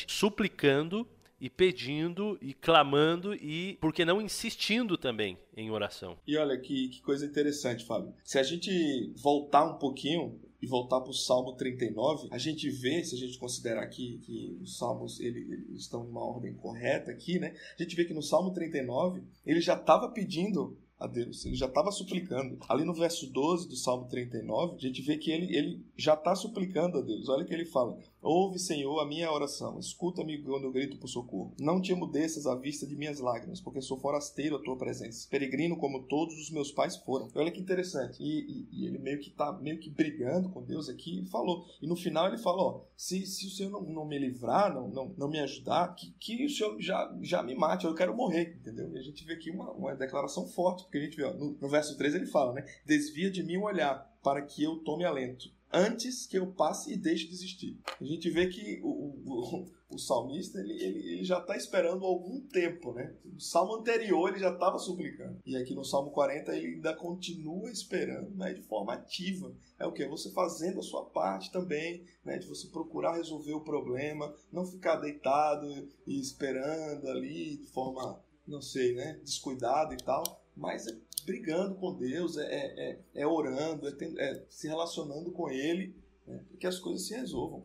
suplicando 0.09 1.07
e 1.40 1.50
pedindo 1.50 2.38
e 2.40 2.55
clamando 2.55 3.34
e, 3.34 3.76
por 3.80 3.92
que 3.92 4.05
não, 4.05 4.20
insistindo 4.20 4.96
também 4.96 5.36
em 5.57 5.70
oração. 5.70 6.16
E 6.26 6.36
olha 6.36 6.59
que, 6.59 6.88
que 6.88 7.02
coisa 7.02 7.26
interessante, 7.26 7.84
Fábio. 7.84 8.14
Se 8.24 8.38
a 8.38 8.42
gente 8.42 9.12
voltar 9.16 9.64
um 9.64 9.78
pouquinho 9.78 10.40
e 10.62 10.66
voltar 10.66 11.00
para 11.02 11.11
o 11.11 11.14
Salmo 11.14 11.52
39, 11.52 12.28
a 12.30 12.38
gente 12.38 12.70
vê, 12.70 13.05
se 13.05 13.14
a 13.14 13.18
gente 13.18 13.38
considerar 13.38 13.82
aqui 13.82 14.18
que 14.22 14.59
os 14.62 14.78
salmos 14.78 15.20
ele, 15.20 15.40
eles 15.68 15.82
estão 15.82 16.05
em 16.05 16.09
uma 16.09 16.24
ordem 16.24 16.55
correta 16.55 17.11
aqui, 17.11 17.38
né? 17.38 17.55
A 17.78 17.82
gente 17.82 17.94
vê 17.94 18.07
que 18.07 18.14
no 18.14 18.22
Salmo 18.22 18.50
39 18.50 19.22
ele 19.44 19.61
já 19.61 19.74
estava 19.74 20.09
pedindo 20.09 20.78
a 20.98 21.07
Deus. 21.07 21.44
Ele 21.44 21.55
já 21.55 21.66
estava 21.66 21.90
suplicando. 21.90 22.59
Ali 22.68 22.84
no 22.84 22.94
verso 22.94 23.30
12 23.30 23.68
do 23.68 23.76
Salmo 23.76 24.09
39, 24.09 24.76
a 24.76 24.78
gente 24.78 25.02
vê 25.02 25.16
que 25.16 25.30
ele, 25.30 25.55
ele 25.55 25.84
já 25.96 26.14
está 26.14 26.34
suplicando 26.34 26.98
a 26.98 27.02
Deus. 27.02 27.28
Olha 27.28 27.44
o 27.44 27.46
que 27.46 27.55
ele 27.55 27.66
fala: 27.66 27.98
Ouve, 28.25 28.59
Senhor, 28.59 28.99
a 29.01 29.07
minha 29.07 29.31
oração. 29.31 29.79
Escuta-me 29.79 30.43
quando 30.43 30.64
eu 30.64 30.72
grito 30.72 30.97
por 30.97 31.09
socorro. 31.09 31.53
Não 31.61 31.79
te 31.79 31.93
emudeças 31.93 32.47
à 32.47 32.55
vista 32.55 32.87
de 32.87 32.97
minhas 32.97 33.20
lágrimas, 33.20 33.61
porque 33.61 33.83
sou 33.83 34.01
forasteiro 34.01 34.57
à 34.57 34.62
tua 34.62 34.79
presença. 34.79 35.29
Peregrino 35.29 35.77
como 35.77 36.05
todos 36.05 36.35
os 36.39 36.51
meus 36.51 36.72
pais 36.72 36.97
foram. 36.97 37.29
Olha 37.35 37.51
que 37.51 37.61
interessante. 37.61 38.22
E, 38.22 38.41
e, 38.41 38.68
e 38.72 38.87
ele 38.87 38.97
meio 38.99 39.20
que 39.20 39.29
está 39.29 39.53
meio 39.53 39.79
que 39.79 39.91
brigando 39.91 40.49
com 40.49 40.64
Deus 40.64 40.89
aqui 40.89 41.20
e 41.20 41.27
falou. 41.27 41.66
E 41.83 41.87
no 41.87 41.95
final 41.95 42.27
ele 42.27 42.39
falou: 42.39 42.89
se, 42.97 43.27
se 43.27 43.47
o 43.47 43.51
Senhor 43.51 43.70
não, 43.70 43.83
não 43.83 44.07
me 44.07 44.18
livrar, 44.18 44.72
não, 44.72 44.89
não, 44.89 45.14
não 45.18 45.29
me 45.29 45.41
ajudar, 45.41 45.95
que, 45.95 46.11
que 46.18 46.47
o 46.47 46.49
Senhor 46.51 46.81
já, 46.81 47.14
já 47.20 47.43
me 47.43 47.55
mate, 47.55 47.85
eu 47.85 47.95
quero 47.95 48.16
morrer. 48.16 48.57
Entendeu? 48.59 48.91
E 48.95 48.99
a 48.99 49.03
gente 49.03 49.22
vê 49.22 49.35
aqui 49.35 49.51
uma, 49.51 49.70
uma 49.72 49.95
declaração 49.95 50.47
forte, 50.47 50.85
porque 50.85 50.97
a 50.97 51.03
gente 51.03 51.16
vê, 51.18 51.25
ó, 51.25 51.35
no, 51.35 51.59
no 51.61 51.68
verso 51.68 51.95
3 51.99 52.14
ele 52.14 52.27
fala, 52.27 52.55
né? 52.55 52.64
Desvia 52.87 53.31
de 53.31 53.43
mim 53.43 53.59
o 53.59 53.64
olhar 53.64 54.11
para 54.22 54.41
que 54.41 54.64
eu 54.64 54.79
tome 54.79 55.05
alento 55.05 55.53
antes 55.75 56.25
que 56.25 56.39
eu 56.39 56.47
passe 56.53 56.93
e 56.93 56.97
deixe 56.97 57.27
de 57.27 57.35
existir. 57.35 57.81
A 58.01 58.05
gente 58.05 58.31
vê 58.31 58.47
que 58.47 58.81
o, 58.83 58.89
o, 58.89 59.66
o 59.91 59.99
salmista 59.99 60.61
ele, 60.61 60.72
ele, 60.72 60.99
ele 61.12 61.25
já 61.25 61.39
está 61.41 61.57
esperando 61.57 62.05
algum 62.05 62.41
tempo, 62.41 62.93
né? 62.93 63.12
No 63.25 63.41
salmo 63.41 63.75
anterior 63.75 64.29
ele 64.29 64.39
já 64.39 64.53
estava 64.53 64.79
suplicando. 64.79 65.41
E 65.45 65.57
aqui 65.57 65.75
no 65.75 65.85
salmo 65.85 66.12
40 66.12 66.57
ele 66.57 66.77
ainda 66.77 66.95
continua 66.95 67.70
esperando, 67.70 68.31
né? 68.37 68.55
De 68.55 68.62
forma 68.62 68.95
ativa. 68.95 69.53
É 69.79 69.85
o 69.85 69.93
que? 69.93 70.07
Você 70.07 70.31
fazendo 70.31 70.79
a 70.79 70.83
sua 70.83 71.05
parte 71.07 71.51
também, 71.51 72.05
né? 72.25 72.39
De 72.39 72.47
você 72.47 72.68
procurar 72.68 73.16
resolver 73.16 73.55
o 73.55 73.64
problema, 73.64 74.33
não 74.53 74.64
ficar 74.64 74.97
deitado 74.97 75.66
e 76.07 76.20
esperando 76.20 77.09
ali 77.09 77.57
de 77.57 77.66
forma, 77.66 78.22
não 78.47 78.62
sei, 78.62 78.95
né? 78.95 79.18
Descuidado 79.25 79.93
e 79.93 79.97
tal. 79.97 80.22
Mas 80.57 80.87
é 80.87 80.93
brigando 81.25 81.75
com 81.75 81.95
Deus, 81.95 82.37
é, 82.37 82.45
é, 82.45 82.91
é, 82.91 82.99
é 83.22 83.27
orando, 83.27 83.89
é, 83.89 83.95
é, 84.18 84.43
se 84.49 84.68
relacionando 84.68 85.31
com 85.31 85.51
Ele, 85.51 85.95
né, 86.27 86.41
que 86.59 86.66
as 86.66 86.79
coisas 86.79 87.07
se 87.07 87.14
resolvam. 87.14 87.64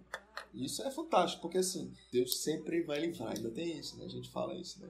E 0.53 0.65
isso 0.65 0.81
é 0.83 0.91
fantástico, 0.91 1.41
porque 1.41 1.59
assim, 1.59 1.91
Deus 2.11 2.41
sempre 2.41 2.81
vai 2.81 2.99
livrar, 2.99 3.35
ainda 3.35 3.51
tem 3.51 3.77
isso, 3.77 3.97
né? 3.97 4.05
A 4.05 4.09
gente 4.09 4.29
fala 4.29 4.55
isso, 4.55 4.81
né? 4.81 4.89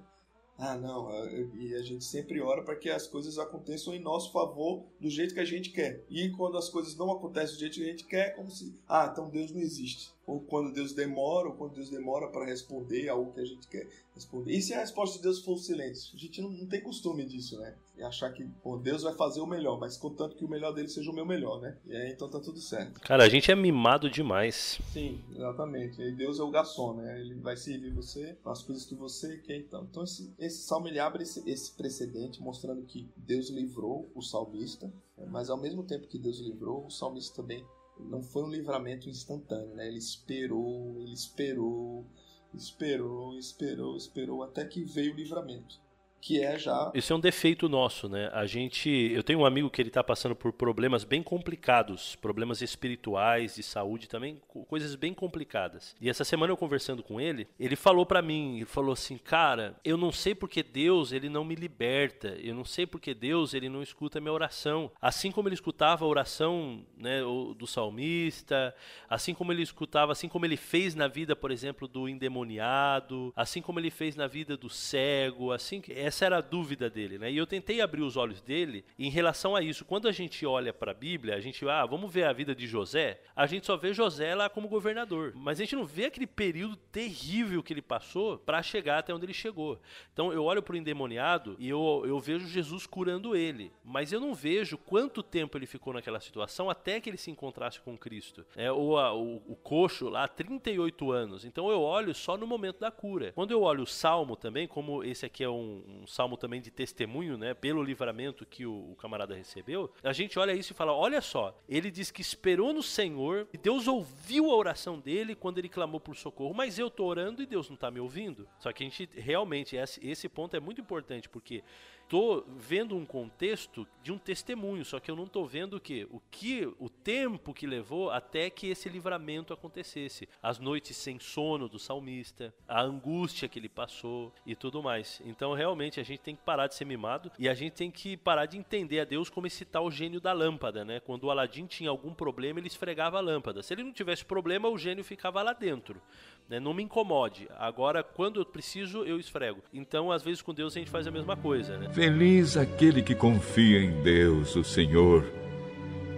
Ah, 0.58 0.76
não, 0.76 1.10
e 1.56 1.74
a 1.74 1.82
gente 1.82 2.04
sempre 2.04 2.42
ora 2.42 2.62
para 2.62 2.76
que 2.76 2.90
as 2.90 3.08
coisas 3.08 3.38
aconteçam 3.38 3.94
em 3.96 4.00
nosso 4.00 4.32
favor 4.34 4.84
do 5.00 5.10
jeito 5.10 5.34
que 5.34 5.40
a 5.40 5.46
gente 5.46 5.70
quer. 5.70 6.04
E 6.10 6.30
quando 6.32 6.58
as 6.58 6.68
coisas 6.68 6.98
não 6.98 7.10
acontecem 7.12 7.56
do 7.56 7.60
jeito 7.62 7.76
que 7.76 7.84
a 7.84 7.88
gente 7.88 8.04
quer, 8.06 8.28
é 8.28 8.30
como 8.32 8.52
se, 8.52 8.76
ah, 8.88 9.08
então 9.10 9.30
Deus 9.30 9.52
não 9.52 9.62
existe 9.62 10.12
ou 10.30 10.40
quando 10.42 10.72
Deus 10.72 10.94
demora, 10.94 11.48
ou 11.48 11.56
quando 11.56 11.74
Deus 11.74 11.90
demora 11.90 12.28
para 12.28 12.46
responder 12.46 13.10
algo 13.10 13.34
que 13.34 13.40
a 13.40 13.46
gente 13.46 13.68
quer 13.68 13.88
responder. 14.14 14.54
E 14.54 14.62
se 14.62 14.76
a 14.76 14.80
resposta 14.80 15.18
de 15.18 15.24
Deus 15.24 15.44
for 15.44 15.54
o 15.54 15.58
silêncio? 15.58 16.12
A 16.14 16.20
gente 16.20 16.40
não, 16.40 16.52
não 16.52 16.68
tem 16.68 16.82
costume 16.82 17.26
disso, 17.26 17.58
né? 17.58 17.76
E 18.00 18.04
achar 18.04 18.32
que 18.32 18.46
pô, 18.64 18.78
Deus 18.78 19.04
vai 19.04 19.14
fazer 19.14 19.42
o 19.42 19.46
melhor, 19.46 19.78
mas 19.78 19.98
contanto 19.98 20.34
que 20.38 20.46
o 20.46 20.50
melhor 20.50 20.72
dele 20.72 20.88
seja 20.88 21.12
o 21.12 21.14
meu 21.14 21.26
melhor, 21.26 21.60
né? 21.60 21.78
E 21.86 21.94
aí 21.94 22.14
então 22.14 22.30
tá 22.30 22.40
tudo 22.40 22.58
certo. 22.58 23.02
Cara, 23.02 23.26
a 23.26 23.30
gente 23.30 23.52
é 23.52 23.56
mimado 23.56 24.10
demais. 24.10 24.80
Sim, 24.94 25.22
exatamente. 25.36 26.02
E 26.02 26.14
Deus 26.14 26.40
é 26.40 26.44
o 26.44 26.50
garçom, 26.50 26.94
né? 26.94 27.20
Ele 27.20 27.36
vai 27.36 27.58
servir 27.58 27.94
você 27.94 28.38
com 28.42 28.52
as 28.52 28.64
coisas 28.64 28.86
que 28.86 28.96
você 28.96 29.40
quer, 29.40 29.58
então. 29.58 29.84
Então 29.84 30.04
esse, 30.04 30.34
esse 30.40 30.64
salmo 30.64 30.88
ele 30.88 30.98
abre 30.98 31.24
esse, 31.24 31.44
esse 31.50 31.76
precedente 31.76 32.42
mostrando 32.42 32.86
que 32.86 33.12
Deus 33.18 33.50
livrou 33.50 34.10
o 34.16 34.22
salmista, 34.22 34.88
né? 35.18 35.28
mas 35.30 35.50
ao 35.50 35.60
mesmo 35.60 35.84
tempo 35.84 36.08
que 36.08 36.18
Deus 36.18 36.40
livrou, 36.40 36.86
o 36.86 36.90
salmista 36.90 37.36
também 37.36 37.66
não 38.00 38.24
foi 38.24 38.44
um 38.44 38.50
livramento 38.50 39.10
instantâneo, 39.10 39.76
né? 39.76 39.90
Ele 39.90 40.00
esperou, 40.00 41.02
ele 41.02 41.14
esperou, 41.14 42.06
esperou, 42.54 43.38
esperou, 43.38 43.98
esperou 43.98 44.42
até 44.42 44.64
que 44.64 44.86
veio 44.86 45.12
o 45.12 45.18
livramento 45.18 45.89
que 46.22 46.42
é 46.42 46.58
já. 46.58 46.92
Isso 46.94 47.14
é 47.14 47.16
um 47.16 47.20
defeito 47.20 47.70
nosso, 47.70 48.10
né? 48.10 48.30
A 48.34 48.46
gente, 48.46 48.90
eu 48.90 49.24
tenho 49.24 49.40
um 49.40 49.46
amigo 49.46 49.70
que 49.70 49.82
ele 49.82 49.90
está 49.90 50.04
passando 50.04 50.36
por 50.36 50.52
problemas 50.54 51.04
bem 51.04 51.24
complicados, 51.24 52.16
problemas 52.16 52.62
espirituais, 52.62 53.56
de 53.56 53.64
saúde 53.64 54.08
também, 54.08 54.42
coisas 54.68 54.96
bem 54.96 55.14
complicadas. 55.14 55.96
E 56.00 56.10
essa 56.10 56.24
semana 56.24 56.52
eu 56.52 56.58
conversando 56.58 57.02
com 57.02 57.20
ele, 57.20 57.48
ele 57.60 57.76
falou 57.76 58.06
para 58.06 58.22
mim, 58.22 58.58
ele 58.58 58.66
falou 58.66 58.94
assim, 58.94 59.18
cara, 59.18 59.76
eu 59.84 59.98
não 59.98 60.12
sei 60.12 60.36
porque 60.36 60.62
Deus 60.64 61.12
ele 61.12 61.30
não 61.30 61.44
me 61.44 61.56
liberta, 61.56 62.36
eu 62.42 62.54
não 62.54 62.66
sei 62.66 62.86
porque 62.86 63.14
Deus 63.14 63.54
ele 63.54 63.70
não 63.70 63.82
escuta 63.82 64.18
a 64.18 64.22
minha 64.22 64.34
oração, 64.34 64.92
assim 65.02 65.32
como 65.32 65.48
ele 65.48 65.56
escutava 65.56 66.06
a 66.06 66.08
oração, 66.08 66.86
né, 66.98 67.22
do 67.58 67.68
salmista, 67.68 68.76
assim 69.10 69.34
como 69.34 69.52
ele 69.52 69.62
escutava, 69.62 70.12
assim 70.12 70.28
como 70.28 70.46
ele 70.46 70.58
fez 70.58 70.96
na 70.96 71.08
vida, 71.08 71.36
por 71.36 71.52
exemplo, 71.52 71.88
do 71.88 72.08
endemoniado, 72.08 73.34
assim 73.36 73.62
como 73.62 73.80
ele 73.80 73.90
fez 73.90 74.16
na 74.16 74.28
vida 74.28 74.58
do 74.58 74.70
cego, 74.70 75.52
assim 75.52 75.82
que 75.82 76.09
essa 76.10 76.26
era 76.26 76.38
a 76.40 76.42
dúvida 76.42 76.90
dele, 76.90 77.18
né? 77.18 77.32
E 77.32 77.38
eu 77.38 77.46
tentei 77.46 77.82
abrir 77.82 78.02
os 78.02 78.18
olhos 78.18 78.42
dele 78.42 78.84
em 78.98 79.10
relação 79.10 79.56
a 79.56 79.62
isso. 79.62 79.86
Quando 79.86 80.08
a 80.08 80.12
gente 80.12 80.46
olha 80.46 80.74
para 80.74 80.92
a 80.92 80.94
Bíblia, 80.94 81.36
a 81.36 81.40
gente, 81.40 81.68
ah, 81.70 81.86
vamos 81.86 82.12
ver 82.12 82.24
a 82.24 82.34
vida 82.34 82.56
de 82.56 82.68
José, 82.68 83.22
a 83.36 83.46
gente 83.46 83.66
só 83.66 83.78
vê 83.78 83.94
José 83.94 84.34
lá 84.34 84.50
como 84.50 84.68
governador, 84.68 85.34
mas 85.36 85.60
a 85.60 85.64
gente 85.64 85.76
não 85.76 85.86
vê 85.86 86.06
aquele 86.06 86.26
período 86.26 86.76
terrível 86.76 87.62
que 87.62 87.72
ele 87.72 87.82
passou 87.82 88.40
para 88.40 88.62
chegar 88.64 88.98
até 88.98 89.14
onde 89.14 89.26
ele 89.26 89.34
chegou. 89.34 89.80
Então 90.12 90.34
eu 90.34 90.44
olho 90.44 90.64
para 90.64 90.74
o 90.74 90.78
endemoniado 90.78 91.56
e 91.60 91.70
eu, 91.70 92.04
eu 92.06 92.20
vejo 92.20 92.48
Jesus 92.48 92.88
curando 92.88 93.36
ele, 93.36 93.72
mas 93.84 94.12
eu 94.12 94.20
não 94.20 94.34
vejo 94.34 94.78
quanto 94.78 95.22
tempo 95.22 95.58
ele 95.58 95.68
ficou 95.68 95.94
naquela 95.94 96.20
situação 96.20 96.70
até 96.70 97.00
que 97.00 97.10
ele 97.10 97.18
se 97.18 97.30
encontrasse 97.30 97.80
com 97.80 97.96
Cristo. 97.96 98.44
É, 98.56 98.72
ou 98.72 98.98
a, 98.98 99.14
o, 99.14 99.44
o 99.48 99.56
coxo 99.56 100.10
lá, 100.10 100.28
38 100.28 101.12
anos. 101.12 101.46
Então 101.46 101.70
eu 101.70 101.82
olho 101.82 102.16
só 102.16 102.36
no 102.36 102.48
momento 102.48 102.80
da 102.80 102.90
cura. 102.90 103.32
Quando 103.34 103.52
eu 103.52 103.62
olho 103.62 103.84
o 103.84 103.88
Salmo 103.88 104.36
também, 104.36 104.68
como 104.68 105.04
esse 105.04 105.26
aqui 105.26 105.44
é 105.44 105.50
um, 105.50 105.99
um 106.00 106.08
salmo 106.08 106.38
também 106.38 106.62
de 106.62 106.72
testemunho, 106.72 107.38
né, 107.38 107.54
pelo 107.54 107.84
livramento 107.84 108.46
que 108.46 108.66
o, 108.66 108.92
o, 108.92 108.96
camarada 108.96 109.36
recebeu, 109.36 109.92
a 110.04 110.14
gente 110.14 110.40
olha 110.40 110.54
isso 110.54 110.74
e 110.74 110.76
fala: 110.76 110.94
olha 110.94 111.22
só, 111.22 111.58
ele 111.68 111.92
diz 111.92 112.10
que 112.10 112.22
esperou 112.22 112.74
no 112.74 112.82
Senhor 112.82 113.48
e 113.54 113.58
Deus 113.58 113.88
ouviu 113.88 114.50
a 114.50 114.56
oração 114.56 115.00
dele 115.00 115.36
quando 115.36 115.58
ele 115.58 115.70
clamou 115.70 116.00
por 116.00 116.16
socorro, 116.16 116.54
mas 116.54 116.80
eu 116.80 116.90
tô 116.90 117.06
orando 117.06 117.42
e 117.42 117.46
Deus 117.46 117.70
não 117.70 117.76
está 117.76 117.92
me 117.92 118.00
ouvindo. 118.00 118.48
Só 118.60 118.72
que 118.72 118.84
a 118.84 118.88
gente 118.88 119.10
realmente, 119.14 119.76
esse, 119.76 120.06
esse 120.06 120.30
ponto 120.30 120.56
é 120.56 120.60
muito 120.60 120.82
importante, 120.82 121.28
porque 121.28 121.64
tô 122.10 122.44
vendo 122.58 122.98
um 122.98 123.06
contexto 123.06 123.88
de 124.02 124.12
um 124.12 124.18
testemunho, 124.18 124.84
só 124.84 125.00
que 125.00 125.12
eu 125.12 125.16
não 125.16 125.28
tô 125.28 125.46
vendo 125.46 125.76
o 125.76 125.80
que 125.80 126.08
o 126.10 126.20
que 126.32 126.66
o 126.80 126.90
tempo 126.90 127.54
que 127.54 127.68
levou 127.68 128.10
até 128.10 128.50
que 128.50 128.68
esse 128.68 128.90
livramento 128.90 129.54
acontecesse, 129.54 130.28
as 130.42 130.58
noites 130.58 130.98
sem 130.98 131.20
sono 131.20 131.70
do 131.70 131.78
salmista, 131.78 132.52
a 132.68 132.82
angústia 132.82 133.48
que 133.48 133.60
ele 133.60 133.70
passou 133.70 134.34
e 134.44 134.56
tudo 134.56 134.82
mais. 134.82 135.22
Então, 135.24 135.54
realmente 135.54 136.00
a 136.00 136.04
gente 136.04 136.22
tem 136.22 136.36
que 136.36 136.42
parar 136.42 136.66
de 136.66 136.74
ser 136.74 136.86
mimado 136.86 137.32
e 137.38 137.48
a 137.48 137.54
gente 137.54 137.74
tem 137.74 137.92
que 137.92 138.18
parar 138.18 138.48
de 138.48 138.58
entender 138.58 139.02
a 139.02 139.06
Deus 139.06 139.30
como 139.30 139.46
esse 139.46 139.64
tal 139.64 139.92
gênio 139.92 140.20
da 140.20 140.34
lâmpada, 140.34 140.84
né? 140.84 141.00
Quando 141.00 141.26
o 141.26 141.32
Aladim 141.32 141.68
tinha 141.68 141.92
algum 141.92 142.14
problema, 142.14 142.60
ele 142.60 142.68
esfregava 142.68 143.20
a 143.20 143.22
lâmpada. 143.22 143.62
Se 143.62 143.74
ele 143.74 143.84
não 143.84 143.94
tivesse 143.94 144.26
problema, 144.26 144.68
o 144.68 144.78
gênio 144.78 145.04
ficava 145.04 145.44
lá 145.44 145.54
dentro. 145.54 146.02
Né? 146.50 146.60
Não 146.60 146.74
me 146.74 146.82
incomode. 146.82 147.48
Agora, 147.58 148.04
quando 148.04 148.40
eu 148.40 148.46
preciso, 148.46 149.04
eu 149.04 149.20
esfrego. 149.20 149.62
Então, 149.72 150.12
às 150.12 150.24
vezes, 150.24 150.42
com 150.42 150.54
Deus 150.54 150.76
a 150.76 150.80
gente 150.80 150.90
faz 150.90 151.06
a 151.06 151.12
mesma 151.12 151.38
coisa, 151.38 151.78
né? 151.78 151.90
Feliz 151.94 152.58
aquele 152.58 153.04
que 153.04 153.14
confia 153.14 153.80
em 153.80 154.02
Deus, 154.02 154.56
o 154.56 154.64
Senhor, 154.64 155.32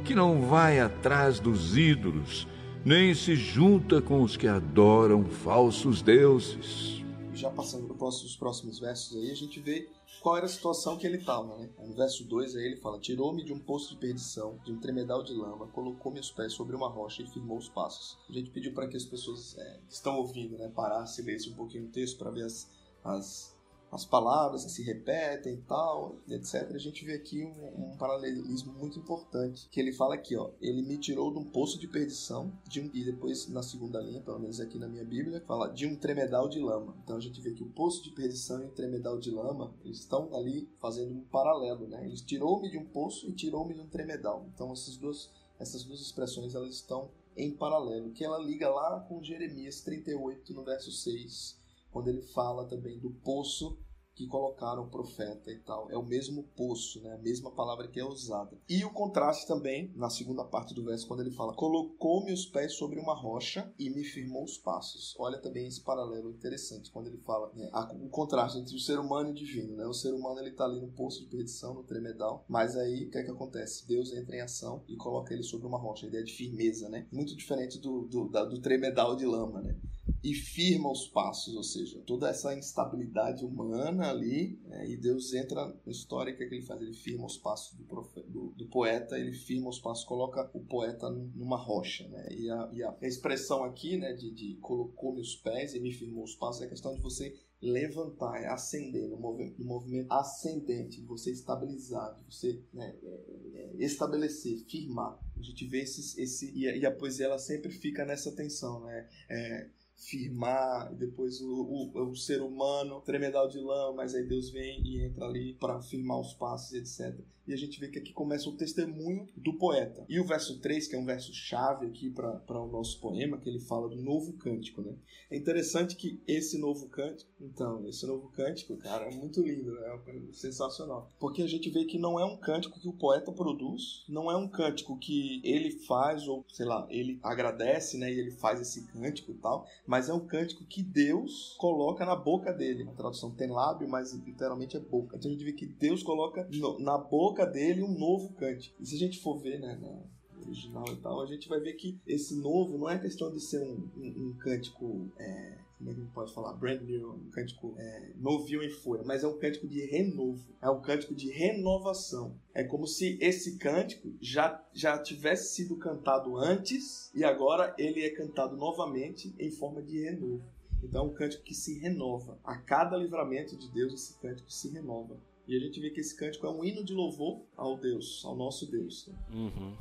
que 0.06 0.16
não 0.16 0.42
vai 0.42 0.80
atrás 0.80 1.40
dos 1.40 1.78
ídolos, 1.78 2.48
nem 2.86 3.14
se 3.14 3.36
junta 3.36 4.02
com 4.02 4.22
os 4.22 4.38
que 4.38 4.48
adoram 4.48 5.26
falsos 5.26 6.02
deuses. 6.02 7.04
Já 7.34 7.50
passando 7.50 7.94
para 7.94 8.08
os 8.08 8.36
próximos 8.36 8.80
versos 8.80 9.18
aí, 9.18 9.32
a 9.32 9.36
gente 9.36 9.60
vê 9.60 9.90
qual 10.22 10.38
era 10.38 10.46
a 10.46 10.50
situação 10.50 10.98
que 10.98 11.06
ele 11.06 11.18
estava, 11.18 11.58
né? 11.58 11.70
No 11.80 11.96
verso 11.96 12.24
2 12.24 12.56
aí 12.56 12.66
ele 12.66 12.78
fala: 12.78 13.00
Tirou-me 13.00 13.44
de 13.44 13.52
um 13.52 13.60
poço 13.60 13.90
de 13.90 13.98
perdição, 13.98 14.58
de 14.64 14.72
um 14.72 14.80
tremedal 14.80 15.24
de 15.24 15.34
lama, 15.34 15.68
colocou 15.68 16.12
meus 16.12 16.32
pés 16.32 16.54
sobre 16.54 16.76
uma 16.76 16.88
rocha 16.88 17.24
e 17.24 17.28
firmou 17.28 17.58
os 17.58 17.68
passos. 17.68 18.18
A 18.30 18.34
gente 18.34 18.52
pediu 18.52 18.74
para 18.74 18.88
que 18.88 18.96
as 18.96 19.04
pessoas 19.04 19.58
é, 19.58 19.80
que 19.88 19.94
estão 19.94 20.18
ouvindo, 20.18 20.58
né, 20.58 20.70
parassem 20.70 21.26
e 21.26 21.28
lessem 21.28 21.52
um 21.52 21.56
pouquinho 21.56 21.86
o 21.86 21.90
texto 21.90 22.18
para 22.18 22.30
ver 22.30 22.44
as, 22.44 22.70
as 23.04 23.51
as 23.92 24.06
palavras 24.06 24.64
que 24.64 24.72
se 24.72 24.84
repetem 24.84 25.56
e 25.56 25.62
tal, 25.64 26.16
etc. 26.30 26.72
A 26.74 26.78
gente 26.78 27.04
vê 27.04 27.14
aqui 27.14 27.44
um, 27.44 27.92
um, 27.92 27.98
paralelismo 27.98 28.72
muito 28.74 28.98
importante, 28.98 29.68
que 29.70 29.80
ele 29.80 29.92
fala 29.92 30.16
aqui, 30.16 30.38
ó, 30.38 30.50
ele 30.62 30.82
me 30.82 30.98
tirou 30.98 31.32
de 31.32 31.40
um 31.40 31.44
poço 31.44 31.78
de 31.78 31.88
perdição, 31.88 32.52
de 32.68 32.80
um, 32.80 32.90
e 32.94 33.04
depois 33.04 33.50
na 33.50 33.62
segunda 33.62 34.00
linha, 34.00 34.22
pelo 34.22 34.40
menos 34.40 34.62
aqui 34.62 34.80
na 34.80 34.88
minha 34.88 35.04
Bíblia, 35.04 35.44
fala 35.46 35.68
de 35.68 35.86
um 35.86 35.96
tremedal 35.96 36.48
de 36.48 36.60
lama. 36.60 36.96
Então 37.04 37.18
a 37.18 37.20
gente 37.20 37.42
vê 37.42 37.52
que 37.52 37.64
o 37.64 37.70
poço 37.70 38.02
de 38.04 38.12
perdição 38.12 38.62
e 38.62 38.68
o 38.68 38.72
tremedal 38.72 39.20
de 39.20 39.30
lama, 39.30 39.74
eles 39.84 40.00
estão 40.00 40.34
ali 40.34 40.70
fazendo 40.80 41.14
um 41.14 41.22
paralelo, 41.26 41.88
né? 41.88 42.06
Ele 42.06 42.16
tirou-me 42.16 42.70
de 42.70 42.78
um 42.78 42.86
poço 42.86 43.28
e 43.28 43.34
tirou-me 43.34 43.74
de 43.74 43.82
um 43.82 43.88
tremedal. 43.88 44.46
Então 44.54 44.72
essas 44.72 44.96
duas, 44.96 45.30
essas 45.60 45.84
duas 45.84 46.00
expressões, 46.00 46.56
elas 46.56 46.76
estão 46.76 47.10
em 47.36 47.52
paralelo, 47.52 48.12
que 48.12 48.24
ela 48.24 48.38
liga 48.40 48.70
lá 48.70 49.00
com 49.02 49.24
Jeremias 49.24 49.82
38, 49.82 50.54
no 50.54 50.64
verso 50.64 50.92
6, 50.92 51.61
quando 51.92 52.08
ele 52.08 52.22
fala 52.22 52.66
também 52.66 53.00
do 53.00 53.12
poço 53.12 53.78
que 54.16 54.28
colocaram 54.28 54.84
o 54.84 54.90
profeta 54.90 55.52
e 55.52 55.58
tal. 55.60 55.90
É 55.90 55.98
o 55.98 56.06
mesmo 56.06 56.44
poço, 56.56 57.02
né? 57.02 57.14
a 57.14 57.18
mesma 57.18 57.52
palavra 57.52 57.88
que 57.88 58.00
é 58.00 58.06
usada. 58.06 58.58
E 58.68 58.84
o 58.84 58.92
contraste 58.92 59.48
também, 59.48 59.92
na 59.96 60.10
segunda 60.10 60.44
parte 60.44 60.74
do 60.74 60.84
verso, 60.84 61.08
quando 61.08 61.22
ele 61.22 61.32
fala: 61.32 61.56
Colocou-me 61.56 62.32
os 62.32 62.46
pés 62.46 62.74
sobre 62.74 63.00
uma 63.00 63.16
rocha 63.16 63.74
e 63.80 63.90
me 63.90 64.04
firmou 64.04 64.44
os 64.44 64.58
passos. 64.58 65.16
Olha 65.18 65.40
também 65.40 65.68
esse 65.68 65.82
paralelo 65.82 66.32
interessante, 66.32 66.92
quando 66.92 67.08
ele 67.08 67.18
fala 67.18 67.52
né, 67.56 67.70
o 68.02 68.10
contraste 68.10 68.60
entre 68.60 68.76
o 68.76 68.80
ser 68.80 69.00
humano 69.00 69.30
e 69.30 69.32
o 69.32 69.36
divino. 69.36 69.76
Né? 69.76 69.86
O 69.86 69.94
ser 69.94 70.14
humano 70.14 70.40
ele 70.40 70.50
está 70.50 70.66
ali 70.66 70.80
no 70.80 70.92
poço 70.92 71.22
de 71.22 71.28
perdição, 71.28 71.74
no 71.74 71.84
tremedal, 71.84 72.46
mas 72.48 72.76
aí 72.76 73.06
o 73.06 73.10
que 73.10 73.18
é 73.18 73.24
que 73.24 73.32
acontece? 73.32 73.88
Deus 73.88 74.14
entra 74.14 74.36
em 74.36 74.42
ação 74.42 74.84
e 74.88 74.96
coloca 74.96 75.34
ele 75.34 75.44
sobre 75.44 75.68
uma 75.68 75.78
rocha. 75.78 76.06
A 76.06 76.10
ideia 76.10 76.24
de 76.24 76.34
firmeza, 76.34 76.90
né? 76.90 77.08
Muito 77.12 77.36
diferente 77.36 77.80
do, 77.80 78.02
do, 78.04 78.30
da, 78.30 78.44
do 78.44 78.60
tremedal 78.60 79.16
de 79.16 79.26
lama, 79.26 79.62
né? 79.62 79.76
E 80.24 80.36
firma 80.36 80.92
os 80.92 81.08
passos, 81.08 81.56
ou 81.56 81.64
seja, 81.64 82.00
toda 82.06 82.30
essa 82.30 82.56
instabilidade 82.56 83.44
humana 83.44 84.10
ali, 84.10 84.60
né, 84.68 84.88
e 84.88 84.96
Deus 84.96 85.34
entra 85.34 85.66
na 85.66 85.92
história, 85.92 86.36
que, 86.36 86.44
é 86.44 86.48
que 86.48 86.56
ele 86.56 86.66
faz? 86.66 86.82
Ele 86.82 86.94
firma 86.94 87.26
os 87.26 87.38
passos 87.38 87.78
do, 87.78 87.86
do, 88.28 88.54
do, 88.56 88.68
poeta, 88.68 89.18
ele 89.18 89.34
firma 89.34 89.70
os 89.70 89.80
passos, 89.80 90.06
coloca 90.06 90.50
o 90.54 90.60
poeta 90.60 91.10
numa 91.10 91.58
rocha, 91.58 92.08
né, 92.08 92.28
e 92.32 92.50
a, 92.50 92.70
e 92.72 92.84
a 92.84 92.96
expressão 93.02 93.64
aqui, 93.64 93.98
né, 93.98 94.14
de, 94.14 94.32
de 94.32 94.56
colocou 94.62 95.14
meus 95.14 95.36
pés 95.36 95.74
e 95.74 95.80
me 95.80 95.92
firmou 95.92 96.24
os 96.24 96.36
passos, 96.36 96.62
é 96.62 96.66
a 96.66 96.70
questão 96.70 96.94
de 96.94 97.02
você 97.02 97.36
levantar, 97.62 98.42
é 98.42 98.48
ascender, 98.48 99.08
no 99.08 99.18
movimento, 99.18 99.60
no 99.60 99.66
movimento 99.66 100.12
ascendente, 100.12 101.02
você 101.02 101.32
estabilizar, 101.32 102.20
você 102.28 102.60
né, 102.74 102.96
é, 103.04 103.08
é, 103.54 103.76
estabelecer, 103.78 104.58
firmar. 104.68 105.20
A 105.38 105.42
gente 105.42 105.66
vê 105.68 105.82
esse, 105.82 106.20
esse 106.20 106.52
e, 106.56 106.68
a, 106.68 106.76
e 106.76 106.86
a 106.86 106.92
poesia 106.92 107.28
ela 107.28 107.38
sempre 107.38 107.72
fica 107.72 108.04
nessa 108.04 108.32
tensão, 108.32 108.84
né? 108.86 109.08
É, 109.30 109.70
firmar, 110.02 110.92
e 110.92 110.96
depois 110.96 111.40
o, 111.42 111.92
o, 111.94 112.10
o, 112.10 112.16
ser 112.16 112.42
humano, 112.42 113.02
tremedal 113.02 113.48
de 113.48 113.60
lã, 113.60 113.94
mas 113.94 114.16
aí 114.16 114.24
Deus 114.24 114.50
vem 114.50 114.82
e 114.84 115.06
entra 115.06 115.26
ali 115.26 115.54
para 115.54 115.80
firmar 115.80 116.20
os 116.20 116.34
passos, 116.34 116.74
etc. 116.74 117.24
E 117.48 117.54
a 117.54 117.58
gente 117.58 117.80
vê 117.80 117.88
que 117.88 118.00
aqui 118.00 118.14
começa 118.14 118.50
o 118.50 118.56
testemunho 118.56 119.28
do 119.36 119.58
poeta. 119.58 120.06
E 120.08 120.20
o 120.20 120.26
verso 120.26 120.60
3, 120.60 120.88
que 120.88 120.96
é 120.96 121.00
um 121.00 121.06
verso 121.06 121.34
chave 121.34 121.88
aqui 121.88 122.10
para 122.10 122.62
o 122.62 122.68
nosso 122.68 123.00
poema, 123.00 123.38
que 123.38 123.50
ele 123.50 123.60
fala 123.60 123.90
do 123.90 123.96
novo 123.96 124.34
cântico, 124.34 124.82
né? 124.82 124.94
É 125.30 125.38
interessante 125.38 125.96
que 125.96 126.22
esse 126.28 126.58
novo 126.58 126.88
cântico, 126.88 127.30
então, 127.40 127.88
esse 127.88 128.06
novo 128.06 128.30
cântico, 128.30 128.78
cara, 128.78 129.06
é 129.06 129.16
muito 129.16 129.42
lindo, 129.42 129.72
né? 129.74 130.00
É 130.08 130.34
sensacional. 130.34 131.10
Porque 131.20 131.42
a 131.42 131.48
gente 131.48 131.70
vê 131.70 131.86
que 131.86 131.98
não 131.98 132.20
é 132.20 132.26
um 132.26 132.38
cântico 132.38 132.80
que 132.80 132.88
o 132.88 132.94
poeta 132.94 133.32
produz, 133.32 134.06
não 134.08 134.32
é 134.32 134.38
um 134.38 134.48
cântico 134.48 134.98
que 134.98 135.42
ele 135.44 135.72
faz, 135.72 136.28
ou 136.28 136.46
sei 136.48 136.66
lá, 136.66 136.88
ele 136.90 137.20
agradece, 137.24 137.98
né? 137.98 138.12
E 138.12 138.20
ele 138.20 138.32
faz 138.32 138.62
esse 138.62 138.86
cântico 138.88 139.32
e 139.32 139.36
tal, 139.36 139.68
mas 139.92 140.08
é 140.08 140.14
um 140.14 140.26
cântico 140.26 140.64
que 140.64 140.82
Deus 140.82 141.54
coloca 141.58 142.06
na 142.06 142.16
boca 142.16 142.54
dele. 142.54 142.88
A 142.88 142.94
tradução 142.94 143.30
tem 143.30 143.50
lábio, 143.50 143.90
mas 143.90 144.14
literalmente 144.14 144.78
é 144.78 144.80
boca. 144.80 145.18
Então 145.18 145.30
a 145.30 145.34
gente 145.34 145.44
vê 145.44 145.52
que 145.52 145.66
Deus 145.66 146.02
coloca 146.02 146.48
no, 146.50 146.80
na 146.80 146.98
boca 146.98 147.46
dele 147.46 147.84
um 147.84 148.00
novo 148.00 148.32
cântico. 148.36 148.82
E 148.82 148.86
se 148.86 148.96
a 148.96 148.98
gente 148.98 149.20
for 149.20 149.38
ver, 149.40 149.60
né, 149.60 149.78
na 149.82 150.48
original 150.48 150.86
e 150.94 150.96
tal, 150.96 151.20
a 151.20 151.26
gente 151.26 151.50
vai 151.50 151.60
ver 151.60 151.74
que 151.74 152.00
esse 152.08 152.40
novo 152.40 152.78
não 152.78 152.90
é 152.90 152.98
questão 152.98 153.30
de 153.34 153.42
ser 153.42 153.60
um, 153.60 153.90
um, 153.98 154.30
um 154.30 154.38
cântico. 154.40 155.12
É, 155.20 155.58
como 155.82 155.90
é 155.90 155.94
que 155.94 156.00
a 156.00 156.04
gente 156.04 156.14
pode 156.14 156.34
falar? 156.34 156.54
Brand 156.54 156.82
new, 156.82 157.12
um 157.12 157.30
cântico 157.32 157.74
é, 157.78 158.12
novinho 158.18 158.62
em 158.62 158.70
folha, 158.70 159.04
mas 159.04 159.24
é 159.24 159.28
um 159.28 159.38
cântico 159.38 159.68
de 159.68 159.84
renovo, 159.84 160.56
é 160.62 160.70
um 160.70 160.80
cântico 160.80 161.16
de 161.16 161.32
renovação. 161.32 162.36
É 162.54 162.64
como 162.64 162.86
se 162.86 163.18
esse 163.20 163.58
cântico 163.58 164.14
já, 164.22 164.64
já 164.74 164.98
tivesse 165.00 165.56
sido 165.56 165.76
cantado 165.78 166.38
antes 166.38 167.12
e 167.16 167.24
agora 167.24 167.74
ele 167.80 168.04
é 168.04 168.12
cantado 168.12 168.56
novamente 168.56 169.34
em 169.40 169.50
forma 169.50 169.82
de 169.82 170.00
renovo. 170.00 170.44
Então 170.84 171.06
é 171.06 171.08
um 171.10 171.14
cântico 171.14 171.44
que 171.44 171.56
se 171.56 171.80
renova. 171.80 172.40
A 172.44 172.58
cada 172.58 172.96
livramento 172.96 173.58
de 173.58 173.68
Deus, 173.70 173.94
esse 173.94 174.20
cântico 174.20 174.52
se 174.52 174.70
renova. 174.70 175.18
E 175.48 175.56
a 175.56 175.60
gente 175.60 175.80
vê 175.80 175.90
que 175.90 176.00
esse 176.00 176.16
cântico 176.16 176.46
é 176.46 176.50
um 176.50 176.64
hino 176.64 176.84
de 176.84 176.94
louvor 176.94 177.42
ao 177.58 177.78
Deus, 177.78 178.24
ao 178.24 178.36
nosso 178.36 178.70
Deus. 178.70 179.10
Uhum. 179.34 179.76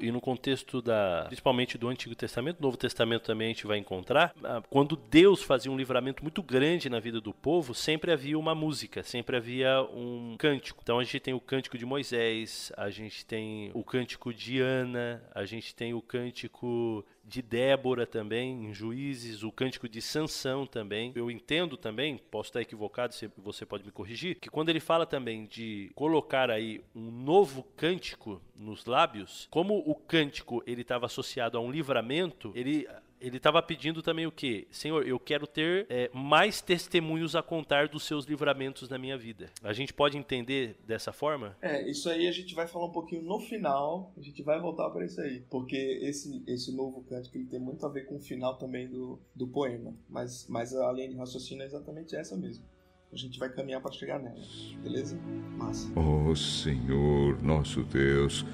E 0.00 0.10
no 0.10 0.20
contexto 0.20 0.80
da, 0.80 1.24
principalmente 1.26 1.76
do 1.76 1.88
Antigo 1.88 2.14
Testamento, 2.14 2.62
Novo 2.62 2.76
Testamento 2.76 3.22
também 3.22 3.48
a 3.48 3.52
gente 3.52 3.66
vai 3.66 3.78
encontrar, 3.78 4.34
ah, 4.42 4.62
quando 4.70 4.96
Deus 4.96 5.42
fazia 5.42 5.70
um 5.70 5.76
livramento 5.76 6.22
muito 6.22 6.42
grande 6.42 6.88
na 6.88 6.98
vida 6.98 7.20
do 7.20 7.32
povo, 7.32 7.74
sempre 7.74 8.10
havia 8.12 8.38
uma 8.38 8.54
música, 8.54 9.02
sempre 9.02 9.36
havia 9.36 9.82
um 9.82 10.36
cântico. 10.38 10.80
Então 10.82 10.98
a 10.98 11.04
gente 11.04 11.20
tem 11.20 11.34
o 11.34 11.40
cântico 11.40 11.76
de 11.76 11.84
Moisés, 11.84 12.72
a 12.76 12.90
gente 12.90 13.24
tem 13.26 13.70
o 13.74 13.84
cântico 13.84 14.32
de 14.32 14.60
Ana, 14.60 15.22
a 15.34 15.44
gente 15.44 15.74
tem 15.74 15.94
o 15.94 16.00
cântico 16.00 17.04
de 17.24 17.40
Débora 17.40 18.06
também, 18.06 18.66
em 18.66 18.74
Juízes, 18.74 19.42
o 19.42 19.50
cântico 19.50 19.88
de 19.88 20.00
Sansão 20.02 20.66
também. 20.66 21.12
Eu 21.14 21.30
entendo 21.30 21.76
também, 21.76 22.18
posso 22.30 22.50
estar 22.50 22.60
equivocado, 22.60 23.14
você 23.38 23.64
pode 23.64 23.84
me 23.84 23.90
corrigir, 23.90 24.38
que 24.38 24.50
quando 24.50 24.68
ele 24.68 24.80
fala 24.80 25.06
também 25.06 25.46
de 25.46 25.90
colocar 25.94 26.50
aí 26.50 26.82
um 26.94 27.10
novo 27.10 27.64
cântico 27.76 28.40
nos 28.54 28.84
lábios, 28.84 29.48
como 29.50 29.78
o 29.78 29.94
cântico 29.94 30.62
ele 30.66 30.82
estava 30.82 31.06
associado 31.06 31.56
a 31.56 31.60
um 31.60 31.70
livramento, 31.70 32.52
ele 32.54 32.86
ele 33.20 33.38
estava 33.38 33.62
pedindo 33.62 34.02
também 34.02 34.26
o 34.26 34.32
quê? 34.32 34.66
Senhor, 34.70 35.06
eu 35.06 35.18
quero 35.18 35.46
ter 35.46 35.86
é, 35.88 36.10
mais 36.12 36.60
testemunhos 36.60 37.34
a 37.34 37.42
contar 37.42 37.88
dos 37.88 38.04
seus 38.04 38.26
livramentos 38.26 38.88
na 38.88 38.98
minha 38.98 39.16
vida. 39.16 39.50
A 39.62 39.72
gente 39.72 39.92
pode 39.92 40.16
entender 40.18 40.76
dessa 40.86 41.12
forma? 41.12 41.56
É, 41.62 41.88
isso 41.88 42.08
aí 42.08 42.26
a 42.26 42.32
gente 42.32 42.54
vai 42.54 42.66
falar 42.66 42.86
um 42.86 42.92
pouquinho 42.92 43.22
no 43.22 43.40
final, 43.40 44.12
a 44.16 44.20
gente 44.20 44.42
vai 44.42 44.60
voltar 44.60 44.90
para 44.90 45.04
isso 45.04 45.20
aí, 45.20 45.40
porque 45.50 45.76
esse, 46.02 46.42
esse 46.46 46.74
novo 46.74 47.02
cântico 47.04 47.36
ele 47.36 47.46
tem 47.46 47.60
muito 47.60 47.84
a 47.86 47.88
ver 47.88 48.06
com 48.06 48.16
o 48.16 48.20
final 48.20 48.58
também 48.58 48.88
do, 48.88 49.18
do 49.34 49.46
poema, 49.46 49.94
mas, 50.08 50.46
mas 50.48 50.74
a 50.74 50.92
linha 50.92 51.08
de 51.08 51.16
raciocínio 51.16 51.62
é 51.62 51.66
exatamente 51.66 52.14
essa 52.14 52.36
mesmo. 52.36 52.64
A 53.12 53.16
gente 53.16 53.38
vai 53.38 53.48
caminhar 53.48 53.80
para 53.80 53.92
chegar 53.92 54.18
nela, 54.18 54.42
beleza? 54.82 55.16
Massa. 55.56 55.88
Oh 55.98 56.34
Senhor, 56.34 57.40
nosso 57.42 57.84
Deus, 57.84 58.44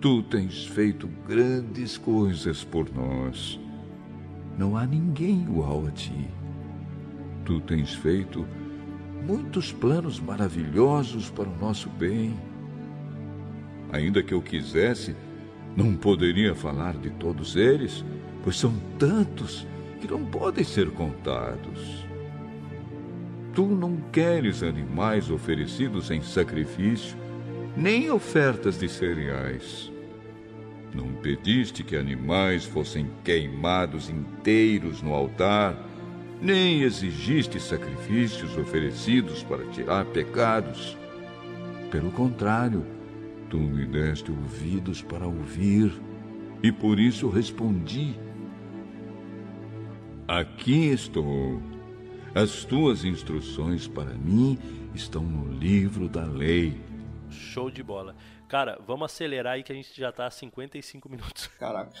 tu 0.00 0.22
tens 0.22 0.66
feito 0.66 1.08
grandes 1.26 1.96
coisas 1.96 2.62
por 2.62 2.92
nós 2.94 3.58
não 4.60 4.76
há 4.76 4.86
ninguém 4.86 5.40
igual 5.40 5.86
a 5.86 5.90
ti. 5.90 6.28
Tu 7.46 7.62
tens 7.62 7.94
feito 7.94 8.46
muitos 9.26 9.72
planos 9.72 10.20
maravilhosos 10.20 11.30
para 11.30 11.48
o 11.48 11.58
nosso 11.58 11.88
bem. 11.88 12.36
Ainda 13.90 14.22
que 14.22 14.34
eu 14.34 14.42
quisesse, 14.42 15.16
não 15.74 15.96
poderia 15.96 16.54
falar 16.54 16.94
de 16.98 17.08
todos 17.08 17.56
eles, 17.56 18.04
pois 18.44 18.58
são 18.58 18.74
tantos 18.98 19.66
que 19.98 20.06
não 20.06 20.26
podem 20.26 20.62
ser 20.62 20.90
contados. 20.90 22.06
tu 23.54 23.66
não 23.66 23.96
queres 24.12 24.62
animais 24.62 25.30
oferecidos 25.30 26.10
em 26.10 26.22
sacrifício, 26.22 27.16
nem 27.76 28.10
ofertas 28.10 28.78
de 28.78 28.88
cereais. 28.88 29.90
Não 30.94 31.12
pediste 31.14 31.84
que 31.84 31.96
animais 31.96 32.64
fossem 32.64 33.10
queimados 33.22 34.10
inteiros 34.10 35.02
no 35.02 35.14
altar, 35.14 35.76
nem 36.40 36.82
exigiste 36.82 37.60
sacrifícios 37.60 38.56
oferecidos 38.56 39.42
para 39.42 39.64
tirar 39.66 40.04
pecados. 40.06 40.96
Pelo 41.90 42.10
contrário, 42.10 42.84
tu 43.48 43.58
me 43.58 43.84
deste 43.84 44.30
ouvidos 44.30 45.02
para 45.02 45.26
ouvir, 45.26 45.92
e 46.62 46.72
por 46.72 46.98
isso 46.98 47.28
respondi: 47.28 48.14
Aqui 50.26 50.86
estou. 50.86 51.60
As 52.34 52.64
tuas 52.64 53.04
instruções 53.04 53.88
para 53.88 54.14
mim 54.14 54.56
estão 54.94 55.24
no 55.24 55.52
livro 55.52 56.08
da 56.08 56.24
lei. 56.24 56.80
Show 57.28 57.70
de 57.70 57.82
bola. 57.82 58.14
Cara, 58.50 58.80
vamos 58.84 59.04
acelerar 59.04 59.52
aí 59.52 59.62
que 59.62 59.70
a 59.70 59.74
gente 59.76 59.96
já 59.96 60.10
tá 60.10 60.26
a 60.26 60.30
55 60.30 61.08
minutos. 61.08 61.46
Caraca. 61.56 61.96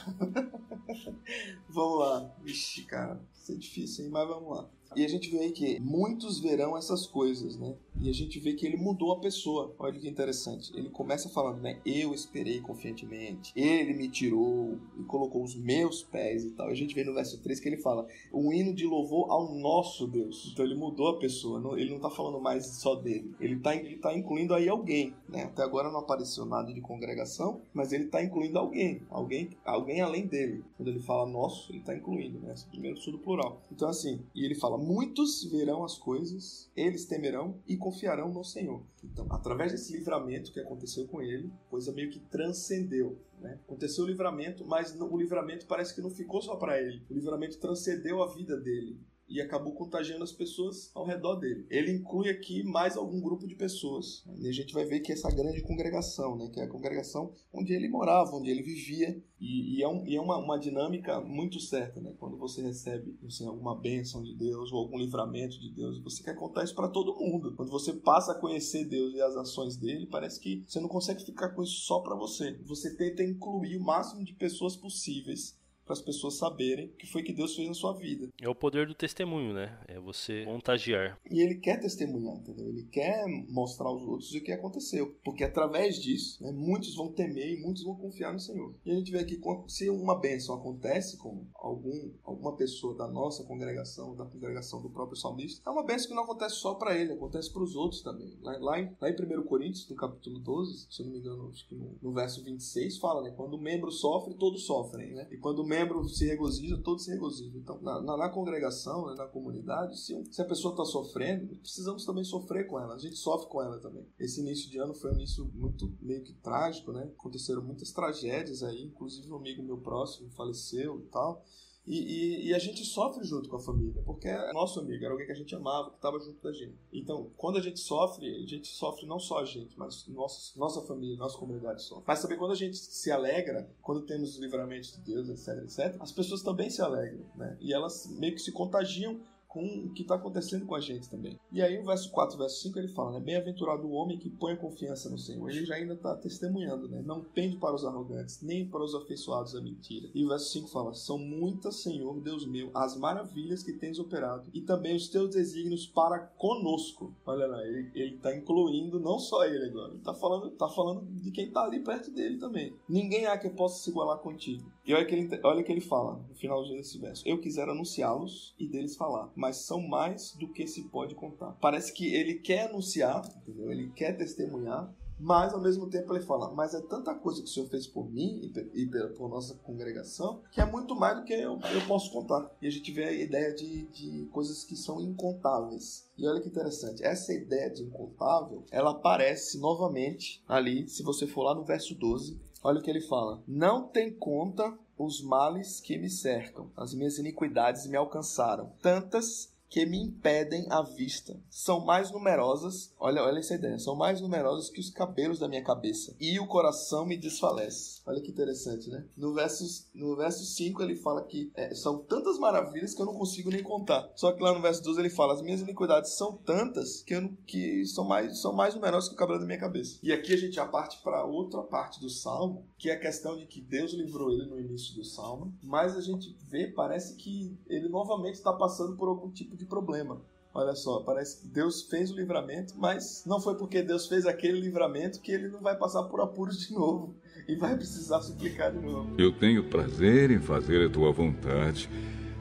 vamos 1.70 2.00
lá. 2.00 2.34
Vixe, 2.42 2.82
cara. 2.82 3.20
Isso 3.32 3.52
é 3.52 3.54
difícil, 3.54 4.04
hein? 4.04 4.10
Mas 4.10 4.28
vamos 4.28 4.56
lá. 4.56 4.68
E 4.96 5.04
a 5.04 5.08
gente 5.08 5.30
vê 5.30 5.50
que 5.50 5.78
muitos 5.80 6.40
verão 6.40 6.76
essas 6.76 7.06
coisas, 7.06 7.56
né? 7.56 7.76
E 8.00 8.08
a 8.08 8.12
gente 8.12 8.40
vê 8.40 8.54
que 8.54 8.66
ele 8.66 8.76
mudou 8.76 9.12
a 9.12 9.20
pessoa. 9.20 9.74
Olha 9.78 9.98
que 9.98 10.08
interessante. 10.08 10.72
Ele 10.74 10.88
começa 10.88 11.28
falando, 11.28 11.60
né? 11.60 11.78
Eu 11.84 12.14
esperei 12.14 12.60
confiantemente. 12.60 13.52
Ele 13.54 13.92
me 13.92 14.08
tirou 14.08 14.78
e 14.98 15.02
colocou 15.04 15.42
os 15.44 15.54
meus 15.54 16.02
pés 16.02 16.44
e 16.44 16.50
tal. 16.52 16.68
A 16.68 16.74
gente 16.74 16.94
vê 16.94 17.04
no 17.04 17.14
verso 17.14 17.40
3 17.42 17.60
que 17.60 17.68
ele 17.68 17.76
fala: 17.76 18.06
um 18.32 18.52
hino 18.52 18.74
de 18.74 18.86
louvor 18.86 19.30
ao 19.30 19.54
nosso 19.54 20.06
Deus. 20.06 20.50
Então 20.52 20.64
ele 20.64 20.74
mudou 20.74 21.08
a 21.08 21.18
pessoa. 21.18 21.78
Ele 21.78 21.90
não 21.90 22.00
tá 22.00 22.10
falando 22.10 22.40
mais 22.40 22.66
só 22.66 22.94
dele. 22.94 23.34
Ele 23.38 23.58
tá, 23.60 23.76
ele 23.76 23.96
tá 23.96 24.16
incluindo 24.16 24.54
aí 24.54 24.68
alguém, 24.68 25.14
né? 25.28 25.44
Até 25.44 25.62
agora 25.62 25.90
não 25.90 26.00
apareceu 26.00 26.44
nada 26.44 26.72
de 26.72 26.80
congregação, 26.80 27.60
mas 27.74 27.92
ele 27.92 28.06
tá 28.06 28.22
incluindo 28.22 28.58
alguém. 28.58 29.02
Alguém, 29.10 29.50
alguém 29.64 30.00
além 30.00 30.26
dele. 30.26 30.64
Quando 30.76 30.88
ele 30.88 31.00
fala 31.00 31.28
nosso, 31.28 31.70
ele 31.70 31.80
tá 31.80 31.94
incluindo, 31.94 32.38
né? 32.40 32.54
Primeiro 32.70 32.98
tudo 33.00 33.18
plural. 33.18 33.60
Então 33.70 33.88
assim, 33.88 34.20
e 34.34 34.44
ele 34.44 34.54
fala: 34.54 34.78
muitos 34.80 35.44
verão 35.44 35.84
as 35.84 35.98
coisas, 35.98 36.70
eles 36.74 37.04
temerão 37.04 37.60
e 37.66 37.76
confiarão 37.76 38.32
no 38.32 38.42
Senhor. 38.42 38.82
Então, 39.04 39.26
através 39.30 39.72
desse 39.72 39.92
livramento 39.92 40.52
que 40.52 40.60
aconteceu 40.60 41.06
com 41.06 41.22
ele, 41.22 41.52
coisa 41.68 41.92
meio 41.92 42.10
que 42.10 42.18
transcendeu. 42.18 43.18
Né? 43.40 43.58
Aconteceu 43.66 44.04
o 44.04 44.06
livramento, 44.06 44.64
mas 44.66 44.98
o 44.98 45.16
livramento 45.16 45.66
parece 45.66 45.94
que 45.94 46.00
não 46.00 46.10
ficou 46.10 46.42
só 46.42 46.56
para 46.56 46.80
ele. 46.80 47.02
O 47.10 47.14
livramento 47.14 47.58
transcendeu 47.58 48.22
a 48.22 48.26
vida 48.26 48.56
dele 48.56 48.98
e 49.30 49.40
acabou 49.40 49.72
contagiando 49.72 50.24
as 50.24 50.32
pessoas 50.32 50.90
ao 50.92 51.06
redor 51.06 51.36
dele. 51.36 51.64
Ele 51.70 51.92
inclui 51.92 52.28
aqui 52.28 52.64
mais 52.64 52.96
algum 52.96 53.20
grupo 53.20 53.46
de 53.46 53.54
pessoas. 53.54 54.24
E 54.36 54.48
a 54.48 54.52
gente 54.52 54.74
vai 54.74 54.84
ver 54.84 55.00
que 55.00 55.12
essa 55.12 55.30
grande 55.30 55.62
congregação, 55.62 56.36
né, 56.36 56.50
que 56.52 56.60
é 56.60 56.64
a 56.64 56.68
congregação 56.68 57.32
onde 57.52 57.72
ele 57.72 57.88
morava, 57.88 58.34
onde 58.34 58.50
ele 58.50 58.62
vivia, 58.62 59.22
e, 59.40 59.78
e 59.78 59.82
é, 59.82 59.88
um, 59.88 60.06
e 60.06 60.16
é 60.16 60.20
uma, 60.20 60.36
uma, 60.36 60.58
dinâmica 60.58 61.20
muito 61.20 61.58
certa. 61.60 62.00
Né? 62.00 62.12
Quando 62.18 62.36
você 62.36 62.60
recebe 62.60 63.16
assim, 63.26 63.46
alguma 63.46 63.74
bênção 63.74 64.22
de 64.22 64.34
Deus 64.34 64.70
ou 64.72 64.80
algum 64.80 64.98
livramento 64.98 65.58
de 65.58 65.70
Deus, 65.70 66.02
você 66.02 66.22
quer 66.22 66.34
contar 66.34 66.64
isso 66.64 66.74
para 66.74 66.88
todo 66.88 67.16
mundo. 67.16 67.54
Quando 67.54 67.70
você 67.70 67.92
passa 67.92 68.32
a 68.32 68.38
conhecer 68.38 68.84
Deus 68.84 69.14
e 69.14 69.22
as 69.22 69.36
ações 69.36 69.76
dele, 69.76 70.06
parece 70.06 70.40
que 70.40 70.62
você 70.66 70.80
não 70.80 70.88
consegue 70.88 71.24
ficar 71.24 71.50
com 71.50 71.62
isso 71.62 71.86
só 71.86 72.00
para 72.00 72.16
você. 72.16 72.58
Você 72.66 72.94
tenta 72.96 73.22
incluir 73.22 73.76
o 73.76 73.84
máximo 73.84 74.24
de 74.24 74.34
pessoas 74.34 74.76
possíveis 74.76 75.58
para 75.90 75.94
as 75.94 76.00
pessoas 76.00 76.36
saberem 76.36 76.86
o 76.86 76.96
que 76.96 77.06
foi 77.06 77.24
que 77.24 77.32
Deus 77.32 77.56
fez 77.56 77.66
na 77.66 77.74
sua 77.74 77.92
vida. 77.94 78.28
É 78.40 78.48
o 78.48 78.54
poder 78.54 78.86
do 78.86 78.94
testemunho, 78.94 79.52
né? 79.52 79.76
É 79.88 79.98
você 79.98 80.44
contagiar. 80.44 81.18
E 81.28 81.40
ele 81.40 81.56
quer 81.56 81.80
testemunhar, 81.80 82.36
entendeu? 82.36 82.68
Ele 82.68 82.84
quer 82.84 83.24
mostrar 83.48 83.88
aos 83.88 84.02
outros 84.02 84.32
o 84.32 84.40
que 84.40 84.52
aconteceu. 84.52 85.18
Porque 85.24 85.42
através 85.42 85.96
disso, 85.96 86.40
né, 86.44 86.52
muitos 86.52 86.94
vão 86.94 87.10
temer 87.10 87.58
e 87.58 87.60
muitos 87.60 87.82
vão 87.82 87.96
confiar 87.96 88.32
no 88.32 88.38
Senhor. 88.38 88.72
E 88.86 88.92
a 88.92 88.94
gente 88.94 89.10
vê 89.10 89.18
aqui, 89.18 89.40
se 89.66 89.90
uma 89.90 90.16
bênção 90.16 90.54
acontece 90.54 91.16
com 91.18 91.44
algum, 91.56 92.12
alguma 92.22 92.54
pessoa 92.54 92.94
da 92.94 93.08
nossa 93.08 93.42
congregação, 93.42 94.14
da 94.14 94.24
congregação 94.24 94.80
do 94.80 94.90
próprio 94.90 95.18
salmista, 95.18 95.60
é 95.66 95.72
uma 95.72 95.82
bênção 95.82 96.08
que 96.08 96.14
não 96.14 96.22
acontece 96.22 96.54
só 96.54 96.74
para 96.74 96.96
ele, 96.96 97.14
acontece 97.14 97.52
para 97.52 97.64
os 97.64 97.74
outros 97.74 98.00
também. 98.00 98.38
Lá, 98.42 98.56
lá, 98.60 98.80
em, 98.80 98.94
lá 99.00 99.10
em 99.10 99.14
1 99.14 99.42
Coríntios, 99.42 99.88
no 99.90 99.96
capítulo 99.96 100.38
12, 100.38 100.86
se 100.88 101.02
eu 101.02 101.06
não 101.06 101.12
me 101.12 101.18
engano, 101.18 101.48
acho 101.48 101.66
que 101.66 101.74
no, 101.74 101.98
no 102.00 102.12
verso 102.12 102.44
26, 102.44 102.98
fala, 102.98 103.22
né? 103.22 103.32
Quando 103.36 103.54
o 103.54 103.60
membro 103.60 103.90
sofre, 103.90 104.34
todos 104.34 104.64
sofrem, 104.64 105.14
né? 105.14 105.26
E 105.30 105.36
quando 105.40 105.60
o 105.60 105.66
membro 105.66 105.79
membro 105.80 106.08
se 106.08 106.26
regozija, 106.26 106.76
todos 106.78 107.04
se 107.04 107.10
regozijam. 107.10 107.58
Então, 107.58 107.80
na, 107.80 108.00
na, 108.00 108.16
na 108.16 108.28
congregação, 108.28 109.06
né, 109.06 109.14
na 109.16 109.26
comunidade, 109.26 109.98
se, 109.98 110.22
se 110.30 110.42
a 110.42 110.44
pessoa 110.44 110.72
está 110.72 110.84
sofrendo, 110.84 111.56
precisamos 111.56 112.04
também 112.04 112.24
sofrer 112.24 112.66
com 112.66 112.78
ela. 112.78 112.94
A 112.94 112.98
gente 112.98 113.16
sofre 113.16 113.48
com 113.48 113.62
ela 113.62 113.78
também. 113.78 114.06
Esse 114.18 114.40
início 114.40 114.70
de 114.70 114.78
ano 114.78 114.94
foi 114.94 115.10
um 115.10 115.14
início 115.14 115.50
muito 115.54 115.92
meio 116.00 116.22
que 116.22 116.34
trágico, 116.34 116.92
né? 116.92 117.02
Aconteceram 117.18 117.62
muitas 117.62 117.92
tragédias 117.92 118.62
aí, 118.62 118.84
inclusive 118.84 119.30
um 119.32 119.36
amigo 119.36 119.62
meu 119.62 119.78
próximo 119.78 120.30
faleceu 120.30 121.00
e 121.00 121.06
tal. 121.06 121.44
E, 121.86 121.96
e, 121.96 122.48
e, 122.48 122.54
a 122.54 122.58
gente 122.58 122.84
sofre 122.84 123.24
junto 123.24 123.48
com 123.48 123.56
a 123.56 123.60
família, 123.60 124.02
porque 124.02 124.28
é 124.28 124.52
nosso 124.52 124.78
amigo, 124.80 125.02
era 125.02 125.12
alguém 125.12 125.26
que 125.26 125.32
a 125.32 125.36
gente 125.36 125.54
amava, 125.54 125.90
que 125.90 125.96
estava 125.96 126.18
junto 126.20 126.40
da 126.42 126.52
gente. 126.52 126.76
Então, 126.92 127.30
quando 127.36 127.58
a 127.58 127.60
gente 127.60 127.80
sofre, 127.80 128.28
a 128.42 128.46
gente 128.46 128.68
sofre 128.68 129.06
não 129.06 129.18
só 129.18 129.40
a 129.40 129.44
gente, 129.44 129.78
mas 129.78 130.06
nossa, 130.06 130.58
nossa 130.58 130.82
família, 130.82 131.16
nossa 131.16 131.38
comunidade 131.38 131.82
sofre. 131.82 132.04
Mas 132.06 132.20
também 132.20 132.38
quando 132.38 132.52
a 132.52 132.56
gente 132.56 132.76
se 132.76 133.10
alegra, 133.10 133.68
quando 133.80 134.02
temos 134.02 134.34
os 134.34 134.38
livramentos 134.38 134.92
de 134.92 135.00
Deus, 135.00 135.28
etc, 135.28 135.64
etc, 135.64 135.96
as 136.00 136.12
pessoas 136.12 136.42
também 136.42 136.68
se 136.68 136.82
alegram, 136.82 137.24
né? 137.34 137.56
E 137.60 137.72
elas 137.72 138.06
meio 138.18 138.34
que 138.34 138.40
se 138.42 138.52
contagiam 138.52 139.20
com 139.50 139.64
o 139.64 139.90
que 139.90 140.02
está 140.02 140.14
acontecendo 140.14 140.64
com 140.64 140.76
a 140.76 140.80
gente 140.80 141.10
também. 141.10 141.38
E 141.52 141.60
aí 141.60 141.76
o 141.76 141.84
verso 141.84 142.10
4, 142.10 142.38
verso 142.38 142.62
5, 142.62 142.78
ele 142.78 142.88
fala, 142.88 143.12
né? 143.12 143.20
Bem-aventurado 143.20 143.86
o 143.86 143.92
homem 143.92 144.16
que 144.16 144.30
põe 144.30 144.52
a 144.52 144.56
confiança 144.56 145.10
no 145.10 145.18
Senhor. 145.18 145.50
Ele 145.50 145.66
já 145.66 145.74
ainda 145.74 145.94
está 145.94 146.14
testemunhando, 146.14 146.88
né? 146.88 147.02
Não 147.04 147.20
pende 147.20 147.56
para 147.56 147.74
os 147.74 147.84
arrogantes, 147.84 148.40
nem 148.42 148.66
para 148.66 148.82
os 148.82 148.94
afeiçoados 148.94 149.56
à 149.56 149.60
mentira. 149.60 150.08
E 150.14 150.24
o 150.24 150.28
verso 150.28 150.52
5 150.52 150.68
fala, 150.68 150.94
são 150.94 151.18
muitas, 151.18 151.82
Senhor, 151.82 152.20
Deus 152.20 152.46
meu, 152.46 152.70
as 152.72 152.96
maravilhas 152.96 153.64
que 153.64 153.72
tens 153.72 153.98
operado, 153.98 154.44
e 154.54 154.60
também 154.60 154.94
os 154.94 155.08
teus 155.08 155.30
desígnios 155.30 155.84
para 155.84 156.18
conosco. 156.18 157.12
Olha 157.26 157.46
lá, 157.46 157.60
ele 157.66 158.14
está 158.14 158.34
incluindo 158.34 159.00
não 159.00 159.18
só 159.18 159.44
ele 159.44 159.64
agora, 159.64 159.88
ele 159.88 159.98
está 159.98 160.14
falando, 160.14 160.50
tá 160.50 160.68
falando 160.68 161.04
de 161.20 161.30
quem 161.32 161.46
está 161.48 161.64
ali 161.64 161.80
perto 161.80 162.12
dele 162.12 162.38
também. 162.38 162.72
Ninguém 162.88 163.26
há 163.26 163.36
que 163.36 163.50
possa 163.50 163.82
se 163.82 163.90
igualar 163.90 164.18
contigo. 164.18 164.70
E 164.90 164.92
olha 164.92 165.06
que 165.06 165.14
ele, 165.14 165.40
olha 165.44 165.62
que 165.62 165.70
ele 165.70 165.80
fala 165.80 166.20
no 166.28 166.34
final 166.34 166.68
desse 166.68 166.98
verso. 166.98 167.22
Eu 167.24 167.40
quisera 167.40 167.70
anunciá-los 167.70 168.56
e 168.58 168.66
deles 168.66 168.96
falar, 168.96 169.30
mas 169.36 169.58
são 169.58 169.80
mais 169.80 170.34
do 170.34 170.48
que 170.48 170.66
se 170.66 170.82
pode 170.88 171.14
contar. 171.14 171.52
Parece 171.60 171.92
que 171.92 172.12
ele 172.12 172.34
quer 172.34 172.68
anunciar, 172.68 173.22
entendeu? 173.36 173.70
ele 173.70 173.92
quer 173.92 174.16
testemunhar, 174.16 174.92
mas 175.16 175.54
ao 175.54 175.60
mesmo 175.60 175.88
tempo 175.88 176.12
ele 176.12 176.24
fala: 176.24 176.52
Mas 176.54 176.74
é 176.74 176.80
tanta 176.80 177.14
coisa 177.14 177.40
que 177.40 177.48
o 177.48 177.52
Senhor 177.52 177.68
fez 177.68 177.86
por 177.86 178.10
mim 178.10 178.52
e 178.74 178.86
por 179.16 179.28
nossa 179.28 179.54
congregação 179.54 180.42
que 180.50 180.60
é 180.60 180.64
muito 180.64 180.96
mais 180.96 181.18
do 181.18 181.24
que 181.24 181.34
eu, 181.34 181.60
eu 181.72 181.86
posso 181.86 182.10
contar. 182.10 182.50
E 182.60 182.66
a 182.66 182.70
gente 182.70 182.90
vê 182.90 183.04
a 183.04 183.12
ideia 183.12 183.54
de, 183.54 183.86
de 183.92 184.26
coisas 184.32 184.64
que 184.64 184.74
são 184.74 185.00
incontáveis. 185.00 186.10
E 186.18 186.26
olha 186.26 186.40
que 186.40 186.48
interessante, 186.48 187.04
essa 187.04 187.32
ideia 187.32 187.70
de 187.70 187.84
incontável 187.84 188.64
ela 188.72 188.90
aparece 188.90 189.56
novamente 189.60 190.42
ali, 190.48 190.88
se 190.88 191.04
você 191.04 191.28
for 191.28 191.44
lá 191.44 191.54
no 191.54 191.64
verso 191.64 191.94
12. 191.94 192.49
Olha 192.62 192.78
o 192.78 192.82
que 192.82 192.90
ele 192.90 193.00
fala: 193.00 193.42
Não 193.46 193.86
tem 193.88 194.12
conta 194.12 194.76
os 194.98 195.22
males 195.22 195.80
que 195.80 195.96
me 195.96 196.10
cercam, 196.10 196.70
as 196.76 196.92
minhas 196.92 197.18
iniquidades 197.18 197.86
me 197.86 197.96
alcançaram, 197.96 198.72
tantas 198.82 199.49
que 199.70 199.86
me 199.86 199.98
impedem 200.02 200.66
a 200.68 200.82
vista. 200.82 201.38
São 201.48 201.80
mais 201.80 202.10
numerosas, 202.10 202.92
olha, 202.98 203.22
olha 203.22 203.38
essa 203.38 203.54
ideia, 203.54 203.78
são 203.78 203.94
mais 203.94 204.20
numerosas 204.20 204.68
que 204.68 204.80
os 204.80 204.90
cabelos 204.90 205.38
da 205.38 205.48
minha 205.48 205.62
cabeça, 205.62 206.14
e 206.20 206.38
o 206.40 206.46
coração 206.46 207.06
me 207.06 207.16
desfalece. 207.16 208.00
Olha 208.04 208.20
que 208.20 208.30
interessante, 208.30 208.90
né? 208.90 209.04
No 209.16 209.32
verso, 209.32 209.86
no 209.94 210.16
verso 210.16 210.44
5 210.44 210.82
ele 210.82 210.96
fala 210.96 211.22
que 211.22 211.52
é, 211.54 211.72
são 211.74 211.98
tantas 211.98 212.38
maravilhas 212.38 212.92
que 212.92 213.00
eu 213.00 213.06
não 213.06 213.14
consigo 213.14 213.50
nem 213.50 213.62
contar. 213.62 214.10
Só 214.16 214.32
que 214.32 214.42
lá 214.42 214.52
no 214.52 214.60
verso 214.60 214.82
12 214.82 215.00
ele 215.00 215.10
fala: 215.10 215.34
as 215.34 215.42
minhas 215.42 215.60
iniquidades 215.60 216.12
são 216.12 216.36
tantas 216.36 217.02
que, 217.02 217.14
eu, 217.14 217.32
que 217.46 217.86
são, 217.86 218.04
mais, 218.04 218.40
são 218.40 218.52
mais 218.52 218.74
numerosas 218.74 219.08
que 219.08 219.14
o 219.14 219.18
cabelo 219.18 219.38
da 219.38 219.46
minha 219.46 219.58
cabeça. 219.58 219.98
E 220.02 220.12
aqui 220.12 220.34
a 220.34 220.36
gente 220.36 220.54
já 220.54 220.66
parte 220.66 221.00
para 221.02 221.24
outra 221.24 221.62
parte 221.62 222.00
do 222.00 222.10
salmo, 222.10 222.64
que 222.76 222.90
é 222.90 222.94
a 222.94 223.00
questão 223.00 223.36
de 223.36 223.46
que 223.46 223.60
Deus 223.60 223.92
livrou 223.92 224.32
ele 224.32 224.46
no 224.46 224.58
início 224.58 224.94
do 224.94 225.04
salmo, 225.04 225.54
mas 225.62 225.96
a 225.96 226.00
gente 226.00 226.36
vê, 226.48 226.66
parece 226.66 227.14
que 227.14 227.56
ele 227.68 227.88
novamente 227.88 228.34
está 228.34 228.52
passando 228.52 228.96
por 228.96 229.08
algum 229.08 229.30
tipo 229.30 229.56
de 229.60 229.66
problema. 229.66 230.20
Olha 230.52 230.74
só, 230.74 231.00
parece 231.00 231.40
que 231.40 231.46
Deus 231.46 231.82
fez 231.82 232.10
o 232.10 232.16
livramento, 232.16 232.74
mas 232.76 233.22
não 233.24 233.40
foi 233.40 233.54
porque 233.54 233.82
Deus 233.82 234.08
fez 234.08 234.26
aquele 234.26 234.60
livramento 234.60 235.20
que 235.20 235.30
ele 235.30 235.48
não 235.48 235.60
vai 235.60 235.76
passar 235.76 236.02
por 236.04 236.20
apuros 236.20 236.66
de 236.66 236.74
novo 236.74 237.14
e 237.46 237.54
vai 237.54 237.76
precisar 237.76 238.20
suplicar 238.20 238.72
de 238.72 238.80
novo. 238.84 239.14
Eu 239.16 239.32
tenho 239.32 239.68
prazer 239.68 240.32
em 240.32 240.40
fazer 240.40 240.86
a 240.86 240.90
tua 240.90 241.12
vontade. 241.12 241.88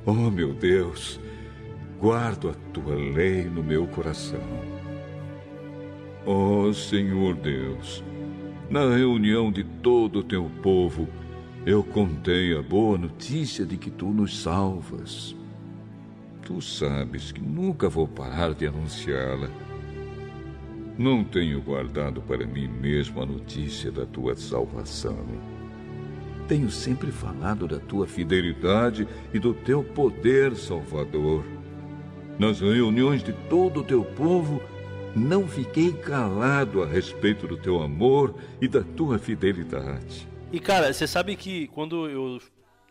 Oh, 0.08 0.32
meu 0.32 0.56
Deus, 0.56 1.20
guardo 2.00 2.50
a 2.50 2.54
tua 2.74 2.96
lei 2.96 3.44
no 3.44 3.64
meu 3.64 3.88
coração. 3.88 4.42
Oh, 6.26 6.74
Senhor 6.74 7.36
Deus, 7.36 8.04
na 8.72 8.90
reunião 8.96 9.52
de 9.52 9.64
todo 9.64 10.20
o 10.20 10.24
teu 10.24 10.50
povo, 10.64 11.08
eu 11.64 11.84
contei 11.84 12.58
a 12.58 12.62
boa 12.64 12.98
notícia 12.98 13.66
de 13.66 13.78
que 13.78 13.92
tu 13.92 14.08
nos 14.08 14.42
salvas. 14.42 15.36
Tu 16.50 16.60
sabes 16.60 17.32
que 17.32 17.40
nunca 17.40 17.88
vou 17.88 18.08
parar 18.08 18.56
de 18.56 18.66
anunciá-la. 18.66 19.52
Não 20.98 21.24
tenho 21.24 21.62
guardado 21.62 22.24
para 22.24 22.44
mim 22.44 22.68
mesmo 22.68 23.22
a 23.22 23.26
notícia 23.26 23.92
da 23.92 24.04
tua 24.04 24.36
salvação. 24.36 25.28
Tenho 26.48 26.72
sempre 26.72 27.12
falado 27.12 27.68
da 27.68 27.78
tua 27.78 28.08
fidelidade 28.08 29.08
e 29.32 29.38
do 29.38 29.54
teu 29.54 29.84
poder 29.84 30.56
salvador. 30.56 31.46
Nas 32.40 32.62
reuniões 32.62 33.22
de 33.22 33.32
todo 33.48 33.82
o 33.82 33.84
teu 33.84 34.04
povo, 34.04 34.60
não 35.16 35.48
fiquei 35.48 35.94
calado 35.94 36.82
a 36.82 36.88
respeito 36.88 37.46
do 37.46 37.58
teu 37.58 37.80
amor 37.80 38.34
e 38.60 38.68
da 38.68 38.82
tua 38.82 39.20
fidelidade. 39.20 40.28
E 40.52 40.60
cara, 40.60 40.92
você 40.92 41.06
sabe 41.06 41.36
que 41.36 41.68
quando 41.68 42.10
eu 42.10 42.40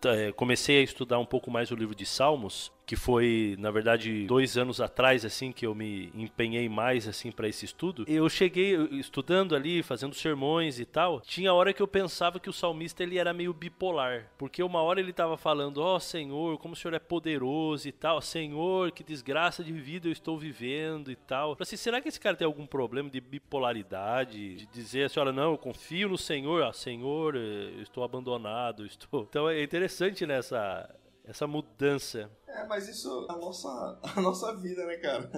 é, 0.04 0.30
comecei 0.30 0.78
a 0.78 0.84
estudar 0.84 1.18
um 1.18 1.26
pouco 1.26 1.50
mais 1.50 1.72
o 1.72 1.74
livro 1.74 1.96
de 1.96 2.06
Salmos, 2.06 2.70
que 2.88 2.96
foi, 2.96 3.54
na 3.58 3.70
verdade, 3.70 4.26
dois 4.26 4.56
anos 4.56 4.80
atrás, 4.80 5.22
assim, 5.22 5.52
que 5.52 5.66
eu 5.66 5.74
me 5.74 6.10
empenhei 6.14 6.70
mais, 6.70 7.06
assim, 7.06 7.30
para 7.30 7.46
esse 7.46 7.66
estudo. 7.66 8.06
Eu 8.08 8.26
cheguei 8.30 8.76
estudando 8.92 9.54
ali, 9.54 9.82
fazendo 9.82 10.14
sermões 10.14 10.80
e 10.80 10.86
tal. 10.86 11.20
Tinha 11.20 11.52
hora 11.52 11.74
que 11.74 11.82
eu 11.82 11.86
pensava 11.86 12.40
que 12.40 12.48
o 12.48 12.52
salmista 12.52 13.02
ele 13.02 13.18
era 13.18 13.34
meio 13.34 13.52
bipolar, 13.52 14.32
porque 14.38 14.62
uma 14.62 14.80
hora 14.80 15.00
ele 15.00 15.10
estava 15.10 15.36
falando, 15.36 15.82
ó 15.82 15.96
oh, 15.96 16.00
Senhor, 16.00 16.56
como 16.56 16.72
o 16.72 16.76
Senhor 16.78 16.94
é 16.94 16.98
poderoso 16.98 17.86
e 17.86 17.92
tal, 17.92 18.22
Senhor, 18.22 18.90
que 18.90 19.04
desgraça 19.04 19.62
de 19.62 19.72
vida 19.74 20.08
eu 20.08 20.12
estou 20.12 20.38
vivendo 20.38 21.12
e 21.12 21.16
tal. 21.16 21.58
Assim, 21.60 21.76
será 21.76 22.00
que 22.00 22.08
esse 22.08 22.18
cara 22.18 22.36
tem 22.36 22.46
algum 22.46 22.64
problema 22.64 23.10
de 23.10 23.20
bipolaridade, 23.20 24.56
de 24.56 24.66
dizer 24.68 25.04
assim, 25.04 25.20
olha, 25.20 25.30
não, 25.30 25.50
eu 25.50 25.58
confio 25.58 26.08
no 26.08 26.16
Senhor, 26.16 26.62
ah, 26.62 26.72
Senhor, 26.72 27.36
eh, 27.36 27.74
eu 27.76 27.82
estou 27.82 28.02
abandonado, 28.02 28.86
estou. 28.86 29.26
Então 29.28 29.46
é 29.46 29.62
interessante 29.62 30.24
nessa 30.24 30.88
essa 31.28 31.46
mudança. 31.46 32.30
É, 32.46 32.66
mas 32.66 32.88
isso 32.88 33.26
é 33.28 33.32
a 33.32 33.36
nossa, 33.36 33.68
a 34.02 34.20
nossa 34.20 34.56
vida, 34.56 34.84
né, 34.86 34.96
cara? 34.96 35.30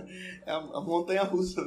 É 0.47 0.53
a, 0.53 0.57
a 0.57 0.80
montanha 0.80 1.24
russa. 1.24 1.61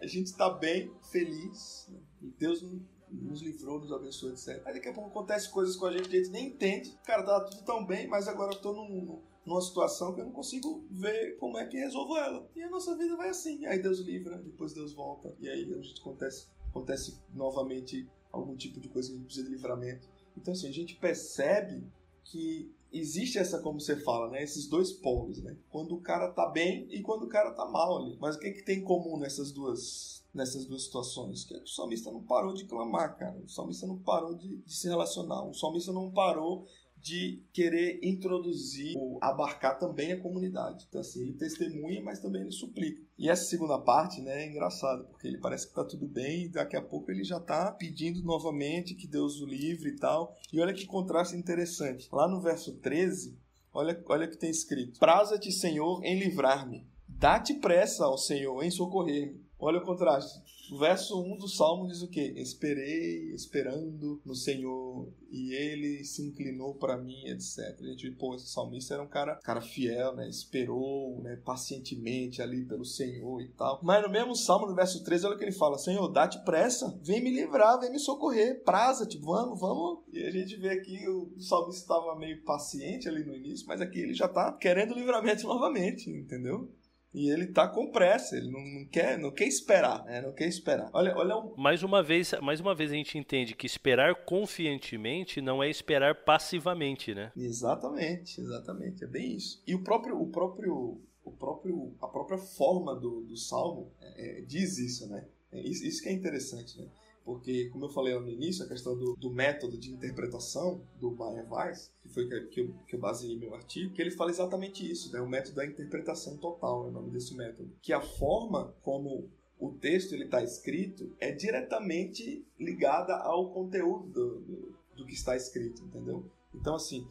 A 0.00 0.06
gente 0.06 0.36
tá 0.36 0.50
bem, 0.50 0.92
feliz, 1.10 1.86
né? 1.90 2.00
Deus 2.38 2.62
nos 3.10 3.40
livrou, 3.40 3.80
nos 3.80 3.92
abençoou, 3.92 4.32
etc. 4.32 4.62
Aí 4.66 4.74
daqui 4.74 4.88
a 4.88 4.92
pouco 4.92 5.10
acontece 5.10 5.50
coisas 5.50 5.76
com 5.76 5.86
a 5.86 5.92
gente 5.92 6.08
que 6.08 6.16
a 6.16 6.18
gente 6.18 6.32
nem 6.32 6.48
entende. 6.48 6.98
Cara, 7.04 7.22
tá 7.22 7.40
tudo 7.40 7.64
tão 7.64 7.86
bem, 7.86 8.06
mas 8.08 8.28
agora 8.28 8.52
eu 8.52 8.60
tô 8.60 8.72
num, 8.72 9.22
numa 9.44 9.60
situação 9.60 10.14
que 10.14 10.20
eu 10.20 10.24
não 10.24 10.32
consigo 10.32 10.84
ver 10.90 11.36
como 11.38 11.56
é 11.56 11.66
que 11.66 11.78
resolvo 11.78 12.16
ela. 12.16 12.46
E 12.54 12.62
a 12.62 12.68
nossa 12.68 12.96
vida 12.96 13.16
vai 13.16 13.28
assim. 13.28 13.64
Aí 13.66 13.80
Deus 13.80 14.00
livra, 14.00 14.36
depois 14.38 14.74
Deus 14.74 14.92
volta. 14.92 15.34
E 15.38 15.48
aí 15.48 15.72
a 15.72 15.80
gente 15.80 16.00
acontece, 16.00 16.48
acontece 16.68 17.18
novamente 17.32 18.06
algum 18.30 18.56
tipo 18.56 18.80
de 18.80 18.88
coisa 18.88 19.08
que 19.08 19.14
a 19.14 19.16
gente 19.18 19.26
precisa 19.26 19.46
de 19.46 19.52
livramento. 19.54 20.08
Então 20.36 20.52
assim, 20.52 20.68
a 20.68 20.72
gente 20.72 20.96
percebe 20.96 21.86
que 22.24 22.74
existe 22.92 23.38
essa, 23.38 23.60
como 23.60 23.80
você 23.80 23.96
fala, 23.96 24.30
né? 24.30 24.42
Esses 24.42 24.66
dois 24.66 24.92
polos, 24.92 25.42
né? 25.42 25.56
Quando 25.70 25.94
o 25.94 26.00
cara 26.00 26.30
tá 26.30 26.46
bem 26.46 26.86
e 26.90 27.02
quando 27.02 27.24
o 27.24 27.28
cara 27.28 27.52
tá 27.52 27.64
mal 27.66 27.98
ali. 27.98 28.16
Mas 28.20 28.36
o 28.36 28.38
que, 28.38 28.50
que 28.50 28.64
tem 28.64 28.78
em 28.78 28.84
comum 28.84 29.18
nessas 29.18 29.52
duas, 29.52 30.24
nessas 30.32 30.66
duas 30.66 30.84
situações? 30.84 31.44
É 31.50 31.58
que 31.58 31.64
o 31.64 31.66
salmista 31.66 32.10
não 32.10 32.22
parou 32.22 32.54
de 32.54 32.64
clamar, 32.64 33.16
cara. 33.16 33.38
O 33.44 33.48
salmista 33.48 33.86
não 33.86 33.98
parou 33.98 34.34
de, 34.34 34.56
de 34.58 34.74
se 34.74 34.88
relacionar. 34.88 35.44
O 35.44 35.54
salmista 35.54 35.92
não 35.92 36.10
parou 36.10 36.66
de 37.06 37.40
querer 37.52 38.00
introduzir, 38.02 38.96
ou 38.96 39.16
abarcar 39.22 39.78
também 39.78 40.10
a 40.10 40.20
comunidade. 40.20 40.86
Então, 40.88 41.00
assim, 41.00 41.22
ele 41.22 41.34
testemunha, 41.34 42.02
mas 42.02 42.18
também 42.18 42.42
ele 42.42 42.50
suplica. 42.50 43.00
E 43.16 43.30
essa 43.30 43.44
segunda 43.44 43.78
parte, 43.78 44.20
né, 44.20 44.42
é 44.42 44.48
engraçado, 44.48 45.04
porque 45.04 45.28
ele 45.28 45.38
parece 45.38 45.68
que 45.68 45.74
tá 45.74 45.84
tudo 45.84 46.08
bem 46.08 46.46
e 46.46 46.48
daqui 46.48 46.74
a 46.74 46.82
pouco 46.82 47.08
ele 47.12 47.22
já 47.22 47.38
tá 47.38 47.70
pedindo 47.70 48.24
novamente 48.24 48.96
que 48.96 49.06
Deus 49.06 49.40
o 49.40 49.46
livre 49.46 49.90
e 49.90 49.96
tal. 49.96 50.36
E 50.52 50.60
olha 50.60 50.74
que 50.74 50.84
contraste 50.84 51.36
interessante. 51.36 52.08
Lá 52.12 52.26
no 52.26 52.40
verso 52.40 52.72
13, 52.78 53.38
olha, 53.72 54.02
olha 54.08 54.26
que 54.26 54.36
tem 54.36 54.50
escrito: 54.50 54.98
Praza-te, 54.98 55.52
Senhor, 55.52 56.04
em 56.04 56.18
livrar-me. 56.18 56.88
Dá-te 57.08 57.54
pressa 57.54 58.04
ao 58.04 58.18
Senhor 58.18 58.64
em 58.64 58.70
socorrer-me. 58.70 59.45
Olha 59.58 59.78
o 59.78 59.84
contraste. 59.84 60.42
O 60.70 60.78
verso 60.78 61.22
1 61.22 61.38
do 61.38 61.48
Salmo 61.48 61.86
diz 61.86 62.02
o 62.02 62.08
quê? 62.08 62.34
Esperei, 62.36 63.32
esperando 63.32 64.20
no 64.24 64.34
Senhor, 64.34 65.08
e 65.30 65.54
ele 65.54 66.04
se 66.04 66.26
inclinou 66.26 66.74
para 66.74 66.96
mim, 66.96 67.26
etc. 67.26 67.80
A 67.80 67.84
gente, 67.84 68.10
pô, 68.12 68.34
esse 68.34 68.48
salmista 68.48 68.94
era 68.94 69.02
um 69.02 69.08
cara, 69.08 69.36
cara 69.36 69.60
fiel, 69.60 70.14
né? 70.14 70.28
Esperou, 70.28 71.22
né? 71.22 71.36
Pacientemente 71.36 72.42
ali 72.42 72.64
pelo 72.64 72.84
Senhor 72.84 73.40
e 73.40 73.48
tal. 73.48 73.80
Mas 73.82 74.02
no 74.02 74.10
mesmo 74.10 74.34
Salmo, 74.34 74.66
no 74.66 74.74
verso 74.74 75.02
13, 75.04 75.26
olha 75.26 75.36
o 75.36 75.38
que 75.38 75.44
ele 75.44 75.52
fala: 75.52 75.78
Senhor, 75.78 76.08
dá-te 76.08 76.44
pressa, 76.44 76.98
vem 77.02 77.22
me 77.22 77.30
livrar, 77.30 77.80
vem 77.80 77.90
me 77.90 77.98
socorrer, 77.98 78.62
praza-te, 78.62 79.18
vamos, 79.18 79.58
vamos. 79.58 80.00
E 80.12 80.22
a 80.24 80.30
gente 80.30 80.56
vê 80.56 80.70
aqui 80.70 81.08
o 81.08 81.40
salmista 81.40 81.82
estava 81.82 82.18
meio 82.18 82.42
paciente 82.42 83.08
ali 83.08 83.24
no 83.24 83.34
início, 83.34 83.66
mas 83.66 83.80
aqui 83.80 84.00
ele 84.00 84.14
já 84.14 84.28
tá 84.28 84.52
querendo 84.52 84.94
livramento 84.94 85.44
novamente, 85.48 86.10
entendeu? 86.10 86.68
E 87.16 87.30
ele 87.30 87.46
tá 87.46 87.66
com 87.66 87.90
pressa, 87.90 88.36
ele 88.36 88.50
não, 88.50 88.60
não 88.60 88.84
quer, 88.84 89.18
não 89.18 89.30
quer 89.30 89.46
esperar, 89.46 90.04
né? 90.04 90.20
Não 90.20 90.32
quer 90.34 90.46
esperar. 90.48 90.90
Olha, 90.92 91.16
olha 91.16 91.34
um... 91.38 91.54
mais 91.56 91.82
uma 91.82 92.02
vez, 92.02 92.34
mais 92.42 92.60
uma 92.60 92.74
vez 92.74 92.92
a 92.92 92.94
gente 92.94 93.16
entende 93.16 93.54
que 93.54 93.64
esperar 93.64 94.14
confiantemente 94.26 95.40
não 95.40 95.62
é 95.62 95.70
esperar 95.70 96.24
passivamente, 96.26 97.14
né? 97.14 97.32
Exatamente, 97.34 98.38
exatamente, 98.38 99.02
é 99.02 99.06
bem 99.06 99.34
isso. 99.34 99.62
E 99.66 99.74
o 99.74 99.82
próprio, 99.82 100.20
o 100.20 100.26
próprio, 100.26 101.00
o 101.24 101.30
próprio, 101.32 101.94
a 102.02 102.06
própria 102.06 102.36
forma 102.36 102.94
do, 102.94 103.22
do 103.22 103.36
salmo 103.38 103.90
é, 103.98 104.40
é 104.40 104.40
diz 104.42 104.76
isso, 104.76 105.08
né? 105.08 105.26
É 105.50 105.60
isso, 105.62 105.86
isso 105.86 106.02
que 106.02 106.10
é 106.10 106.12
interessante, 106.12 106.78
né? 106.78 106.86
Porque, 107.26 107.68
como 107.70 107.86
eu 107.86 107.88
falei 107.88 108.16
no 108.16 108.30
início, 108.30 108.64
a 108.64 108.68
questão 108.68 108.96
do, 108.96 109.16
do 109.16 109.28
método 109.28 109.76
de 109.76 109.92
interpretação 109.92 110.80
do 111.00 111.10
Bayer 111.10 111.52
Weiss, 111.52 111.92
que 112.00 112.08
foi 112.08 112.28
que, 112.28 112.40
que, 112.42 112.60
eu, 112.60 112.74
que 112.86 112.94
eu 112.94 113.00
baseei 113.00 113.36
meu 113.36 113.52
artigo, 113.52 113.92
que 113.92 114.00
ele 114.00 114.12
fala 114.12 114.30
exatamente 114.30 114.88
isso, 114.88 115.12
né? 115.12 115.20
o 115.20 115.28
método 115.28 115.56
da 115.56 115.66
interpretação 115.66 116.36
total 116.36 116.86
é 116.86 116.88
o 116.88 116.92
nome 116.92 117.10
desse 117.10 117.34
método. 117.34 117.68
Que 117.82 117.92
a 117.92 118.00
forma 118.00 118.72
como 118.80 119.28
o 119.58 119.72
texto 119.72 120.14
está 120.14 120.40
escrito 120.40 121.12
é 121.18 121.32
diretamente 121.32 122.46
ligada 122.60 123.16
ao 123.16 123.50
conteúdo 123.50 124.06
do, 124.06 124.40
do, 124.42 124.74
do 124.98 125.04
que 125.04 125.14
está 125.14 125.34
escrito, 125.34 125.82
entendeu? 125.82 126.24
Então, 126.54 126.76
assim, 126.76 127.04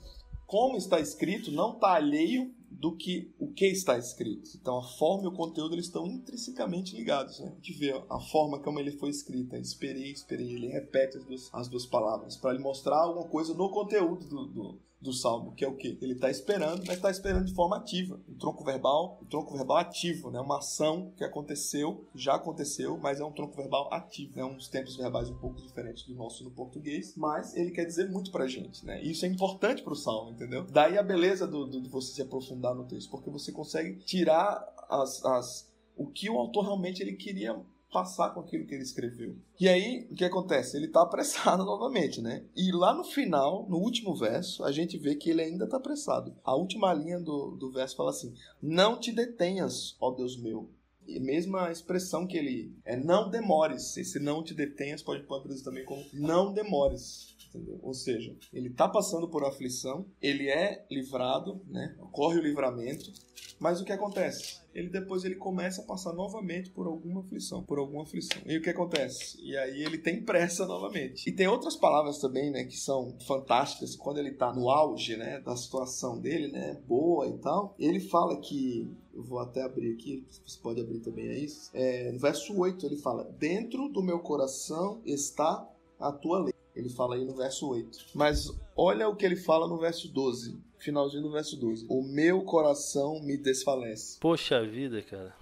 como 0.47 0.77
está 0.77 0.97
escrito 0.97 1.51
não 1.51 1.73
está 1.73 1.93
alheio 1.95 2.55
do 2.79 2.95
que 2.95 3.33
o 3.39 3.47
que 3.47 3.65
está 3.67 3.97
escrito. 3.97 4.51
Então 4.55 4.77
a 4.77 4.83
forma 4.83 5.25
e 5.25 5.27
o 5.27 5.31
conteúdo 5.31 5.75
eles 5.75 5.85
estão 5.85 6.05
intrinsecamente 6.07 6.95
ligados. 6.95 7.39
Né? 7.39 7.47
A 7.51 7.55
gente 7.55 7.73
vê 7.73 7.91
a 8.09 8.19
forma 8.19 8.59
como 8.59 8.79
ele 8.79 8.91
foi 8.91 9.09
escrita. 9.09 9.57
Esperei, 9.57 10.11
esperei. 10.11 10.53
Ele 10.53 10.67
repete 10.67 11.17
as 11.17 11.25
duas, 11.25 11.49
as 11.53 11.67
duas 11.67 11.85
palavras 11.85 12.35
para 12.35 12.53
ele 12.53 12.63
mostrar 12.63 12.97
alguma 12.97 13.27
coisa 13.27 13.53
no 13.53 13.69
conteúdo 13.69 14.25
do, 14.25 14.45
do, 14.47 14.79
do 15.01 15.13
salmo, 15.13 15.53
que 15.53 15.63
é 15.63 15.67
o 15.67 15.75
que? 15.75 15.97
Ele 16.01 16.13
está 16.13 16.29
esperando, 16.29 16.83
mas 16.87 16.95
está 16.95 17.11
esperando 17.11 17.45
de 17.45 17.53
forma 17.53 17.77
ativa. 17.77 18.19
Um 18.27 18.35
tronco 18.35 18.63
verbal, 18.63 19.19
um 19.21 19.25
tronco 19.25 19.55
verbal 19.55 19.77
ativo, 19.77 20.31
né? 20.31 20.39
Uma 20.39 20.59
ação 20.59 21.11
que 21.15 21.23
aconteceu, 21.23 22.05
já 22.15 22.35
aconteceu, 22.35 22.97
mas 22.97 23.19
é 23.19 23.25
um 23.25 23.31
tronco 23.31 23.55
verbal 23.55 23.93
ativo, 23.93 24.35
né? 24.35 24.43
Uns 24.43 24.67
tempos 24.67 24.95
verbais 24.95 25.29
um 25.29 25.37
pouco 25.37 25.61
diferentes 25.61 26.03
do 26.07 26.15
nosso 26.15 26.43
no 26.43 26.51
português, 26.51 27.13
mas 27.15 27.55
ele 27.55 27.71
quer 27.71 27.85
dizer 27.85 28.09
muito 28.09 28.31
pra 28.31 28.47
gente, 28.47 28.85
né? 28.85 29.03
E 29.03 29.11
isso 29.11 29.25
é 29.25 29.27
importante 29.27 29.83
pro 29.83 29.95
salmo, 29.95 30.31
entendeu? 30.31 30.65
Daí 30.65 30.97
a 30.97 31.03
beleza 31.03 31.45
do, 31.45 31.65
do, 31.65 31.81
de 31.81 31.89
você 31.89 32.13
se 32.13 32.21
aprofundar 32.21 32.73
no 32.73 32.85
texto, 32.85 33.09
porque 33.09 33.29
você 33.29 33.51
consegue 33.51 33.97
tirar 33.97 34.65
as, 34.89 35.23
as 35.23 35.75
o 35.95 36.07
que 36.07 36.29
o 36.29 36.37
autor 36.37 36.63
realmente 36.63 37.01
ele 37.01 37.13
queria 37.13 37.55
passar 37.95 38.33
com 38.33 38.41
aquilo 38.41 38.65
que 38.65 38.73
ele 38.73 38.83
escreveu. 38.83 39.37
E 39.57 39.69
aí, 39.69 40.05
o 40.11 40.15
que 40.15 40.25
acontece? 40.25 40.75
Ele 40.75 40.87
está 40.87 41.01
apressado 41.01 41.63
novamente, 41.63 42.19
né? 42.19 42.43
E 42.53 42.69
lá 42.73 42.93
no 42.93 43.05
final, 43.05 43.65
no 43.69 43.77
último 43.77 44.13
verso, 44.13 44.65
a 44.65 44.71
gente 44.73 44.97
vê 44.97 45.15
que 45.15 45.29
ele 45.29 45.41
ainda 45.41 45.63
está 45.63 45.77
apressado. 45.77 46.35
A 46.43 46.53
última 46.53 46.93
linha 46.93 47.21
do, 47.21 47.51
do 47.51 47.71
verso 47.71 47.95
fala 47.95 48.09
assim: 48.09 48.33
Não 48.61 48.99
te 48.99 49.13
detenhas, 49.13 49.95
ó 50.01 50.11
Deus 50.11 50.35
meu. 50.35 50.69
E 51.07 51.19
mesma 51.21 51.71
expressão 51.71 52.27
que 52.27 52.35
ele 52.35 52.75
é 52.83 52.97
não 52.97 53.29
demores. 53.29 53.95
Esse 53.95 54.19
não 54.19 54.43
te 54.43 54.53
detenhas 54.53 55.01
pode 55.01 55.23
traduzir 55.23 55.63
também 55.63 55.85
como 55.85 56.03
não 56.11 56.51
demores. 56.51 57.34
Entendeu? 57.55 57.79
Ou 57.81 57.93
seja, 57.93 58.35
ele 58.51 58.67
está 58.67 58.87
passando 58.87 59.29
por 59.29 59.45
aflição, 59.45 60.05
ele 60.21 60.49
é 60.49 60.85
livrado, 60.91 61.61
né? 61.67 61.95
ocorre 61.99 62.39
o 62.39 62.43
livramento, 62.43 63.11
mas 63.59 63.79
o 63.79 63.85
que 63.85 63.91
acontece? 63.91 64.59
Ele 64.73 64.89
depois 64.89 65.23
ele 65.23 65.35
começa 65.35 65.81
a 65.81 65.85
passar 65.85 66.11
novamente 66.11 66.69
por 66.69 66.85
alguma 66.85 67.21
aflição, 67.21 67.63
por 67.63 67.79
alguma 67.79 68.03
aflição. 68.03 68.41
E 68.45 68.57
o 68.57 68.61
que 68.61 68.69
acontece? 68.69 69.37
E 69.41 69.55
aí 69.55 69.81
ele 69.81 69.97
tem 69.97 70.21
pressa 70.21 70.65
novamente. 70.65 71.29
E 71.29 71.31
tem 71.31 71.47
outras 71.47 71.77
palavras 71.77 72.19
também, 72.19 72.51
né, 72.51 72.65
que 72.65 72.75
são 72.75 73.15
fantásticas 73.25 73.95
quando 73.95 74.17
ele 74.17 74.31
está 74.31 74.53
no 74.53 74.69
auge, 74.69 75.15
né, 75.15 75.39
da 75.39 75.55
situação 75.55 76.19
dele, 76.19 76.51
né, 76.51 76.81
boa 76.85 77.27
e 77.27 77.37
tal. 77.37 77.73
Ele 77.79 78.01
fala 78.01 78.37
que 78.41 78.91
eu 79.13 79.23
vou 79.23 79.39
até 79.39 79.63
abrir 79.63 79.93
aqui, 79.93 80.27
você 80.45 80.59
pode 80.59 80.81
abrir 80.81 80.99
também 80.99 81.27
é 81.27 81.39
isso. 81.39 81.69
É, 81.73 82.11
no 82.11 82.19
verso 82.19 82.57
8 82.57 82.85
ele 82.85 82.97
fala: 82.97 83.23
"Dentro 83.39 83.87
do 83.87 84.03
meu 84.03 84.19
coração 84.19 85.01
está 85.05 85.65
a 85.97 86.11
tua 86.11 86.43
lei". 86.43 86.54
Ele 86.75 86.89
fala 86.89 87.15
aí 87.15 87.23
no 87.23 87.35
verso 87.35 87.69
8. 87.69 88.07
Mas 88.13 88.51
olha 88.75 89.07
o 89.07 89.15
que 89.15 89.25
ele 89.25 89.35
fala 89.35 89.67
no 89.67 89.77
verso 89.77 90.11
12. 90.11 90.59
Finalzinho 90.77 91.23
do 91.23 91.31
verso 91.31 91.57
12. 91.57 91.85
O 91.89 92.03
meu 92.03 92.43
coração 92.43 93.19
me 93.21 93.37
desfalece. 93.37 94.19
Poxa 94.19 94.61
vida, 94.63 95.01
cara. 95.01 95.33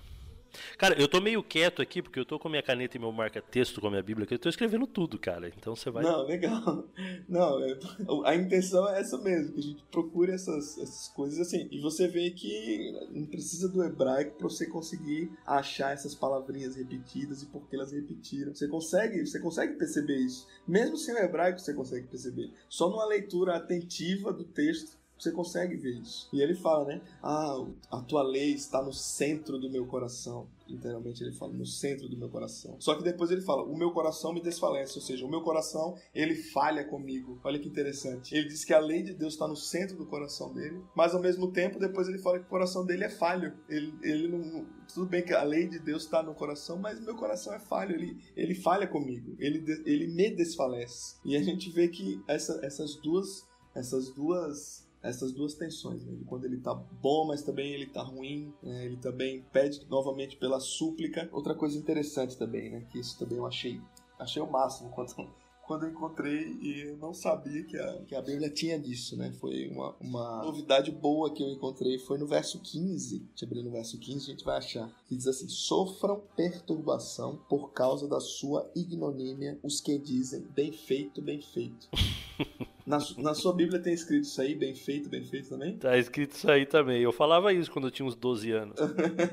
Cara, 0.78 0.99
eu 0.99 1.08
tô 1.08 1.20
meio 1.20 1.43
quieto 1.43 1.82
aqui, 1.82 2.01
porque 2.01 2.20
eu 2.20 2.26
tô 2.26 2.39
com 2.39 2.49
minha 2.49 2.62
caneta 2.62 2.97
e 2.97 2.99
meu 2.99 3.12
marca-texto 3.12 3.82
com 3.82 3.88
a 3.88 3.89
minha 3.89 4.04
Bíblia, 4.04 4.26
que 4.28 4.34
eu 4.34 4.39
tô 4.39 4.49
escrevendo 4.49 4.86
tudo, 4.86 5.18
cara. 5.18 5.51
Então 5.58 5.76
você 5.76 5.89
vai. 5.89 6.04
Não, 6.04 6.26
legal. 6.26 6.88
Não, 7.28 8.26
a 8.26 8.36
intenção 8.36 8.88
é 8.89 8.99
essa 8.99 9.18
mesmo, 9.18 9.54
que 9.54 9.60
a 9.60 9.64
gente 9.64 9.84
procure 9.91 10.32
essas, 10.32 10.78
essas 10.78 11.08
coisas 11.10 11.39
assim. 11.39 11.68
E 11.72 11.80
você 11.80 12.08
vê 12.08 12.30
que 12.32 12.91
não 13.12 13.26
precisa 13.26 13.68
do 13.70 13.84
hebraico 13.84 14.38
pra 14.38 14.49
você 14.49 14.66
conseguir 14.68 15.32
achar 15.45 15.93
essas 15.93 16.14
palavrinhas 16.14 16.76
repetidas 16.76 17.41
e 17.41 17.45
por 17.47 17.68
que 17.68 17.76
elas 17.76 17.91
repetiram. 17.91 18.54
Você 18.54 18.68
consegue, 18.68 19.26
você 19.26 19.39
consegue 19.39 19.74
perceber 19.76 20.18
isso. 20.18 20.47
Mesmo 20.68 20.97
sem 20.97 21.14
o 21.16 21.18
hebraico, 21.18 21.60
você 21.60 21.74
consegue 21.74 22.08
perceber. 22.08 22.51
Só 22.70 22.89
numa 22.89 23.06
leitura 23.06 23.56
atentiva 23.56 24.32
do 24.32 24.43
texto 24.43 25.03
você 25.18 25.32
consegue 25.32 25.76
ver 25.76 25.93
isso. 26.01 26.28
E 26.34 26.41
ele 26.41 26.53
fala, 26.53 26.86
né? 26.86 27.01
Ah, 27.22 27.66
a 27.91 28.01
tua 28.01 28.24
lei 28.24 28.53
está 28.53 28.82
no 28.82 28.91
centro 28.91 29.57
do 29.57 29.70
meu 29.70 29.86
coração. 29.86 30.47
Literalmente 30.68 31.24
ele 31.24 31.32
fala, 31.32 31.53
no 31.53 31.66
centro 31.66 32.09
do 32.09 32.18
meu 32.18 32.30
coração. 32.30 32.76
Só 32.80 32.95
que 32.95 33.03
depois 33.03 33.32
ele 33.32 33.41
fala, 33.41 33.64
o 33.64 33.78
meu 33.78 33.91
coração 33.91 34.34
me 34.34 34.41
desfalece. 34.41 34.97
Ou 34.97 35.01
seja, 35.01 35.26
o 35.26 35.30
meu 35.30 35.41
coração, 35.41 35.95
ele 36.14 36.36
falha 36.36 36.84
comigo. 36.84 37.39
Olha 37.43 37.59
que 37.59 37.68
interessante. 37.68 38.36
Ele 38.36 38.47
diz 38.47 38.66
que 38.66 38.74
a 38.74 38.80
lei 38.80 39.03
de 39.03 39.14
Deus 39.14 39.34
está 39.34 39.47
no 39.47 39.55
centro 39.55 39.95
do 39.97 40.05
coração 40.05 40.53
dele. 40.53 40.82
Mas 40.95 41.14
ao 41.14 41.22
mesmo 41.22 41.51
tempo, 41.51 41.80
depois 41.80 42.07
ele 42.07 42.18
fala 42.18 42.39
que 42.39 42.45
o 42.45 42.49
coração 42.49 42.86
dele 42.86 43.03
é 43.03 43.09
falho. 43.09 43.53
Ele, 43.70 43.93
ele 44.01 44.28
não. 44.28 44.66
Tudo 44.93 45.05
bem 45.05 45.24
que 45.24 45.34
a 45.34 45.43
lei 45.43 45.68
de 45.68 45.80
Deus 45.80 46.03
está 46.03 46.22
no 46.22 46.36
coração, 46.36 46.78
mas 46.78 46.99
meu 46.99 47.16
coração 47.16 47.53
é 47.53 47.59
falho. 47.59 47.95
Ele, 47.95 48.18
ele 48.36 48.55
falha 48.55 48.88
comigo. 48.88 49.36
Ele, 49.39 49.64
ele 49.86 50.07
me 50.07 50.30
desfalece. 50.32 51.16
E 51.24 51.36
a 51.38 51.41
gente 51.41 51.70
vê 51.70 51.88
que 51.88 52.22
essa, 52.28 52.59
essas 52.64 52.95
duas. 52.95 53.47
Essas 53.76 54.11
duas 54.11 54.83
essas 55.04 55.34
duas 55.34 55.54
tensões, 55.54 56.06
né? 56.06 56.16
De 56.16 56.24
quando 56.24 56.45
ele 56.45 56.58
tá 56.58 56.74
bom, 56.74 57.28
mas 57.28 57.43
também 57.43 57.74
ele 57.74 57.86
tá 57.86 58.01
ruim, 58.01 58.54
né? 58.64 58.86
ele 58.86 58.97
também 58.97 59.43
pede 59.51 59.86
novamente 59.89 60.38
pela 60.38 60.60
súplica. 60.62 61.30
Outra 61.32 61.54
coisa 61.54 61.78
interessante 61.78 62.38
também, 62.38 62.72
né? 62.72 62.88
Que 62.89 62.99
isso 62.99 63.20
também 63.20 63.38
eu 63.38 63.45
achei, 63.45 63.82
achei 64.18 64.41
o 64.41 64.49
máximo 64.49 64.89
quando, 64.91 65.14
quando 65.68 65.84
eu 65.84 65.89
encontrei 65.89 66.58
e 66.62 66.88
eu 66.88 66.97
não 66.97 67.14
sabia 67.14 67.66
que 67.66 67.78
a, 67.78 68.01
que 68.08 68.16
a 68.16 68.22
Bíblia 68.22 68.49
tinha 68.49 68.80
disso, 68.80 69.18
né? 69.18 69.34
Foi 69.34 69.68
uma, 69.68 69.93
uma 69.99 70.41
novidade 70.41 70.89
boa 70.89 71.34
que 71.34 71.43
eu 71.43 71.49
encontrei, 71.49 71.99
foi 71.99 72.18
no 72.18 72.26
verso 72.26 72.60
15. 72.62 73.20
Deixa 73.20 73.43
eu 73.43 73.47
abrir 73.47 73.64
no 73.64 73.72
verso 73.72 73.99
15, 73.99 74.26
a 74.26 74.32
gente 74.32 74.45
vai 74.45 74.58
achar. 74.58 74.89
Que 75.06 75.18
diz 75.18 75.28
assim: 75.28 75.49
Sofram 75.49 76.24
perturbação 76.34 77.41
por 77.49 77.74
causa 77.74 78.08
da 78.08 78.22
sua 78.22 78.72
ignomínia 78.74 79.60
os 79.62 79.82
que 79.82 79.97
dizem 79.97 80.41
bem 80.56 80.72
feito, 80.72 81.22
bem 81.22 81.41
feito. 81.41 81.89
Na, 82.86 82.98
na 83.18 83.34
sua 83.34 83.54
Bíblia 83.54 83.80
tem 83.80 83.94
escrito 83.94 84.24
isso 84.24 84.42
aí, 84.42 84.54
bem 84.54 84.76
feito, 84.76 85.08
bem 85.08 85.24
feito 85.24 85.50
também? 85.50 85.78
Tá 85.78 85.98
escrito 85.98 86.36
isso 86.36 86.52
aí 86.52 86.66
também. 86.66 87.02
Eu 87.02 87.14
falava 87.14 87.54
isso 87.54 87.72
quando 87.72 87.88
eu 87.88 87.92
tinha 87.92 88.06
uns 88.06 88.16
12 88.16 88.52
anos. 88.52 88.76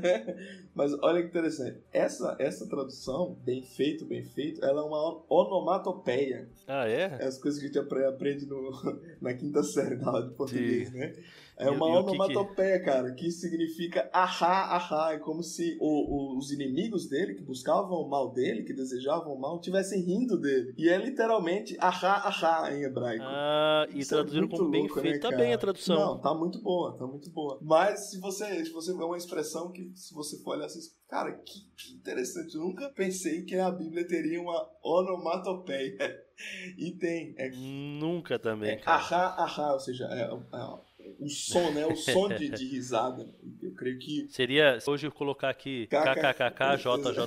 Mas 0.72 0.92
olha 1.02 1.20
que 1.20 1.28
interessante. 1.28 1.78
Essa, 1.92 2.36
essa 2.38 2.66
tradução, 2.68 3.36
bem 3.44 3.62
feito, 3.62 4.04
bem 4.04 4.24
feito, 4.24 4.64
ela 4.64 4.82
é 4.82 4.84
uma 4.84 5.22
onomatopeia. 5.28 6.48
Ah, 6.66 6.88
é? 6.88 7.18
É 7.20 7.26
as 7.26 7.38
coisas 7.38 7.60
que 7.60 7.66
a 7.66 7.82
gente 7.82 8.04
aprende 8.04 8.46
no, 8.46 8.70
na 9.20 9.34
quinta 9.34 9.64
série 9.64 9.96
na 9.96 10.06
aula 10.06 10.28
de 10.28 10.34
português, 10.34 10.88
Sim. 10.88 10.98
né? 10.98 11.14
É 11.60 11.70
uma 11.70 11.86
e, 11.88 11.92
onomatopeia, 11.92 12.78
que 12.78 12.84
cara, 12.86 13.12
que 13.12 13.30
significa 13.30 14.08
ahá, 14.12 14.74
ahá. 14.74 15.12
É 15.12 15.18
como 15.18 15.42
se 15.42 15.76
o, 15.78 16.34
o, 16.34 16.38
os 16.38 16.50
inimigos 16.50 17.06
dele, 17.06 17.34
que 17.34 17.42
buscavam 17.42 17.98
o 17.98 18.08
mal 18.08 18.32
dele, 18.32 18.64
que 18.64 18.72
desejavam 18.72 19.34
o 19.34 19.40
mal, 19.40 19.56
estivessem 19.56 20.02
rindo 20.02 20.40
dele. 20.40 20.74
E 20.78 20.88
é 20.88 20.96
literalmente 20.96 21.76
ahá, 21.78 22.14
ahá 22.14 22.72
em 22.72 22.82
hebraico. 22.82 23.24
Ah, 23.26 23.86
e 23.90 23.98
Isso 23.98 24.14
é 24.14 24.16
traduziram 24.16 24.46
é 24.46 24.50
como 24.50 24.70
bem 24.70 24.86
louco, 24.86 25.00
feito. 25.00 25.22
Né, 25.22 25.30
tá 25.30 25.36
bem 25.36 25.52
a 25.52 25.58
tradução. 25.58 25.96
Não, 25.96 26.18
tá 26.18 26.34
muito 26.34 26.62
boa, 26.62 26.96
tá 26.96 27.06
muito 27.06 27.30
boa. 27.30 27.58
Mas 27.60 28.10
se 28.10 28.18
você, 28.18 28.64
se 28.64 28.72
você 28.72 28.92
é 28.92 28.94
uma 28.94 29.18
expressão 29.18 29.70
que, 29.70 29.92
se 29.94 30.14
você 30.14 30.38
for 30.42 30.56
olhar, 30.56 30.64
assim, 30.64 30.80
cara, 31.10 31.32
que, 31.32 31.60
que 31.76 31.94
interessante. 31.94 32.54
Eu 32.54 32.62
nunca 32.62 32.88
pensei 32.88 33.42
que 33.42 33.56
a 33.56 33.70
Bíblia 33.70 34.06
teria 34.06 34.40
uma 34.40 34.66
onomatopeia. 34.82 35.96
E 36.78 36.92
tem. 36.92 37.34
É, 37.36 37.50
Nunca 37.50 38.38
também. 38.38 38.70
É, 38.70 38.80
ahá, 38.86 39.26
ahá, 39.44 39.74
ou 39.74 39.78
seja, 39.78 40.06
é, 40.06 40.22
é 40.22 40.80
o 41.20 41.28
som, 41.28 41.70
né? 41.72 41.86
O 41.86 41.94
som 41.94 42.28
de, 42.28 42.48
de 42.48 42.64
risada. 42.68 43.28
Eu 43.62 43.72
creio 43.74 43.98
que. 43.98 44.26
Seria 44.30 44.78
hoje 44.86 45.06
eu 45.06 45.12
colocar 45.12 45.50
aqui 45.50 45.86
KKKK, 45.86 46.78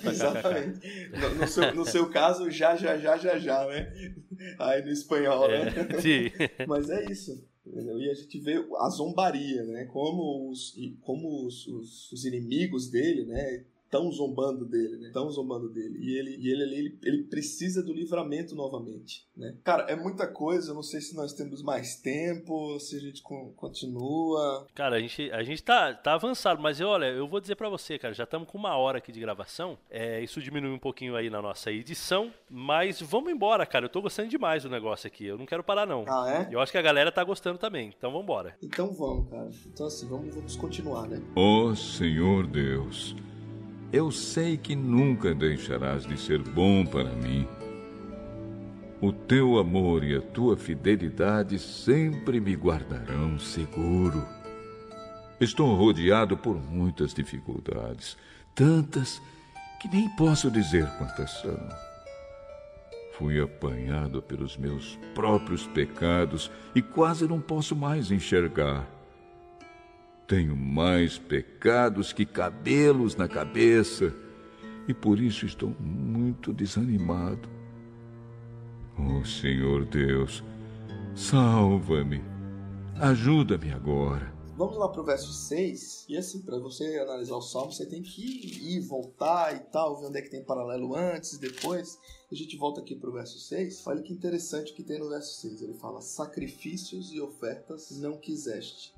Exatamente. 0.10 1.10
No, 1.12 1.36
no, 1.36 1.48
seu, 1.48 1.76
no 1.76 1.86
seu 1.86 2.10
caso, 2.10 2.50
já, 2.50 2.76
já, 2.76 2.98
já, 2.98 3.18
já, 3.18 3.38
já, 3.38 3.66
né? 3.68 3.94
Aí 4.60 4.82
no 4.84 4.92
espanhol, 4.92 5.48
né? 5.48 5.74
É, 5.90 6.02
sim. 6.02 6.32
Mas 6.68 6.90
é 6.90 7.06
isso. 7.12 7.48
E 7.66 8.10
a 8.10 8.14
gente 8.14 8.40
vê 8.40 8.64
a 8.78 8.90
zombaria, 8.90 9.64
né? 9.64 9.86
Como 9.86 10.50
os, 10.50 10.76
como 11.02 11.46
os, 11.46 11.66
os, 11.68 12.12
os 12.12 12.26
inimigos 12.26 12.90
dele, 12.90 13.26
né? 13.26 13.64
Estão 13.94 14.12
zombando 14.12 14.66
dele, 14.66 14.98
né? 14.98 15.08
Estão 15.08 15.30
zombando 15.30 15.70
dele. 15.70 16.00
E 16.00 16.18
ele, 16.18 16.38
e 16.40 16.52
ele, 16.52 16.64
ele, 16.64 17.00
ele 17.04 17.24
precisa 17.24 17.84
do 17.84 17.94
livramento 17.94 18.56
novamente, 18.56 19.28
né? 19.38 19.56
Cara, 19.64 19.84
é 19.84 19.96
muita 19.96 20.26
coisa. 20.28 20.72
Eu 20.72 20.76
não 20.76 20.82
sei 20.82 21.00
se 21.00 21.16
nós 21.16 21.34
temos 21.34 21.62
mais 21.62 21.96
tempo, 21.98 22.80
se 22.80 22.96
a 22.98 23.00
gente 23.00 23.22
continua. 23.22 24.68
Cara, 24.74 24.96
a 24.96 25.00
gente, 25.00 25.32
a 25.32 25.44
gente 25.44 25.62
tá, 25.62 25.94
tá 25.94 26.14
avançado, 26.14 26.62
mas 26.62 26.80
eu, 26.80 26.88
olha, 26.88 27.06
eu 27.06 27.28
vou 27.28 27.40
dizer 27.40 27.56
para 27.56 27.70
você, 27.70 28.00
cara, 28.00 28.14
já 28.14 28.24
estamos 28.24 28.48
com 28.50 28.58
uma 28.58 28.76
hora 28.76 28.98
aqui 28.98 29.12
de 29.12 29.20
gravação. 29.20 29.78
É, 29.90 30.22
isso 30.22 30.42
diminui 30.42 30.72
um 30.72 30.80
pouquinho 30.80 31.16
aí 31.16 31.30
na 31.30 31.42
nossa 31.42 31.72
edição, 31.72 32.34
mas 32.50 33.00
vamos 33.00 33.32
embora, 33.32 33.66
cara. 33.66 33.86
Eu 33.86 33.90
tô 33.90 34.02
gostando 34.02 34.30
demais 34.30 34.64
do 34.64 34.70
negócio 34.70 35.06
aqui. 35.06 35.26
Eu 35.26 35.38
não 35.38 35.46
quero 35.46 35.64
parar, 35.64 35.86
não. 35.86 36.06
Ah, 36.08 36.48
é? 36.50 36.54
Eu 36.54 36.60
acho 36.60 36.72
que 36.72 36.78
a 36.78 36.82
galera 36.82 37.12
tá 37.12 37.24
gostando 37.24 37.60
também. 37.60 37.94
Então 37.96 38.12
vamos 38.12 38.24
embora. 38.24 38.56
Então 38.62 38.92
vamos, 38.94 39.30
cara. 39.30 39.50
Então 39.68 39.86
assim, 39.86 40.08
vamos, 40.08 40.34
vamos 40.34 40.56
continuar, 40.56 41.08
né? 41.08 41.22
Ó 41.36 41.66
oh, 41.66 41.76
Senhor 41.76 42.48
Deus 42.48 43.16
eu 43.94 44.12
sei 44.12 44.58
que 44.58 44.76
nunca 44.76 45.36
deixarás 45.36 46.04
de 46.04 46.20
ser 46.20 46.40
bom 46.42 46.84
para 46.84 47.12
mim. 47.12 47.48
O 49.00 49.14
teu 49.14 49.60
amor 49.60 50.04
e 50.04 50.16
a 50.16 50.22
tua 50.22 50.58
fidelidade 50.58 51.60
sempre 51.60 52.40
me 52.40 52.56
guardarão 52.56 53.38
seguro. 53.38 54.26
Estou 55.40 55.76
rodeado 55.76 56.36
por 56.36 56.56
muitas 56.56 57.14
dificuldades, 57.14 58.18
tantas 58.56 59.22
que 59.80 59.88
nem 59.88 60.10
posso 60.16 60.50
dizer 60.50 60.88
quantas 60.98 61.30
são. 61.42 61.70
Fui 63.16 63.40
apanhado 63.40 64.24
pelos 64.24 64.58
meus 64.58 64.98
próprios 65.14 65.68
pecados 65.68 66.50
e 66.74 66.82
quase 66.82 67.28
não 67.28 67.40
posso 67.40 67.76
mais 67.76 68.10
enxergar. 68.10 68.88
Tenho 70.28 70.56
mais 70.56 71.18
pecados 71.18 72.14
que 72.14 72.26
cabelos 72.26 73.16
na 73.16 73.28
cabeça 73.28 74.14
e 74.88 74.94
por 74.94 75.20
isso 75.20 75.46
estou 75.46 75.76
muito 75.80 76.54
desanimado. 76.54 77.50
Oh 78.98 79.26
Senhor 79.26 79.86
Deus, 79.86 80.44
salva-me, 81.16 82.24
ajuda-me 83.00 83.72
agora. 83.72 84.34
Vamos 84.56 84.78
lá 84.78 84.88
para 84.88 85.02
o 85.02 85.04
verso 85.04 85.34
6. 85.34 86.06
E 86.08 86.16
assim, 86.16 86.42
para 86.42 86.60
você 86.60 87.00
analisar 87.00 87.36
o 87.36 87.42
salmo, 87.42 87.72
você 87.72 87.88
tem 87.88 88.04
que 88.04 88.22
ir, 88.22 88.82
voltar 88.82 89.56
e 89.56 89.60
tal, 89.60 90.00
ver 90.00 90.06
onde 90.06 90.20
é 90.20 90.22
que 90.22 90.30
tem 90.30 90.44
paralelo 90.44 90.96
antes 90.96 91.34
e 91.34 91.40
depois. 91.40 91.98
A 92.32 92.36
gente 92.36 92.56
volta 92.56 92.80
aqui 92.80 92.96
para 92.96 93.10
o 93.10 93.14
verso 93.14 93.40
6. 93.40 93.86
Olha 93.88 94.04
que 94.04 94.14
interessante 94.14 94.74
que 94.74 94.84
tem 94.84 95.00
no 95.00 95.10
verso 95.10 95.42
6. 95.42 95.64
Ele 95.64 95.74
fala: 95.74 96.02
Sacrifícios 96.02 97.12
e 97.12 97.20
ofertas 97.20 97.98
não 98.00 98.16
quiseste, 98.16 98.94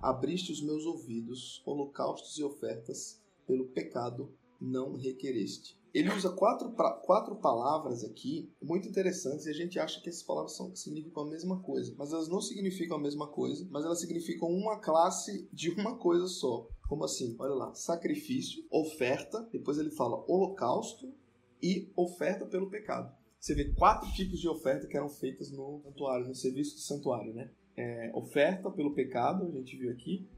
Abriste 0.00 0.50
os 0.50 0.62
meus 0.62 0.86
ouvidos, 0.86 1.62
holocaustos 1.66 2.38
e 2.38 2.42
ofertas, 2.42 3.20
pelo 3.46 3.68
pecado 3.68 4.32
não 4.60 4.96
requereste. 4.96 5.78
Ele 5.92 6.08
usa 6.10 6.30
quatro, 6.30 6.70
quatro 7.02 7.36
palavras 7.36 8.04
aqui 8.04 8.50
muito 8.62 8.88
interessantes 8.88 9.46
e 9.46 9.50
a 9.50 9.52
gente 9.52 9.78
acha 9.78 10.00
que 10.00 10.08
essas 10.08 10.22
palavras 10.22 10.56
são, 10.56 10.74
significam 10.74 11.24
a 11.24 11.28
mesma 11.28 11.60
coisa. 11.60 11.94
Mas 11.98 12.12
elas 12.12 12.28
não 12.28 12.40
significam 12.40 12.96
a 12.96 13.00
mesma 13.00 13.26
coisa, 13.26 13.66
mas 13.70 13.84
elas 13.84 14.00
significam 14.00 14.48
uma 14.48 14.78
classe 14.78 15.48
de 15.52 15.70
uma 15.70 15.98
coisa 15.98 16.28
só. 16.28 16.68
Como 16.88 17.04
assim? 17.04 17.34
Olha 17.38 17.54
lá: 17.54 17.74
sacrifício, 17.74 18.64
oferta, 18.70 19.48
depois 19.52 19.78
ele 19.78 19.90
fala 19.90 20.24
holocausto 20.28 21.12
e 21.60 21.92
oferta 21.96 22.46
pelo 22.46 22.70
pecado. 22.70 23.12
Você 23.40 23.54
vê 23.54 23.72
quatro 23.72 24.10
tipos 24.12 24.38
de 24.38 24.48
oferta 24.48 24.86
que 24.86 24.96
eram 24.96 25.08
feitas 25.08 25.50
no 25.50 25.80
santuário, 25.82 26.28
no 26.28 26.34
serviço 26.34 26.76
do 26.76 26.80
santuário, 26.80 27.34
né? 27.34 27.50
É, 27.80 28.10
oferta 28.14 28.70
pelo 28.70 28.92
pecado, 28.92 29.46
a 29.46 29.50
gente 29.50 29.76
viu 29.76 29.90
aqui, 29.90 30.28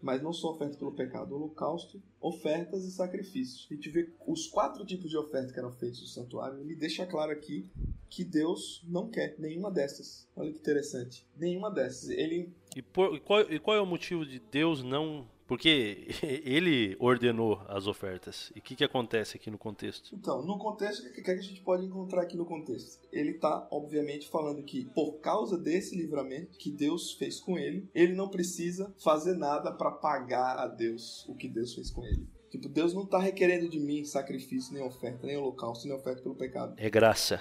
mas 0.00 0.22
não 0.22 0.32
só 0.32 0.52
oferta 0.52 0.76
pelo 0.76 0.92
pecado, 0.92 1.34
holocausto, 1.34 2.00
ofertas 2.20 2.84
e 2.84 2.92
sacrifícios. 2.92 3.66
A 3.70 3.74
gente 3.74 3.90
vê 3.90 4.08
os 4.26 4.46
quatro 4.46 4.84
tipos 4.84 5.10
de 5.10 5.16
oferta 5.16 5.52
que 5.52 5.58
eram 5.58 5.72
feitos 5.72 6.00
no 6.00 6.06
santuário, 6.06 6.60
ele 6.60 6.76
deixa 6.76 7.04
claro 7.04 7.32
aqui 7.32 7.68
que 8.08 8.24
Deus 8.24 8.84
não 8.86 9.08
quer 9.08 9.34
nenhuma 9.38 9.70
dessas. 9.70 10.28
Olha 10.36 10.52
que 10.52 10.58
interessante. 10.58 11.26
Nenhuma 11.36 11.70
dessas. 11.70 12.10
Ele 12.10 12.52
e, 12.76 12.82
por, 12.82 13.14
e, 13.14 13.20
qual, 13.20 13.40
e 13.40 13.58
qual 13.58 13.76
é 13.76 13.80
o 13.80 13.86
motivo 13.86 14.24
de 14.24 14.38
Deus 14.38 14.82
não 14.82 15.26
porque 15.52 16.08
ele 16.46 16.96
ordenou 16.98 17.60
as 17.68 17.86
ofertas. 17.86 18.50
E 18.56 18.58
o 18.58 18.62
que, 18.62 18.74
que 18.74 18.82
acontece 18.82 19.36
aqui 19.36 19.50
no 19.50 19.58
contexto? 19.58 20.14
Então, 20.14 20.42
no 20.42 20.58
contexto, 20.58 21.06
o 21.06 21.12
que, 21.12 21.20
que 21.20 21.30
a 21.30 21.36
gente 21.36 21.60
pode 21.60 21.84
encontrar 21.84 22.22
aqui 22.22 22.38
no 22.38 22.46
contexto? 22.46 23.06
Ele 23.12 23.32
está, 23.32 23.68
obviamente, 23.70 24.30
falando 24.30 24.62
que 24.62 24.86
por 24.94 25.20
causa 25.20 25.58
desse 25.58 25.94
livramento 25.94 26.56
que 26.56 26.70
Deus 26.70 27.12
fez 27.12 27.38
com 27.38 27.58
ele, 27.58 27.86
ele 27.94 28.14
não 28.14 28.30
precisa 28.30 28.94
fazer 29.04 29.34
nada 29.34 29.70
para 29.70 29.90
pagar 29.90 30.58
a 30.58 30.66
Deus 30.66 31.28
o 31.28 31.34
que 31.34 31.48
Deus 31.48 31.74
fez 31.74 31.90
com 31.90 32.02
ele. 32.02 32.26
Tipo, 32.48 32.70
Deus 32.70 32.94
não 32.94 33.02
está 33.02 33.18
requerendo 33.18 33.68
de 33.68 33.78
mim 33.78 34.06
sacrifício, 34.06 34.72
nem 34.72 34.82
oferta, 34.82 35.26
nem 35.26 35.36
holocausto, 35.36 35.86
nem 35.86 35.94
oferta 35.94 36.22
pelo 36.22 36.34
pecado. 36.34 36.76
É 36.78 36.88
graça. 36.88 37.38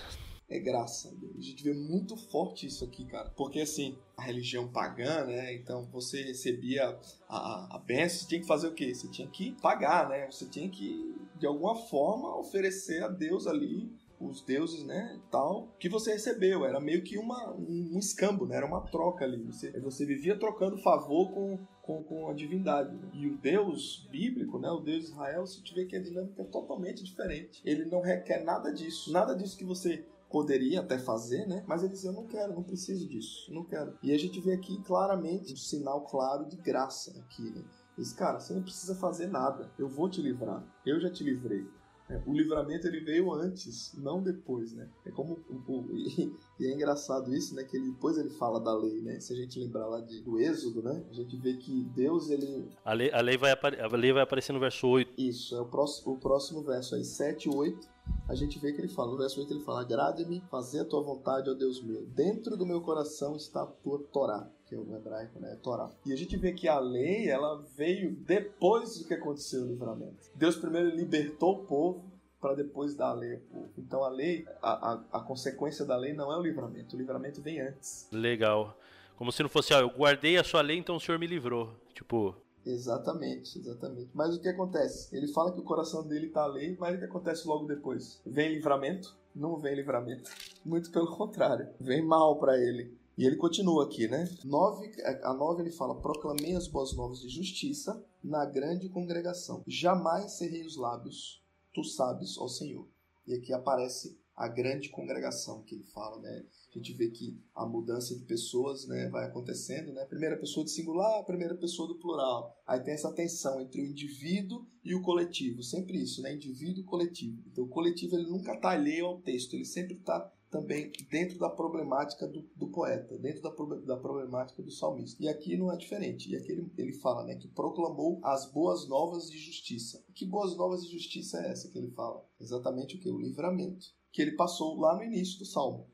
É 0.52 0.60
graça. 0.60 1.10
A 1.38 1.42
gente 1.42 1.64
vê 1.64 1.74
muito 1.74 2.18
forte 2.18 2.68
isso 2.68 2.84
aqui, 2.84 3.06
cara. 3.06 3.30
Porque 3.38 3.62
assim, 3.62 3.98
a 4.18 4.22
religião 4.22 4.68
pagã, 4.68 5.24
né? 5.24 5.54
Então 5.54 5.88
você 5.94 6.22
recebia 6.24 7.00
a, 7.30 7.78
a, 7.78 7.80
benção, 7.80 8.20
você 8.20 8.28
tinha 8.28 8.42
que 8.42 8.48
fazer 8.48 8.68
o 8.68 8.74
quê? 8.74 8.94
Você 8.94 9.08
tinha 9.08 9.30
que 9.30 9.54
pagar, 9.62 10.10
né? 10.10 10.30
Você 10.30 10.46
tinha 10.46 10.70
que, 10.70 11.16
de 11.40 11.48
alguma 11.48 11.76
forma, 11.76 12.38
oferecer 12.38 13.02
a 13.02 13.08
Deus 13.08 13.48
ali 13.48 13.90
os 14.20 14.42
deuses, 14.42 14.84
né, 14.84 15.20
tal, 15.32 15.68
que 15.80 15.90
você 15.90 16.12
recebeu. 16.14 16.64
Era 16.64 16.80
meio 16.80 17.02
que 17.02 17.18
uma, 17.18 17.52
um, 17.54 17.92
um 17.94 17.98
escambo, 17.98 18.46
né? 18.46 18.58
Era 18.58 18.66
uma 18.66 18.82
troca 18.82 19.26
ali. 19.26 19.44
Você, 19.46 19.72
você 19.80 20.06
vivia 20.06 20.38
trocando 20.38 20.78
favor 20.78 21.32
com, 21.32 21.58
com, 21.82 22.04
com 22.04 22.30
a 22.30 22.34
divindade. 22.34 22.96
Né? 22.96 23.10
E 23.14 23.28
o 23.28 23.38
Deus 23.38 24.08
bíblico, 24.12 24.60
né, 24.60 24.70
o 24.70 24.80
Deus 24.80 25.06
de 25.06 25.12
Israel, 25.12 25.48
você 25.48 25.62
vê 25.74 25.86
que 25.86 25.96
a 25.96 26.02
dinâmica 26.02 26.42
é 26.42 26.46
totalmente 26.46 27.04
diferente. 27.04 27.62
Ele 27.66 27.86
não 27.86 28.02
requer 28.02 28.44
nada 28.44 28.72
disso. 28.72 29.12
Nada 29.12 29.34
disso 29.34 29.58
que 29.58 29.66
você 29.66 30.06
poderia 30.32 30.80
até 30.80 30.98
fazer, 30.98 31.46
né? 31.46 31.64
Mas 31.68 31.84
ele 31.84 31.94
diz, 31.94 32.04
eu 32.04 32.14
não 32.14 32.26
quero, 32.26 32.54
não 32.54 32.64
preciso 32.64 33.08
disso, 33.08 33.54
não 33.54 33.64
quero. 33.64 33.98
E 34.02 34.14
a 34.14 34.18
gente 34.18 34.40
vê 34.40 34.54
aqui 34.54 34.82
claramente 34.84 35.54
um 35.54 35.58
sinal 35.58 36.02
claro 36.02 36.46
de 36.46 36.58
graça 36.58 37.12
aqui, 37.20 37.44
né? 37.52 37.64
Diz, 37.98 38.14
cara, 38.14 38.40
você 38.40 38.54
não 38.54 38.64
precisa 38.64 38.96
fazer 38.96 39.28
nada, 39.28 39.70
eu 39.78 39.88
vou 39.88 40.10
te 40.10 40.22
livrar, 40.22 40.64
eu 40.86 41.00
já 41.00 41.10
te 41.10 41.24
livrei. 41.24 41.68
É, 42.12 42.22
o 42.26 42.34
livramento 42.34 42.88
ele 42.88 43.00
veio 43.00 43.32
antes, 43.32 43.94
não 43.98 44.22
depois, 44.22 44.74
né? 44.74 44.90
É 45.06 45.12
como 45.12 45.40
o, 45.50 45.86
e, 45.96 46.36
e, 46.60 46.68
é 46.68 46.74
engraçado 46.74 47.34
isso, 47.34 47.56
né? 47.56 47.64
Que 47.64 47.78
ele, 47.78 47.92
depois 47.92 48.18
ele 48.18 48.30
fala 48.32 48.60
da 48.60 48.76
lei, 48.76 49.02
né? 49.02 49.20
Se 49.20 49.32
a 49.32 49.36
gente 49.36 49.58
lembrar 49.58 49.88
lá 49.88 50.02
de, 50.02 50.22
do 50.22 50.40
Êxodo, 50.40 50.84
né? 50.84 51.04
A 51.10 51.14
gente 51.14 51.38
vê 51.38 51.54
que 51.54 51.86
Deus 51.96 52.30
ele 52.30 52.70
a 52.84 52.94
lei, 52.94 53.12
a 53.12 53.22
lei 53.22 53.38
vai 53.38 53.52
a 53.52 53.96
lei 53.96 54.12
vai 54.12 54.24
aparecer 54.24 54.52
no 54.52 54.60
verso 54.60 54.88
8. 54.88 55.14
Isso, 55.18 55.56
é 55.56 55.62
o 55.62 55.66
próximo 55.66 56.14
o 56.14 56.18
próximo 56.18 56.62
verso 56.62 56.96
aí 56.96 57.04
7 57.04 57.50
8 57.50 57.90
a 58.28 58.36
gente 58.36 58.60
vê 58.60 58.72
que 58.72 58.82
ele 58.82 58.88
fala, 58.88 59.12
no 59.12 59.18
verso 59.18 59.40
8 59.40 59.54
ele 59.54 59.64
fala: 59.64 59.82
Agrade-me 59.82 60.42
fazer 60.50 60.82
a 60.82 60.86
tua 60.86 61.02
vontade, 61.02 61.50
ó 61.50 61.54
Deus 61.54 61.82
meu. 61.82 62.06
Dentro 62.08 62.58
do 62.58 62.66
meu 62.66 62.82
coração 62.82 63.36
está 63.36 63.64
a 63.64 63.68
tua 63.68 64.00
Torá, 64.12 64.50
que 64.72 64.76
é 64.76 64.78
o 64.78 64.96
hebraico, 64.96 65.38
né? 65.38 65.58
Torá. 65.62 65.92
E 66.06 66.14
a 66.14 66.16
gente 66.16 66.38
vê 66.38 66.54
que 66.54 66.66
a 66.66 66.80
lei, 66.80 67.30
ela 67.30 67.62
veio 67.76 68.16
depois 68.16 68.98
do 68.98 69.06
que 69.06 69.14
aconteceu 69.14 69.64
o 69.64 69.68
livramento. 69.68 70.32
Deus 70.34 70.56
primeiro 70.56 70.90
libertou 70.96 71.56
o 71.56 71.66
povo 71.66 72.10
para 72.40 72.56
depois 72.56 72.96
dar 72.96 73.10
a 73.10 73.14
lei 73.14 73.34
ao 73.34 73.40
povo. 73.42 73.70
Então 73.78 74.02
a 74.02 74.08
lei, 74.08 74.48
a, 74.62 74.94
a, 74.94 75.20
a 75.20 75.20
consequência 75.20 75.84
da 75.84 75.98
lei 75.98 76.14
não 76.14 76.32
é 76.32 76.38
o 76.38 76.42
livramento, 76.42 76.96
o 76.96 77.00
livramento 77.00 77.42
vem 77.42 77.60
antes. 77.60 78.08
Legal. 78.14 78.78
Como 79.18 79.30
se 79.30 79.44
não 79.44 79.50
fosse, 79.50 79.74
ó, 79.74 79.82
eu 79.82 79.90
guardei 79.90 80.38
a 80.38 80.44
sua 80.44 80.62
lei, 80.62 80.78
então 80.78 80.96
o 80.96 81.00
Senhor 81.02 81.20
me 81.20 81.28
livrou. 81.28 81.76
Tipo, 81.94 82.34
Exatamente, 82.66 83.60
exatamente. 83.60 84.10
Mas 84.14 84.36
o 84.36 84.40
que 84.40 84.48
acontece? 84.48 85.14
Ele 85.16 85.28
fala 85.28 85.52
que 85.52 85.60
o 85.60 85.64
coração 85.64 86.08
dele 86.08 86.30
tá 86.30 86.46
ali, 86.46 86.78
mas 86.80 86.96
o 86.96 87.00
que 87.00 87.06
acontece 87.06 87.46
logo 87.46 87.66
depois? 87.66 88.22
Vem 88.26 88.54
livramento? 88.54 89.18
Não 89.36 89.58
vem 89.58 89.76
livramento. 89.76 90.30
Muito 90.64 90.92
pelo 90.92 91.16
contrário. 91.16 91.68
Vem 91.80 92.02
mal 92.02 92.38
para 92.38 92.58
ele. 92.58 93.01
E 93.18 93.26
ele 93.26 93.36
continua 93.36 93.86
aqui, 93.86 94.08
né? 94.08 94.30
Nove, 94.44 94.92
a 95.24 95.34
nove 95.34 95.64
ele 95.64 95.72
fala: 95.72 96.00
Proclamei 96.02 96.56
as 96.56 96.68
boas 96.68 96.96
novas 96.96 97.20
de 97.20 97.30
justiça 97.30 98.04
na 98.24 98.46
grande 98.46 98.90
congregação. 98.90 99.64
Jamais 99.68 100.34
cerrei 100.34 100.66
os 100.66 100.78
lábios, 100.78 101.44
tu 101.74 101.84
sabes, 101.84 102.38
ó 102.38 102.48
Senhor. 102.48 102.88
E 103.28 103.34
aqui 103.34 103.54
aparece 103.54 104.20
a 104.36 104.48
grande 104.48 104.90
congregação 104.90 105.62
que 105.62 105.76
ele 105.76 105.84
fala, 105.84 106.20
né? 106.20 106.44
A 106.74 106.78
gente 106.78 106.94
vê 106.94 107.10
que 107.10 107.38
a 107.54 107.66
mudança 107.66 108.16
de 108.16 108.24
pessoas, 108.24 108.88
né, 108.88 109.10
vai 109.10 109.26
acontecendo, 109.26 109.92
né? 109.94 110.06
Primeira 110.06 110.38
pessoa 110.38 110.64
do 110.64 110.70
singular, 110.70 111.24
primeira 111.26 111.54
pessoa 111.54 111.88
do 111.88 112.00
plural. 112.00 112.58
Aí 112.66 112.80
tem 112.80 112.94
essa 112.94 113.12
tensão 113.12 113.62
entre 113.62 113.82
o 113.82 113.86
indivíduo 113.86 114.66
e 114.84 114.96
o 114.96 115.02
coletivo, 115.02 115.62
sempre 115.62 116.02
isso, 116.02 116.22
né? 116.22 116.34
Indivíduo 116.34 116.82
e 116.82 116.86
coletivo. 116.86 117.44
Então 117.52 117.66
o 117.66 117.70
coletivo 117.70 118.16
ele 118.16 118.30
nunca 118.30 118.54
está 118.54 118.72
alheio 118.72 119.06
ao 119.06 119.22
texto, 119.22 119.54
ele 119.54 119.66
sempre 119.66 119.96
está 119.96 120.32
também 120.52 120.92
dentro 121.10 121.40
da 121.40 121.50
problemática 121.50 122.28
do, 122.28 122.42
do 122.56 122.68
poeta, 122.68 123.18
dentro 123.18 123.42
da, 123.42 123.50
da, 123.86 123.98
problemática 123.98 124.62
do 124.62 124.70
salmista. 124.70 125.24
E 125.24 125.30
aqui 125.30 125.58
não 125.58 125.72
é 125.72 125.78
diferente. 125.78 126.30
E 126.30 126.36
aqui 126.36 126.52
ele, 126.52 126.70
ele 126.78 126.94
fala 126.94 127.24
né, 127.24 127.36
que 127.36 127.48
proclamou 127.48 128.20
as 128.22 128.52
boas 128.52 128.88
novas 128.88 129.30
de 129.32 129.40
justiça. 129.40 130.04
Que 130.14 130.26
boas 130.26 130.56
novas 130.58 130.86
de 130.86 130.92
justiça 130.92 131.40
é 131.40 131.52
essa 131.52 131.70
que 131.70 131.78
ele 131.78 131.90
fala? 131.92 132.24
Exatamente 132.40 132.98
o 132.98 133.00
que? 133.00 133.10
O 133.10 133.18
livramento 133.18 133.88
que 134.12 134.22
ele 134.22 134.34
passou 134.34 134.78
lá 134.78 134.96
no 134.96 135.04
início 135.04 135.40
do 135.40 135.46
Salmo. 135.46 135.90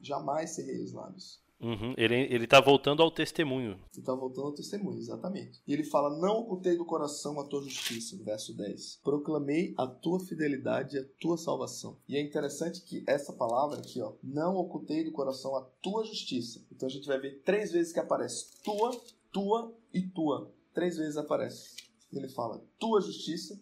Jamais 0.00 0.50
cerrei 0.50 0.82
os 0.82 0.92
lábios. 0.92 1.40
Uhum. 1.62 1.94
Ele, 1.96 2.14
ele 2.14 2.46
tá 2.46 2.60
voltando 2.60 3.02
ao 3.02 3.10
testemunho. 3.10 3.78
Ele 3.94 4.04
tá 4.04 4.12
voltando 4.14 4.48
ao 4.48 4.52
testemunho, 4.52 4.98
exatamente. 4.98 5.62
E 5.66 5.72
ele 5.72 5.84
fala: 5.84 6.18
Não 6.18 6.40
ocultei 6.40 6.76
do 6.76 6.84
coração 6.84 7.38
a 7.38 7.44
tua 7.44 7.62
justiça, 7.62 8.16
verso 8.24 8.56
10. 8.56 9.00
Proclamei 9.04 9.72
a 9.78 9.86
tua 9.86 10.18
fidelidade 10.18 10.96
e 10.96 10.98
a 10.98 11.04
tua 11.20 11.36
salvação. 11.38 11.96
E 12.08 12.16
é 12.16 12.20
interessante 12.20 12.82
que 12.82 13.04
essa 13.06 13.32
palavra 13.32 13.78
aqui, 13.78 14.00
ó, 14.02 14.14
não 14.22 14.56
ocultei 14.56 15.04
do 15.04 15.12
coração 15.12 15.54
a 15.56 15.62
tua 15.80 16.04
justiça. 16.04 16.66
Então 16.72 16.88
a 16.88 16.90
gente 16.90 17.06
vai 17.06 17.20
ver 17.20 17.42
três 17.44 17.70
vezes 17.70 17.92
que 17.92 18.00
aparece 18.00 18.60
tua, 18.64 18.90
tua 19.32 19.72
e 19.94 20.02
tua. 20.02 20.52
Três 20.74 20.96
vezes 20.96 21.16
aparece. 21.16 21.76
Ele 22.12 22.28
fala 22.28 22.62
tua 22.78 23.00
justiça, 23.00 23.58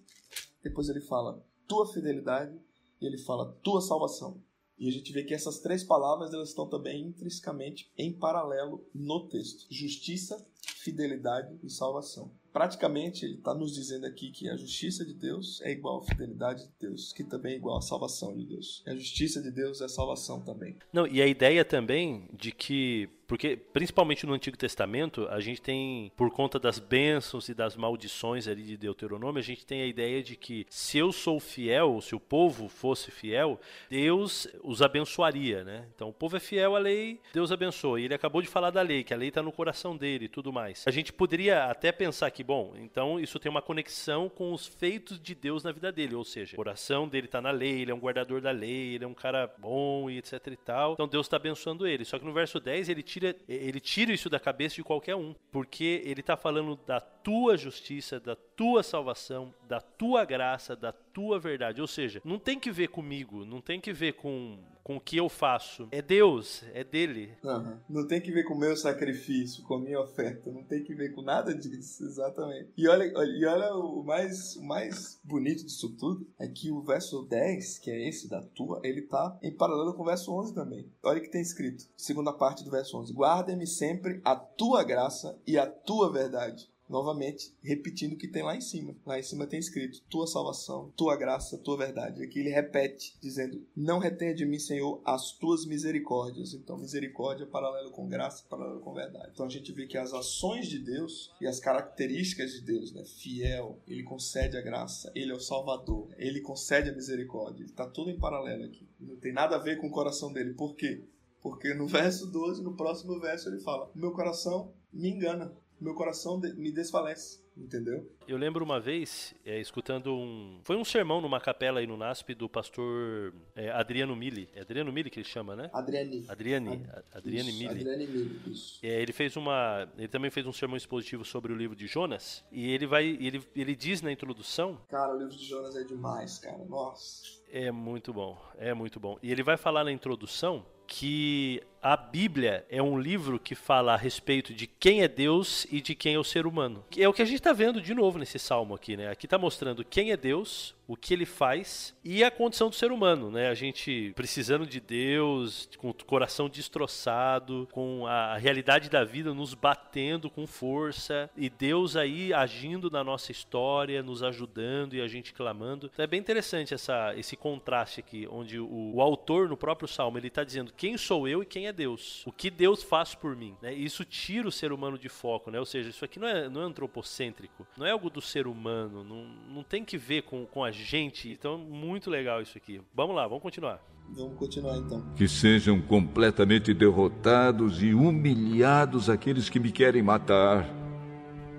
depois 0.63 0.89
ele 0.89 1.01
fala 1.03 1.45
tua 1.69 1.87
fidelidade 1.87 2.59
e 3.01 3.07
ele 3.07 3.19
fala 3.19 3.53
tua 3.63 3.81
salvação. 3.81 4.43
E 4.81 4.89
a 4.89 4.93
gente 4.93 5.13
vê 5.13 5.23
que 5.23 5.35
essas 5.35 5.59
três 5.59 5.85
palavras 5.85 6.33
elas 6.33 6.49
estão 6.49 6.67
também 6.67 7.03
intrinsecamente 7.03 7.93
em 7.99 8.11
paralelo 8.11 8.83
no 8.95 9.29
texto: 9.29 9.67
justiça, 9.71 10.43
fidelidade 10.57 11.55
e 11.63 11.69
salvação. 11.69 12.33
Praticamente 12.51 13.25
ele 13.25 13.35
está 13.35 13.55
nos 13.55 13.75
dizendo 13.75 14.07
aqui 14.07 14.31
que 14.31 14.49
a 14.49 14.57
justiça 14.57 15.05
de 15.05 15.15
Deus 15.15 15.61
é 15.61 15.71
igual 15.71 16.01
à 16.01 16.03
fidelidade 16.03 16.65
de 16.65 16.73
Deus, 16.81 17.13
que 17.13 17.23
também 17.23 17.53
é 17.53 17.57
igual 17.57 17.77
à 17.77 17.83
salvação 17.83 18.35
de 18.35 18.45
Deus. 18.45 18.83
A 18.87 18.95
justiça 18.95 19.41
de 19.41 19.53
Deus 19.53 19.81
é 19.81 19.87
salvação 19.87 20.41
também. 20.41 20.77
Não, 20.93 21.07
e 21.07 21.23
a 21.23 21.27
ideia 21.27 21.65
também 21.65 22.29
de 22.33 22.51
que 22.51 23.09
porque, 23.31 23.57
principalmente 23.57 24.27
no 24.27 24.33
Antigo 24.33 24.57
Testamento, 24.57 25.29
a 25.31 25.39
gente 25.39 25.63
tem, 25.63 26.11
por 26.17 26.33
conta 26.33 26.59
das 26.59 26.81
bênçãos 26.81 27.49
e 27.49 27.55
das 27.55 27.77
maldições 27.77 28.49
ali 28.49 28.65
de 28.65 28.77
Deuteronômio, 28.77 29.39
a 29.39 29.43
gente 29.43 29.65
tem 29.65 29.83
a 29.83 29.87
ideia 29.87 30.21
de 30.21 30.35
que 30.35 30.67
se 30.69 30.99
eu 30.99 31.13
sou 31.13 31.39
fiel, 31.39 32.01
se 32.01 32.13
o 32.13 32.19
povo 32.19 32.69
fosse 32.69 33.13
fiel, 33.13 33.61
Deus 33.89 34.49
os 34.65 34.83
abençoaria, 34.83 35.63
né? 35.63 35.87
Então, 35.95 36.09
o 36.09 36.13
povo 36.13 36.39
é 36.39 36.41
fiel 36.41 36.75
à 36.75 36.81
lei, 36.81 37.21
Deus 37.33 37.53
abençoa. 37.53 38.01
E 38.01 38.07
ele 38.07 38.15
acabou 38.15 38.43
de 38.43 38.49
falar 38.49 38.71
da 38.71 38.83
lei, 38.83 39.05
que 39.05 39.15
a 39.15 39.17
lei 39.17 39.29
está 39.29 39.41
no 39.41 39.53
coração 39.53 39.97
dele 39.97 40.25
e 40.25 40.29
tudo 40.29 40.53
mais. 40.53 40.83
A 40.85 40.91
gente 40.91 41.13
poderia 41.13 41.67
até 41.67 41.93
pensar 41.93 42.33
que, 42.33 42.43
bom, 42.43 42.75
então 42.81 43.21
isso 43.21 43.39
tem 43.39 43.49
uma 43.49 43.63
conexão 43.63 44.29
com 44.29 44.53
os 44.53 44.67
feitos 44.67 45.21
de 45.21 45.37
Deus 45.37 45.63
na 45.63 45.71
vida 45.71 45.93
dele, 45.93 46.17
ou 46.17 46.25
seja, 46.25 46.55
o 46.55 46.57
coração 46.57 47.07
dele 47.07 47.27
está 47.27 47.41
na 47.41 47.53
lei, 47.53 47.83
ele 47.83 47.93
é 47.93 47.95
um 47.95 48.01
guardador 48.01 48.41
da 48.41 48.51
lei, 48.51 48.97
ele 48.97 49.05
é 49.05 49.07
um 49.07 49.15
cara 49.15 49.47
bom 49.57 50.11
e 50.11 50.19
etc 50.19 50.45
e 50.49 50.57
tal. 50.57 50.95
Então, 50.95 51.07
Deus 51.07 51.27
está 51.27 51.37
abençoando 51.37 51.87
ele. 51.87 52.05
Só 52.05 52.19
que 52.19 52.25
no 52.25 52.33
verso 52.33 52.59
10 52.59 52.89
ele 52.89 53.05
tira 53.05 53.20
tira, 53.21 53.37
ele 53.49 53.81
tira 53.81 54.13
isso 54.13 54.31
da 54.31 54.41
cabeça 54.41 54.77
de 54.77 54.83
qualquer 54.83 55.15
um, 55.15 55.35
porque 55.53 56.03
ele 56.05 56.21
está 56.21 56.37
falando 56.37 56.79
da 56.87 57.01
tua 57.01 57.57
justiça, 57.57 58.19
da 58.19 58.35
tua 58.61 58.83
salvação, 58.83 59.55
da 59.67 59.81
tua 59.81 60.23
graça, 60.27 60.77
da 60.77 60.93
tua 60.93 61.41
verdade. 61.41 61.81
Ou 61.81 61.87
seja, 61.87 62.21
não 62.23 62.39
tem 62.39 62.61
que 62.61 62.71
ver 62.71 62.89
comigo, 62.89 63.43
não 63.43 63.59
tem 63.59 63.81
que 63.81 63.91
ver 63.91 64.17
com, 64.17 64.59
com 64.85 64.99
o 64.99 65.01
que 65.01 65.17
eu 65.17 65.31
faço. 65.31 65.89
É 65.91 66.03
Deus, 66.03 66.63
é 66.75 66.85
dele. 66.85 67.35
Uhum. 67.43 67.79
Não 67.89 68.07
tem 68.07 68.21
que 68.21 68.31
ver 68.31 68.45
com 68.45 68.53
o 68.53 68.59
meu 68.59 68.77
sacrifício, 68.77 69.65
com 69.65 69.77
a 69.77 69.81
minha 69.81 69.99
oferta. 69.99 70.53
Não 70.53 70.63
tem 70.63 70.85
que 70.85 70.95
ver 70.95 71.15
com 71.15 71.23
nada 71.23 71.55
disso, 71.55 72.05
exatamente. 72.05 72.69
E 72.77 72.87
olha, 72.87 73.05
e 73.05 73.47
olha 73.47 73.75
o, 73.75 74.05
mais, 74.05 74.57
mais 74.57 75.19
bonito 75.25 75.65
disso 75.65 75.97
tudo 75.97 76.29
é 76.39 76.47
que 76.47 76.71
o 76.71 76.83
verso 76.83 77.23
10, 77.31 77.79
que 77.79 77.91
é 77.91 78.09
esse 78.11 78.29
da 78.29 78.43
tua, 78.43 78.79
ele 78.85 79.01
tá 79.01 79.39
em 79.43 79.57
paralelo 79.57 79.95
com 79.95 80.03
o 80.03 80.07
verso 80.07 80.39
11 80.39 80.55
também. 80.55 80.87
Olha 81.03 81.19
o 81.19 81.23
que 81.23 81.31
tem 81.31 81.41
escrito, 81.41 81.89
segunda 81.97 82.31
parte 82.31 82.63
do 82.63 82.71
verso 82.71 82.99
11. 82.99 83.11
Guarda-me 83.15 83.67
sempre 83.67 84.21
a 84.23 84.37
tua 84.37 84.85
graça 84.85 85.41
e 85.47 85.57
a 85.57 85.67
tua 85.67 86.13
verdade 86.13 86.69
novamente 86.91 87.55
repetindo 87.63 88.15
o 88.15 88.17
que 88.17 88.29
tem 88.29 88.43
lá 88.43 88.57
em 88.57 88.61
cima. 88.61 88.95
Lá 89.07 89.19
em 89.19 89.23
cima 89.23 89.47
tem 89.47 89.61
escrito: 89.61 90.03
Tua 90.11 90.27
salvação, 90.27 90.93
tua 90.97 91.17
graça, 91.17 91.57
tua 91.57 91.79
verdade. 91.79 92.23
Aqui 92.23 92.41
ele 92.41 92.51
repete, 92.51 93.17
dizendo: 93.21 93.65
Não 93.77 93.99
retenha 93.99 94.35
de 94.35 94.45
mim, 94.45 94.59
Senhor, 94.59 95.01
as 95.05 95.33
tuas 95.33 95.65
misericórdias. 95.65 96.53
Então, 96.53 96.77
misericórdia 96.77 97.45
é 97.45 97.47
paralelo 97.47 97.91
com 97.93 98.09
graça, 98.09 98.45
paralelo 98.51 98.81
com 98.81 98.93
verdade. 98.93 99.31
Então 99.33 99.47
a 99.47 99.51
gente 99.51 99.73
vê 99.73 99.87
que 99.87 99.97
as 99.97 100.13
ações 100.13 100.67
de 100.67 100.79
Deus 100.79 101.33
e 101.41 101.47
as 101.47 101.61
características 101.61 102.53
de 102.53 102.61
Deus, 102.63 102.93
né? 102.93 103.05
Fiel, 103.05 103.79
ele 103.87 104.03
concede 104.03 104.57
a 104.57 104.61
graça, 104.61 105.13
ele 105.15 105.31
é 105.31 105.35
o 105.35 105.41
Salvador, 105.41 106.09
ele 106.19 106.41
concede 106.41 106.91
a 106.91 106.93
misericórdia. 106.93 107.65
Está 107.65 107.87
tudo 107.87 108.11
em 108.11 108.19
paralelo 108.19 108.65
aqui. 108.65 108.89
Não 108.99 109.17
tem 109.17 109.33
nada 109.33 109.57
a 109.57 109.59
ver 109.59 109.79
com 109.79 109.87
o 109.87 109.91
coração 109.91 110.33
dele. 110.33 110.55
Por 110.55 110.75
quê? 110.75 111.05
Porque 111.41 111.73
no 111.73 111.87
verso 111.87 112.27
12, 112.27 112.63
no 112.63 112.77
próximo 112.77 113.19
verso, 113.21 113.49
ele 113.49 113.61
fala: 113.61 113.91
Meu 113.95 114.13
coração 114.13 114.73
me 114.93 115.09
engana 115.09 115.53
meu 115.81 115.95
coração 115.95 116.39
me 116.39 116.71
desfalece 116.71 117.41
entendeu? 117.61 118.11
Eu 118.27 118.37
lembro 118.37 118.65
uma 118.65 118.81
vez, 118.81 119.35
é, 119.45 119.61
escutando 119.61 120.15
um. 120.15 120.61
Foi 120.65 120.77
um 120.77 120.85
sermão 120.85 121.21
numa 121.21 121.41
capela 121.41 121.81
aí 121.81 121.87
no 121.87 121.97
NASP 121.97 122.35
do 122.35 122.49
pastor 122.49 123.35
é, 123.55 123.71
Adriano 123.71 124.15
Mille. 124.17 124.49
É 124.55 124.61
Adriano 124.61 124.93
Mille 124.93 125.11
que 125.11 125.19
ele 125.19 125.29
chama, 125.29 125.57
né? 125.57 125.71
Adriane. 125.73 126.25
Adriane. 126.29 126.87
Ad... 126.91 127.05
Adriane 127.13 127.53
Mille. 127.53 127.69
Adriane 127.69 128.07
Mille, 128.07 128.41
isso. 128.47 128.79
É, 128.83 129.01
ele 129.01 129.13
fez 129.13 129.37
uma. 129.37 129.89
Ele 129.97 130.09
também 130.09 130.31
fez 130.31 130.47
um 130.47 130.53
sermão 130.53 130.77
expositivo 130.77 131.25
sobre 131.25 131.53
o 131.53 131.57
livro 131.57 131.77
de 131.77 131.87
Jonas. 131.87 132.45
E 132.51 132.71
ele 132.71 132.87
vai. 132.87 133.05
Ele, 133.07 133.43
ele 133.55 133.75
diz 133.75 134.01
na 134.03 134.13
introdução. 134.13 134.79
Cara, 134.89 135.15
o 135.15 135.19
livro 135.19 135.37
de 135.37 135.45
Jonas 135.45 135.77
é 135.77 135.83
demais, 135.83 136.39
cara. 136.39 136.65
Nossa. 136.65 137.41
É 137.49 137.71
muito 137.71 138.13
bom. 138.13 138.41
É 138.57 138.73
muito 138.73 139.01
bom. 139.01 139.19
E 139.23 139.31
ele 139.31 139.43
vai 139.43 139.57
falar 139.57 139.85
na 139.85 139.93
introdução 139.93 140.65
que 140.87 141.63
a 141.83 141.97
Bíblia 141.97 142.65
é 142.69 142.83
um 142.83 142.99
livro 142.99 143.39
que 143.39 143.55
fala 143.55 143.95
a 143.95 143.97
respeito 143.97 144.53
de 144.53 144.67
quem 144.67 145.03
é 145.03 145.09
Deus 145.09 145.67
e 145.71 145.81
de 145.81 145.95
quem 145.95 146.15
é 146.15 146.19
o 146.19 146.25
ser 146.25 146.47
humano. 146.47 146.85
É 146.97 147.09
o 147.09 147.13
que 147.13 147.23
a 147.23 147.25
gente 147.25 147.39
está 147.39 147.53
vendo 147.53 147.81
de 147.81 147.95
novo 147.95 148.19
nesse 148.19 148.39
salmo 148.39 148.75
aqui, 148.75 148.97
né? 148.97 149.09
Aqui 149.09 149.27
está 149.27 149.39
mostrando 149.39 149.85
quem 149.85 150.11
é 150.11 150.17
Deus, 150.17 150.75
o 150.91 150.97
que 150.97 151.15
ele 151.15 151.25
faz 151.25 151.95
e 152.05 152.25
a 152.25 152.33
condição 152.33 152.69
do 152.69 152.75
ser 152.75 152.91
humano, 152.91 153.31
né? 153.31 153.49
A 153.49 153.55
gente 153.55 154.13
precisando 154.17 154.67
de 154.67 154.81
Deus, 154.81 155.69
com 155.79 155.91
o 155.91 155.95
coração 155.95 156.49
destroçado, 156.49 157.69
com 157.71 158.07
a 158.09 158.37
realidade 158.37 158.91
da 158.91 159.05
vida 159.05 159.33
nos 159.33 159.55
batendo 159.55 160.29
com 160.29 160.49
força 160.49 161.31
e 161.37 161.49
Deus 161.49 161.95
aí 161.95 162.35
agindo 162.35 162.91
na 162.91 163.05
nossa 163.05 163.31
história, 163.31 164.03
nos 164.03 164.21
ajudando 164.21 164.95
e 164.95 165.01
a 165.01 165.07
gente 165.07 165.33
clamando. 165.33 165.89
Então 165.93 166.03
é 166.03 166.09
bem 166.09 166.19
interessante 166.19 166.75
essa, 166.75 167.15
esse 167.17 167.37
contraste 167.37 168.01
aqui, 168.01 168.27
onde 168.29 168.59
o, 168.59 168.95
o 168.95 169.01
autor 169.01 169.49
no 169.49 169.57
próprio 169.57 169.87
salmo 169.87 170.19
ele 170.19 170.27
está 170.27 170.43
dizendo 170.43 170.73
quem 170.77 170.99
sou 170.99 171.29
eu 171.29 171.41
e 171.41 171.47
quem 171.47 171.69
é 171.69 171.70
Deus, 171.73 172.25
o 172.27 172.33
que 172.33 172.51
Deus 172.51 172.83
faz 172.83 173.15
por 173.15 173.37
mim, 173.37 173.55
né? 173.61 173.75
E 173.75 173.85
isso 173.85 174.05
tira 174.05 174.49
o 174.49 174.53
ser 174.53 174.73
humano 174.73 174.99
de 174.99 175.09
foco, 175.09 175.51
né? 175.51 175.59
Ou 175.59 175.67
seja, 175.67 175.91
isso 175.91 176.05
aqui 176.05 176.19
não 176.19 176.29
é, 176.29 176.49
não 176.49 176.63
é 176.63 176.65
antropocêntrico, 176.65 177.67
não 177.77 177.87
é 177.87 177.91
algo 177.91 178.11
do 178.11 178.21
ser 178.21 178.47
humano, 178.47 179.05
não, 179.05 179.25
não 179.55 179.63
tem 179.63 179.85
que 179.85 179.97
ver 179.99 180.23
com, 180.23 180.47
com 180.47 180.65
a 180.65 180.71
gente. 180.71 181.29
Então, 181.29 181.59
muito 181.59 182.11
legal 182.11 182.41
isso 182.41 182.57
aqui. 182.57 182.81
Vamos 182.95 183.15
lá, 183.17 183.27
vamos 183.27 183.43
continuar. 183.43 183.81
Vamos 184.13 184.37
continuar 184.37 184.77
então. 184.77 185.05
Que 185.15 185.29
sejam 185.29 185.81
completamente 185.81 186.75
derrotados 186.75 187.83
e 187.83 187.95
humilhados 187.95 189.09
aqueles 189.09 189.49
que 189.49 189.61
me 189.61 189.71
querem 189.71 190.03
matar. 190.03 190.69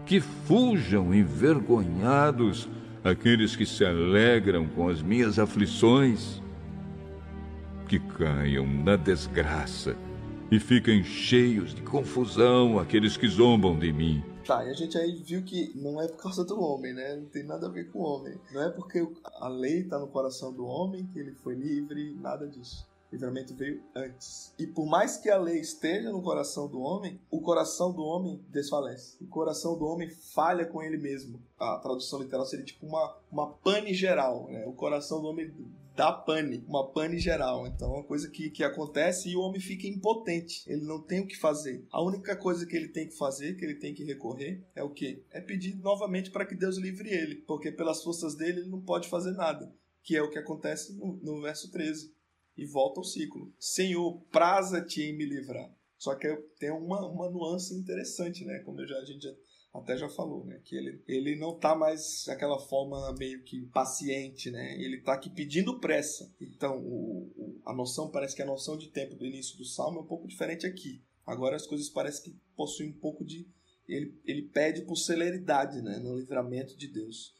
Que 0.06 0.20
fujam 0.20 1.14
envergonhados 1.14 2.68
aqueles 3.04 3.56
que 3.56 3.66
se 3.66 3.86
alegram 3.86 4.68
com 4.68 4.90
as 4.90 5.02
minhas 5.02 5.40
aflições. 5.40 6.42
Que 7.92 8.00
caiam 8.00 8.66
na 8.66 8.96
desgraça 8.96 9.98
e 10.50 10.62
fiquem 10.62 11.04
cheios 11.04 11.76
de 11.76 11.82
confusão 11.82 12.80
aqueles 12.80 13.18
que 13.18 13.28
zombam 13.28 13.78
de 13.78 13.92
mim. 13.92 14.24
Tá, 14.48 14.66
e 14.66 14.70
a 14.70 14.74
gente 14.74 14.98
aí 14.98 15.22
viu 15.22 15.44
que 15.44 15.74
não 15.76 16.02
é 16.02 16.08
por 16.08 16.16
causa 16.24 16.46
do 16.46 16.58
homem, 16.58 16.94
né? 16.94 17.18
Não 17.18 17.26
tem 17.26 17.44
nada 17.44 17.68
a 17.68 17.70
ver 17.70 17.92
com 17.92 18.00
o 18.00 18.04
homem. 18.04 18.40
Não 18.54 18.64
é 18.64 18.70
porque 18.70 19.06
a 19.42 19.50
lei 19.50 19.84
tá 19.84 20.00
no 20.00 20.08
coração 20.08 20.54
do 20.54 20.66
homem 20.66 21.06
que 21.08 21.20
ele 21.20 21.34
foi 21.34 21.54
livre, 21.54 22.16
nada 22.16 22.48
disso. 22.48 22.88
O 23.12 23.16
livramento 23.16 23.54
veio 23.54 23.84
antes. 23.94 24.54
E 24.58 24.66
por 24.66 24.86
mais 24.86 25.18
que 25.18 25.30
a 25.30 25.38
lei 25.38 25.60
esteja 25.60 26.12
no 26.12 26.22
coração 26.22 26.70
do 26.70 26.80
homem, 26.80 27.20
o 27.30 27.42
coração 27.42 27.92
do 27.92 28.04
homem 28.04 28.40
desfalece. 28.48 29.18
O 29.20 29.28
coração 29.28 29.78
do 29.78 29.86
homem 29.86 30.10
falha 30.10 30.66
com 30.66 30.82
ele 30.82 30.98
mesmo. 30.98 31.42
A 31.60 31.78
tradução 31.80 32.22
literal 32.22 32.46
seria 32.46 32.64
tipo 32.64 32.86
uma, 32.86 33.18
uma 33.30 33.48
pane 33.48 33.94
geral. 33.94 34.48
Né? 34.50 34.64
O 34.66 34.72
coração 34.72 35.22
do 35.22 35.28
homem 35.28 35.52
dá 35.96 36.12
pane, 36.12 36.64
uma 36.68 36.92
pane 36.92 37.18
geral. 37.20 37.68
Então 37.68 37.92
é 37.94 37.98
uma 37.98 38.04
coisa 38.04 38.30
que, 38.30 38.50
que 38.50 38.64
acontece 38.64 39.30
e 39.30 39.36
o 39.36 39.42
homem 39.42 39.60
fica 39.60 39.88
impotente. 39.88 40.64
Ele 40.68 40.86
não 40.86 41.02
tem 41.02 41.22
o 41.22 41.28
que 41.28 41.38
fazer. 41.38 41.86
A 41.92 42.02
única 42.02 42.36
coisa 42.36 42.66
que 42.66 42.76
ele 42.76 42.90
tem 42.90 43.08
que 43.08 43.18
fazer, 43.18 43.56
que 43.56 43.66
ele 43.66 43.76
tem 43.76 43.94
que 43.94 44.04
recorrer, 44.04 44.66
é 44.76 44.84
o 44.84 44.90
quê? 44.90 45.24
É 45.32 45.42
pedir 45.42 45.76
novamente 45.76 46.32
para 46.32 46.46
que 46.46 46.56
Deus 46.56 46.78
livre 46.78 47.10
ele. 47.10 47.36
Porque 47.48 47.72
pelas 47.72 48.04
forças 48.04 48.36
dele 48.36 48.62
ele 48.62 48.70
não 48.70 48.82
pode 48.82 49.10
fazer 49.10 49.32
nada. 49.32 49.74
Que 50.04 50.16
é 50.16 50.22
o 50.22 50.30
que 50.30 50.40
acontece 50.40 50.98
no, 50.98 51.20
no 51.22 51.42
verso 51.42 51.72
13 51.72 52.12
e 52.58 52.66
volta 52.66 53.00
ao 53.00 53.04
ciclo. 53.04 53.54
Senhor, 53.60 54.22
praza-te 54.32 55.02
em 55.02 55.16
me 55.16 55.26
livrar. 55.26 55.70
Só 55.98 56.16
que 56.16 56.36
tem 56.58 56.72
uma, 56.72 57.08
uma 57.08 57.30
nuance 57.30 57.76
interessante, 57.76 58.44
né? 58.44 58.60
Como 58.66 58.86
já, 58.88 58.98
a 58.98 59.06
gente 59.06 59.22
já, 59.22 59.32
até 59.74 59.96
já 59.98 60.10
falou, 60.10 60.46
né? 60.46 60.60
Que 60.64 60.76
ele, 60.76 61.02
ele 61.08 61.36
não 61.36 61.58
tá 61.58 61.74
mais 61.76 62.28
aquela 62.28 62.60
forma 62.60 63.14
meio 63.18 63.42
que 63.44 63.66
paciente, 63.68 64.52
né? 64.52 64.76
Ele 64.82 65.00
tá 65.00 65.14
aqui 65.14 65.30
pedindo 65.30 65.80
pressa. 65.80 66.30
Então, 66.42 66.80
o, 66.80 67.32
o, 67.38 67.62
a 67.66 67.74
noção, 67.74 68.10
parece 68.10 68.36
que 68.36 68.42
a 68.42 68.46
noção 68.46 68.78
de 68.78 68.90
tempo 68.90 69.16
do 69.16 69.26
início 69.26 69.58
do 69.58 69.66
salmo 69.66 70.00
é 70.00 70.02
um 70.02 70.08
pouco 70.08 70.28
diferente 70.28 70.66
aqui. 70.66 71.02
Agora 71.26 71.56
as 71.56 71.66
coisas 71.66 71.90
parecem 71.90 72.32
que 72.32 72.40
possuem 72.56 72.90
um 72.90 73.00
pouco 73.00 73.24
de. 73.24 73.48
Ele, 73.88 74.14
ele 74.26 74.44
pede 74.44 74.82
por 74.82 74.96
celeridade, 74.96 75.82
né? 75.82 75.98
No 76.00 76.18
livramento 76.18 76.76
de 76.76 76.88
Deus. 76.88 77.34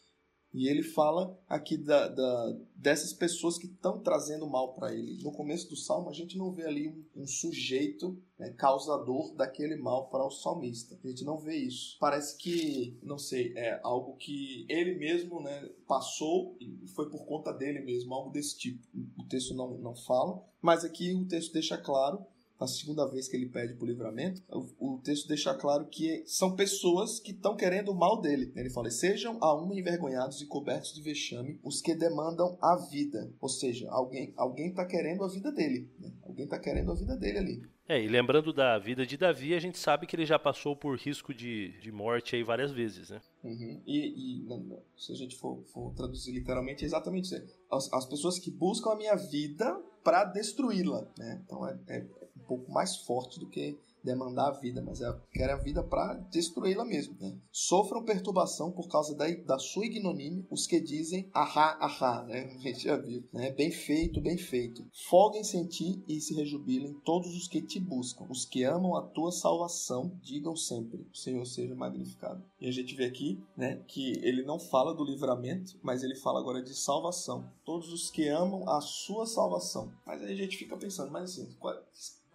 E 0.54 0.68
ele 0.68 0.84
fala 0.84 1.40
aqui 1.48 1.78
da, 1.78 2.08
da 2.08 2.58
dessas 2.76 3.14
pessoas 3.14 3.58
que 3.58 3.68
estão 3.68 4.00
trazendo 4.00 4.48
mal 4.48 4.74
para 4.74 4.94
ele. 4.94 5.22
No 5.24 5.32
começo 5.32 5.70
do 5.70 5.76
salmo, 5.76 6.10
a 6.10 6.14
gente 6.14 6.38
não 6.38 6.52
vê 6.52 6.66
ali 6.66 6.88
um, 6.90 7.22
um 7.22 7.28
sujeito 7.28 8.18
né, 8.38 8.50
causador 8.58 9.34
daquele 9.36 9.76
mal 9.76 10.10
para 10.10 10.26
o 10.26 10.32
salmista. 10.32 11.00
A 11.04 11.08
gente 11.08 11.24
não 11.24 11.38
vê 11.38 11.56
isso. 11.56 11.98
Parece 12.00 12.36
que, 12.38 12.98
não 13.04 13.18
sei, 13.18 13.54
é 13.56 13.80
algo 13.84 14.16
que 14.18 14.66
ele 14.68 14.96
mesmo 14.96 15.42
né, 15.42 15.70
passou 15.88 16.58
e 16.60 16.88
foi 16.88 17.10
por 17.10 17.26
conta 17.26 17.54
dele 17.54 17.80
mesmo, 17.82 18.14
algo 18.14 18.32
desse 18.32 18.58
tipo. 18.58 18.84
O 19.18 19.24
texto 19.28 19.54
não, 19.54 19.78
não 19.78 19.96
fala, 19.96 20.44
mas 20.62 20.84
aqui 20.84 21.14
o 21.14 21.28
texto 21.28 21.54
deixa 21.54 21.78
claro 21.78 22.26
a 22.64 22.68
segunda 22.68 23.06
vez 23.08 23.28
que 23.28 23.36
ele 23.36 23.48
pede 23.48 23.74
por 23.74 23.88
livramento, 23.88 24.42
o, 24.50 24.96
o 24.96 24.98
texto 25.00 25.28
deixa 25.28 25.54
claro 25.54 25.88
que 25.88 26.24
são 26.26 26.56
pessoas 26.56 27.20
que 27.20 27.32
estão 27.32 27.56
querendo 27.56 27.90
o 27.90 27.96
mal 27.96 28.22
dele. 28.22 28.52
Ele 28.56 28.70
fala: 28.70 28.90
sejam 28.90 29.38
a 29.42 29.54
uma 29.54 29.76
envergonhados 29.76 30.42
e 30.42 30.46
cobertos 30.46 30.94
de 30.94 31.02
vexame 31.02 31.60
os 31.64 31.82
que 31.82 31.96
demandam 31.96 32.58
a 32.62 32.76
vida. 32.76 33.32
Ou 33.40 33.50
seja, 33.50 33.90
alguém 33.90 34.34
alguém 34.38 34.70
está 34.70 34.86
querendo 34.86 35.24
a 35.24 35.28
vida 35.28 35.52
dele. 35.52 35.90
Né? 36.00 36.12
Alguém 36.24 36.46
está 36.46 36.60
querendo 36.60 36.92
a 36.92 36.96
vida 36.96 37.16
dele 37.16 37.38
ali. 37.38 37.62
É, 37.88 38.02
e 38.02 38.08
lembrando 38.08 38.54
da 38.54 38.80
vida 38.80 39.06
de 39.06 39.18
Davi, 39.18 39.54
a 39.54 39.60
gente 39.60 39.78
sabe 39.78 40.08
que 40.08 40.16
ele 40.16 40.26
já 40.26 40.40
passou 40.40 40.78
por 40.78 40.98
risco 40.98 41.34
de, 41.34 41.78
de 41.82 41.92
morte 41.92 42.38
aí 42.38 42.42
várias 42.42 42.72
vezes, 42.72 43.10
né? 43.10 43.20
Uhum. 43.44 43.82
E, 43.86 44.40
e 44.40 44.44
não, 44.44 44.60
não, 44.60 44.80
se 44.96 45.12
a 45.12 45.16
gente 45.16 45.36
for, 45.36 45.62
for, 45.74 45.94
traduzir 45.94 46.32
literalmente, 46.32 46.86
é 46.86 46.88
exatamente 46.88 47.26
isso. 47.26 47.44
As, 47.70 47.92
as 47.92 48.06
pessoas 48.06 48.40
que 48.40 48.50
buscam 48.50 48.92
a 48.92 48.96
minha 48.96 49.16
vida 49.16 49.78
para 50.04 50.24
destruí-la, 50.24 51.06
né? 51.18 51.42
Então 51.44 51.68
é, 51.68 51.78
é 51.90 52.06
pouco 52.52 52.70
mais 52.70 52.98
forte 52.98 53.40
do 53.40 53.48
que 53.48 53.78
demandar 54.04 54.48
a 54.48 54.60
vida, 54.60 54.82
mas 54.82 55.02
ela 55.02 55.22
quer 55.32 55.50
a 55.50 55.56
vida 55.56 55.84
para 55.84 56.16
destruí-la 56.32 56.84
mesmo. 56.84 57.16
Né? 57.20 57.38
Sofram 57.52 58.04
perturbação 58.04 58.72
por 58.72 58.90
causa 58.90 59.16
da, 59.16 59.30
da 59.30 59.60
sua 59.60 59.86
ignomínia 59.86 60.46
os 60.50 60.66
que 60.66 60.80
dizem 60.80 61.30
ahá, 61.34 61.78
ahá, 61.80 62.24
né? 62.24 62.52
A 62.62 62.64
gente 62.64 62.84
já 62.84 62.98
viu, 62.98 63.24
né? 63.32 63.52
Bem 63.52 63.72
feito, 63.72 64.22
bem 64.22 64.38
feito. 64.38 64.86
Folguem-se 65.10 65.58
em 65.58 65.66
ti 65.66 66.04
e 66.08 66.20
se 66.20 66.34
rejubilem 66.34 66.94
todos 67.06 67.36
os 67.36 67.48
que 67.48 67.62
te 67.62 67.80
buscam. 67.80 68.26
Os 68.30 68.46
que 68.46 68.64
amam 68.64 68.96
a 68.96 69.02
tua 69.02 69.32
salvação, 69.32 70.18
digam 70.22 70.56
sempre, 70.56 71.06
o 71.14 71.18
Senhor 71.18 71.46
seja 71.46 71.76
magnificado. 71.76 72.44
E 72.60 72.68
a 72.68 72.72
gente 72.72 72.96
vê 72.96 73.06
aqui, 73.06 73.42
né, 73.56 73.78
que 73.88 74.14
ele 74.24 74.44
não 74.44 74.60
fala 74.60 74.94
do 74.94 75.04
livramento, 75.04 75.80
mas 75.82 76.04
ele 76.04 76.16
fala 76.16 76.40
agora 76.40 76.62
de 76.62 76.76
salvação. 76.76 77.50
Todos 77.66 77.92
os 77.92 78.10
que 78.10 78.28
amam 78.28 78.68
a 78.70 78.82
sua 78.82 79.26
salvação. 79.26 79.92
Mas 80.06 80.22
aí 80.22 80.34
a 80.34 80.36
gente 80.36 80.58
fica 80.58 80.78
pensando, 80.78 81.12
mas 81.12 81.32
assim, 81.32 81.48
qual, 81.60 81.76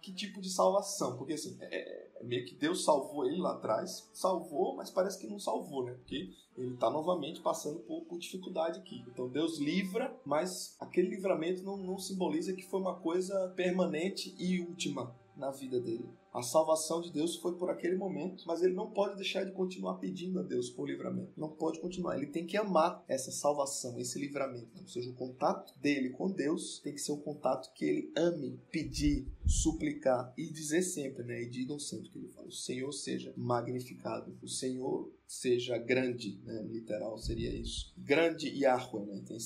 que 0.07 0.13
tipo 0.13 0.39
de 0.39 0.49
salvação. 0.49 1.17
Porque 1.17 1.33
assim, 1.33 1.57
é, 1.59 2.19
é, 2.19 2.23
meio 2.23 2.45
que 2.45 2.55
Deus 2.55 2.85
salvou 2.85 3.25
ele 3.25 3.37
lá 3.37 3.53
atrás, 3.53 4.09
salvou, 4.13 4.75
mas 4.75 4.89
parece 4.89 5.19
que 5.19 5.27
não 5.27 5.37
salvou, 5.37 5.83
né? 5.83 5.93
Porque 5.93 6.33
ele 6.57 6.73
está 6.73 6.89
novamente 6.89 7.41
passando 7.41 7.79
por, 7.79 8.05
por, 8.05 8.17
dificuldade 8.17 8.79
aqui. 8.79 9.03
Então 9.07 9.27
Deus 9.27 9.59
livra, 9.59 10.15
mas 10.25 10.77
aquele 10.79 11.09
livramento 11.09 11.61
não, 11.63 11.75
não 11.75 11.97
simboliza 11.97 12.53
que 12.53 12.63
foi 12.63 12.79
uma 12.79 12.95
coisa 12.95 13.53
permanente 13.55 14.33
e 14.39 14.61
última 14.61 15.13
na 15.35 15.51
vida 15.51 15.79
dele. 15.79 16.09
A 16.37 16.43
salvação 16.43 17.01
de 17.01 17.11
Deus 17.11 17.35
foi 17.35 17.57
por 17.57 17.67
aquele 17.67 17.95
momento, 17.95 18.43
mas 18.45 18.61
ele 18.61 18.75
não 18.75 18.91
pode 18.91 19.15
deixar 19.15 19.43
de 19.43 19.51
continuar 19.53 19.95
pedindo 19.95 20.39
a 20.39 20.43
Deus 20.43 20.69
por 20.69 20.87
livramento. 20.87 21.31
Não 21.35 21.49
pode 21.49 21.79
continuar. 21.79 22.15
Ele 22.15 22.27
tem 22.27 22.45
que 22.45 22.55
amar 22.55 23.03
essa 23.07 23.31
salvação, 23.31 23.99
esse 23.99 24.19
livramento. 24.19 24.69
Ou 24.79 24.87
seja, 24.87 25.09
o 25.09 25.15
contato 25.15 25.73
dele 25.79 26.11
com 26.11 26.29
Deus 26.29 26.77
tem 26.77 26.93
que 26.93 27.01
ser 27.01 27.11
um 27.11 27.19
contato 27.19 27.73
que 27.73 27.83
ele 27.83 28.11
ame, 28.15 28.59
pedir, 28.69 29.27
suplicar 29.47 30.31
e 30.37 30.45
dizer 30.45 30.83
sempre, 30.83 31.23
né? 31.23 31.41
E 31.41 31.49
digam 31.49 31.79
sempre 31.79 32.09
que 32.09 32.19
ele 32.19 32.27
fala: 32.27 32.47
O 32.47 32.51
Senhor 32.51 32.91
seja 32.91 33.33
magnificado, 33.35 34.37
o 34.39 34.47
Senhor 34.47 35.11
seja 35.25 35.75
grande, 35.79 36.39
né? 36.45 36.61
Literal 36.69 37.17
seria 37.17 37.49
isso. 37.51 37.91
Grande 37.97 38.47
Yahweh, 38.49 39.07
né? 39.07 39.23
Tem 39.25 39.39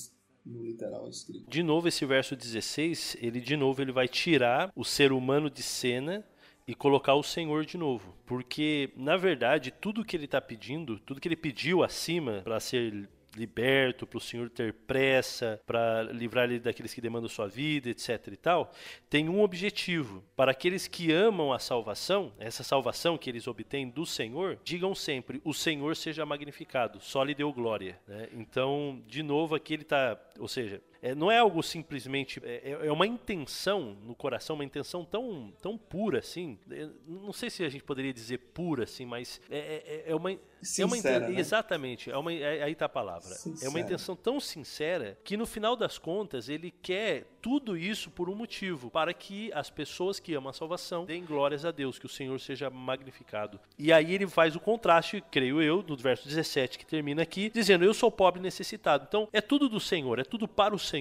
no 0.44 0.62
literal 0.62 1.08
escrito. 1.08 1.48
De 1.48 1.62
novo 1.62 1.88
esse 1.88 2.04
verso 2.04 2.36
16, 2.36 3.16
ele 3.20 3.40
de 3.40 3.56
novo 3.56 3.80
ele 3.80 3.92
vai 3.92 4.08
tirar 4.08 4.72
o 4.76 4.84
ser 4.84 5.12
humano 5.12 5.48
de 5.48 5.62
cena 5.62 6.22
e 6.66 6.74
colocar 6.74 7.14
o 7.14 7.22
Senhor 7.22 7.64
de 7.64 7.76
novo. 7.76 8.14
Porque, 8.26 8.90
na 8.96 9.16
verdade, 9.16 9.70
tudo 9.70 10.04
que 10.04 10.16
ele 10.16 10.26
está 10.26 10.40
pedindo, 10.40 10.98
tudo 10.98 11.20
que 11.20 11.28
ele 11.28 11.36
pediu 11.36 11.82
acima 11.82 12.40
para 12.42 12.60
ser 12.60 13.08
liberto, 13.36 14.06
para 14.06 14.18
o 14.18 14.20
Senhor 14.20 14.50
ter 14.50 14.72
pressa, 14.72 15.60
para 15.66 16.02
livrar 16.02 16.50
ele 16.50 16.60
daqueles 16.60 16.92
que 16.92 17.00
demandam 17.00 17.28
sua 17.28 17.48
vida, 17.48 17.88
etc 17.88 18.28
e 18.30 18.36
tal, 18.36 18.72
tem 19.08 19.28
um 19.28 19.40
objetivo. 19.40 20.22
Para 20.36 20.52
aqueles 20.52 20.86
que 20.86 21.12
amam 21.12 21.52
a 21.52 21.58
salvação, 21.58 22.32
essa 22.38 22.62
salvação 22.62 23.16
que 23.16 23.30
eles 23.30 23.46
obtêm 23.46 23.88
do 23.88 24.04
Senhor, 24.04 24.58
digam 24.62 24.94
sempre: 24.94 25.40
o 25.44 25.54
Senhor 25.54 25.96
seja 25.96 26.26
magnificado, 26.26 27.00
só 27.00 27.22
lhe 27.22 27.34
deu 27.34 27.52
glória. 27.52 27.98
Né? 28.06 28.28
Então, 28.32 29.02
de 29.06 29.22
novo, 29.22 29.54
aqui 29.54 29.74
ele 29.74 29.82
está, 29.82 30.18
ou 30.38 30.48
seja, 30.48 30.82
é, 31.02 31.16
não 31.16 31.30
é 31.32 31.38
algo 31.38 31.60
simplesmente. 31.64 32.40
É, 32.44 32.70
é, 32.70 32.86
é 32.86 32.92
uma 32.92 33.06
intenção 33.06 33.96
no 34.04 34.14
coração, 34.14 34.54
uma 34.54 34.64
intenção 34.64 35.04
tão, 35.04 35.52
tão 35.60 35.76
pura 35.76 36.20
assim. 36.20 36.56
não 37.04 37.32
sei 37.32 37.50
se 37.50 37.64
a 37.64 37.68
gente 37.68 37.82
poderia 37.82 38.12
dizer 38.12 38.38
pura 38.38 38.84
assim, 38.84 39.04
mas 39.04 39.40
é, 39.50 40.04
é, 40.06 40.12
é 40.12 40.14
uma. 40.14 40.38
Sincera, 40.62 41.16
é 41.16 41.18
uma 41.18 41.28
né? 41.28 41.40
Exatamente, 41.40 42.08
é 42.08 42.16
uma, 42.16 42.30
aí 42.30 42.70
está 42.70 42.84
a 42.84 42.88
palavra. 42.88 43.34
Sincera. 43.34 43.66
É 43.66 43.68
uma 43.68 43.80
intenção 43.80 44.14
tão 44.14 44.38
sincera 44.38 45.18
que 45.24 45.36
no 45.36 45.44
final 45.44 45.74
das 45.74 45.98
contas 45.98 46.48
ele 46.48 46.72
quer 46.80 47.26
tudo 47.42 47.76
isso 47.76 48.08
por 48.08 48.30
um 48.30 48.36
motivo, 48.36 48.88
para 48.88 49.12
que 49.12 49.52
as 49.52 49.68
pessoas 49.68 50.20
que 50.20 50.32
amam 50.32 50.50
a 50.50 50.52
salvação 50.52 51.04
deem 51.04 51.24
glórias 51.24 51.64
a 51.64 51.72
Deus, 51.72 51.98
que 51.98 52.06
o 52.06 52.08
Senhor 52.08 52.38
seja 52.38 52.70
magnificado. 52.70 53.58
E 53.76 53.92
aí 53.92 54.14
ele 54.14 54.28
faz 54.28 54.54
o 54.54 54.60
contraste, 54.60 55.20
creio 55.32 55.60
eu, 55.60 55.82
no 55.82 55.96
verso 55.96 56.28
17 56.28 56.78
que 56.78 56.86
termina 56.86 57.22
aqui, 57.22 57.50
dizendo: 57.52 57.84
Eu 57.84 57.92
sou 57.92 58.08
pobre 58.12 58.38
e 58.38 58.42
necessitado. 58.44 59.04
Então 59.08 59.28
é 59.32 59.40
tudo 59.40 59.68
do 59.68 59.80
Senhor, 59.80 60.20
é 60.20 60.24
tudo 60.24 60.46
para 60.46 60.72
o 60.72 60.78
Senhor 60.78 60.91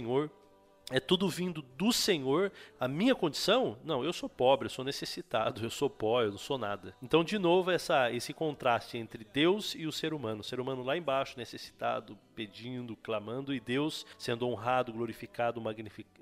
é 0.91 0.99
tudo 0.99 1.29
vindo 1.29 1.61
do 1.61 1.91
Senhor. 1.91 2.51
A 2.79 2.87
minha 2.87 3.15
condição? 3.15 3.77
Não, 3.83 4.03
eu 4.03 4.11
sou 4.11 4.29
pobre, 4.29 4.65
eu 4.65 4.69
sou 4.69 4.83
necessitado, 4.83 5.63
eu 5.63 5.69
sou 5.69 5.89
pó, 5.89 6.21
eu 6.21 6.31
não 6.31 6.37
sou 6.37 6.57
nada. 6.57 6.95
Então, 7.01 7.23
de 7.23 7.39
novo, 7.39 7.71
essa, 7.71 8.11
esse 8.11 8.33
contraste 8.33 8.97
entre 8.97 9.23
Deus 9.23 9.73
e 9.73 9.87
o 9.87 9.91
ser 9.91 10.13
humano. 10.13 10.41
O 10.41 10.43
ser 10.43 10.59
humano 10.59 10.83
lá 10.83 10.97
embaixo, 10.97 11.37
necessitado, 11.37 12.17
pedindo, 12.35 12.95
clamando, 12.97 13.53
e 13.53 13.59
Deus 13.59 14.05
sendo 14.17 14.47
honrado, 14.47 14.91
glorificado, 14.91 15.61
magnificado 15.61 16.20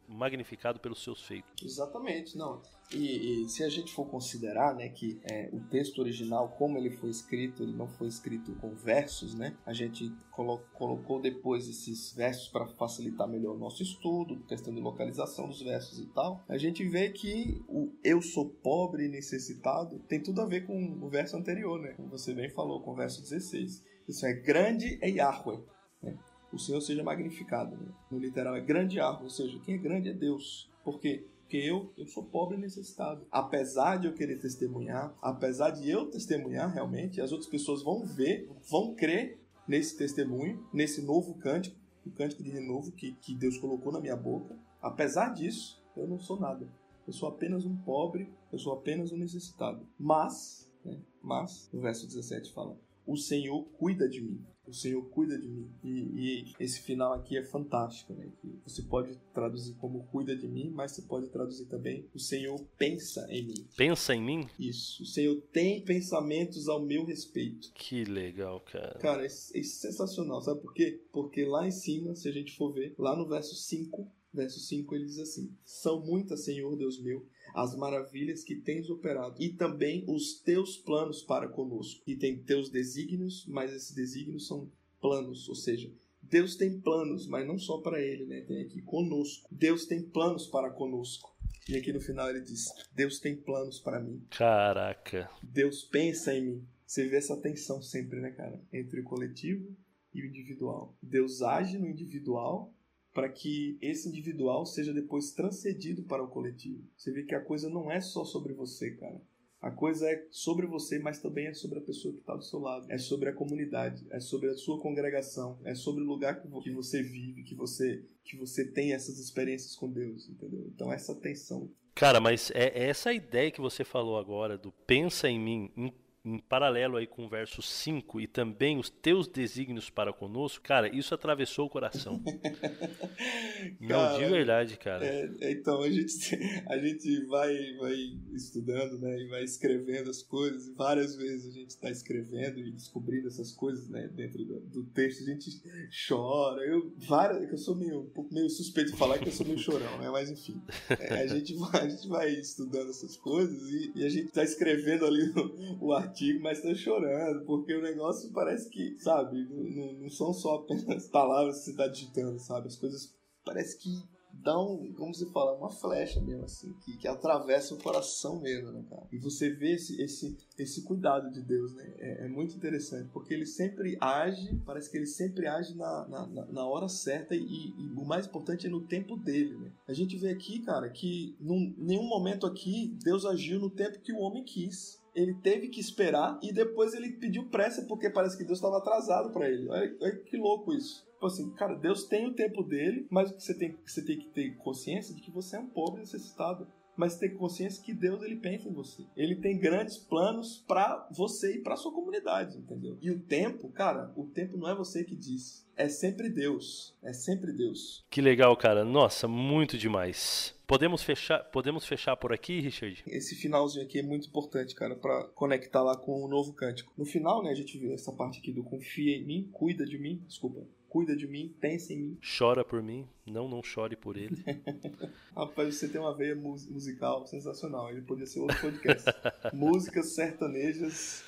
pelos 0.79 1.03
seus 1.03 1.21
feitos. 1.21 1.63
Exatamente, 1.63 2.37
não. 2.37 2.61
E, 2.91 3.43
e, 3.43 3.49
se 3.49 3.63
a 3.63 3.69
gente 3.69 3.93
for 3.93 4.05
considerar, 4.05 4.75
né, 4.75 4.89
que 4.89 5.19
é, 5.23 5.49
o 5.53 5.59
texto 5.69 5.99
original, 5.99 6.49
como 6.57 6.77
ele 6.77 6.89
foi 6.89 7.11
escrito, 7.11 7.61
ele 7.61 7.73
não 7.73 7.87
foi 7.87 8.07
escrito 8.07 8.51
com 8.55 8.73
versos, 8.73 9.35
né? 9.35 9.55
A 9.63 9.73
gente 9.73 10.11
colo 10.31 10.59
colocou 10.73 11.21
depois 11.21 11.69
esses 11.69 12.13
versos 12.13 12.47
para 12.47 12.65
facilitar 12.65 13.27
melhor 13.27 13.55
o 13.55 13.59
nosso 13.59 13.83
estudo, 13.83 14.39
questão 14.47 14.73
de 14.73 14.81
localização 14.81 15.47
dos 15.47 15.61
versos 15.61 15.99
e 15.99 16.07
tal. 16.07 16.43
A 16.49 16.57
gente 16.57 16.83
vê 16.87 17.09
que 17.09 17.63
o 17.67 17.93
eu 18.03 18.21
sou 18.21 18.49
pobre 18.49 19.05
e 19.05 19.09
necessitado 19.09 19.99
tem 20.07 20.21
tudo 20.21 20.41
a 20.41 20.45
ver 20.45 20.65
com 20.65 20.97
o 20.99 21.09
verso 21.09 21.37
anterior, 21.37 21.79
né? 21.79 21.93
Como 21.93 22.09
você 22.09 22.33
bem 22.33 22.49
falou, 22.49 22.81
com 22.81 22.91
o 22.91 22.95
verso 22.95 23.21
16. 23.21 23.83
Isso 24.07 24.25
é 24.25 24.33
grande 24.33 24.97
é 25.01 25.09
Yahweh. 25.09 25.59
Né? 26.01 26.17
O 26.51 26.57
Senhor 26.57 26.81
seja 26.81 27.03
magnificado. 27.03 27.75
Né? 27.75 27.91
No 28.09 28.17
literal 28.17 28.55
é 28.55 28.61
grande 28.61 28.97
Yahweh, 28.97 29.23
ou 29.23 29.29
seja, 29.29 29.59
quem 29.59 29.75
é 29.75 29.77
grande 29.77 30.09
é 30.09 30.13
Deus. 30.13 30.69
Por 30.83 30.99
quê? 30.99 31.25
Porque 31.41 31.57
eu, 31.57 31.91
eu 31.97 32.05
sou 32.07 32.23
pobre 32.23 32.57
e 32.57 32.59
necessitado. 32.59 33.25
Apesar 33.31 33.97
de 33.97 34.07
eu 34.07 34.13
querer 34.13 34.39
testemunhar, 34.39 35.15
apesar 35.21 35.71
de 35.71 35.89
eu 35.89 36.05
testemunhar 36.09 36.71
realmente, 36.71 37.21
as 37.21 37.31
outras 37.31 37.49
pessoas 37.49 37.81
vão 37.81 38.05
ver, 38.05 38.47
vão 38.69 38.93
crer 38.93 39.39
nesse 39.67 39.97
testemunho, 39.97 40.63
nesse 40.73 41.01
novo 41.01 41.35
cântico, 41.35 41.75
o 42.05 42.11
cântico 42.11 42.43
de 42.43 42.49
renovo 42.49 42.91
que, 42.91 43.13
que 43.13 43.35
Deus 43.35 43.57
colocou 43.57 43.91
na 43.91 43.99
minha 43.99 44.15
boca. 44.15 44.57
Apesar 44.81 45.29
disso, 45.29 45.83
eu 45.95 46.07
não 46.07 46.19
sou 46.19 46.39
nada. 46.39 46.67
Eu 47.05 47.13
sou 47.13 47.27
apenas 47.27 47.65
um 47.65 47.75
pobre, 47.77 48.31
eu 48.51 48.59
sou 48.59 48.73
apenas 48.73 49.11
um 49.11 49.17
necessitado. 49.17 49.87
Mas, 49.97 50.71
né, 50.85 50.99
mas, 51.21 51.69
o 51.73 51.79
verso 51.79 52.07
17 52.07 52.53
fala: 52.53 52.77
O 53.05 53.17
Senhor 53.17 53.63
cuida 53.77 54.07
de 54.07 54.21
mim 54.21 54.45
o 54.69 54.73
Senhor 54.73 55.01
cuida 55.09 55.37
de 55.37 55.47
mim. 55.47 55.69
E, 55.83 55.89
e, 55.89 56.53
esse 56.59 56.81
final 56.81 57.13
aqui 57.13 57.37
é 57.37 57.43
fantástico, 57.43 58.13
né? 58.13 58.29
Que 58.41 58.59
você 58.65 58.81
pode 58.81 59.17
traduzir 59.33 59.73
como 59.75 60.03
cuida 60.07 60.35
de 60.35 60.47
mim, 60.47 60.69
mas 60.69 60.91
você 60.91 61.01
pode 61.01 61.29
traduzir 61.29 61.65
também 61.65 62.07
o 62.13 62.19
Senhor 62.19 62.59
pensa 62.77 63.25
em 63.29 63.45
mim. 63.45 63.67
Pensa 63.75 64.15
em 64.15 64.21
mim? 64.21 64.47
Isso. 64.59 65.03
O 65.03 65.05
Senhor 65.05 65.41
tem 65.51 65.81
pensamentos 65.81 66.67
ao 66.67 66.81
meu 66.81 67.05
respeito. 67.05 67.71
Que 67.73 68.03
legal, 68.03 68.59
cara. 68.61 68.99
Cara, 68.99 69.25
isso 69.25 69.55
é, 69.55 69.59
é 69.59 69.63
sensacional, 69.63 70.41
sabe 70.41 70.61
por 70.61 70.73
quê? 70.73 71.01
Porque 71.11 71.45
lá 71.45 71.67
em 71.67 71.71
cima, 71.71 72.15
se 72.15 72.27
a 72.27 72.31
gente 72.31 72.55
for 72.55 72.73
ver, 72.73 72.93
lá 72.97 73.15
no 73.15 73.27
verso 73.27 73.55
5, 73.55 74.07
verso 74.33 74.59
5 74.59 74.95
ele 74.95 75.05
diz 75.05 75.19
assim: 75.19 75.55
São 75.63 76.01
muitas, 76.05 76.45
Senhor 76.45 76.75
Deus 76.75 77.01
meu, 77.01 77.25
as 77.63 77.75
maravilhas 77.75 78.43
que 78.43 78.55
tens 78.55 78.89
operado 78.89 79.35
e 79.41 79.49
também 79.49 80.03
os 80.07 80.39
teus 80.39 80.77
planos 80.77 81.21
para 81.21 81.47
conosco. 81.47 82.01
E 82.05 82.15
tem 82.15 82.37
teus 82.37 82.69
desígnios, 82.69 83.45
mas 83.47 83.73
esses 83.73 83.93
desígnios 83.93 84.47
são 84.47 84.71
planos, 85.01 85.47
ou 85.47 85.55
seja, 85.55 85.91
Deus 86.21 86.55
tem 86.55 86.79
planos, 86.79 87.27
mas 87.27 87.47
não 87.47 87.57
só 87.57 87.79
para 87.79 88.01
ele, 88.01 88.25
né? 88.25 88.41
Tem 88.41 88.61
aqui 88.61 88.81
conosco. 88.81 89.47
Deus 89.51 89.85
tem 89.85 90.01
planos 90.01 90.45
para 90.47 90.69
conosco. 90.69 91.35
E 91.67 91.75
aqui 91.75 91.91
no 91.91 91.99
final 91.99 92.29
ele 92.29 92.41
diz: 92.41 92.65
Deus 92.93 93.19
tem 93.19 93.35
planos 93.35 93.79
para 93.79 93.99
mim. 93.99 94.21
Caraca. 94.29 95.29
Deus 95.41 95.83
pensa 95.83 96.33
em 96.33 96.45
mim. 96.45 96.67
Você 96.85 97.07
vê 97.07 97.17
essa 97.17 97.37
tensão 97.37 97.81
sempre, 97.81 98.19
né, 98.19 98.31
cara? 98.31 98.59
Entre 98.73 98.99
o 98.99 99.03
coletivo 99.03 99.75
e 100.13 100.21
o 100.21 100.25
individual. 100.25 100.95
Deus 101.01 101.41
age 101.41 101.77
no 101.77 101.87
individual 101.87 102.73
para 103.13 103.29
que 103.29 103.77
esse 103.81 104.07
individual 104.07 104.65
seja 104.65 104.93
depois 104.93 105.31
transcedido 105.31 106.03
para 106.03 106.23
o 106.23 106.27
coletivo. 106.27 106.83
Você 106.95 107.11
vê 107.11 107.23
que 107.23 107.35
a 107.35 107.43
coisa 107.43 107.69
não 107.69 107.91
é 107.91 107.99
só 107.99 108.23
sobre 108.23 108.53
você, 108.53 108.91
cara. 108.91 109.21
A 109.61 109.69
coisa 109.69 110.09
é 110.09 110.25
sobre 110.31 110.65
você, 110.65 110.99
mas 110.99 111.19
também 111.19 111.47
é 111.47 111.53
sobre 111.53 111.79
a 111.79 111.81
pessoa 111.81 112.13
que 112.13 112.21
está 112.21 112.33
do 112.33 112.43
seu 112.43 112.59
lado. 112.59 112.89
É 112.89 112.97
sobre 112.97 113.29
a 113.29 113.33
comunidade, 113.33 114.07
é 114.09 114.19
sobre 114.19 114.49
a 114.49 114.55
sua 114.55 114.79
congregação, 114.79 115.59
é 115.65 115.75
sobre 115.75 116.01
o 116.01 116.07
lugar 116.07 116.41
que 116.41 116.71
você 116.71 117.03
vive, 117.03 117.43
que 117.43 117.55
você 117.55 118.05
que 118.23 118.37
você 118.37 118.63
tem 118.63 118.93
essas 118.93 119.17
experiências 119.17 119.75
com 119.75 119.91
Deus, 119.91 120.29
entendeu? 120.29 120.65
Então 120.73 120.93
essa 120.93 121.15
tensão. 121.15 121.69
Cara, 121.95 122.21
mas 122.21 122.51
é, 122.51 122.67
é 122.67 122.87
essa 122.87 123.11
ideia 123.11 123.51
que 123.51 123.59
você 123.59 123.83
falou 123.83 124.17
agora 124.17 124.57
do 124.57 124.71
pensa 124.71 125.27
em 125.27 125.39
mim, 125.39 125.91
em 126.29 126.37
paralelo 126.37 126.97
aí 126.97 127.07
com 127.07 127.25
o 127.25 127.29
verso 127.29 127.61
5 127.61 128.21
e 128.21 128.27
também 128.27 128.77
os 128.77 128.89
teus 128.89 129.27
desígnios 129.27 129.89
para 129.89 130.13
conosco, 130.13 130.63
cara, 130.63 130.93
isso 130.95 131.13
atravessou 131.15 131.65
o 131.65 131.69
coração. 131.69 132.21
Não, 133.81 134.17
de 134.17 134.25
verdade, 134.25 134.77
cara. 134.77 135.03
É, 135.03 135.29
é, 135.41 135.51
então 135.51 135.81
a 135.81 135.89
gente, 135.89 136.35
a 136.67 136.77
gente 136.77 137.25
vai, 137.25 137.73
vai 137.77 137.95
estudando, 138.33 138.99
né, 138.99 139.19
e 139.19 139.27
vai 139.27 139.43
escrevendo 139.43 140.09
as 140.09 140.21
coisas, 140.21 140.67
e 140.67 140.73
várias 140.73 141.15
vezes 141.15 141.47
a 141.47 141.51
gente 141.51 141.69
está 141.69 141.89
escrevendo 141.89 142.59
e 142.59 142.71
descobrindo 142.71 143.27
essas 143.27 143.51
coisas, 143.51 143.89
né, 143.89 144.07
dentro 144.13 144.45
do, 144.45 144.59
do 144.59 144.83
texto, 144.85 145.23
a 145.23 145.25
gente 145.25 145.61
chora. 146.07 146.61
Eu, 146.63 146.93
várias, 146.97 147.49
eu 147.49 147.57
sou 147.57 147.75
meio, 147.75 148.01
um 148.01 148.09
pouco 148.09 148.33
meio 148.33 148.49
suspeito 148.49 148.91
de 148.91 148.97
falar 148.97 149.17
que 149.17 149.29
eu 149.29 149.33
sou 149.33 149.45
meio 149.45 149.57
chorão, 149.57 149.97
né, 149.97 150.09
mas 150.09 150.29
enfim, 150.29 150.61
é, 150.89 151.21
a, 151.21 151.27
gente 151.27 151.55
vai, 151.55 151.85
a 151.85 151.89
gente 151.89 152.07
vai 152.07 152.29
estudando 152.29 152.89
essas 152.89 153.17
coisas 153.17 153.69
e, 153.69 153.91
e 153.95 154.05
a 154.05 154.09
gente 154.09 154.27
está 154.27 154.43
escrevendo 154.43 155.05
ali 155.05 155.29
o, 155.29 155.87
o 155.87 155.93
artigo 155.93 156.18
artigo, 156.19 156.41
mas 156.41 156.61
tô 156.61 156.75
chorando, 156.75 157.45
porque 157.45 157.73
o 157.73 157.81
negócio 157.81 158.31
parece 158.31 158.69
que, 158.69 158.97
sabe, 158.99 159.47
não, 159.49 159.93
não 159.93 160.09
são 160.09 160.33
só 160.33 160.55
apenas 160.55 161.07
palavras 161.09 161.59
que 161.59 161.65
você 161.65 161.73
tá 161.73 161.87
digitando, 161.87 162.39
sabe? 162.39 162.67
As 162.67 162.75
coisas 162.75 163.15
parece 163.45 163.77
que 163.77 164.03
dão, 164.31 164.93
como 164.95 165.13
você 165.13 165.25
fala, 165.31 165.57
uma 165.57 165.69
flecha 165.69 166.21
mesmo, 166.21 166.45
assim, 166.45 166.71
que, 166.85 166.97
que 166.97 167.07
atravessa 167.07 167.73
o 167.73 167.79
coração 167.79 168.39
mesmo, 168.39 168.71
né, 168.71 168.85
cara? 168.89 169.07
E 169.11 169.17
você 169.17 169.49
vê 169.49 169.73
esse, 169.73 170.01
esse, 170.01 170.37
esse 170.57 170.83
cuidado 170.83 171.31
de 171.31 171.41
Deus, 171.41 171.73
né? 171.73 171.93
É, 171.97 172.25
é 172.25 172.27
muito 172.27 172.55
interessante, 172.55 173.09
porque 173.11 173.33
ele 173.33 173.45
sempre 173.45 173.97
age, 173.99 174.55
parece 174.65 174.89
que 174.89 174.97
ele 174.97 175.07
sempre 175.07 175.47
age 175.47 175.75
na, 175.75 176.07
na, 176.07 176.45
na 176.45 176.67
hora 176.67 176.87
certa 176.87 177.35
e, 177.35 177.41
e, 177.41 177.93
o 177.97 178.05
mais 178.05 178.27
importante 178.27 178.67
é 178.67 178.69
no 178.69 178.81
tempo 178.81 179.17
dele, 179.17 179.57
né? 179.57 179.71
A 179.87 179.93
gente 179.93 180.15
vê 180.17 180.29
aqui, 180.29 180.59
cara, 180.59 180.89
que 180.89 181.35
em 181.41 181.75
nenhum 181.77 182.07
momento 182.07 182.45
aqui 182.45 182.95
Deus 183.03 183.25
agiu 183.25 183.59
no 183.59 183.69
tempo 183.69 183.99
que 183.99 184.13
o 184.13 184.19
homem 184.19 184.43
quis 184.43 184.98
ele 185.19 185.33
teve 185.35 185.67
que 185.69 185.79
esperar 185.79 186.39
e 186.41 186.53
depois 186.53 186.93
ele 186.93 187.11
pediu 187.13 187.49
pressa 187.49 187.85
porque 187.85 188.09
parece 188.09 188.37
que 188.37 188.43
Deus 188.43 188.57
estava 188.57 188.77
atrasado 188.77 189.31
para 189.31 189.49
ele. 189.49 189.67
Olha, 189.69 189.95
olha, 190.01 190.15
que 190.17 190.37
louco 190.37 190.73
isso. 190.73 191.05
Tipo 191.13 191.25
assim, 191.25 191.51
cara, 191.51 191.75
Deus 191.75 192.05
tem 192.05 192.27
o 192.27 192.33
tempo 192.33 192.63
dele, 192.63 193.05
mas 193.09 193.31
você 193.31 193.53
tem, 193.53 193.77
você 193.85 194.03
tem 194.03 194.17
que 194.17 194.29
ter 194.29 194.55
consciência 194.57 195.13
de 195.13 195.21
que 195.21 195.31
você 195.31 195.57
é 195.57 195.59
um 195.59 195.67
pobre 195.67 195.99
necessitado 195.99 196.67
mas 196.99 197.15
ter 197.15 197.29
consciência 197.29 197.81
que 197.81 197.93
Deus 197.93 198.21
ele 198.21 198.35
pensa 198.35 198.67
em 198.67 198.73
você. 198.73 199.05
Ele 199.15 199.37
tem 199.37 199.57
grandes 199.57 199.97
planos 199.97 200.65
para 200.67 201.07
você 201.09 201.55
e 201.55 201.61
para 201.61 201.77
sua 201.77 201.93
comunidade, 201.93 202.57
entendeu? 202.57 202.97
E 203.01 203.09
o 203.09 203.21
tempo, 203.21 203.69
cara, 203.69 204.11
o 204.17 204.25
tempo 204.25 204.57
não 204.57 204.67
é 204.67 204.75
você 204.75 205.05
que 205.05 205.15
diz, 205.15 205.65
é 205.79 205.87
sempre 205.87 206.29
Deus, 206.29 206.93
é 207.01 207.13
sempre 207.13 207.53
Deus. 207.53 208.05
Que 208.09 208.21
legal, 208.21 208.55
cara. 208.57 208.83
Nossa, 208.83 209.29
muito 209.29 209.77
demais. 209.77 210.53
Podemos 210.67 211.01
fechar, 211.01 211.39
podemos 211.45 211.85
fechar 211.85 212.17
por 212.17 212.33
aqui, 212.33 212.59
Richard? 212.59 213.01
Esse 213.07 213.33
finalzinho 213.33 213.85
aqui 213.85 213.97
é 213.97 214.03
muito 214.03 214.27
importante, 214.27 214.75
cara, 214.75 214.93
para 214.93 215.23
conectar 215.29 215.81
lá 215.81 215.95
com 215.95 216.21
o 216.21 216.27
novo 216.27 216.51
cântico. 216.51 216.91
No 216.97 217.05
final, 217.05 217.41
né, 217.41 217.51
a 217.51 217.55
gente 217.55 217.77
viu 217.77 217.93
essa 217.93 218.11
parte 218.11 218.39
aqui 218.39 218.51
do 218.51 218.61
confia 218.61 219.15
em 219.15 219.23
mim, 219.23 219.49
cuida 219.53 219.85
de 219.85 219.97
mim, 219.97 220.21
desculpa, 220.27 220.67
cuida 220.89 221.15
de 221.15 221.25
mim, 221.25 221.55
pensa 221.61 221.93
em 221.93 221.97
mim. 221.97 222.17
Chora 222.37 222.65
por 222.65 222.83
mim, 222.83 223.07
não, 223.25 223.47
não 223.47 223.63
chore 223.63 223.95
por 223.95 224.17
ele. 224.17 224.43
Rapaz, 225.33 225.75
você 225.75 225.87
tem 225.87 226.01
uma 226.01 226.13
veia 226.13 226.35
musical 226.35 227.25
sensacional. 227.25 227.89
Ele 227.89 228.01
podia 228.01 228.25
ser 228.25 228.41
outro 228.41 228.59
podcast. 228.59 229.09
Músicas 229.53 230.07
sertanejas 230.07 231.23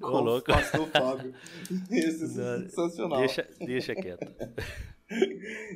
Ô, 0.00 0.20
louco. 0.20 0.46
Pastor 0.52 0.88
Fábio. 0.88 1.34
Isso 1.90 2.24
é 2.40 2.60
sensacional. 2.62 3.20
Deixa, 3.20 3.48
deixa 3.60 3.94
quieto. 3.94 4.26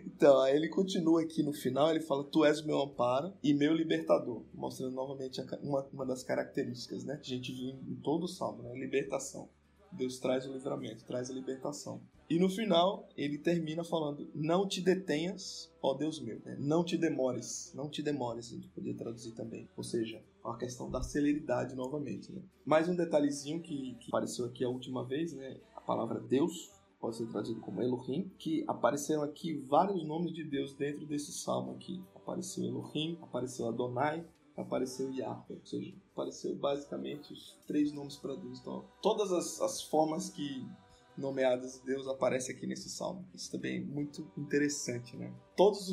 Então, 0.05 0.43
aí 0.43 0.55
ele 0.55 0.69
continua 0.69 1.23
aqui 1.23 1.43
no 1.43 1.55
final, 1.55 1.89
ele 1.91 2.01
fala, 2.01 2.23
tu 2.23 2.45
és 2.45 2.63
meu 2.63 2.79
amparo 2.83 3.33
e 3.43 3.55
meu 3.55 3.73
libertador, 3.73 4.45
mostrando 4.53 4.95
novamente 4.95 5.41
uma, 5.63 5.89
uma 5.91 6.05
das 6.05 6.23
características, 6.23 7.03
né? 7.05 7.19
A 7.19 7.25
gente 7.25 7.51
viu 7.51 7.71
em 7.71 7.97
todo 8.03 8.25
o 8.25 8.29
salmo, 8.29 8.63
né? 8.63 8.75
Libertação. 8.75 9.49
Deus 9.93 10.19
traz 10.19 10.47
o 10.47 10.53
livramento, 10.53 11.05
traz 11.05 11.31
a 11.31 11.35
libertação. 11.35 12.01
E 12.29 12.39
no 12.39 12.49
final, 12.49 13.09
ele 13.17 13.37
termina 13.37 13.85
falando: 13.85 14.27
Não 14.35 14.67
te 14.67 14.81
detenhas, 14.81 15.71
ó 15.83 15.93
Deus 15.95 16.19
meu. 16.21 16.41
Né? 16.45 16.57
Não 16.59 16.83
te 16.83 16.97
demores. 16.97 17.73
Não 17.75 17.91
te 17.91 18.03
demores, 18.03 18.47
a 18.47 18.55
gente 18.55 18.69
podia 18.69 18.95
traduzir 18.95 19.33
também. 19.33 19.69
Ou 19.77 19.85
seja, 19.85 20.23
a 20.43 20.57
questão 20.57 20.91
da 20.91 21.03
celeridade 21.03 21.75
novamente. 21.75 22.33
Né? 22.33 22.41
Mais 22.65 22.89
um 22.89 22.97
detalhezinho 22.97 23.61
que, 23.61 23.97
que 24.01 24.09
apareceu 24.09 24.47
aqui 24.47 24.65
a 24.65 24.69
última 24.69 25.05
vez, 25.05 25.33
né? 25.35 25.61
A 25.77 25.81
palavra 25.81 26.21
Deus 26.21 26.71
pode 26.99 27.17
ser 27.17 27.27
traduzido 27.27 27.61
como 27.61 27.83
Elohim, 27.83 28.31
que 28.39 28.65
apareceram 28.69 29.23
aqui 29.25 29.55
vários 29.55 30.07
nomes 30.07 30.33
de 30.33 30.45
Deus 30.45 30.73
dentro 30.73 31.05
desse 31.05 31.33
salmo 31.33 31.73
aqui. 31.73 32.01
Apareceu 32.15 32.65
Elohim, 32.65 33.19
apareceu 33.21 33.67
Adonai, 33.67 34.25
apareceu 34.57 35.11
Yahweh, 35.11 35.57
ou 35.57 35.67
seja, 35.67 35.93
apareceu 36.13 36.55
basicamente 36.55 37.33
os 37.33 37.59
três 37.67 37.93
nomes 37.93 38.17
para 38.17 38.35
Deus. 38.37 38.61
Então, 38.61 38.85
todas 39.01 39.33
as, 39.33 39.61
as 39.61 39.83
formas 39.83 40.29
que 40.29 40.65
nomeadas 41.17 41.75
de 41.75 41.87
Deus 41.87 42.07
aparecem 42.09 42.55
aqui 42.55 42.67
nesse 42.67 42.89
salmo. 42.89 43.27
Isso 43.35 43.51
também 43.51 43.79
é 43.79 43.81
muito 43.81 44.31
interessante, 44.37 45.17
né? 45.17 45.33
Todas 45.57 45.91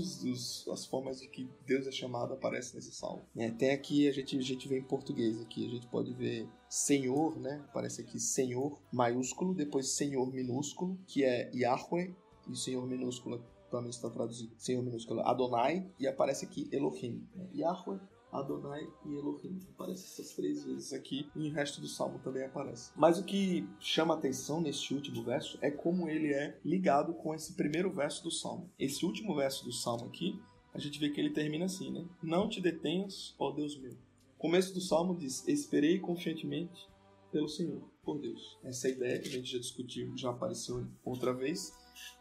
as 0.71 0.85
formas 0.85 1.19
de 1.19 1.27
que 1.27 1.49
Deus 1.65 1.87
é 1.87 1.91
chamado 1.91 2.33
aparecem 2.33 2.75
nesse 2.75 2.93
salmo. 2.93 3.21
É, 3.35 3.73
aqui, 3.73 4.07
a 4.07 4.13
gente, 4.13 4.37
a 4.37 4.41
gente 4.41 4.67
vê 4.67 4.79
em 4.79 4.83
português 4.83 5.39
aqui, 5.41 5.65
a 5.65 5.69
gente 5.69 5.87
pode 5.87 6.13
ver 6.13 6.47
Senhor, 6.69 7.37
né? 7.37 7.61
Aparece 7.69 8.01
aqui 8.01 8.19
Senhor 8.19 8.79
maiúsculo, 8.91 9.53
depois 9.53 9.89
Senhor 9.89 10.31
minúsculo, 10.31 10.97
que 11.07 11.23
é 11.23 11.51
Yahweh, 11.53 12.15
e 12.47 12.55
Senhor 12.55 12.85
minúsculo 12.87 13.43
também 13.69 13.89
está 13.89 14.09
traduzido 14.09 14.51
Senhor 14.57 14.81
minúsculo 14.81 15.21
Adonai, 15.21 15.87
e 15.99 16.07
aparece 16.07 16.45
aqui 16.45 16.67
Elohim. 16.71 17.23
Né? 17.35 17.47
Yahweh, 17.55 17.99
Adonai 18.31 18.87
e 19.05 19.15
Elohim. 19.15 19.59
Aparece 19.69 20.05
essas 20.05 20.35
três 20.35 20.63
vezes 20.63 20.93
aqui 20.93 21.29
e 21.35 21.49
o 21.49 21.53
resto 21.53 21.81
do 21.81 21.87
salmo 21.87 22.19
também 22.19 22.43
aparece. 22.43 22.91
Mas 22.95 23.17
o 23.17 23.23
que 23.23 23.67
chama 23.79 24.13
atenção 24.13 24.61
neste 24.61 24.93
último 24.93 25.23
verso 25.23 25.57
é 25.61 25.71
como 25.71 26.09
ele 26.09 26.33
é 26.33 26.57
ligado 26.63 27.13
com 27.13 27.33
esse 27.33 27.53
primeiro 27.53 27.91
verso 27.91 28.23
do 28.23 28.31
salmo. 28.31 28.69
Esse 28.77 29.05
último 29.05 29.35
verso 29.35 29.65
do 29.65 29.71
salmo 29.71 30.05
aqui, 30.05 30.39
a 30.73 30.79
gente 30.79 30.99
vê 30.99 31.09
que 31.09 31.19
ele 31.19 31.31
termina 31.31 31.65
assim, 31.65 31.91
né? 31.91 32.05
Não 32.21 32.47
te 32.47 32.61
detenhas, 32.61 33.35
ó 33.39 33.51
Deus 33.51 33.77
meu. 33.77 33.95
Começo 34.37 34.73
do 34.73 34.81
salmo 34.81 35.17
diz: 35.17 35.47
Esperei 35.47 35.99
confiantemente 35.99 36.87
pelo 37.31 37.47
Senhor, 37.47 37.81
por 38.03 38.19
Deus. 38.19 38.57
Essa 38.63 38.87
é 38.87 38.91
ideia 38.91 39.19
que 39.19 39.27
a 39.27 39.31
gente 39.31 39.51
já 39.51 39.59
discutiu, 39.59 40.15
já 40.15 40.29
apareceu 40.29 40.87
outra 41.03 41.33
vez, 41.33 41.73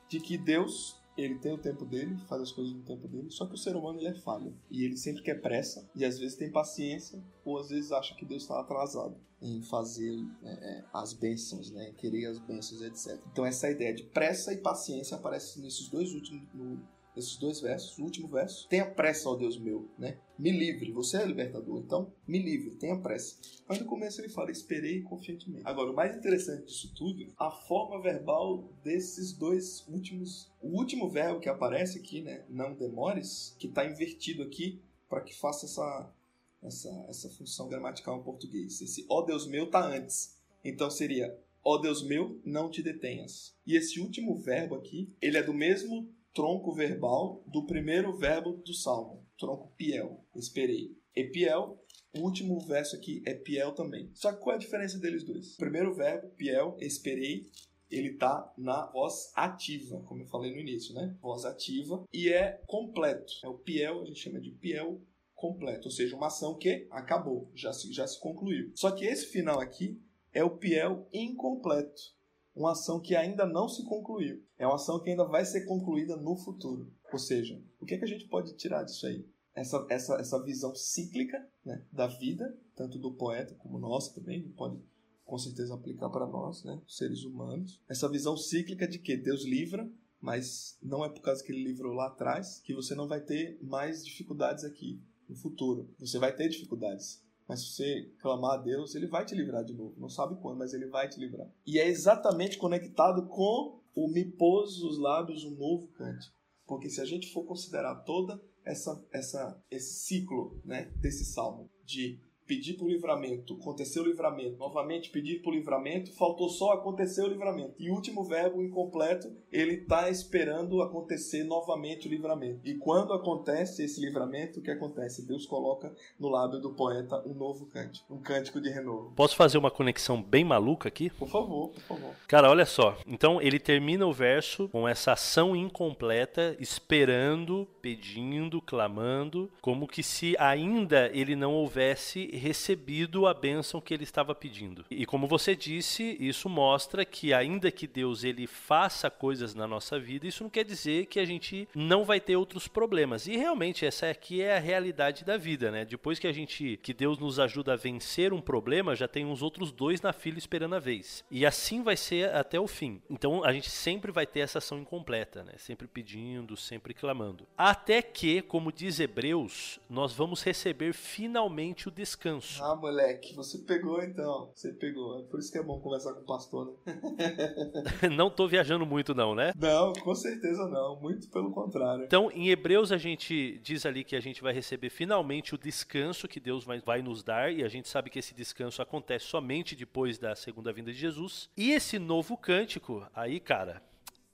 de 0.08 0.20
que 0.20 0.36
Deus 0.36 1.00
ele 1.18 1.38
tem 1.38 1.52
o 1.52 1.58
tempo 1.58 1.84
dele, 1.84 2.16
faz 2.28 2.42
as 2.42 2.52
coisas 2.52 2.72
no 2.72 2.82
tempo 2.82 3.08
dele, 3.08 3.28
só 3.30 3.44
que 3.46 3.54
o 3.54 3.58
ser 3.58 3.74
humano 3.74 3.98
ele 3.98 4.08
é 4.08 4.14
falho. 4.14 4.54
E 4.70 4.84
ele 4.84 4.96
sempre 4.96 5.22
quer 5.22 5.40
pressa, 5.40 5.88
e 5.94 6.04
às 6.04 6.18
vezes 6.18 6.36
tem 6.36 6.50
paciência, 6.50 7.20
ou 7.44 7.58
às 7.58 7.68
vezes 7.68 7.90
acha 7.90 8.14
que 8.14 8.24
Deus 8.24 8.42
está 8.42 8.60
atrasado 8.60 9.16
em 9.40 9.62
fazer 9.62 10.16
é, 10.42 10.84
as 10.92 11.12
bênçãos, 11.12 11.70
né? 11.70 11.92
querer 11.96 12.26
as 12.26 12.38
bênçãos, 12.38 12.82
etc. 12.82 13.20
Então 13.32 13.44
essa 13.44 13.70
ideia 13.70 13.94
de 13.94 14.04
pressa 14.04 14.52
e 14.52 14.58
paciência 14.58 15.16
aparece 15.16 15.60
nesses 15.60 15.88
dois 15.88 16.12
últimos, 16.12 16.42
no, 16.54 16.80
esses 17.18 17.36
dois 17.36 17.60
versos, 17.60 17.98
o 17.98 18.02
último 18.02 18.28
verso, 18.28 18.68
tenha 18.68 18.86
pressa, 18.86 19.28
ó 19.28 19.34
Deus 19.34 19.58
meu, 19.58 19.88
né? 19.98 20.18
Me 20.38 20.50
livre, 20.50 20.92
você 20.92 21.16
é 21.16 21.24
libertador, 21.24 21.80
então 21.80 22.12
me 22.26 22.38
livre, 22.38 22.76
tenha 22.76 22.98
pressa. 22.98 23.36
Mas 23.66 23.80
no 23.80 23.86
começo 23.86 24.20
ele 24.20 24.28
fala, 24.28 24.50
esperei 24.50 25.02
confiantemente. 25.02 25.66
Agora, 25.66 25.90
o 25.90 25.94
mais 25.94 26.16
interessante 26.16 26.66
disso 26.66 26.92
tudo, 26.94 27.26
a 27.36 27.50
forma 27.50 28.00
verbal 28.00 28.68
desses 28.84 29.32
dois 29.32 29.84
últimos. 29.88 30.50
O 30.62 30.78
último 30.78 31.08
verbo 31.10 31.40
que 31.40 31.48
aparece 31.48 31.98
aqui, 31.98 32.20
né? 32.20 32.44
Não 32.48 32.74
demores, 32.74 33.56
que 33.58 33.66
está 33.66 33.84
invertido 33.84 34.42
aqui 34.42 34.80
para 35.08 35.20
que 35.20 35.34
faça 35.34 35.66
essa, 35.66 36.14
essa, 36.62 37.06
essa 37.08 37.28
função 37.30 37.68
gramatical 37.68 38.18
em 38.18 38.22
português. 38.22 38.80
Esse 38.80 39.04
ó 39.08 39.22
Deus 39.22 39.46
meu 39.46 39.64
está 39.64 39.84
antes. 39.84 40.38
Então 40.64 40.90
seria 40.90 41.36
ó 41.64 41.76
Deus 41.78 42.02
meu, 42.02 42.40
não 42.44 42.70
te 42.70 42.82
detenhas. 42.82 43.54
E 43.66 43.76
esse 43.76 44.00
último 44.00 44.34
verbo 44.36 44.74
aqui, 44.74 45.12
ele 45.20 45.36
é 45.36 45.42
do 45.42 45.52
mesmo 45.52 46.08
tronco 46.34 46.72
verbal 46.72 47.42
do 47.46 47.66
primeiro 47.66 48.16
verbo 48.16 48.52
do 48.52 48.74
salmo, 48.74 49.26
tronco 49.36 49.72
piel, 49.76 50.24
esperei. 50.34 50.96
Epiel, 51.14 51.82
o 52.16 52.20
último 52.20 52.60
verso 52.60 52.94
aqui 52.94 53.22
é 53.26 53.34
piel 53.34 53.72
também. 53.72 54.10
Só 54.14 54.32
que 54.32 54.40
qual 54.40 54.54
é 54.54 54.56
a 54.56 54.60
diferença 54.60 54.98
deles 54.98 55.24
dois? 55.24 55.54
O 55.54 55.58
primeiro 55.58 55.94
verbo, 55.94 56.28
piel, 56.30 56.76
esperei, 56.80 57.50
ele 57.90 58.14
tá 58.14 58.52
na 58.56 58.86
voz 58.86 59.32
ativa, 59.34 60.00
como 60.02 60.22
eu 60.22 60.26
falei 60.26 60.52
no 60.52 60.60
início, 60.60 60.94
né? 60.94 61.16
Voz 61.20 61.44
ativa 61.44 62.04
e 62.12 62.28
é 62.28 62.62
completo. 62.66 63.32
É 63.42 63.48
o 63.48 63.58
piel, 63.58 64.02
a 64.02 64.04
gente 64.04 64.20
chama 64.20 64.40
de 64.40 64.50
piel 64.50 65.00
completo, 65.34 65.86
ou 65.86 65.92
seja, 65.92 66.16
uma 66.16 66.26
ação 66.26 66.56
que 66.56 66.86
acabou, 66.90 67.50
já 67.54 67.72
se, 67.72 67.92
já 67.92 68.06
se 68.06 68.20
concluiu. 68.20 68.72
Só 68.74 68.90
que 68.90 69.04
esse 69.04 69.26
final 69.26 69.60
aqui 69.60 70.00
é 70.32 70.42
o 70.44 70.56
piel 70.56 71.08
incompleto 71.12 72.17
uma 72.58 72.72
ação 72.72 73.00
que 73.00 73.14
ainda 73.14 73.46
não 73.46 73.68
se 73.68 73.84
concluiu. 73.84 74.42
É 74.58 74.66
uma 74.66 74.74
ação 74.74 75.00
que 75.00 75.08
ainda 75.08 75.24
vai 75.24 75.44
ser 75.44 75.64
concluída 75.64 76.16
no 76.16 76.36
futuro. 76.36 76.92
Ou 77.12 77.18
seja, 77.18 77.62
o 77.80 77.86
que, 77.86 77.94
é 77.94 77.98
que 77.98 78.04
a 78.04 78.08
gente 78.08 78.26
pode 78.26 78.56
tirar 78.56 78.82
disso 78.82 79.06
aí? 79.06 79.24
Essa, 79.54 79.86
essa, 79.88 80.14
essa 80.16 80.42
visão 80.44 80.74
cíclica 80.74 81.38
né, 81.64 81.84
da 81.92 82.08
vida, 82.08 82.58
tanto 82.74 82.98
do 82.98 83.14
poeta 83.14 83.54
como 83.54 83.78
nossa 83.78 84.12
também, 84.12 84.42
pode 84.50 84.80
com 85.24 85.38
certeza 85.38 85.74
aplicar 85.74 86.10
para 86.10 86.26
nós, 86.26 86.64
né, 86.64 86.80
seres 86.86 87.22
humanos. 87.22 87.80
Essa 87.88 88.08
visão 88.08 88.36
cíclica 88.36 88.88
de 88.88 88.98
que 88.98 89.16
Deus 89.16 89.44
livra, 89.44 89.88
mas 90.20 90.76
não 90.82 91.04
é 91.04 91.08
por 91.08 91.20
causa 91.22 91.44
que 91.44 91.52
ele 91.52 91.62
livrou 91.62 91.92
lá 91.92 92.08
atrás 92.08 92.60
que 92.60 92.74
você 92.74 92.94
não 92.94 93.06
vai 93.06 93.20
ter 93.20 93.58
mais 93.62 94.04
dificuldades 94.04 94.64
aqui 94.64 95.00
no 95.28 95.36
futuro. 95.36 95.88
Você 95.98 96.18
vai 96.18 96.34
ter 96.34 96.48
dificuldades. 96.48 97.22
Mas 97.48 97.60
se 97.60 97.72
você 97.72 98.12
clamar 98.20 98.58
a 98.58 98.62
Deus, 98.62 98.94
ele 98.94 99.06
vai 99.06 99.24
te 99.24 99.34
livrar 99.34 99.64
de 99.64 99.72
novo. 99.72 99.94
Não 99.98 100.10
sabe 100.10 100.36
quando, 100.36 100.58
mas 100.58 100.74
ele 100.74 100.86
vai 100.86 101.08
te 101.08 101.18
livrar. 101.18 101.48
E 101.66 101.78
é 101.78 101.88
exatamente 101.88 102.58
conectado 102.58 103.26
com 103.26 103.80
o 103.94 104.06
me 104.06 104.24
pôs 104.24 104.82
os 104.82 104.98
lábios 104.98 105.44
um 105.44 105.56
novo 105.56 105.88
cântico. 105.88 106.36
Porque 106.66 106.90
se 106.90 107.00
a 107.00 107.06
gente 107.06 107.32
for 107.32 107.44
considerar 107.44 107.94
toda 108.04 108.38
essa, 108.62 109.02
essa 109.10 109.64
esse 109.70 109.94
ciclo, 110.00 110.60
né, 110.62 110.92
desse 110.96 111.24
salmo 111.24 111.70
de 111.82 112.20
pedir 112.48 112.74
por 112.74 112.88
livramento, 112.88 113.54
aconteceu 113.60 114.02
o 114.02 114.06
livramento, 114.06 114.56
novamente 114.56 115.10
pedir 115.10 115.42
por 115.42 115.52
livramento, 115.52 116.10
faltou 116.14 116.48
só 116.48 116.72
acontecer 116.72 117.22
o 117.22 117.28
livramento. 117.28 117.74
E 117.78 117.90
o 117.90 117.94
último 117.94 118.24
verbo 118.24 118.62
incompleto, 118.62 119.30
ele 119.52 119.74
está 119.74 120.08
esperando 120.08 120.80
acontecer 120.80 121.44
novamente 121.44 122.08
o 122.08 122.10
livramento. 122.10 122.60
E 122.64 122.74
quando 122.74 123.12
acontece 123.12 123.84
esse 123.84 124.00
livramento, 124.00 124.60
o 124.60 124.62
que 124.62 124.70
acontece? 124.70 125.26
Deus 125.26 125.44
coloca 125.44 125.94
no 126.18 126.30
lábio 126.30 126.58
do 126.58 126.72
poeta 126.72 127.22
um 127.26 127.34
novo 127.34 127.66
cântico, 127.66 128.12
um 128.12 128.18
cântico 128.18 128.60
de 128.60 128.70
renovo. 128.70 129.12
Posso 129.14 129.36
fazer 129.36 129.58
uma 129.58 129.70
conexão 129.70 130.22
bem 130.22 130.44
maluca 130.44 130.88
aqui? 130.88 131.10
Por 131.10 131.28
favor, 131.28 131.68
por 131.68 131.82
favor. 131.82 132.14
Cara, 132.26 132.48
olha 132.48 132.64
só. 132.64 132.96
Então 133.06 133.42
ele 133.42 133.58
termina 133.58 134.06
o 134.06 134.12
verso 134.12 134.68
com 134.70 134.88
essa 134.88 135.12
ação 135.12 135.54
incompleta, 135.54 136.56
esperando, 136.58 137.68
pedindo, 137.82 138.62
clamando, 138.62 139.50
como 139.60 139.86
que 139.86 140.02
se 140.02 140.34
ainda 140.38 141.10
ele 141.12 141.36
não 141.36 141.52
houvesse 141.52 142.37
recebido 142.38 143.26
a 143.26 143.34
bênção 143.34 143.80
que 143.80 143.92
ele 143.92 144.04
estava 144.04 144.34
pedindo. 144.34 144.84
E 144.90 145.04
como 145.04 145.26
você 145.26 145.54
disse, 145.54 146.16
isso 146.18 146.48
mostra 146.48 147.04
que 147.04 147.32
ainda 147.32 147.70
que 147.70 147.86
Deus 147.86 148.24
ele 148.24 148.46
faça 148.46 149.10
coisas 149.10 149.54
na 149.54 149.66
nossa 149.66 149.98
vida, 149.98 150.26
isso 150.26 150.42
não 150.42 150.50
quer 150.50 150.64
dizer 150.64 151.06
que 151.06 151.20
a 151.20 151.24
gente 151.24 151.68
não 151.74 152.04
vai 152.04 152.20
ter 152.20 152.36
outros 152.36 152.68
problemas. 152.68 153.26
E 153.26 153.36
realmente 153.36 153.84
essa 153.84 154.08
aqui 154.08 154.40
é 154.40 154.56
a 154.56 154.60
realidade 154.60 155.24
da 155.24 155.36
vida, 155.36 155.70
né? 155.70 155.84
Depois 155.84 156.18
que 156.18 156.26
a 156.26 156.32
gente 156.32 156.78
que 156.82 156.94
Deus 156.94 157.18
nos 157.18 157.38
ajuda 157.38 157.74
a 157.74 157.76
vencer 157.76 158.32
um 158.32 158.40
problema, 158.40 158.94
já 158.94 159.08
tem 159.08 159.26
uns 159.26 159.42
outros 159.42 159.72
dois 159.72 160.00
na 160.00 160.12
fila 160.12 160.38
esperando 160.38 160.74
a 160.74 160.78
vez. 160.78 161.24
E 161.30 161.44
assim 161.44 161.82
vai 161.82 161.96
ser 161.96 162.34
até 162.34 162.58
o 162.58 162.66
fim. 162.66 163.02
Então 163.10 163.44
a 163.44 163.52
gente 163.52 163.70
sempre 163.70 164.12
vai 164.12 164.26
ter 164.26 164.40
essa 164.40 164.58
ação 164.58 164.78
incompleta, 164.78 165.42
né? 165.42 165.54
Sempre 165.56 165.86
pedindo, 165.86 166.56
sempre 166.56 166.94
clamando. 166.94 167.46
Até 167.56 168.00
que, 168.02 168.42
como 168.42 168.72
diz 168.72 169.00
Hebreus, 169.00 169.80
nós 169.88 170.12
vamos 170.12 170.42
receber 170.42 170.92
finalmente 170.92 171.88
o 171.88 171.90
descanso 171.90 172.27
descanso. 172.36 172.62
Ah, 172.62 172.76
moleque, 172.76 173.34
você 173.34 173.58
pegou 173.58 174.02
então. 174.02 174.50
Você 174.54 174.72
pegou. 174.72 175.20
É 175.20 175.22
por 175.22 175.40
isso 175.40 175.50
que 175.50 175.58
é 175.58 175.62
bom 175.62 175.80
conversar 175.80 176.12
com 176.14 176.20
o 176.20 176.24
pastor, 176.24 176.66
né? 176.86 178.08
não 178.14 178.30
tô 178.30 178.46
viajando 178.46 178.84
muito, 178.84 179.14
não, 179.14 179.34
né? 179.34 179.52
Não, 179.56 179.92
com 179.92 180.14
certeza 180.14 180.68
não. 180.68 181.00
Muito 181.00 181.28
pelo 181.30 181.50
contrário. 181.52 182.04
Então, 182.04 182.30
em 182.30 182.48
Hebreus, 182.48 182.92
a 182.92 182.98
gente 182.98 183.58
diz 183.62 183.86
ali 183.86 184.04
que 184.04 184.16
a 184.16 184.20
gente 184.20 184.42
vai 184.42 184.52
receber 184.52 184.90
finalmente 184.90 185.54
o 185.54 185.58
descanso 185.58 186.28
que 186.28 186.40
Deus 186.40 186.64
vai, 186.64 186.80
vai 186.80 187.02
nos 187.02 187.22
dar, 187.22 187.52
e 187.52 187.64
a 187.64 187.68
gente 187.68 187.88
sabe 187.88 188.10
que 188.10 188.18
esse 188.18 188.34
descanso 188.34 188.82
acontece 188.82 189.26
somente 189.26 189.74
depois 189.74 190.18
da 190.18 190.34
segunda 190.34 190.72
vinda 190.72 190.92
de 190.92 190.98
Jesus. 190.98 191.48
E 191.56 191.70
esse 191.70 191.98
novo 191.98 192.36
cântico, 192.36 193.06
aí, 193.14 193.40
cara, 193.40 193.82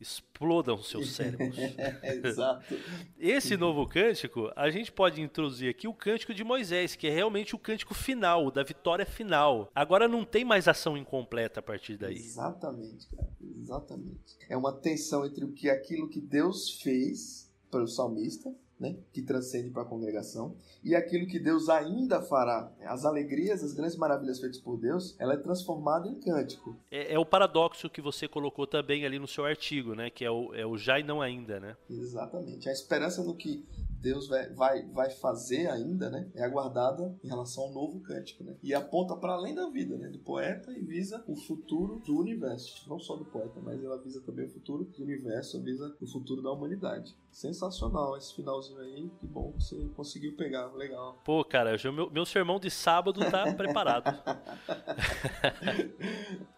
explodam 0.01 0.83
seus 0.83 1.13
cérebros. 1.15 1.57
Exato. 2.25 2.75
Esse 3.19 3.57
novo 3.57 3.87
cântico, 3.89 4.51
a 4.57 4.71
gente 4.71 4.93
pode 4.93 5.21
introduzir 5.21 5.71
aqui 5.71 5.87
o 5.87 5.95
cântico 5.95 6.35
de 6.35 6.45
Moisés, 6.45 6.97
que 6.97 7.07
é 7.07 7.11
realmente 7.11 7.55
o 7.55 7.59
cântico 7.59 7.95
final, 7.95 8.51
da 8.51 8.63
vitória 8.63 9.07
final. 9.07 9.71
Agora 9.75 10.09
não 10.09 10.25
tem 10.25 10.45
mais 10.45 10.69
ação 10.69 10.97
incompleta 10.97 11.61
a 11.61 11.63
partir 11.63 11.97
daí. 11.97 12.17
Exatamente, 12.17 13.09
cara. 13.09 13.29
Exatamente. 13.41 14.37
É 14.49 14.57
uma 14.57 14.73
tensão 14.73 15.25
entre 15.25 15.45
o 15.45 15.53
que 15.53 15.71
aquilo 15.71 16.09
que 16.09 16.21
Deus 16.21 16.81
fez 16.83 17.51
para 17.71 17.83
o 17.83 17.89
salmista 17.89 18.55
né, 18.79 18.97
que 19.13 19.23
transcende 19.23 19.71
para 19.71 19.83
a 19.83 19.87
congregação, 19.87 20.57
e 20.83 20.95
aquilo 20.95 21.27
que 21.27 21.39
Deus 21.39 21.69
ainda 21.69 22.21
fará. 22.21 22.73
As 22.83 23.05
alegrias, 23.05 23.63
as 23.63 23.73
grandes 23.73 23.97
maravilhas 23.97 24.41
feitas 24.41 24.59
por 24.59 24.77
Deus, 24.77 25.15
ela 25.19 25.35
é 25.35 25.37
transformada 25.37 26.09
em 26.09 26.21
cântico. 26.21 26.77
É, 26.91 27.15
é 27.15 27.19
o 27.19 27.25
paradoxo 27.25 27.89
que 27.89 28.01
você 28.01 28.27
colocou 28.27 28.67
também 28.67 29.05
ali 29.05 29.19
no 29.19 29.29
seu 29.29 29.45
artigo, 29.45 29.95
né, 29.95 30.11
que 30.11 30.25
é 30.25 30.31
o, 30.31 30.55
é 30.55 30.67
o 30.67 30.77
já 30.77 30.99
e 30.99 31.03
não 31.03 31.23
ainda, 31.23 31.61
né? 31.61 31.77
Exatamente. 31.89 32.69
A 32.69 32.73
esperança 32.73 33.23
no 33.23 33.35
que 33.35 33.65
Deus 34.05 34.29
vai, 34.29 34.83
vai, 34.93 35.09
fazer 35.09 35.67
ainda, 35.71 36.11
né, 36.11 36.29
é 36.35 36.45
aguardada 36.45 37.17
em 37.25 37.29
relação 37.29 37.65
ao 37.65 37.73
novo 37.73 38.01
cântico, 38.01 38.45
né? 38.45 38.55
E 38.63 38.75
aponta 38.75 39.17
para 39.17 39.33
além 39.33 39.55
da 39.55 39.71
vida, 39.71 39.97
né, 39.97 40.09
do 40.09 40.19
poeta 40.19 40.71
e 40.73 40.83
visa 40.83 41.25
o 41.27 41.35
futuro 41.35 42.03
do 42.05 42.19
universo, 42.19 42.87
não 42.87 42.99
só 42.99 43.17
do 43.17 43.25
poeta, 43.25 43.59
mas 43.63 43.83
ela 43.83 43.97
visa 43.97 44.21
também 44.21 44.45
o 44.45 44.51
futuro 44.51 44.85
do 44.85 45.03
universo, 45.03 45.63
visa 45.63 45.97
o 46.03 46.07
futuro 46.07 46.43
da 46.43 46.53
humanidade. 46.53 47.17
Sensacional 47.31 48.17
esse 48.19 48.35
finalzinho 48.35 48.79
aí, 48.79 49.11
que 49.19 49.27
bom 49.27 49.53
que 49.53 49.65
você 49.65 49.89
conseguiu 49.97 50.37
pegar, 50.37 50.71
legal. 50.75 51.23
Pô, 51.25 51.43
cara, 51.43 51.75
meu, 51.93 52.11
meu 52.11 52.27
sermão 52.27 52.61
de 52.61 52.71
sábado 52.71 53.21
tá 53.31 53.53
preparado. 53.57 54.15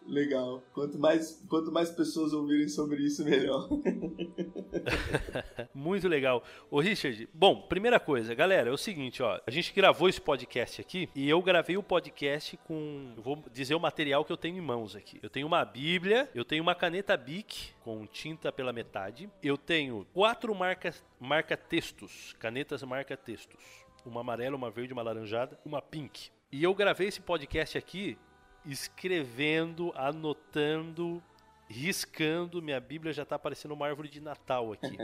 legal. 0.06 0.62
Quanto 0.72 0.98
mais, 0.98 1.44
quanto 1.48 1.72
mais 1.72 1.90
pessoas 1.90 2.32
ouvirem 2.32 2.68
sobre 2.68 3.02
isso, 3.02 3.24
melhor. 3.24 3.68
Muito 5.74 6.08
legal. 6.08 6.42
Ô, 6.70 6.80
Richard, 6.80 7.28
bom, 7.38 7.60
primeira 7.60 8.00
coisa, 8.00 8.34
galera, 8.34 8.70
é 8.70 8.72
o 8.72 8.78
seguinte, 8.78 9.22
ó. 9.22 9.38
A 9.46 9.50
gente 9.50 9.72
gravou 9.72 10.08
esse 10.08 10.20
podcast 10.20 10.80
aqui 10.80 11.08
e 11.14 11.28
eu 11.28 11.40
gravei 11.42 11.76
o 11.76 11.82
podcast 11.82 12.56
com. 12.64 13.12
Vou 13.18 13.44
dizer 13.52 13.74
o 13.74 13.80
material 13.80 14.24
que 14.24 14.32
eu 14.32 14.36
tenho 14.36 14.56
em 14.56 14.60
mãos 14.60 14.96
aqui. 14.96 15.20
Eu 15.22 15.28
tenho 15.28 15.46
uma 15.46 15.64
Bíblia, 15.64 16.30
eu 16.34 16.44
tenho 16.44 16.62
uma 16.62 16.74
caneta 16.74 17.16
Bic 17.16 17.74
com 17.80 18.06
tinta 18.06 18.50
pela 18.50 18.72
metade, 18.72 19.28
eu 19.42 19.58
tenho 19.58 20.06
quatro 20.14 20.54
marcas 20.54 21.04
marca 21.20 21.56
textos, 21.56 22.34
canetas 22.38 22.82
marca 22.82 23.16
textos. 23.16 23.62
Uma 24.04 24.22
amarela, 24.22 24.56
uma 24.56 24.70
verde, 24.70 24.92
uma 24.92 25.02
laranjada, 25.02 25.58
uma 25.64 25.82
pink. 25.82 26.30
E 26.50 26.62
eu 26.62 26.72
gravei 26.74 27.08
esse 27.08 27.20
podcast 27.20 27.76
aqui 27.76 28.16
escrevendo, 28.64 29.92
anotando 29.94 31.22
riscando, 31.68 32.62
minha 32.62 32.80
Bíblia 32.80 33.12
já 33.12 33.22
está 33.22 33.38
parecendo 33.38 33.74
uma 33.74 33.86
árvore 33.86 34.08
de 34.08 34.20
Natal 34.20 34.72
aqui. 34.72 34.96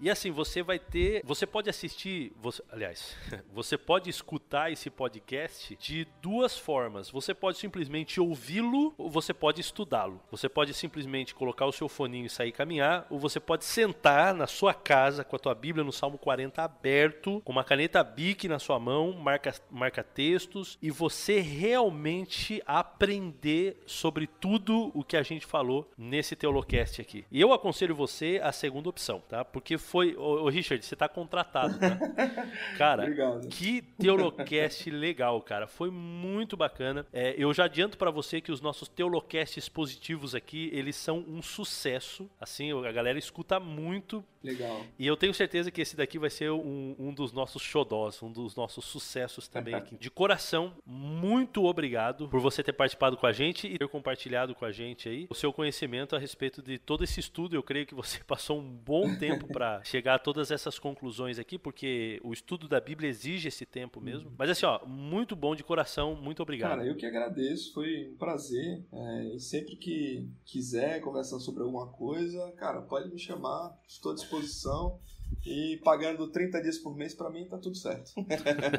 e 0.00 0.10
assim, 0.10 0.30
você 0.30 0.62
vai 0.62 0.78
ter, 0.78 1.22
você 1.24 1.46
pode 1.46 1.70
assistir, 1.70 2.32
você, 2.40 2.62
aliás, 2.70 3.16
você 3.52 3.76
pode 3.76 4.10
escutar 4.10 4.70
esse 4.70 4.90
podcast 4.90 5.76
de 5.76 6.06
duas 6.20 6.56
formas. 6.56 7.10
Você 7.10 7.34
pode 7.34 7.58
simplesmente 7.58 8.20
ouvi-lo 8.20 8.94
ou 8.98 9.10
você 9.10 9.32
pode 9.32 9.60
estudá-lo. 9.60 10.20
Você 10.30 10.48
pode 10.48 10.74
simplesmente 10.74 11.34
colocar 11.34 11.66
o 11.66 11.72
seu 11.72 11.88
foninho 11.88 12.26
e 12.26 12.30
sair 12.30 12.52
caminhar, 12.52 13.06
ou 13.10 13.18
você 13.18 13.38
pode 13.40 13.64
sentar 13.64 14.34
na 14.34 14.46
sua 14.46 14.74
casa 14.74 15.24
com 15.24 15.36
a 15.36 15.38
tua 15.38 15.54
Bíblia 15.54 15.84
no 15.84 15.92
Salmo 15.92 16.18
40 16.18 16.62
aberto, 16.62 17.40
com 17.44 17.52
uma 17.52 17.64
caneta 17.64 18.02
Bic 18.02 18.48
na 18.48 18.58
sua 18.58 18.78
mão, 18.78 19.12
marca 19.12 19.54
marca 19.70 20.02
textos 20.02 20.78
e 20.82 20.90
você 20.90 21.40
realmente 21.40 22.62
aprender 22.66 23.82
sobre 23.86 24.26
tudo 24.26 24.90
o 24.94 25.04
que 25.04 25.16
a 25.16 25.22
gente 25.22 25.46
falou 25.46 25.77
falou 25.78 25.90
nesse 25.96 26.34
Teolocast 26.34 27.00
aqui. 27.00 27.24
E 27.30 27.40
eu 27.40 27.52
aconselho 27.52 27.94
você 27.94 28.40
a 28.42 28.52
segunda 28.52 28.88
opção, 28.88 29.22
tá? 29.28 29.44
Porque 29.44 29.78
foi. 29.78 30.16
Ô, 30.16 30.44
ô 30.44 30.48
Richard, 30.48 30.84
você 30.84 30.96
tá 30.96 31.08
contratado, 31.08 31.78
tá? 31.78 31.98
Cara, 32.76 33.02
Obrigado. 33.02 33.48
que 33.48 33.82
Teolocast 33.82 34.90
legal, 34.90 35.40
cara. 35.42 35.66
Foi 35.66 35.90
muito 35.90 36.56
bacana. 36.56 37.06
É, 37.12 37.34
eu 37.36 37.52
já 37.52 37.64
adianto 37.64 37.98
para 37.98 38.10
você 38.10 38.40
que 38.40 38.52
os 38.52 38.60
nossos 38.60 38.88
Teolocasts 38.88 39.68
positivos 39.68 40.34
aqui, 40.34 40.70
eles 40.72 40.96
são 40.96 41.24
um 41.28 41.42
sucesso. 41.42 42.28
Assim, 42.40 42.72
a 42.72 42.92
galera 42.92 43.18
escuta 43.18 43.60
muito. 43.60 44.24
Legal. 44.42 44.84
E 44.98 45.06
eu 45.06 45.16
tenho 45.16 45.34
certeza 45.34 45.70
que 45.70 45.80
esse 45.80 45.96
daqui 45.96 46.18
vai 46.18 46.30
ser 46.30 46.50
um, 46.50 46.94
um 46.98 47.12
dos 47.12 47.32
nossos 47.32 47.62
xodós, 47.62 48.22
um 48.22 48.30
dos 48.30 48.54
nossos 48.54 48.84
sucessos 48.84 49.48
também 49.48 49.74
aqui. 49.74 49.96
De 49.98 50.10
coração, 50.10 50.74
muito 50.86 51.64
obrigado 51.64 52.28
por 52.28 52.40
você 52.40 52.62
ter 52.62 52.72
participado 52.72 53.16
com 53.16 53.26
a 53.26 53.32
gente 53.32 53.66
e 53.66 53.78
ter 53.78 53.88
compartilhado 53.88 54.54
com 54.54 54.64
a 54.64 54.72
gente 54.72 55.08
aí 55.08 55.26
o 55.28 55.34
seu 55.34 55.52
conhecimento 55.52 56.14
a 56.14 56.18
respeito 56.18 56.62
de 56.62 56.78
todo 56.78 57.04
esse 57.04 57.20
estudo. 57.20 57.56
Eu 57.56 57.62
creio 57.62 57.86
que 57.86 57.94
você 57.94 58.22
passou 58.24 58.58
um 58.58 58.68
bom 58.68 59.16
tempo 59.16 59.48
para 59.48 59.82
chegar 59.84 60.14
a 60.14 60.18
todas 60.18 60.50
essas 60.50 60.78
conclusões 60.78 61.38
aqui, 61.38 61.58
porque 61.58 62.20
o 62.22 62.32
estudo 62.32 62.68
da 62.68 62.80
Bíblia 62.80 63.08
exige 63.08 63.48
esse 63.48 63.66
tempo 63.66 64.00
mesmo. 64.00 64.32
Mas 64.38 64.50
assim, 64.50 64.66
ó, 64.66 64.84
muito 64.86 65.34
bom 65.34 65.54
de 65.54 65.64
coração, 65.64 66.14
muito 66.14 66.42
obrigado. 66.42 66.70
Cara, 66.70 66.86
eu 66.86 66.96
que 66.96 67.06
agradeço, 67.06 67.72
foi 67.72 68.10
um 68.12 68.16
prazer. 68.16 68.84
É, 68.92 69.34
e 69.34 69.40
sempre 69.40 69.76
que 69.76 70.28
quiser 70.44 71.00
conversar 71.00 71.38
sobre 71.40 71.62
alguma 71.62 71.88
coisa, 71.88 72.52
cara, 72.52 72.80
pode 72.82 73.10
me 73.10 73.18
chamar, 73.18 73.76
estou 73.88 74.12
à 74.12 74.14
disposição. 74.28 74.98
E 75.44 75.78
pagando 75.84 76.30
30 76.30 76.60
dias 76.62 76.78
por 76.78 76.96
mês, 76.96 77.14
para 77.14 77.30
mim 77.30 77.46
tá 77.46 77.58
tudo 77.58 77.76
certo. 77.76 78.12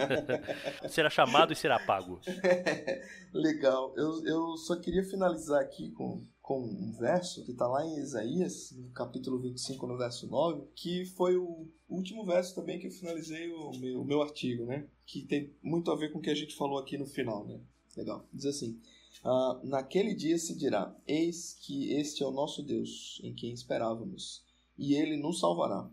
será 0.90 1.10
chamado 1.10 1.54
e 1.54 1.56
será 1.56 1.80
pago. 1.80 2.20
Legal. 3.34 3.94
Eu, 3.96 4.26
eu 4.26 4.58
só 4.58 4.76
queria 4.76 5.04
finalizar 5.04 5.62
aqui 5.62 5.92
com 5.92 6.26
com 6.50 6.64
um 6.64 6.92
verso 6.94 7.46
que 7.46 7.52
está 7.52 7.68
lá 7.68 7.86
em 7.86 8.00
Isaías, 8.00 8.72
no 8.72 8.90
capítulo 8.90 9.38
25, 9.38 9.86
no 9.86 9.96
verso 9.96 10.26
9, 10.26 10.64
que 10.74 11.06
foi 11.06 11.38
o 11.38 11.68
último 11.88 12.26
verso 12.26 12.56
também 12.56 12.80
que 12.80 12.88
eu 12.88 12.92
finalizei 12.92 13.52
o 13.52 13.70
meu, 13.78 14.02
o 14.02 14.04
meu 14.04 14.20
artigo, 14.24 14.66
né? 14.66 14.88
Que 15.06 15.22
tem 15.22 15.54
muito 15.62 15.92
a 15.92 15.96
ver 15.96 16.12
com 16.12 16.18
o 16.18 16.22
que 16.24 16.32
a 16.32 16.34
gente 16.34 16.56
falou 16.56 16.80
aqui 16.80 16.98
no 16.98 17.06
final, 17.06 17.46
né? 17.46 17.62
Legal. 17.96 18.28
Diz 18.34 18.48
assim: 18.48 18.82
ah, 19.24 19.60
Naquele 19.64 20.16
dia 20.16 20.40
se 20.40 20.58
dirá: 20.58 20.92
Eis 21.06 21.54
que 21.54 21.94
este 21.94 22.24
é 22.24 22.26
o 22.26 22.32
nosso 22.32 22.64
Deus, 22.64 23.22
em 23.24 23.36
quem 23.36 23.54
esperávamos, 23.54 24.44
e 24.80 24.96
ele 24.96 25.18
nos 25.18 25.42
salvará. 25.42 25.88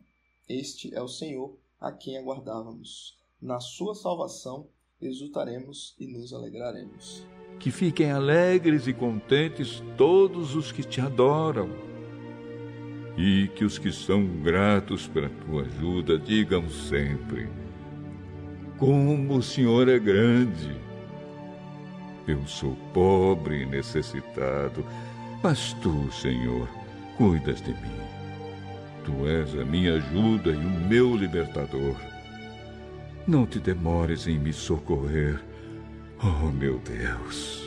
Este 0.49 0.95
é 0.95 1.03
o 1.03 1.09
Senhor 1.09 1.59
a 1.81 1.91
quem 1.91 2.17
aguardávamos. 2.17 3.19
Na 3.43 3.59
sua 3.59 3.95
salvação 3.95 4.69
exultaremos 5.03 5.95
e 5.99 6.07
nos 6.07 6.33
alegraremos. 6.33 7.27
Que 7.59 7.71
fiquem 7.71 8.13
alegres 8.13 8.87
e 8.87 8.93
contentes 8.93 9.83
todos 9.97 10.55
os 10.55 10.71
que 10.71 10.85
te 10.85 11.01
adoram. 11.01 11.69
E 13.19 13.49
que 13.57 13.65
os 13.65 13.77
que 13.79 13.91
são 13.91 14.25
gratos 14.43 15.09
pela 15.09 15.29
tua 15.29 15.63
ajuda 15.63 16.19
digam 16.19 16.69
sempre: 16.71 17.49
Como 18.79 19.37
o 19.37 19.43
Senhor 19.43 19.89
é 19.89 19.99
grande! 19.99 20.77
Eu 22.29 22.47
sou 22.47 22.77
pobre 22.93 23.63
e 23.63 23.67
necessitado, 23.67 24.85
mas 25.43 25.73
tu, 25.75 26.13
Senhor, 26.13 26.69
cuidas 27.17 27.63
de 27.63 27.73
mim. 27.73 28.06
Tu 29.07 29.28
és 29.28 29.55
a 29.55 29.65
minha 29.65 29.95
ajuda 29.95 30.51
e 30.51 30.57
o 30.57 30.89
meu 30.89 31.16
libertador. 31.16 31.97
Não 33.27 33.47
te 33.47 33.59
demores 33.61 34.27
em 34.27 34.39
me 34.39 34.53
socorrer 34.53 35.41
Oh, 36.23 36.51
meu 36.51 36.78
Deus. 36.78 37.66